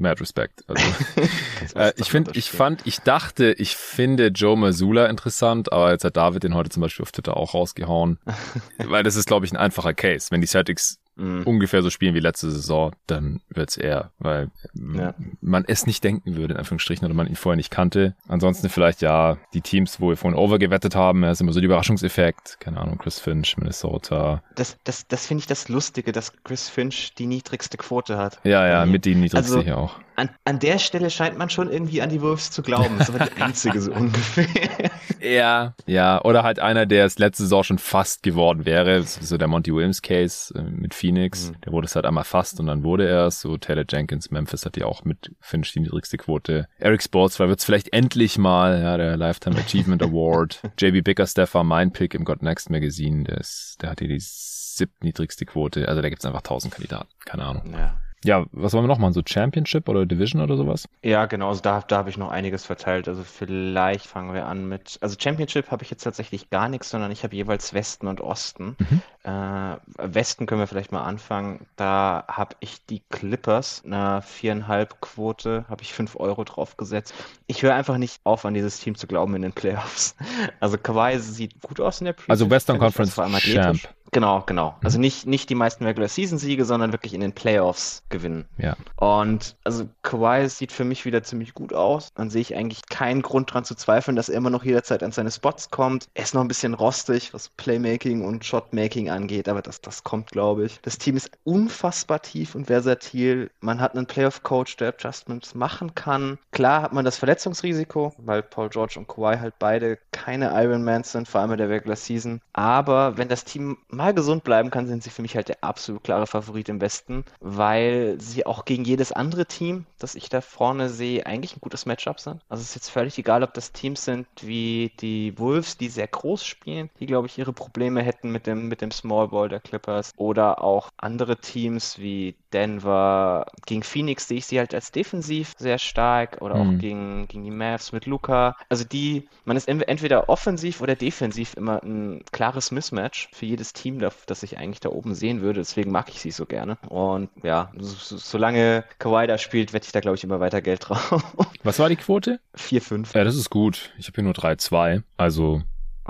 mad 0.02 0.20
respect. 0.20 0.64
Also, 0.68 0.84
äh, 1.76 1.94
ich 1.98 2.10
finde, 2.10 2.32
ich 2.36 2.52
fand, 2.52 2.86
ich 2.86 3.00
dachte, 3.00 3.54
ich 3.54 3.76
finde 3.76 4.28
Joe 4.28 4.58
Mazzulla 4.58 5.08
interessant, 5.08 5.72
aber 5.72 5.92
jetzt 5.92 6.04
hat 6.04 6.18
David 6.18 6.44
den 6.44 6.56
heute 6.56 6.70
zum 6.70 6.82
Beispiel 6.82 7.04
auf 7.04 7.12
Twitter 7.12 7.38
auch 7.38 7.54
rausgehauen. 7.54 8.20
weil 8.78 9.04
das 9.04 9.16
ist, 9.16 9.28
glaube 9.28 9.46
ich, 9.46 9.52
ein 9.52 9.58
einfacher 9.58 9.94
Case. 9.94 10.28
Wenn 10.32 10.42
die 10.42 10.48
Celtics 10.48 11.01
mhm. 11.22 11.44
ungefähr 11.44 11.82
so 11.82 11.90
spielen 11.90 12.16
wie 12.16 12.20
letzte 12.20 12.52
Saison, 12.52 12.94
dann 13.08 13.42
wird's 13.50 13.78
eher, 13.78 14.12
weil 14.20 14.50
ja. 14.74 15.14
man 15.42 15.64
es 15.68 15.86
nicht 15.86 16.04
denken 16.04 16.36
würde, 16.36 16.54
in 16.54 16.60
Anführungsstrichen, 16.60 17.06
oder 17.06 17.14
man 17.14 17.28
ihn 17.28 17.36
vorher 17.36 17.58
nicht 17.58 17.72
kannte. 17.72 18.16
Ansonsten 18.28 18.70
vielleicht 18.70 19.02
ja 19.02 19.38
die 19.54 19.62
Teams, 19.62 20.02
wo 20.02 20.10
wir 20.10 20.18
vorhin 20.18 20.38
overgewettet 20.38 20.96
haben, 20.96 21.24
ja, 21.24 21.32
ist 21.32 21.42
immer 21.42 21.54
so 21.54 21.60
der 21.60 21.68
Überraschungseffekt. 21.68 22.58
Keine 22.60 22.80
Ahnung, 22.80 22.98
Chris 22.98 23.20
Finch, 23.20 23.58
Minnesota. 23.58 24.44
Das, 24.56 24.78
das, 24.84 25.08
das 25.08 25.28
finde 25.28 25.42
ich 25.42 25.48
das 25.48 25.70
Lustige, 25.70 26.12
dass 26.12 26.34
Chris 26.44 26.70
Finch 26.70 27.14
die 27.16 27.28
niedrigste 27.28 27.78
Quote 27.78 28.18
hat. 28.18 28.40
Ja, 28.44 28.68
ja, 28.68 28.86
mit 28.86 29.06
die 29.06 29.16
niedrigste 29.16 29.56
also, 29.56 29.62
hier 29.62 29.78
auch. 29.78 30.00
An, 30.16 30.30
an 30.46 30.60
der 30.60 30.78
Stelle 30.78 31.10
scheint 31.10 31.38
man 31.38 31.50
schon 31.50 31.72
irgendwie 31.72 32.02
an 32.02 32.10
die 32.10 32.22
Wolves 32.22 32.52
zu 32.52 32.62
glauben. 32.62 32.98
Das 32.98 33.10
ist 33.10 33.16
aber 33.16 33.26
die 33.26 33.42
einzige 33.42 33.82
so 33.82 33.92
ungefähr. 33.92 34.92
Ja, 35.22 35.74
ja. 35.86 36.24
Oder 36.24 36.44
halt 36.44 36.60
einer, 36.60 36.86
der 36.86 37.06
es 37.06 37.18
letzte 37.20 37.44
Saison 37.44 37.64
schon 37.64 37.78
fast 37.78 38.24
geworden 38.24 38.66
wäre. 38.66 39.04
So 39.04 39.38
der 39.38 39.48
Monty 39.48 39.74
Williams 39.74 40.02
Case 40.02 40.54
äh, 40.58 40.64
mit 40.64 40.94
Phoenix. 40.94 41.52
Mhm. 41.52 41.62
Der 41.62 41.72
wurde 41.72 41.86
es 41.86 41.96
halt 41.96 42.06
einmal 42.06 42.24
fast 42.24 42.60
und 42.60 42.68
dann 42.68 42.84
wurde 42.84 43.08
er 43.08 43.28
es. 43.28 43.42
So 43.42 43.58
Taylor 43.58 43.86
Jenkins, 43.88 44.32
Memphis 44.32 44.66
hat 44.66 44.78
ja 44.78 44.86
auch 44.86 45.04
mit 45.04 45.32
Finch 45.40 45.72
die 45.74 45.80
niedrigste 45.80 46.18
Quote. 46.18 46.68
Eric 46.80 47.04
Sportsfly 47.04 47.48
wird 47.48 47.60
es 47.60 47.66
vielleicht 47.66 47.94
endlich 47.94 48.38
mal, 48.38 48.82
ja, 48.82 48.98
der 48.98 49.18
Lifetime 49.18 49.58
Achievement 49.58 50.04
Award. 50.04 50.62
JB 50.80 51.04
Bickerstaff 51.04 51.54
war 51.54 51.64
mein 51.64 51.92
Pick 51.92 52.14
im 52.14 52.26
God 52.26 52.42
Next 52.42 52.70
Magazine. 52.70 53.24
Der, 53.24 53.38
ist, 53.38 53.78
der 53.82 53.92
hat 53.92 54.00
hier 54.00 54.10
die 54.10 54.20
siebtniedrigste 54.20 55.46
Quote. 55.46 55.88
Also 55.88 56.02
da 56.02 56.10
gibt's 56.10 56.26
einfach 56.26 56.42
tausend 56.42 56.74
Kandidaten. 56.74 57.10
Keine 57.26 57.44
Ahnung. 57.44 57.74
Ja. 57.74 58.00
Ja, 58.24 58.46
was 58.52 58.74
wollen 58.74 58.84
wir 58.84 58.88
noch 58.88 59.00
machen? 59.00 59.14
So 59.14 59.22
Championship 59.26 59.90
oder 59.90 60.06
Division 60.06 60.42
oder 60.42 60.56
sowas? 60.56 60.88
Ja, 61.02 61.26
genau. 61.26 61.50
Also 61.50 61.62
da, 61.62 61.84
da 61.88 61.98
habe 61.98 62.10
ich 62.10 62.18
noch 62.18 62.30
einiges 62.30 62.66
verteilt. 62.66 63.08
Also 63.08 63.24
vielleicht 63.24 64.06
fangen 64.06 64.34
wir 64.34 64.46
an 64.46 64.68
mit. 64.68 65.00
Also 65.02 65.16
Championship 65.20 65.72
habe 65.72 65.84
ich 65.84 65.90
jetzt 65.90 66.04
tatsächlich 66.04 66.50
gar 66.52 66.70
nichts, 66.70 66.90
sondern 66.90 67.12
ich 67.12 67.24
habe 67.24 67.36
jeweils 67.36 67.74
Westen 67.74 68.08
und 68.08 68.22
Osten. 68.22 68.76
Mhm. 68.78 69.02
Äh, 69.24 69.78
Westen 69.98 70.46
können 70.46 70.62
wir 70.62 70.68
vielleicht 70.68 70.92
mal 70.92 71.04
anfangen. 71.04 71.66
Da 71.78 72.26
habe 72.28 72.56
ich 72.60 72.86
die 72.86 73.02
Clippers, 73.10 73.82
eine 73.86 74.22
viereinhalb 74.22 75.02
Quote, 75.02 75.66
habe 75.68 75.82
ich 75.82 75.94
fünf 75.94 76.16
Euro 76.16 76.44
drauf 76.44 76.78
gesetzt. 76.78 77.16
Ich 77.48 77.64
höre 77.64 77.74
einfach 77.74 77.98
nicht 77.98 78.22
auf, 78.24 78.46
an 78.46 78.54
dieses 78.54 78.80
Team 78.80 78.96
zu 78.96 79.08
glauben 79.08 79.36
in 79.36 79.42
den 79.42 79.54
Playoffs. 79.54 80.16
Also 80.60 80.78
Kawhi 80.78 81.18
sieht 81.20 81.60
gut 81.62 81.80
aus 81.80 82.02
in 82.02 82.06
der 82.06 82.14
Preseason. 82.14 82.32
Also 82.32 82.50
Western 82.50 82.78
Conference 82.78 83.16
Champ. 83.16 83.80
Genau, 84.14 84.44
genau. 84.46 84.76
Also 84.84 84.98
mhm. 84.98 85.02
nicht, 85.02 85.26
nicht 85.26 85.50
die 85.50 85.56
meisten 85.56 85.86
Regular 85.86 86.10
Season 86.10 86.38
Siege, 86.38 86.66
sondern 86.66 86.92
wirklich 86.92 87.14
in 87.14 87.22
den 87.22 87.32
Playoffs 87.32 88.04
gewinnen. 88.10 88.46
Ja. 88.58 88.76
Und 88.98 89.56
also 89.64 89.88
Kawhi 90.04 90.50
sieht 90.50 90.74
für 90.74 90.84
mich 90.84 91.06
wieder 91.06 91.24
ziemlich 91.24 91.54
gut 91.54 91.74
aus. 91.74 92.14
Dann 92.14 92.30
sehe 92.30 92.42
ich 92.42 92.56
eigentlich 92.56 92.88
keinen 92.90 93.22
Grund 93.22 93.54
dran 93.54 93.64
zu 93.64 93.74
zweifeln, 93.74 94.18
dass 94.18 94.28
er 94.28 94.36
immer 94.36 94.50
noch 94.50 94.66
jederzeit 94.66 95.02
an 95.02 95.14
seine 95.14 95.32
Spots 95.32 95.70
kommt. 95.70 96.10
Er 96.14 96.24
ist 96.24 96.34
noch 96.34 96.42
ein 96.42 96.50
bisschen 96.50 96.74
rostig, 96.74 97.34
was 97.34 97.48
Playmaking 97.50 98.26
und 98.26 98.44
Shotmaking 98.44 99.10
angeht, 99.10 99.48
aber 99.48 99.62
das, 99.62 99.80
das 99.80 100.04
kommt, 100.04 100.32
glaube 100.32 100.66
ich. 100.66 100.82
Das 100.82 100.98
Team 100.98 101.16
ist 101.16 101.32
unfassbar 101.46 102.22
tief 102.22 102.54
und 102.54 102.68
versatil. 102.68 103.50
Man 103.62 103.80
hat 103.80 103.96
einen 103.96 104.08
Playoff-Coach, 104.08 104.76
der 104.76 104.90
Adjustments 104.90 105.56
machen 105.56 105.96
kann. 105.96 106.38
Klar 106.52 106.82
hat 106.82 106.92
man 106.92 107.06
das 107.06 107.18
Verletzungsrisiko, 107.18 108.14
weil 108.18 108.44
Paul 108.44 108.70
George 108.70 108.96
und 108.98 109.08
Kawhi 109.08 109.38
halt 109.38 109.54
beide 109.58 109.98
keine 110.12 110.52
Ironmans 110.54 111.12
sind, 111.12 111.28
vor 111.28 111.42
allem 111.42 111.52
in 111.52 111.58
der 111.58 111.70
Regular 111.70 111.96
Season. 111.96 112.42
Aber 112.54 113.18
wenn 113.18 113.28
das 113.28 113.46
Team 113.46 113.78
mal 113.90 114.14
gesund 114.14 114.44
bleiben 114.44 114.70
kann, 114.70 114.88
sind 114.88 115.04
sie 115.04 115.10
für 115.10 115.22
mich 115.22 115.36
halt 115.36 115.50
der 115.50 115.64
absolut 115.64 116.04
klare 116.04 116.28
Favorit 116.28 116.70
im 116.70 116.82
Westen, 116.82 117.26
weil 117.40 118.18
sie 118.20 118.46
auch 118.46 118.66
gegen 118.66 118.84
jedes 118.84 119.12
andere 119.12 119.46
Team, 119.46 119.86
das 120.00 120.16
ich 120.16 120.30
da 120.30 120.42
vorne 120.42 120.90
sehe, 120.90 121.26
eigentlich 121.26 121.56
ein 121.56 121.62
gutes 121.62 121.86
Matchup 121.86 122.20
sind. 122.20 122.42
Also 122.50 122.62
es 122.62 122.70
ist 122.70 122.76
jetzt 122.76 122.90
völlig 122.90 123.18
egal, 123.18 123.44
ob 123.44 123.54
das 123.54 123.72
Teams 123.72 124.04
sind 124.06 124.28
wie 124.42 124.92
die 125.00 125.38
Wolves, 125.38 125.78
die 125.78 125.90
sehr 125.90 126.08
groß 126.08 126.46
spielen, 126.46 126.90
die 127.00 127.06
glaube 127.06 127.28
ich 127.28 127.38
ihre 127.38 127.54
Probleme 127.54 128.02
hätten 128.02 128.32
mit 128.32 128.48
dem, 128.48 128.68
mit 128.68 128.82
dem 128.82 128.92
Small 128.92 129.30
Ball 129.30 129.50
der 129.50 129.60
Clippers 129.60 130.12
oder 130.18 130.64
auch 130.64 130.90
andere 130.98 131.38
Teams 131.38 132.00
wie 132.00 132.36
Denver. 132.54 133.46
Gegen 133.66 133.84
Phoenix 133.84 134.28
sehe 134.28 134.38
ich 134.38 134.46
sie 134.46 134.60
halt 134.60 134.74
als 134.74 134.92
defensiv 134.92 135.54
sehr 135.58 135.78
stark 135.78 136.42
oder 136.42 136.56
mhm. 136.56 136.62
auch 136.62 136.80
gegen, 136.80 137.28
gegen 137.28 137.44
die 137.44 137.52
Mavs 137.52 137.92
mit 137.92 138.06
Luca. 138.06 138.56
Also 138.70 138.84
die, 138.84 139.28
man 139.46 139.58
ist 139.58 139.68
entweder 139.68 140.30
offensiv 140.30 140.82
oder 140.82 140.96
defensiv 140.96 141.56
immer 141.56 141.82
ein 141.84 142.24
klares 142.32 142.72
Mismatch 142.72 143.30
für 143.34 143.46
jedes 143.46 143.74
Team, 143.74 144.00
das 144.00 144.44
ich 144.44 144.58
eigentlich 144.58 144.80
da 144.80 144.90
oben 144.90 145.16
sehen 145.16 145.42
würde. 145.42 145.60
Deswegen 145.60 145.92
mag 145.92 146.10
ich 146.10 146.22
sie 146.22 146.32
so 146.32 146.46
gerne. 146.46 146.78
Und 146.88 147.30
ja, 147.44 147.72
so, 147.78 148.18
solange 148.18 148.84
Kawhi 149.00 149.28
da 149.28 149.38
spielt, 149.38 149.74
wette 149.74 149.86
ich 149.86 149.92
da 149.92 150.00
glaube 150.00 150.18
ich 150.18 150.24
immer 150.24 150.40
weiter 150.40 150.62
Geld 150.62 150.90
drauf. 150.90 151.24
Was 151.64 151.80
war 151.80 151.90
die 151.90 151.96
Quote? 151.96 152.40
4-5. 152.58 153.16
Ja, 153.16 153.24
das 153.24 153.36
ist 153.36 153.50
gut. 153.50 153.92
Ich 153.98 154.08
habe 154.08 154.16
hier 154.16 154.24
nur 154.24 154.34
3-2. 154.34 155.04
Also 155.18 155.62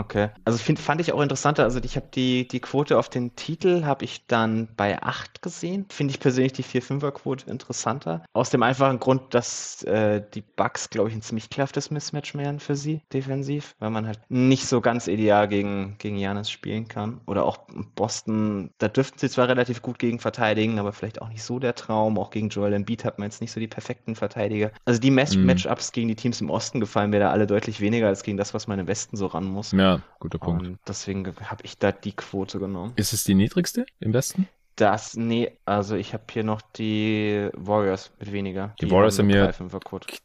Okay. 0.01 0.29
Also 0.45 0.57
find, 0.57 0.79
fand 0.79 0.99
ich 0.99 1.13
auch 1.13 1.21
interessanter. 1.21 1.63
Also 1.63 1.79
ich 1.83 1.95
habe 1.95 2.07
die, 2.13 2.47
die 2.47 2.59
Quote 2.59 2.97
auf 2.97 3.07
den 3.07 3.35
Titel 3.35 3.85
habe 3.85 4.03
ich 4.03 4.25
dann 4.25 4.67
bei 4.75 5.01
8 5.01 5.43
gesehen. 5.43 5.85
Finde 5.89 6.11
ich 6.11 6.19
persönlich 6.19 6.53
die 6.53 6.63
4-5er-Quote 6.63 7.49
interessanter. 7.49 8.23
Aus 8.33 8.49
dem 8.49 8.63
einfachen 8.63 8.99
Grund, 8.99 9.33
dass 9.35 9.83
äh, 9.83 10.23
die 10.33 10.41
Bugs, 10.41 10.89
glaube 10.89 11.09
ich, 11.09 11.15
ein 11.15 11.21
ziemlich 11.21 11.51
klafftes 11.51 11.91
Mismatch 11.91 12.33
wären 12.33 12.59
für 12.59 12.75
sie 12.75 13.01
defensiv, 13.13 13.75
weil 13.77 13.91
man 13.91 14.07
halt 14.07 14.19
nicht 14.29 14.65
so 14.65 14.81
ganz 14.81 15.07
ideal 15.07 15.47
gegen, 15.47 15.95
gegen 15.99 16.17
Janis 16.17 16.49
spielen 16.49 16.87
kann. 16.87 17.21
Oder 17.27 17.45
auch 17.45 17.59
Boston, 17.95 18.71
da 18.79 18.87
dürften 18.87 19.19
sie 19.19 19.29
zwar 19.29 19.49
relativ 19.49 19.83
gut 19.83 19.99
gegen 19.99 20.17
verteidigen, 20.17 20.79
aber 20.79 20.93
vielleicht 20.93 21.21
auch 21.21 21.29
nicht 21.29 21.43
so 21.43 21.59
der 21.59 21.75
Traum. 21.75 22.17
Auch 22.17 22.31
gegen 22.31 22.49
Joel 22.49 22.73
Embiid 22.73 23.05
hat 23.05 23.19
man 23.19 23.27
jetzt 23.27 23.41
nicht 23.41 23.51
so 23.51 23.59
die 23.59 23.67
perfekten 23.67 24.15
Verteidiger. 24.15 24.71
Also 24.85 24.99
die 24.99 25.11
Match 25.11 25.35
mhm. 25.35 25.45
Matchups 25.45 25.91
gegen 25.91 26.07
die 26.07 26.15
Teams 26.15 26.41
im 26.41 26.49
Osten 26.49 26.79
gefallen 26.79 27.11
mir 27.11 27.19
da 27.19 27.29
alle 27.29 27.45
deutlich 27.45 27.81
weniger 27.81 28.07
als 28.07 28.23
gegen 28.23 28.37
das, 28.37 28.55
was 28.55 28.65
man 28.65 28.79
im 28.79 28.87
Westen 28.87 29.15
so 29.15 29.27
ran 29.27 29.45
muss. 29.45 29.73
Ja, 29.73 29.90
guter 30.19 30.37
Punkt. 30.37 30.65
Und 30.65 30.79
deswegen 30.87 31.25
habe 31.25 31.63
ich 31.63 31.77
da 31.77 31.91
die 31.91 32.13
Quote 32.13 32.59
genommen. 32.59 32.93
Ist 32.95 33.13
es 33.13 33.23
die 33.23 33.35
niedrigste 33.35 33.85
im 33.99 34.13
Westen? 34.13 34.47
Das, 34.75 35.15
nee, 35.15 35.57
also 35.65 35.95
ich 35.95 36.13
habe 36.13 36.23
hier 36.31 36.43
noch 36.43 36.61
die 36.61 37.49
Warriors 37.53 38.11
mit 38.19 38.31
weniger. 38.31 38.73
Die, 38.79 38.85
die 38.85 38.91
Warriors 38.91 39.19
haben 39.19 39.27
mir 39.27 39.53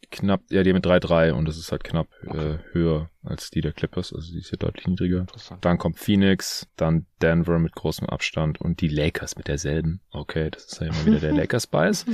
knapp, 0.09 0.41
ja, 0.49 0.63
die 0.63 0.69
haben 0.69 0.75
mit 0.75 0.85
3-3 0.85 1.31
und 1.31 1.47
das 1.47 1.57
ist 1.57 1.71
halt 1.71 1.83
knapp 1.83 2.07
okay. 2.25 2.53
äh, 2.53 2.59
höher 2.71 3.09
als 3.23 3.49
die 3.51 3.61
der 3.61 3.73
Clippers, 3.73 4.13
also 4.13 4.31
die 4.31 4.39
ist 4.39 4.49
hier 4.49 4.57
deutlich 4.57 4.87
niedriger. 4.87 5.25
Dann 5.61 5.77
kommt 5.77 5.99
Phoenix, 5.99 6.67
dann 6.77 7.05
Denver 7.21 7.59
mit 7.59 7.73
großem 7.73 8.07
Abstand 8.07 8.61
und 8.61 8.81
die 8.81 8.87
Lakers 8.87 9.35
mit 9.35 9.47
derselben. 9.47 10.01
Okay, 10.11 10.49
das 10.49 10.65
ist 10.65 10.79
ja 10.79 10.87
immer 10.87 11.05
wieder 11.05 11.19
der 11.19 11.33
Lakers-Bias. 11.33 12.05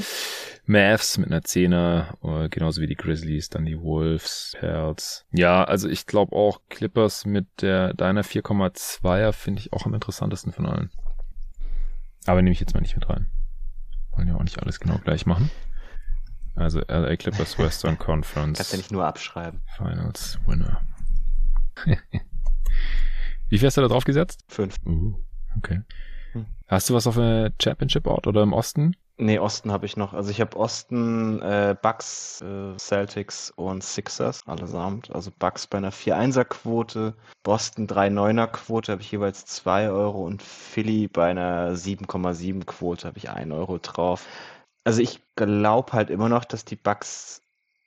Mavs 0.66 1.18
mit 1.18 1.30
einer 1.30 1.42
10er, 1.42 2.46
äh, 2.46 2.50
genauso 2.50 2.82
wie 2.82 2.88
die 2.88 2.96
Grizzlies, 2.96 3.50
dann 3.50 3.66
die 3.66 3.80
Wolves, 3.80 4.56
Pels. 4.60 5.26
Ja, 5.32 5.64
also 5.64 5.88
ich 5.88 6.08
glaube 6.08 6.36
auch 6.36 6.62
Clippers 6.70 7.26
mit 7.26 7.46
der 7.62 7.94
deiner 7.94 8.24
4,2er 8.24 9.34
finde 9.34 9.62
ich 9.62 9.74
auch 9.74 9.86
am 9.86 9.94
interessantesten 9.94 10.52
von 10.52 10.66
allen. 10.66 10.92
Aber 12.26 12.42
nehme 12.42 12.54
ich 12.54 12.60
jetzt 12.60 12.74
mal 12.74 12.82
nicht 12.82 12.96
mit 12.96 13.10
rein. 13.10 13.30
Wollen 14.12 14.28
ja 14.28 14.36
auch 14.36 14.44
nicht 14.44 14.60
alles 14.62 14.80
genau 14.80 14.98
gleich 15.00 15.26
machen. 15.26 15.50
Also 16.56 16.82
LA 16.82 17.16
Clippers 17.18 17.58
Western 17.58 17.98
Conference. 17.98 18.58
Kannst 18.58 18.74
ja 18.74 18.78
nicht 18.78 18.92
nur 18.92 19.06
abschreiben. 19.06 19.62
Finals 19.76 20.40
Winner. 20.46 20.82
Wie 23.50 23.58
viel 23.58 23.68
hast 23.68 23.78
du 23.78 23.82
da 23.82 23.88
drauf 23.88 24.04
gesetzt? 24.04 24.46
Fünf. 24.48 24.78
Uh, 24.86 25.16
okay. 25.58 25.82
Hm. 26.34 26.46
Hast 26.68 26.90
du 26.90 26.94
was 26.94 27.08
auf 27.08 27.16
der 27.16 27.52
Championship-Ort 27.62 28.28
oder 28.28 28.44
im 28.44 28.54
Osten? 28.54 28.96
Nee, 29.18 29.38
Osten 29.38 29.72
habe 29.72 29.86
ich 29.86 29.96
noch. 29.96 30.14
Also 30.14 30.32
ich 30.32 30.42
habe 30.42 30.58
Osten, 30.58 31.40
äh, 31.42 31.76
Bucks, 31.80 32.42
äh, 32.42 32.76
Celtics 32.80 33.52
und 33.52 33.84
Sixers 33.84 34.42
allesamt. 34.48 35.14
Also 35.14 35.32
Bucks 35.38 35.68
bei 35.68 35.78
einer 35.78 35.92
4-1er-Quote, 35.92 37.16
Boston 37.44 37.88
3-9er-Quote 37.88 38.92
habe 38.92 39.02
ich 39.04 39.12
jeweils 39.12 39.46
2 39.46 39.92
Euro 39.92 40.26
und 40.26 40.42
Philly 40.42 41.08
bei 41.08 41.30
einer 41.30 41.76
7,7-Quote 41.76 43.08
habe 43.08 43.18
ich 43.20 43.30
1 43.30 43.52
Euro 43.54 43.78
drauf. 43.78 44.26
Also 44.84 45.02
ich 45.02 45.22
glaube 45.36 45.94
halt 45.94 46.10
immer 46.10 46.30
noch, 46.30 46.44
dass 46.46 46.66
die 46.66 46.76
Bucks 46.76 47.42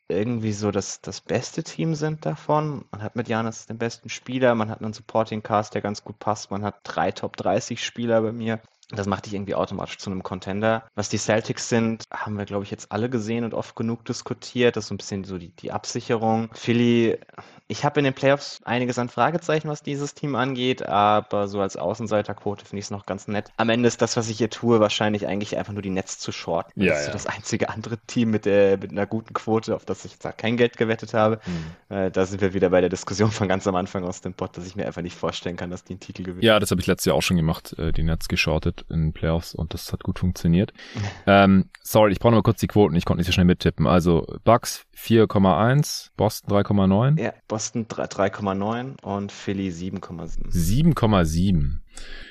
irgendwie 0.08 0.52
so 0.52 0.70
das, 0.70 1.00
das 1.00 1.20
beste 1.20 1.64
Team 1.64 1.94
sind 1.96 2.24
davon. 2.24 2.84
Man 2.92 3.02
hat 3.02 3.16
mit 3.16 3.28
Janis 3.28 3.66
den 3.66 3.78
besten 3.78 4.08
Spieler, 4.08 4.54
man 4.54 4.70
hat 4.70 4.80
einen 4.80 4.92
Supporting 4.92 5.42
Cast, 5.42 5.74
der 5.74 5.82
ganz 5.82 6.04
gut 6.04 6.18
passt, 6.20 6.50
man 6.52 6.62
hat 6.64 6.76
drei 6.84 7.10
Top 7.10 7.36
30 7.36 7.84
Spieler 7.84 8.22
bei 8.22 8.32
mir. 8.32 8.60
Das 8.90 9.06
macht 9.06 9.26
dich 9.26 9.34
irgendwie 9.34 9.56
automatisch 9.56 9.98
zu 9.98 10.10
einem 10.10 10.22
Contender. 10.22 10.84
Was 10.94 11.08
die 11.08 11.18
Celtics 11.18 11.68
sind, 11.68 12.04
haben 12.12 12.38
wir, 12.38 12.44
glaube 12.44 12.62
ich, 12.62 12.70
jetzt 12.70 12.92
alle 12.92 13.10
gesehen 13.10 13.44
und 13.44 13.52
oft 13.52 13.74
genug 13.74 14.04
diskutiert. 14.04 14.76
Das 14.76 14.84
ist 14.84 14.88
so 14.88 14.94
ein 14.94 14.98
bisschen 14.98 15.24
so 15.24 15.38
die, 15.38 15.48
die 15.48 15.72
Absicherung. 15.72 16.50
Philly, 16.52 17.18
ich 17.66 17.84
habe 17.84 17.98
in 17.98 18.04
den 18.04 18.14
Playoffs 18.14 18.60
einiges 18.64 18.96
an 19.00 19.08
Fragezeichen, 19.08 19.68
was 19.68 19.82
dieses 19.82 20.14
Team 20.14 20.36
angeht, 20.36 20.86
aber 20.86 21.48
so 21.48 21.60
als 21.60 21.76
Außenseiterquote 21.76 22.64
finde 22.64 22.78
ich 22.78 22.84
es 22.84 22.90
noch 22.92 23.06
ganz 23.06 23.26
nett. 23.26 23.50
Am 23.56 23.68
Ende 23.70 23.88
ist 23.88 24.00
das, 24.02 24.16
was 24.16 24.28
ich 24.28 24.38
hier 24.38 24.50
tue, 24.50 24.78
wahrscheinlich 24.78 25.26
eigentlich 25.26 25.56
einfach 25.56 25.72
nur 25.72 25.82
die 25.82 25.90
Netz 25.90 26.20
zu 26.20 26.30
short. 26.30 26.68
Ja, 26.76 26.92
das 26.92 27.00
ist 27.00 27.06
ja. 27.08 27.12
das 27.12 27.26
einzige 27.26 27.70
andere 27.70 27.98
Team 28.06 28.30
mit, 28.30 28.44
der, 28.44 28.78
mit 28.78 28.92
einer 28.92 29.06
guten 29.06 29.34
Quote, 29.34 29.74
auf 29.74 29.84
das 29.84 30.04
ich 30.04 30.12
jetzt 30.12 30.38
kein 30.38 30.56
Geld 30.56 30.76
gewettet 30.76 31.12
habe. 31.12 31.40
Mhm. 31.44 31.96
Äh, 31.96 32.10
da 32.12 32.24
sind 32.24 32.40
wir 32.40 32.54
wieder 32.54 32.70
bei 32.70 32.80
der 32.80 32.90
Diskussion 32.90 33.32
von 33.32 33.48
ganz 33.48 33.66
am 33.66 33.74
Anfang 33.74 34.04
aus 34.04 34.20
dem 34.20 34.34
Pod, 34.34 34.56
dass 34.56 34.64
ich 34.64 34.76
mir 34.76 34.86
einfach 34.86 35.02
nicht 35.02 35.16
vorstellen 35.16 35.56
kann, 35.56 35.70
dass 35.70 35.82
die 35.82 35.94
einen 35.94 36.00
Titel 36.00 36.22
gewinnen. 36.22 36.44
Ja, 36.44 36.60
das 36.60 36.70
habe 36.70 36.80
ich 36.80 36.86
letztes 36.86 37.06
Jahr 37.06 37.16
auch 37.16 37.22
schon 37.22 37.36
gemacht, 37.36 37.76
äh, 37.78 37.90
die 37.90 38.04
Netz 38.04 38.28
geschortet 38.28 38.75
in 38.82 39.12
Playoffs 39.12 39.54
und 39.54 39.74
das 39.74 39.92
hat 39.92 40.02
gut 40.02 40.18
funktioniert. 40.18 40.72
ähm, 41.26 41.70
sorry, 41.82 42.12
ich 42.12 42.18
brauche 42.18 42.32
noch 42.32 42.38
mal 42.38 42.42
kurz 42.42 42.60
die 42.60 42.66
Quoten, 42.66 42.96
ich 42.96 43.04
konnte 43.04 43.20
nicht 43.20 43.26
so 43.26 43.32
schnell 43.32 43.46
mittippen. 43.46 43.86
Also 43.86 44.26
Bucks 44.44 44.86
4,1, 44.96 46.10
Boston 46.16 46.50
3,9. 46.50 47.20
Ja, 47.20 47.32
Boston 47.48 47.86
3,9 47.86 49.02
und 49.02 49.32
Philly 49.32 49.70
7,7. 49.70 50.50
7,7. 50.50 51.78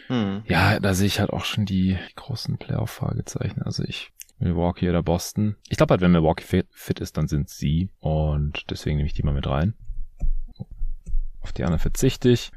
Hm. 0.07 0.43
Ja, 0.45 0.79
da 0.79 0.93
sehe 0.93 1.07
ich 1.07 1.19
halt 1.19 1.31
auch 1.31 1.45
schon 1.45 1.65
die 1.65 1.97
großen 2.15 2.57
Playoff-Fragezeichen. 2.57 3.61
Also 3.63 3.83
ich 3.83 4.11
Milwaukee 4.39 4.89
oder 4.89 5.01
Boston. 5.01 5.55
Ich 5.69 5.77
glaube 5.77 5.91
halt, 5.91 6.01
wenn 6.01 6.11
Milwaukee 6.11 6.43
fit, 6.43 6.67
fit 6.71 6.99
ist, 6.99 7.17
dann 7.17 7.27
sind 7.27 7.49
sie. 7.49 7.89
Und 7.99 8.69
deswegen 8.69 8.97
nehme 8.97 9.07
ich 9.07 9.13
die 9.13 9.23
mal 9.23 9.33
mit 9.33 9.47
rein. 9.47 9.73
Auf 11.41 11.53
die 11.53 11.63
anderen 11.63 11.79
verzichte 11.79 12.29
ich. 12.29 12.51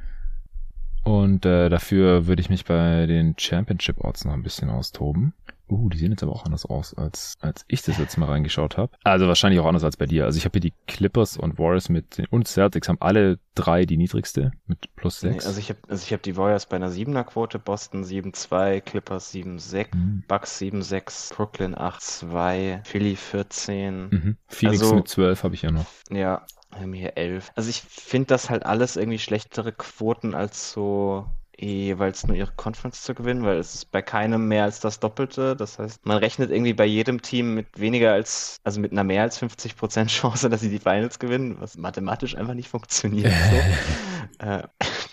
Und 1.09 1.47
äh, 1.47 1.71
dafür 1.71 2.27
würde 2.27 2.43
ich 2.43 2.51
mich 2.51 2.67
bei 2.67 3.07
den 3.07 3.35
Championship 3.39 4.05
Odds 4.05 4.27
noch 4.27 4.35
ein 4.35 4.43
bisschen 4.43 4.69
austoben. 4.69 5.33
Uh, 5.71 5.89
die 5.89 5.99
sehen 5.99 6.11
jetzt 6.11 6.23
aber 6.23 6.33
auch 6.33 6.45
anders 6.45 6.65
aus, 6.65 6.95
als, 6.95 7.37
als 7.41 7.65
ich 7.69 7.83
das 7.83 7.99
jetzt 7.99 8.17
mal 8.17 8.27
reingeschaut 8.27 8.77
habe. 8.77 8.93
Also 9.05 9.27
wahrscheinlich 9.27 9.61
auch 9.61 9.67
anders 9.67 9.85
als 9.85 9.97
bei 9.97 10.07
dir. 10.07 10.25
Also 10.25 10.39
ich 10.39 10.45
habe 10.45 10.55
hier 10.55 10.71
die 10.71 10.75
Clippers 10.87 11.37
und 11.37 11.59
Warriors 11.59 11.89
mit 11.89 12.19
den 12.19 12.27
und 12.27 12.47
Celtics 12.47 12.89
haben 12.89 12.99
alle 13.01 13.39
drei 13.55 13.87
die 13.87 13.97
niedrigste 13.97 14.53
mit 14.67 14.95
plus 14.97 15.21
6. 15.21 15.45
Nee, 15.45 15.49
also 15.49 15.61
ich 15.61 15.71
habe 15.71 15.79
also 15.89 16.03
ich 16.03 16.13
hab 16.13 16.23
die 16.23 16.37
Warriors 16.37 16.67
bei 16.67 16.77
einer 16.77 16.91
7er 16.91 17.25
Quote, 17.25 17.59
Boston 17.59 18.05
7-2, 18.05 18.81
Clippers 18.81 19.33
7-6, 19.33 19.95
mhm. 19.95 20.25
Bucks 20.27 20.59
7-6, 20.61 21.35
Brooklyn 21.35 21.75
8-2, 21.75 22.85
Philly 22.85 23.17
14. 23.17 24.09
Mhm. 24.11 24.37
Phoenix 24.47 24.83
also, 24.83 24.95
mit 24.95 25.09
12 25.09 25.43
habe 25.43 25.55
ich 25.55 25.63
ja 25.63 25.71
noch. 25.71 25.87
Ja, 26.11 26.47
haben 26.81 26.93
hier 26.93 27.16
11. 27.16 27.53
Also 27.55 27.70
ich 27.70 27.83
finde 27.83 28.26
das 28.29 28.51
halt 28.51 28.64
alles 28.66 28.97
irgendwie 28.97 29.18
schlechtere 29.18 29.72
Quoten 29.72 30.35
als 30.35 30.72
so 30.72 31.26
jeweils 31.61 32.26
nur 32.26 32.37
ihre 32.37 32.53
Conference 32.53 33.03
zu 33.03 33.14
gewinnen, 33.14 33.43
weil 33.43 33.59
es 33.59 33.74
ist 33.74 33.91
bei 33.91 34.01
keinem 34.01 34.47
mehr 34.47 34.64
als 34.64 34.81
das 34.81 35.01
Doppelte. 35.01 35.57
Das 35.57 35.79
heißt, 35.79 36.07
man 36.07 36.18
rechnet 36.18 36.51
irgendwie 36.51 36.72
bei 36.72 36.85
jedem 36.85 37.20
Team 37.20 37.55
mit 37.55 37.66
weniger 37.79 38.12
als, 38.12 38.61
also 38.62 38.81
mit 38.81 38.93
einer 38.93 39.05
mehr 39.05 39.22
als 39.22 39.43
50% 39.43 40.07
Chance, 40.07 40.49
dass 40.49 40.61
sie 40.61 40.70
die 40.70 40.79
Finals 40.79 41.18
gewinnen, 41.18 41.57
was 41.61 41.76
mathematisch 41.76 42.37
einfach 42.37 42.55
nicht 42.55 42.68
funktioniert. 42.68 43.33
So. 43.51 44.47
äh, 44.47 44.62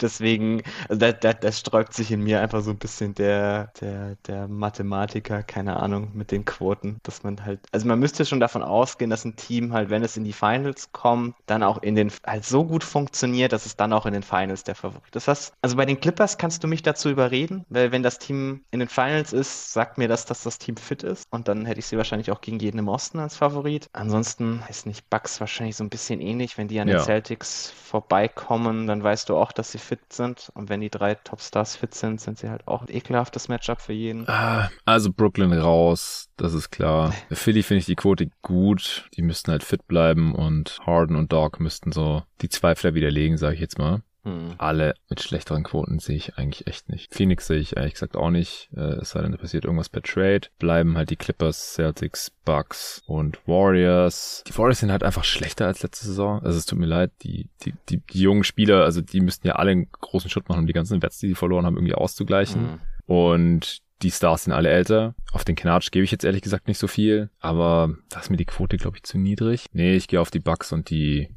deswegen, 0.01 0.61
also 0.89 0.99
da, 0.99 1.11
da, 1.11 1.33
das 1.33 1.59
sträubt 1.59 1.93
sich 1.93 2.11
in 2.11 2.21
mir 2.21 2.41
einfach 2.41 2.61
so 2.61 2.71
ein 2.71 2.77
bisschen 2.77 3.13
der, 3.13 3.71
der, 3.79 4.15
der 4.27 4.47
Mathematiker, 4.47 5.43
keine 5.43 5.77
Ahnung, 5.77 6.11
mit 6.13 6.31
den 6.31 6.45
Quoten, 6.45 6.99
dass 7.03 7.23
man 7.23 7.43
halt, 7.45 7.59
also 7.71 7.87
man 7.87 7.99
müsste 7.99 8.25
schon 8.25 8.39
davon 8.39 8.63
ausgehen, 8.63 9.09
dass 9.09 9.25
ein 9.25 9.35
Team 9.35 9.73
halt, 9.73 9.89
wenn 9.89 10.03
es 10.03 10.17
in 10.17 10.23
die 10.23 10.33
Finals 10.33 10.91
kommt, 10.91 11.35
dann 11.45 11.63
auch 11.63 11.81
in 11.81 11.95
den, 11.95 12.11
halt 12.25 12.45
so 12.45 12.63
gut 12.65 12.83
funktioniert, 12.83 13.51
dass 13.53 13.65
es 13.65 13.75
dann 13.75 13.93
auch 13.93 14.05
in 14.05 14.13
den 14.13 14.23
Finals 14.23 14.63
der 14.63 14.75
Favorit 14.75 15.15
ist. 15.15 15.27
Das, 15.27 15.53
also 15.61 15.75
bei 15.75 15.85
den 15.85 15.99
Clippers 15.99 16.37
kannst 16.37 16.63
du 16.63 16.67
mich 16.67 16.83
dazu 16.83 17.09
überreden, 17.09 17.65
weil 17.69 17.91
wenn 17.91 18.03
das 18.03 18.19
Team 18.19 18.63
in 18.71 18.79
den 18.79 18.89
Finals 18.89 19.33
ist, 19.33 19.73
sagt 19.73 19.97
mir 19.97 20.07
das, 20.07 20.25
dass 20.25 20.43
das 20.43 20.57
Team 20.57 20.77
fit 20.77 21.03
ist 21.03 21.27
und 21.31 21.47
dann 21.47 21.65
hätte 21.65 21.79
ich 21.79 21.87
sie 21.87 21.97
wahrscheinlich 21.97 22.31
auch 22.31 22.41
gegen 22.41 22.59
jeden 22.59 22.79
im 22.79 22.87
Osten 22.87 23.19
als 23.19 23.35
Favorit. 23.35 23.89
Ansonsten 23.93 24.63
ist 24.69 24.85
nicht 24.85 25.09
Bucks 25.09 25.39
wahrscheinlich 25.39 25.75
so 25.75 25.83
ein 25.83 25.89
bisschen 25.89 26.21
ähnlich, 26.21 26.57
wenn 26.57 26.67
die 26.67 26.79
an 26.79 26.87
ja. 26.87 26.97
den 26.97 27.03
Celtics 27.03 27.71
vorbeikommen, 27.71 28.87
dann 28.87 29.03
weißt 29.03 29.29
du 29.29 29.37
auch, 29.37 29.51
dass 29.51 29.71
sie 29.71 29.77
fit 29.85 30.11
sind 30.11 30.51
und 30.53 30.69
wenn 30.69 30.81
die 30.81 30.89
drei 30.89 31.15
Topstars 31.15 31.75
fit 31.75 31.93
sind, 31.93 32.19
sind 32.19 32.37
sie 32.37 32.49
halt 32.49 32.67
auch 32.67 32.81
ein 32.81 32.93
ekelhaftes 32.93 33.47
Matchup 33.47 33.81
für 33.81 33.93
jeden. 33.93 34.27
Ah, 34.27 34.69
also 34.85 35.11
Brooklyn 35.11 35.53
raus, 35.53 36.29
das 36.37 36.53
ist 36.53 36.71
klar. 36.71 37.13
Philly 37.31 37.63
finde 37.63 37.79
ich 37.79 37.85
die 37.85 37.95
Quote 37.95 38.29
gut, 38.41 39.07
die 39.15 39.21
müssten 39.21 39.51
halt 39.51 39.63
fit 39.63 39.87
bleiben 39.87 40.35
und 40.35 40.79
Harden 40.85 41.15
und 41.15 41.31
Dog 41.31 41.59
müssten 41.59 41.91
so 41.91 42.23
die 42.41 42.49
Zweifler 42.49 42.93
widerlegen, 42.93 43.37
sage 43.37 43.55
ich 43.55 43.61
jetzt 43.61 43.77
mal. 43.77 44.01
Hm. 44.25 44.55
Alle 44.57 44.95
mit 45.07 45.21
schlechteren 45.21 45.63
Quoten 45.63 45.99
sehe 45.99 46.15
ich 46.15 46.37
eigentlich 46.37 46.65
echt 46.65 46.89
nicht. 46.89 47.13
Phoenix 47.13 47.45
sehe 47.45 47.59
ich 47.59 47.77
ehrlich 47.77 47.93
gesagt 47.93 48.17
auch 48.17 48.31
nicht. 48.31 48.69
Äh, 48.75 48.95
es 49.01 49.11
sei 49.11 49.21
denn, 49.21 49.31
da 49.31 49.37
passiert 49.37 49.65
irgendwas 49.65 49.89
per 49.89 50.01
Trade. 50.01 50.47
Bleiben 50.57 50.97
halt 50.97 51.11
die 51.11 51.15
Clippers, 51.15 51.73
Celtics, 51.73 52.31
Bucks 52.43 53.03
und 53.05 53.37
Warriors. 53.47 54.43
Die 54.47 54.57
Warriors 54.57 54.79
sind 54.79 54.91
halt 54.91 55.03
einfach 55.03 55.23
schlechter 55.23 55.67
als 55.67 55.83
letzte 55.83 56.07
Saison. 56.07 56.41
Also 56.43 56.57
es 56.57 56.65
tut 56.65 56.79
mir 56.79 56.87
leid, 56.87 57.11
die, 57.21 57.49
die, 57.63 57.73
die, 57.87 57.97
die 57.97 58.21
jungen 58.21 58.43
Spieler, 58.43 58.83
also 58.83 59.01
die 59.01 59.21
müssten 59.21 59.47
ja 59.47 59.55
alle 59.55 59.71
einen 59.71 59.91
großen 59.91 60.29
Schritt 60.29 60.49
machen, 60.49 60.61
um 60.61 60.67
die 60.67 60.73
ganzen 60.73 61.01
Wets, 61.03 61.19
die 61.19 61.27
sie 61.27 61.35
verloren 61.35 61.65
haben, 61.65 61.75
irgendwie 61.75 61.95
auszugleichen. 61.95 62.61
Hm. 62.61 62.79
Und 63.05 63.83
die 64.01 64.11
Stars 64.11 64.45
sind 64.45 64.53
alle 64.53 64.69
älter. 64.69 65.13
Auf 65.31 65.45
den 65.45 65.55
Knatsch 65.55 65.91
gebe 65.91 66.03
ich 66.03 66.11
jetzt 66.11 66.25
ehrlich 66.25 66.41
gesagt 66.41 66.67
nicht 66.67 66.79
so 66.79 66.87
viel, 66.87 67.29
aber 67.39 67.95
da 68.09 68.19
ist 68.19 68.29
mir 68.29 68.37
die 68.37 68.45
Quote, 68.45 68.77
glaube 68.77 68.97
ich, 68.97 69.03
zu 69.03 69.17
niedrig. 69.17 69.67
Nee, 69.71 69.95
ich 69.95 70.07
gehe 70.07 70.19
auf 70.19 70.31
die 70.31 70.39
Bucks 70.39 70.71
und 70.73 70.89
die 70.89 71.29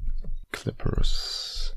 Clippers. 0.52 1.76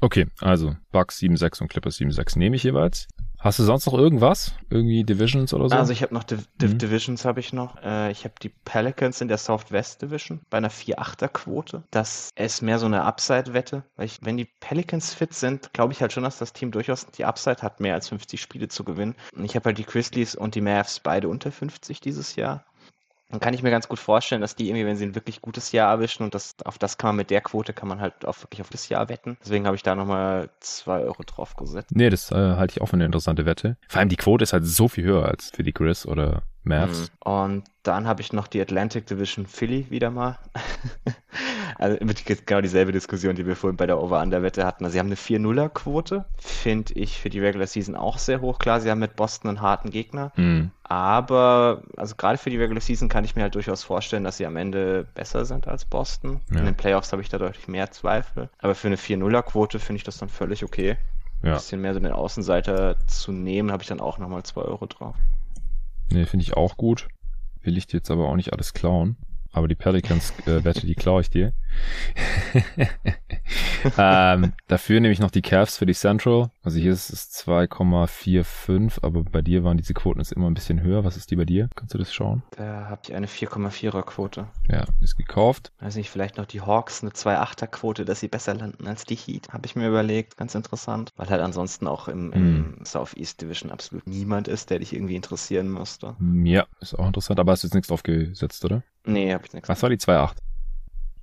Okay, 0.00 0.26
also 0.40 0.76
Bucks 0.92 1.18
7-6 1.18 1.62
und 1.62 1.68
Clippers 1.68 1.96
7-6 1.98 2.38
nehme 2.38 2.56
ich 2.56 2.62
jeweils. 2.62 3.06
Hast 3.44 3.58
du 3.58 3.62
sonst 3.62 3.84
noch 3.84 3.92
irgendwas? 3.92 4.54
Irgendwie 4.70 5.04
Divisions 5.04 5.52
oder 5.52 5.68
so? 5.68 5.76
Also 5.76 5.92
ich 5.92 6.02
habe 6.02 6.14
noch 6.14 6.24
Div 6.24 6.48
Div 6.56 6.72
mhm. 6.72 6.78
Divisions 6.78 7.26
habe 7.26 7.40
ich 7.40 7.52
noch. 7.52 7.76
Äh, 7.82 8.10
ich 8.10 8.24
habe 8.24 8.32
die 8.40 8.48
Pelicans 8.48 9.20
in 9.20 9.28
der 9.28 9.36
Southwest 9.36 10.00
Division 10.00 10.40
bei 10.48 10.56
einer 10.56 10.70
4-8er 10.70 11.28
Quote. 11.28 11.82
Das 11.90 12.30
ist 12.36 12.62
mehr 12.62 12.78
so 12.78 12.86
eine 12.86 13.02
Upside-Wette, 13.02 13.84
weil 13.96 14.06
ich, 14.06 14.20
wenn 14.22 14.38
die 14.38 14.48
Pelicans 14.60 15.12
fit 15.12 15.34
sind, 15.34 15.74
glaube 15.74 15.92
ich 15.92 16.00
halt 16.00 16.14
schon, 16.14 16.22
dass 16.22 16.38
das 16.38 16.54
Team 16.54 16.70
durchaus 16.70 17.04
die 17.06 17.26
Upside 17.26 17.60
hat, 17.60 17.80
mehr 17.80 17.92
als 17.92 18.08
50 18.08 18.40
Spiele 18.40 18.68
zu 18.68 18.82
gewinnen. 18.82 19.14
Und 19.36 19.44
ich 19.44 19.54
habe 19.56 19.66
halt 19.66 19.76
die 19.76 19.84
Grizzlies 19.84 20.34
und 20.34 20.54
die 20.54 20.62
Mavs 20.62 21.00
beide 21.00 21.28
unter 21.28 21.52
50 21.52 22.00
dieses 22.00 22.36
Jahr 22.36 22.64
dann 23.30 23.40
kann 23.40 23.54
ich 23.54 23.62
mir 23.62 23.70
ganz 23.70 23.88
gut 23.88 23.98
vorstellen, 23.98 24.40
dass 24.40 24.54
die 24.54 24.68
irgendwie, 24.68 24.86
wenn 24.86 24.96
sie 24.96 25.06
ein 25.06 25.14
wirklich 25.14 25.40
gutes 25.40 25.72
Jahr 25.72 25.90
erwischen 25.90 26.22
und 26.22 26.34
das, 26.34 26.54
auf 26.64 26.78
das 26.78 26.98
kann 26.98 27.08
man 27.08 27.16
mit 27.16 27.30
der 27.30 27.40
Quote, 27.40 27.72
kann 27.72 27.88
man 27.88 28.00
halt 28.00 28.24
auch 28.24 28.40
wirklich 28.42 28.60
auf 28.60 28.70
das 28.70 28.88
Jahr 28.88 29.08
wetten. 29.08 29.36
Deswegen 29.42 29.66
habe 29.66 29.76
ich 29.76 29.82
da 29.82 29.94
nochmal 29.94 30.50
zwei 30.60 31.00
Euro 31.00 31.22
drauf 31.24 31.56
gesetzt. 31.56 31.90
Nee, 31.92 32.10
das 32.10 32.30
äh, 32.30 32.34
halte 32.34 32.72
ich 32.72 32.80
auch 32.80 32.86
für 32.86 32.94
eine 32.94 33.06
interessante 33.06 33.46
Wette. 33.46 33.76
Vor 33.88 34.00
allem 34.00 34.08
die 34.08 34.16
Quote 34.16 34.44
ist 34.44 34.52
halt 34.52 34.66
so 34.66 34.88
viel 34.88 35.04
höher 35.04 35.26
als 35.26 35.50
für 35.50 35.62
die 35.62 35.72
Grizz 35.72 36.06
oder 36.06 36.42
Mavs. 36.62 37.10
Mhm. 37.10 37.32
Und 37.32 37.64
dann 37.82 38.06
habe 38.06 38.20
ich 38.20 38.32
noch 38.32 38.46
die 38.46 38.60
Atlantic 38.60 39.06
Division 39.06 39.46
Philly 39.46 39.86
wieder 39.90 40.10
mal. 40.10 40.38
also 41.78 41.98
genau 42.46 42.60
dieselbe 42.60 42.92
Diskussion, 42.92 43.34
die 43.34 43.46
wir 43.46 43.56
vorhin 43.56 43.76
bei 43.76 43.86
der 43.86 44.00
Over-Under-Wette 44.02 44.64
hatten. 44.64 44.84
Also 44.84 44.94
sie 44.94 44.98
haben 44.98 45.06
eine 45.06 45.16
4-0er-Quote, 45.16 46.24
finde 46.38 46.94
ich 46.94 47.18
für 47.18 47.30
die 47.30 47.40
Regular 47.40 47.66
Season 47.66 47.96
auch 47.96 48.18
sehr 48.18 48.40
hoch. 48.40 48.58
Klar, 48.58 48.80
sie 48.80 48.90
haben 48.90 48.98
mit 49.00 49.16
Boston 49.16 49.48
einen 49.50 49.60
harten 49.60 49.90
Gegner. 49.90 50.32
Mhm. 50.36 50.70
Aber, 50.84 51.82
also 51.96 52.14
gerade 52.14 52.38
für 52.38 52.50
die 52.50 52.58
Regular 52.58 52.80
Season 52.80 53.08
kann 53.08 53.24
ich 53.24 53.36
mir 53.36 53.42
halt 53.42 53.54
durchaus 53.54 53.82
vorstellen, 53.82 54.24
dass 54.24 54.36
sie 54.36 54.46
am 54.46 54.56
Ende 54.56 55.06
besser 55.14 55.44
sind 55.44 55.66
als 55.66 55.84
Boston. 55.84 56.40
Ja. 56.50 56.58
In 56.58 56.66
den 56.66 56.74
Playoffs 56.74 57.12
habe 57.12 57.22
ich 57.22 57.28
da 57.28 57.38
deutlich 57.38 57.68
mehr 57.68 57.90
Zweifel. 57.90 58.50
Aber 58.58 58.74
für 58.74 58.88
eine 58.88 58.96
4-0er-Quote 58.96 59.78
finde 59.78 59.98
ich 59.98 60.04
das 60.04 60.18
dann 60.18 60.28
völlig 60.28 60.64
okay. 60.64 60.96
Ja. 61.42 61.50
Ein 61.50 61.54
bisschen 61.56 61.80
mehr 61.80 61.94
so 61.94 62.00
den 62.00 62.12
Außenseiter 62.12 62.96
zu 63.06 63.32
nehmen, 63.32 63.70
habe 63.70 63.82
ich 63.82 63.88
dann 63.88 64.00
auch 64.00 64.18
nochmal 64.18 64.42
2 64.42 64.62
Euro 64.62 64.86
drauf. 64.86 65.14
Nee, 66.10 66.26
finde 66.26 66.42
ich 66.44 66.56
auch 66.56 66.76
gut. 66.76 67.08
Will 67.62 67.76
ich 67.76 67.86
dir 67.86 67.96
jetzt 67.98 68.10
aber 68.10 68.28
auch 68.28 68.36
nicht 68.36 68.52
alles 68.52 68.74
klauen. 68.74 69.16
Aber 69.54 69.68
die 69.68 69.76
Pelicans-Wette, 69.76 70.80
äh, 70.80 70.86
die 70.86 70.96
klaue 70.96 71.20
ich 71.20 71.30
dir. 71.30 71.52
ähm, 73.98 74.52
dafür 74.66 74.98
nehme 75.00 75.12
ich 75.12 75.20
noch 75.20 75.30
die 75.30 75.42
Cavs 75.42 75.76
für 75.76 75.86
die 75.86 75.94
Central. 75.94 76.50
Also 76.64 76.80
hier 76.80 76.92
ist 76.92 77.10
es 77.10 77.30
2,45, 77.46 79.02
aber 79.02 79.22
bei 79.22 79.42
dir 79.42 79.62
waren 79.62 79.76
diese 79.76 79.94
Quoten 79.94 80.18
jetzt 80.18 80.32
immer 80.32 80.50
ein 80.50 80.54
bisschen 80.54 80.82
höher. 80.82 81.04
Was 81.04 81.16
ist 81.16 81.30
die 81.30 81.36
bei 81.36 81.44
dir? 81.44 81.68
Kannst 81.76 81.94
du 81.94 81.98
das 81.98 82.12
schauen? 82.12 82.42
Da 82.56 82.88
habe 82.88 83.02
ich 83.04 83.14
eine 83.14 83.28
4,4er 83.28 84.02
Quote. 84.02 84.48
Ja, 84.68 84.84
ist 85.00 85.16
gekauft. 85.16 85.70
Weiß 85.78 85.94
nicht, 85.94 86.10
vielleicht 86.10 86.36
noch 86.36 86.46
die 86.46 86.60
Hawks 86.60 87.02
eine 87.02 87.12
2,8er 87.12 87.68
Quote, 87.68 88.04
dass 88.04 88.18
sie 88.18 88.28
besser 88.28 88.54
landen 88.54 88.88
als 88.88 89.04
die 89.04 89.16
Heat. 89.16 89.52
Habe 89.52 89.66
ich 89.66 89.76
mir 89.76 89.86
überlegt. 89.86 90.36
Ganz 90.36 90.56
interessant. 90.56 91.12
Weil 91.14 91.28
halt 91.28 91.40
ansonsten 91.40 91.86
auch 91.86 92.08
im, 92.08 92.32
im 92.32 92.58
mm. 92.58 92.84
Southeast 92.84 93.40
Division 93.40 93.70
absolut 93.70 94.04
niemand 94.08 94.48
ist, 94.48 94.70
der 94.70 94.80
dich 94.80 94.92
irgendwie 94.92 95.14
interessieren 95.14 95.68
müsste. 95.68 96.16
Ja, 96.42 96.66
ist 96.80 96.98
auch 96.98 97.06
interessant. 97.06 97.38
Aber 97.38 97.52
hast 97.52 97.62
du 97.62 97.68
jetzt 97.68 97.74
nichts 97.74 97.92
aufgesetzt, 97.92 98.64
oder? 98.64 98.82
Nee, 99.04 99.32
hab 99.32 99.44
ich 99.44 99.52
nichts. 99.52 99.68
Was 99.68 99.82
war 99.82 99.90
die 99.90 99.96
2.8? 99.96 100.36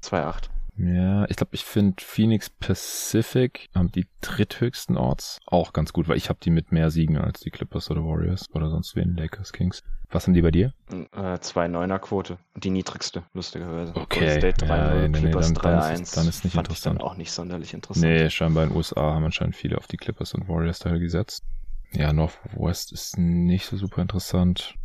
2.8. 0.04 0.50
Ja, 0.78 1.26
ich 1.30 1.36
glaube, 1.36 1.54
ich 1.54 1.64
finde 1.64 2.02
Phoenix 2.02 2.50
Pacific 2.50 3.70
haben 3.76 3.92
die 3.92 4.08
dritthöchsten 4.22 4.98
Orts 4.98 5.40
auch 5.46 5.74
ganz 5.74 5.94
gut, 5.94 6.08
weil 6.08 6.18
ich 6.18 6.30
habe 6.30 6.40
die 6.42 6.50
mit 6.50 6.72
mehr 6.72 6.90
Siegen 6.90 7.18
als 7.18 7.42
die 7.42 7.52
Clippers 7.52 7.92
oder 7.92 8.04
Warriors 8.04 8.50
oder 8.54 8.70
sonst 8.70 8.96
wen, 8.96 9.16
Lakers, 9.16 9.52
Kings. 9.52 9.84
Was 10.10 10.26
haben 10.26 10.34
die 10.34 10.42
bei 10.42 10.52
dir? 10.52 10.74
Äh, 10.90 11.36
2,9er 11.36 12.00
Quote. 12.00 12.38
Die 12.56 12.70
niedrigste, 12.70 13.24
lustigerweise. 13.34 13.96
Okay. 13.96 14.40
State 14.40 14.66
3 14.66 14.78
ja, 14.78 15.08
nee, 15.08 15.20
Clippers 15.20 15.50
nee, 15.50 15.54
dann, 15.56 15.64
3 15.64 15.72
dann, 15.72 16.02
ist, 16.02 16.18
dann 16.18 16.28
ist 16.28 16.44
nicht 16.44 16.54
Fand 16.54 16.68
interessant. 16.68 16.96
Ich 16.96 17.00
dann 17.00 17.08
auch 17.08 17.18
nicht 17.18 17.32
sonderlich 17.32 17.74
interessant. 17.74 18.06
Nee, 18.06 18.30
scheinbar 18.30 18.64
in 18.64 18.70
den 18.70 18.78
USA 18.78 19.14
haben 19.14 19.26
anscheinend 19.26 19.56
viele 19.56 19.78
auf 19.78 19.88
die 19.88 19.98
Clippers 19.98 20.34
und 20.34 20.48
Warriors 20.48 20.80
Teil 20.80 21.00
gesetzt. 21.00 21.44
Ja, 21.94 22.14
Northwest 22.14 22.92
ist 22.94 23.18
nicht 23.18 23.66
so 23.66 23.78
super 23.78 24.02
interessant. 24.02 24.76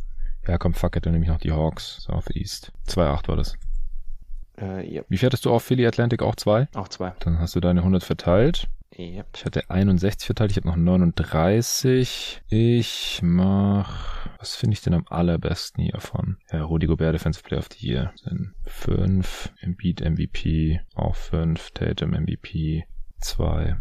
Ja, 0.47 0.57
komm, 0.57 0.73
fuck 0.73 0.95
it, 0.95 1.05
dann 1.05 1.13
nehme 1.13 1.25
ich 1.25 1.29
noch 1.29 1.39
die 1.39 1.51
Hawks. 1.51 2.03
Southeast. 2.03 2.71
2,8 2.87 3.27
war 3.27 3.35
das. 3.35 3.55
Äh, 4.59 4.95
yep. 4.95 5.05
Wie 5.09 5.17
viel 5.17 5.27
hattest 5.27 5.45
du 5.45 5.51
auf 5.51 5.63
Philly 5.63 5.85
Atlantic? 5.85 6.21
Auch 6.21 6.35
zwei? 6.35 6.67
Auch 6.73 6.87
zwei. 6.87 7.13
Dann 7.19 7.39
hast 7.39 7.55
du 7.55 7.59
deine 7.59 7.81
100 7.81 8.03
verteilt. 8.03 8.69
Yep. 8.97 9.27
Ich 9.35 9.45
hatte 9.45 9.69
61 9.69 10.25
verteilt, 10.25 10.51
ich 10.51 10.57
habe 10.57 10.67
noch 10.67 10.75
39. 10.75 12.41
Ich 12.49 13.19
mach... 13.21 14.27
Was 14.39 14.55
finde 14.55 14.73
ich 14.73 14.81
denn 14.81 14.93
am 14.93 15.05
allerbesten 15.09 15.83
hiervon? 15.83 16.37
Ja, 16.51 16.63
Rudy 16.63 16.87
Gobert 16.87 17.13
Defensive 17.13 17.43
Player 17.43 17.59
of 17.59 17.69
the 17.71 17.85
Year 17.85 18.13
sind 18.15 18.53
5. 18.65 19.53
Embiid 19.61 20.01
MVP 20.01 20.81
auch 20.95 21.15
5. 21.15 21.71
Tatum 21.71 22.11
MVP 22.11 22.85
2. 23.19 23.77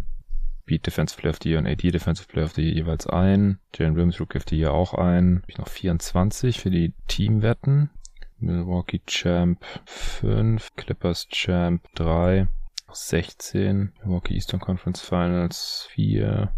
Beat 0.67 0.85
Defensive 0.85 1.21
Player 1.21 1.33
of 1.33 1.39
the 1.43 1.51
Year 1.51 1.59
und 1.61 1.67
AD 1.67 1.81
Defensive 1.81 2.27
Player 2.27 2.45
of 2.45 2.55
the 2.55 2.63
Year 2.63 2.75
jeweils 2.75 3.07
ein. 3.07 3.61
Jalen 3.73 3.95
Williams 3.95 4.21
Rookie 4.21 4.39
of 4.39 4.45
the 4.49 4.57
Year 4.57 4.73
auch 4.73 4.95
ein. 4.95 5.41
Hab 5.43 5.49
ich 5.49 5.59
noch 5.59 5.69
24 5.69 6.61
für 6.61 6.71
die 6.71 6.93
Teamwetten. 7.07 7.91
Milwaukee 8.39 9.01
Champ 9.07 9.65
5, 9.87 10.75
Clippers 10.77 11.29
Champ 11.29 11.83
3, 11.95 12.49
16, 12.93 13.93
Milwaukee 14.03 14.35
Eastern 14.35 14.61
Conference 14.61 15.01
Finals 15.01 15.89
4 15.93 16.53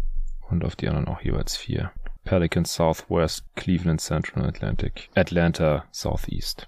und 0.49 0.65
auf 0.65 0.75
die 0.75 0.89
anderen 0.89 1.07
auch 1.07 1.21
jeweils 1.21 1.55
4. 1.55 1.91
Pelicans 2.25 2.73
Southwest, 2.73 3.45
Cleveland 3.55 4.01
Central 4.01 4.45
Atlantic, 4.45 5.09
Atlanta 5.15 5.85
Southeast. 5.91 6.67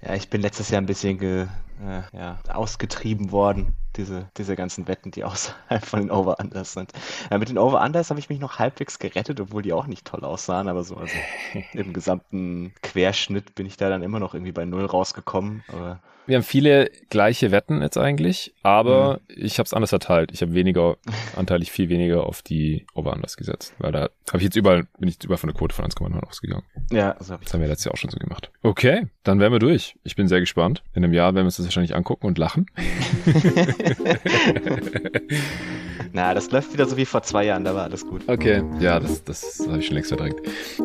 Ja, 0.00 0.14
ich 0.14 0.30
bin 0.30 0.40
letztes 0.40 0.70
Jahr 0.70 0.80
ein 0.80 0.86
bisschen 0.86 1.18
ge, 1.18 1.46
äh, 1.82 2.02
ja, 2.16 2.38
ausgetrieben 2.48 3.32
worden 3.32 3.74
diese, 3.98 4.30
diese 4.38 4.56
ganzen 4.56 4.88
Wetten, 4.88 5.10
die 5.10 5.24
außerhalb 5.24 5.84
von 5.84 6.00
den 6.00 6.10
Over-Unders 6.10 6.72
sind. 6.72 6.92
Ja, 7.30 7.38
mit 7.38 7.50
den 7.50 7.58
Over-Unders 7.58 8.10
habe 8.10 8.20
ich 8.20 8.30
mich 8.30 8.38
noch 8.38 8.58
halbwegs 8.58 8.98
gerettet, 8.98 9.40
obwohl 9.40 9.62
die 9.62 9.74
auch 9.74 9.86
nicht 9.86 10.06
toll 10.06 10.24
aussahen, 10.24 10.68
aber 10.68 10.84
so 10.84 10.96
also 10.96 11.14
im 11.72 11.92
gesamten 11.92 12.72
Querschnitt 12.82 13.54
bin 13.54 13.66
ich 13.66 13.76
da 13.76 13.90
dann 13.90 14.02
immer 14.02 14.20
noch 14.20 14.34
irgendwie 14.34 14.52
bei 14.52 14.64
Null 14.64 14.86
rausgekommen. 14.86 15.62
Aber 15.68 16.00
wir 16.28 16.36
haben 16.36 16.44
viele 16.44 16.90
gleiche 17.08 17.50
Wetten 17.50 17.80
jetzt 17.80 17.96
eigentlich, 17.96 18.52
aber 18.62 19.20
mhm. 19.28 19.44
ich 19.44 19.58
habe 19.58 19.66
es 19.66 19.72
anders 19.72 19.90
verteilt. 19.90 20.30
Ich 20.32 20.42
habe 20.42 20.52
weniger, 20.52 20.98
anteilig 21.36 21.72
viel 21.72 21.88
weniger 21.88 22.24
auf 22.24 22.42
die 22.42 22.84
Over-Unders 22.94 23.38
gesetzt, 23.38 23.72
weil 23.78 23.92
da 23.92 24.10
habe 24.28 24.38
ich 24.38 24.44
jetzt 24.44 24.56
überall, 24.56 24.86
bin 24.98 25.08
ich 25.08 25.24
überall 25.24 25.38
von 25.38 25.48
der 25.48 25.56
Quote 25.56 25.74
von 25.74 25.86
1,9 25.86 26.20
ausgegangen. 26.20 26.64
Ja, 26.92 27.14
das, 27.14 27.30
hab 27.30 27.40
ich 27.40 27.46
das 27.46 27.54
haben 27.54 27.62
wir 27.62 27.68
letztes 27.68 27.86
Jahr 27.86 27.94
auch 27.94 27.98
schon 27.98 28.10
so 28.10 28.18
gemacht. 28.18 28.50
Okay, 28.62 29.06
dann 29.24 29.40
wären 29.40 29.52
wir 29.52 29.58
durch. 29.58 29.96
Ich 30.04 30.16
bin 30.16 30.28
sehr 30.28 30.40
gespannt. 30.40 30.82
In 30.92 31.02
einem 31.02 31.14
Jahr 31.14 31.34
werden 31.34 31.44
wir 31.44 31.46
uns 31.46 31.56
das 31.56 31.66
wahrscheinlich 31.66 31.96
angucken 31.96 32.26
und 32.26 32.36
lachen. 32.36 32.66
Na, 36.12 36.34
das 36.34 36.50
läuft 36.50 36.72
wieder 36.72 36.86
so 36.86 36.96
wie 36.96 37.04
vor 37.04 37.22
zwei 37.22 37.46
Jahren, 37.46 37.64
da 37.64 37.74
war 37.74 37.84
alles 37.84 38.06
gut. 38.06 38.22
Okay, 38.26 38.62
ja, 38.80 39.00
das, 39.00 39.24
das 39.24 39.64
habe 39.66 39.78
ich 39.78 39.86
schon 39.86 39.94
längst 39.94 40.08
verdrängt. 40.08 40.36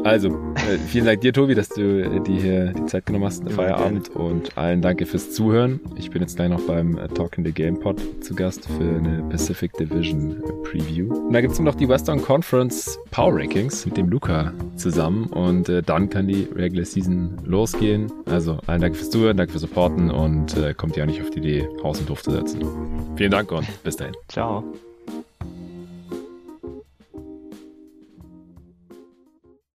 Also, 0.04 0.30
äh, 0.30 0.78
vielen 0.88 1.06
Dank 1.06 1.22
dir, 1.22 1.34
Tobi, 1.34 1.56
dass 1.56 1.70
du 1.70 1.82
äh, 1.82 2.20
dir 2.22 2.42
hier 2.42 2.74
die 2.74 2.86
Zeit 2.86 3.06
genommen 3.06 3.26
hast, 3.26 3.50
Feierabend. 3.52 4.12
Gerne. 4.14 4.26
Und 4.26 4.58
allen 4.58 4.82
danke 4.82 5.06
fürs 5.06 5.32
Zuhören. 5.32 5.80
Ich 5.96 6.10
bin 6.12 6.22
jetzt 6.22 6.36
gleich 6.36 6.50
noch 6.50 6.62
beim 6.62 6.98
äh, 6.98 7.08
Talking 7.08 7.46
the 7.46 7.52
Game 7.52 7.80
Pod 7.80 8.02
zu 8.24 8.36
Gast 8.36 8.68
für 8.68 8.98
eine 8.98 9.24
Pacific 9.30 9.74
Division 9.74 10.44
äh, 10.44 10.52
Preview. 10.68 11.14
Und 11.14 11.34
da 11.34 11.42
gibt 11.42 11.54
es 11.54 11.60
noch 11.60 11.76
die 11.76 11.88
Western 11.88 12.22
Conference 12.22 13.00
Power 13.12 13.36
Rankings 13.36 13.86
mit 13.86 13.98
dem 13.98 14.10
Luca 14.10 14.54
zusammen. 14.76 15.28
Und 15.28 15.70
äh, 15.70 15.82
dann 15.82 16.10
kann 16.10 16.28
die 16.28 16.48
Regular 16.56 16.86
Season 16.86 17.38
losgehen. 17.46 18.12
Also, 18.26 18.58
allen 18.68 18.82
Dank 18.82 18.96
fürs 18.96 19.10
Zuhören, 19.10 19.38
danke 19.38 19.52
fürs 19.52 19.62
Supporten 19.62 20.12
und 20.12 20.58
äh, 20.58 20.74
kommt 20.74 20.98
ja 20.98 21.06
nicht 21.06 21.22
auf 21.22 21.30
die 21.30 21.40
Idee, 21.40 21.68
Haus 21.84 22.00
und 22.00 22.10
Hof 22.10 22.22
zu 22.22 22.32
setzen. 22.32 22.64
Vielen 23.16 23.32
Dank 23.32 23.52
und 23.52 23.66
bis 23.84 23.96
dahin. 23.96 24.14
Ciao. 24.28 24.64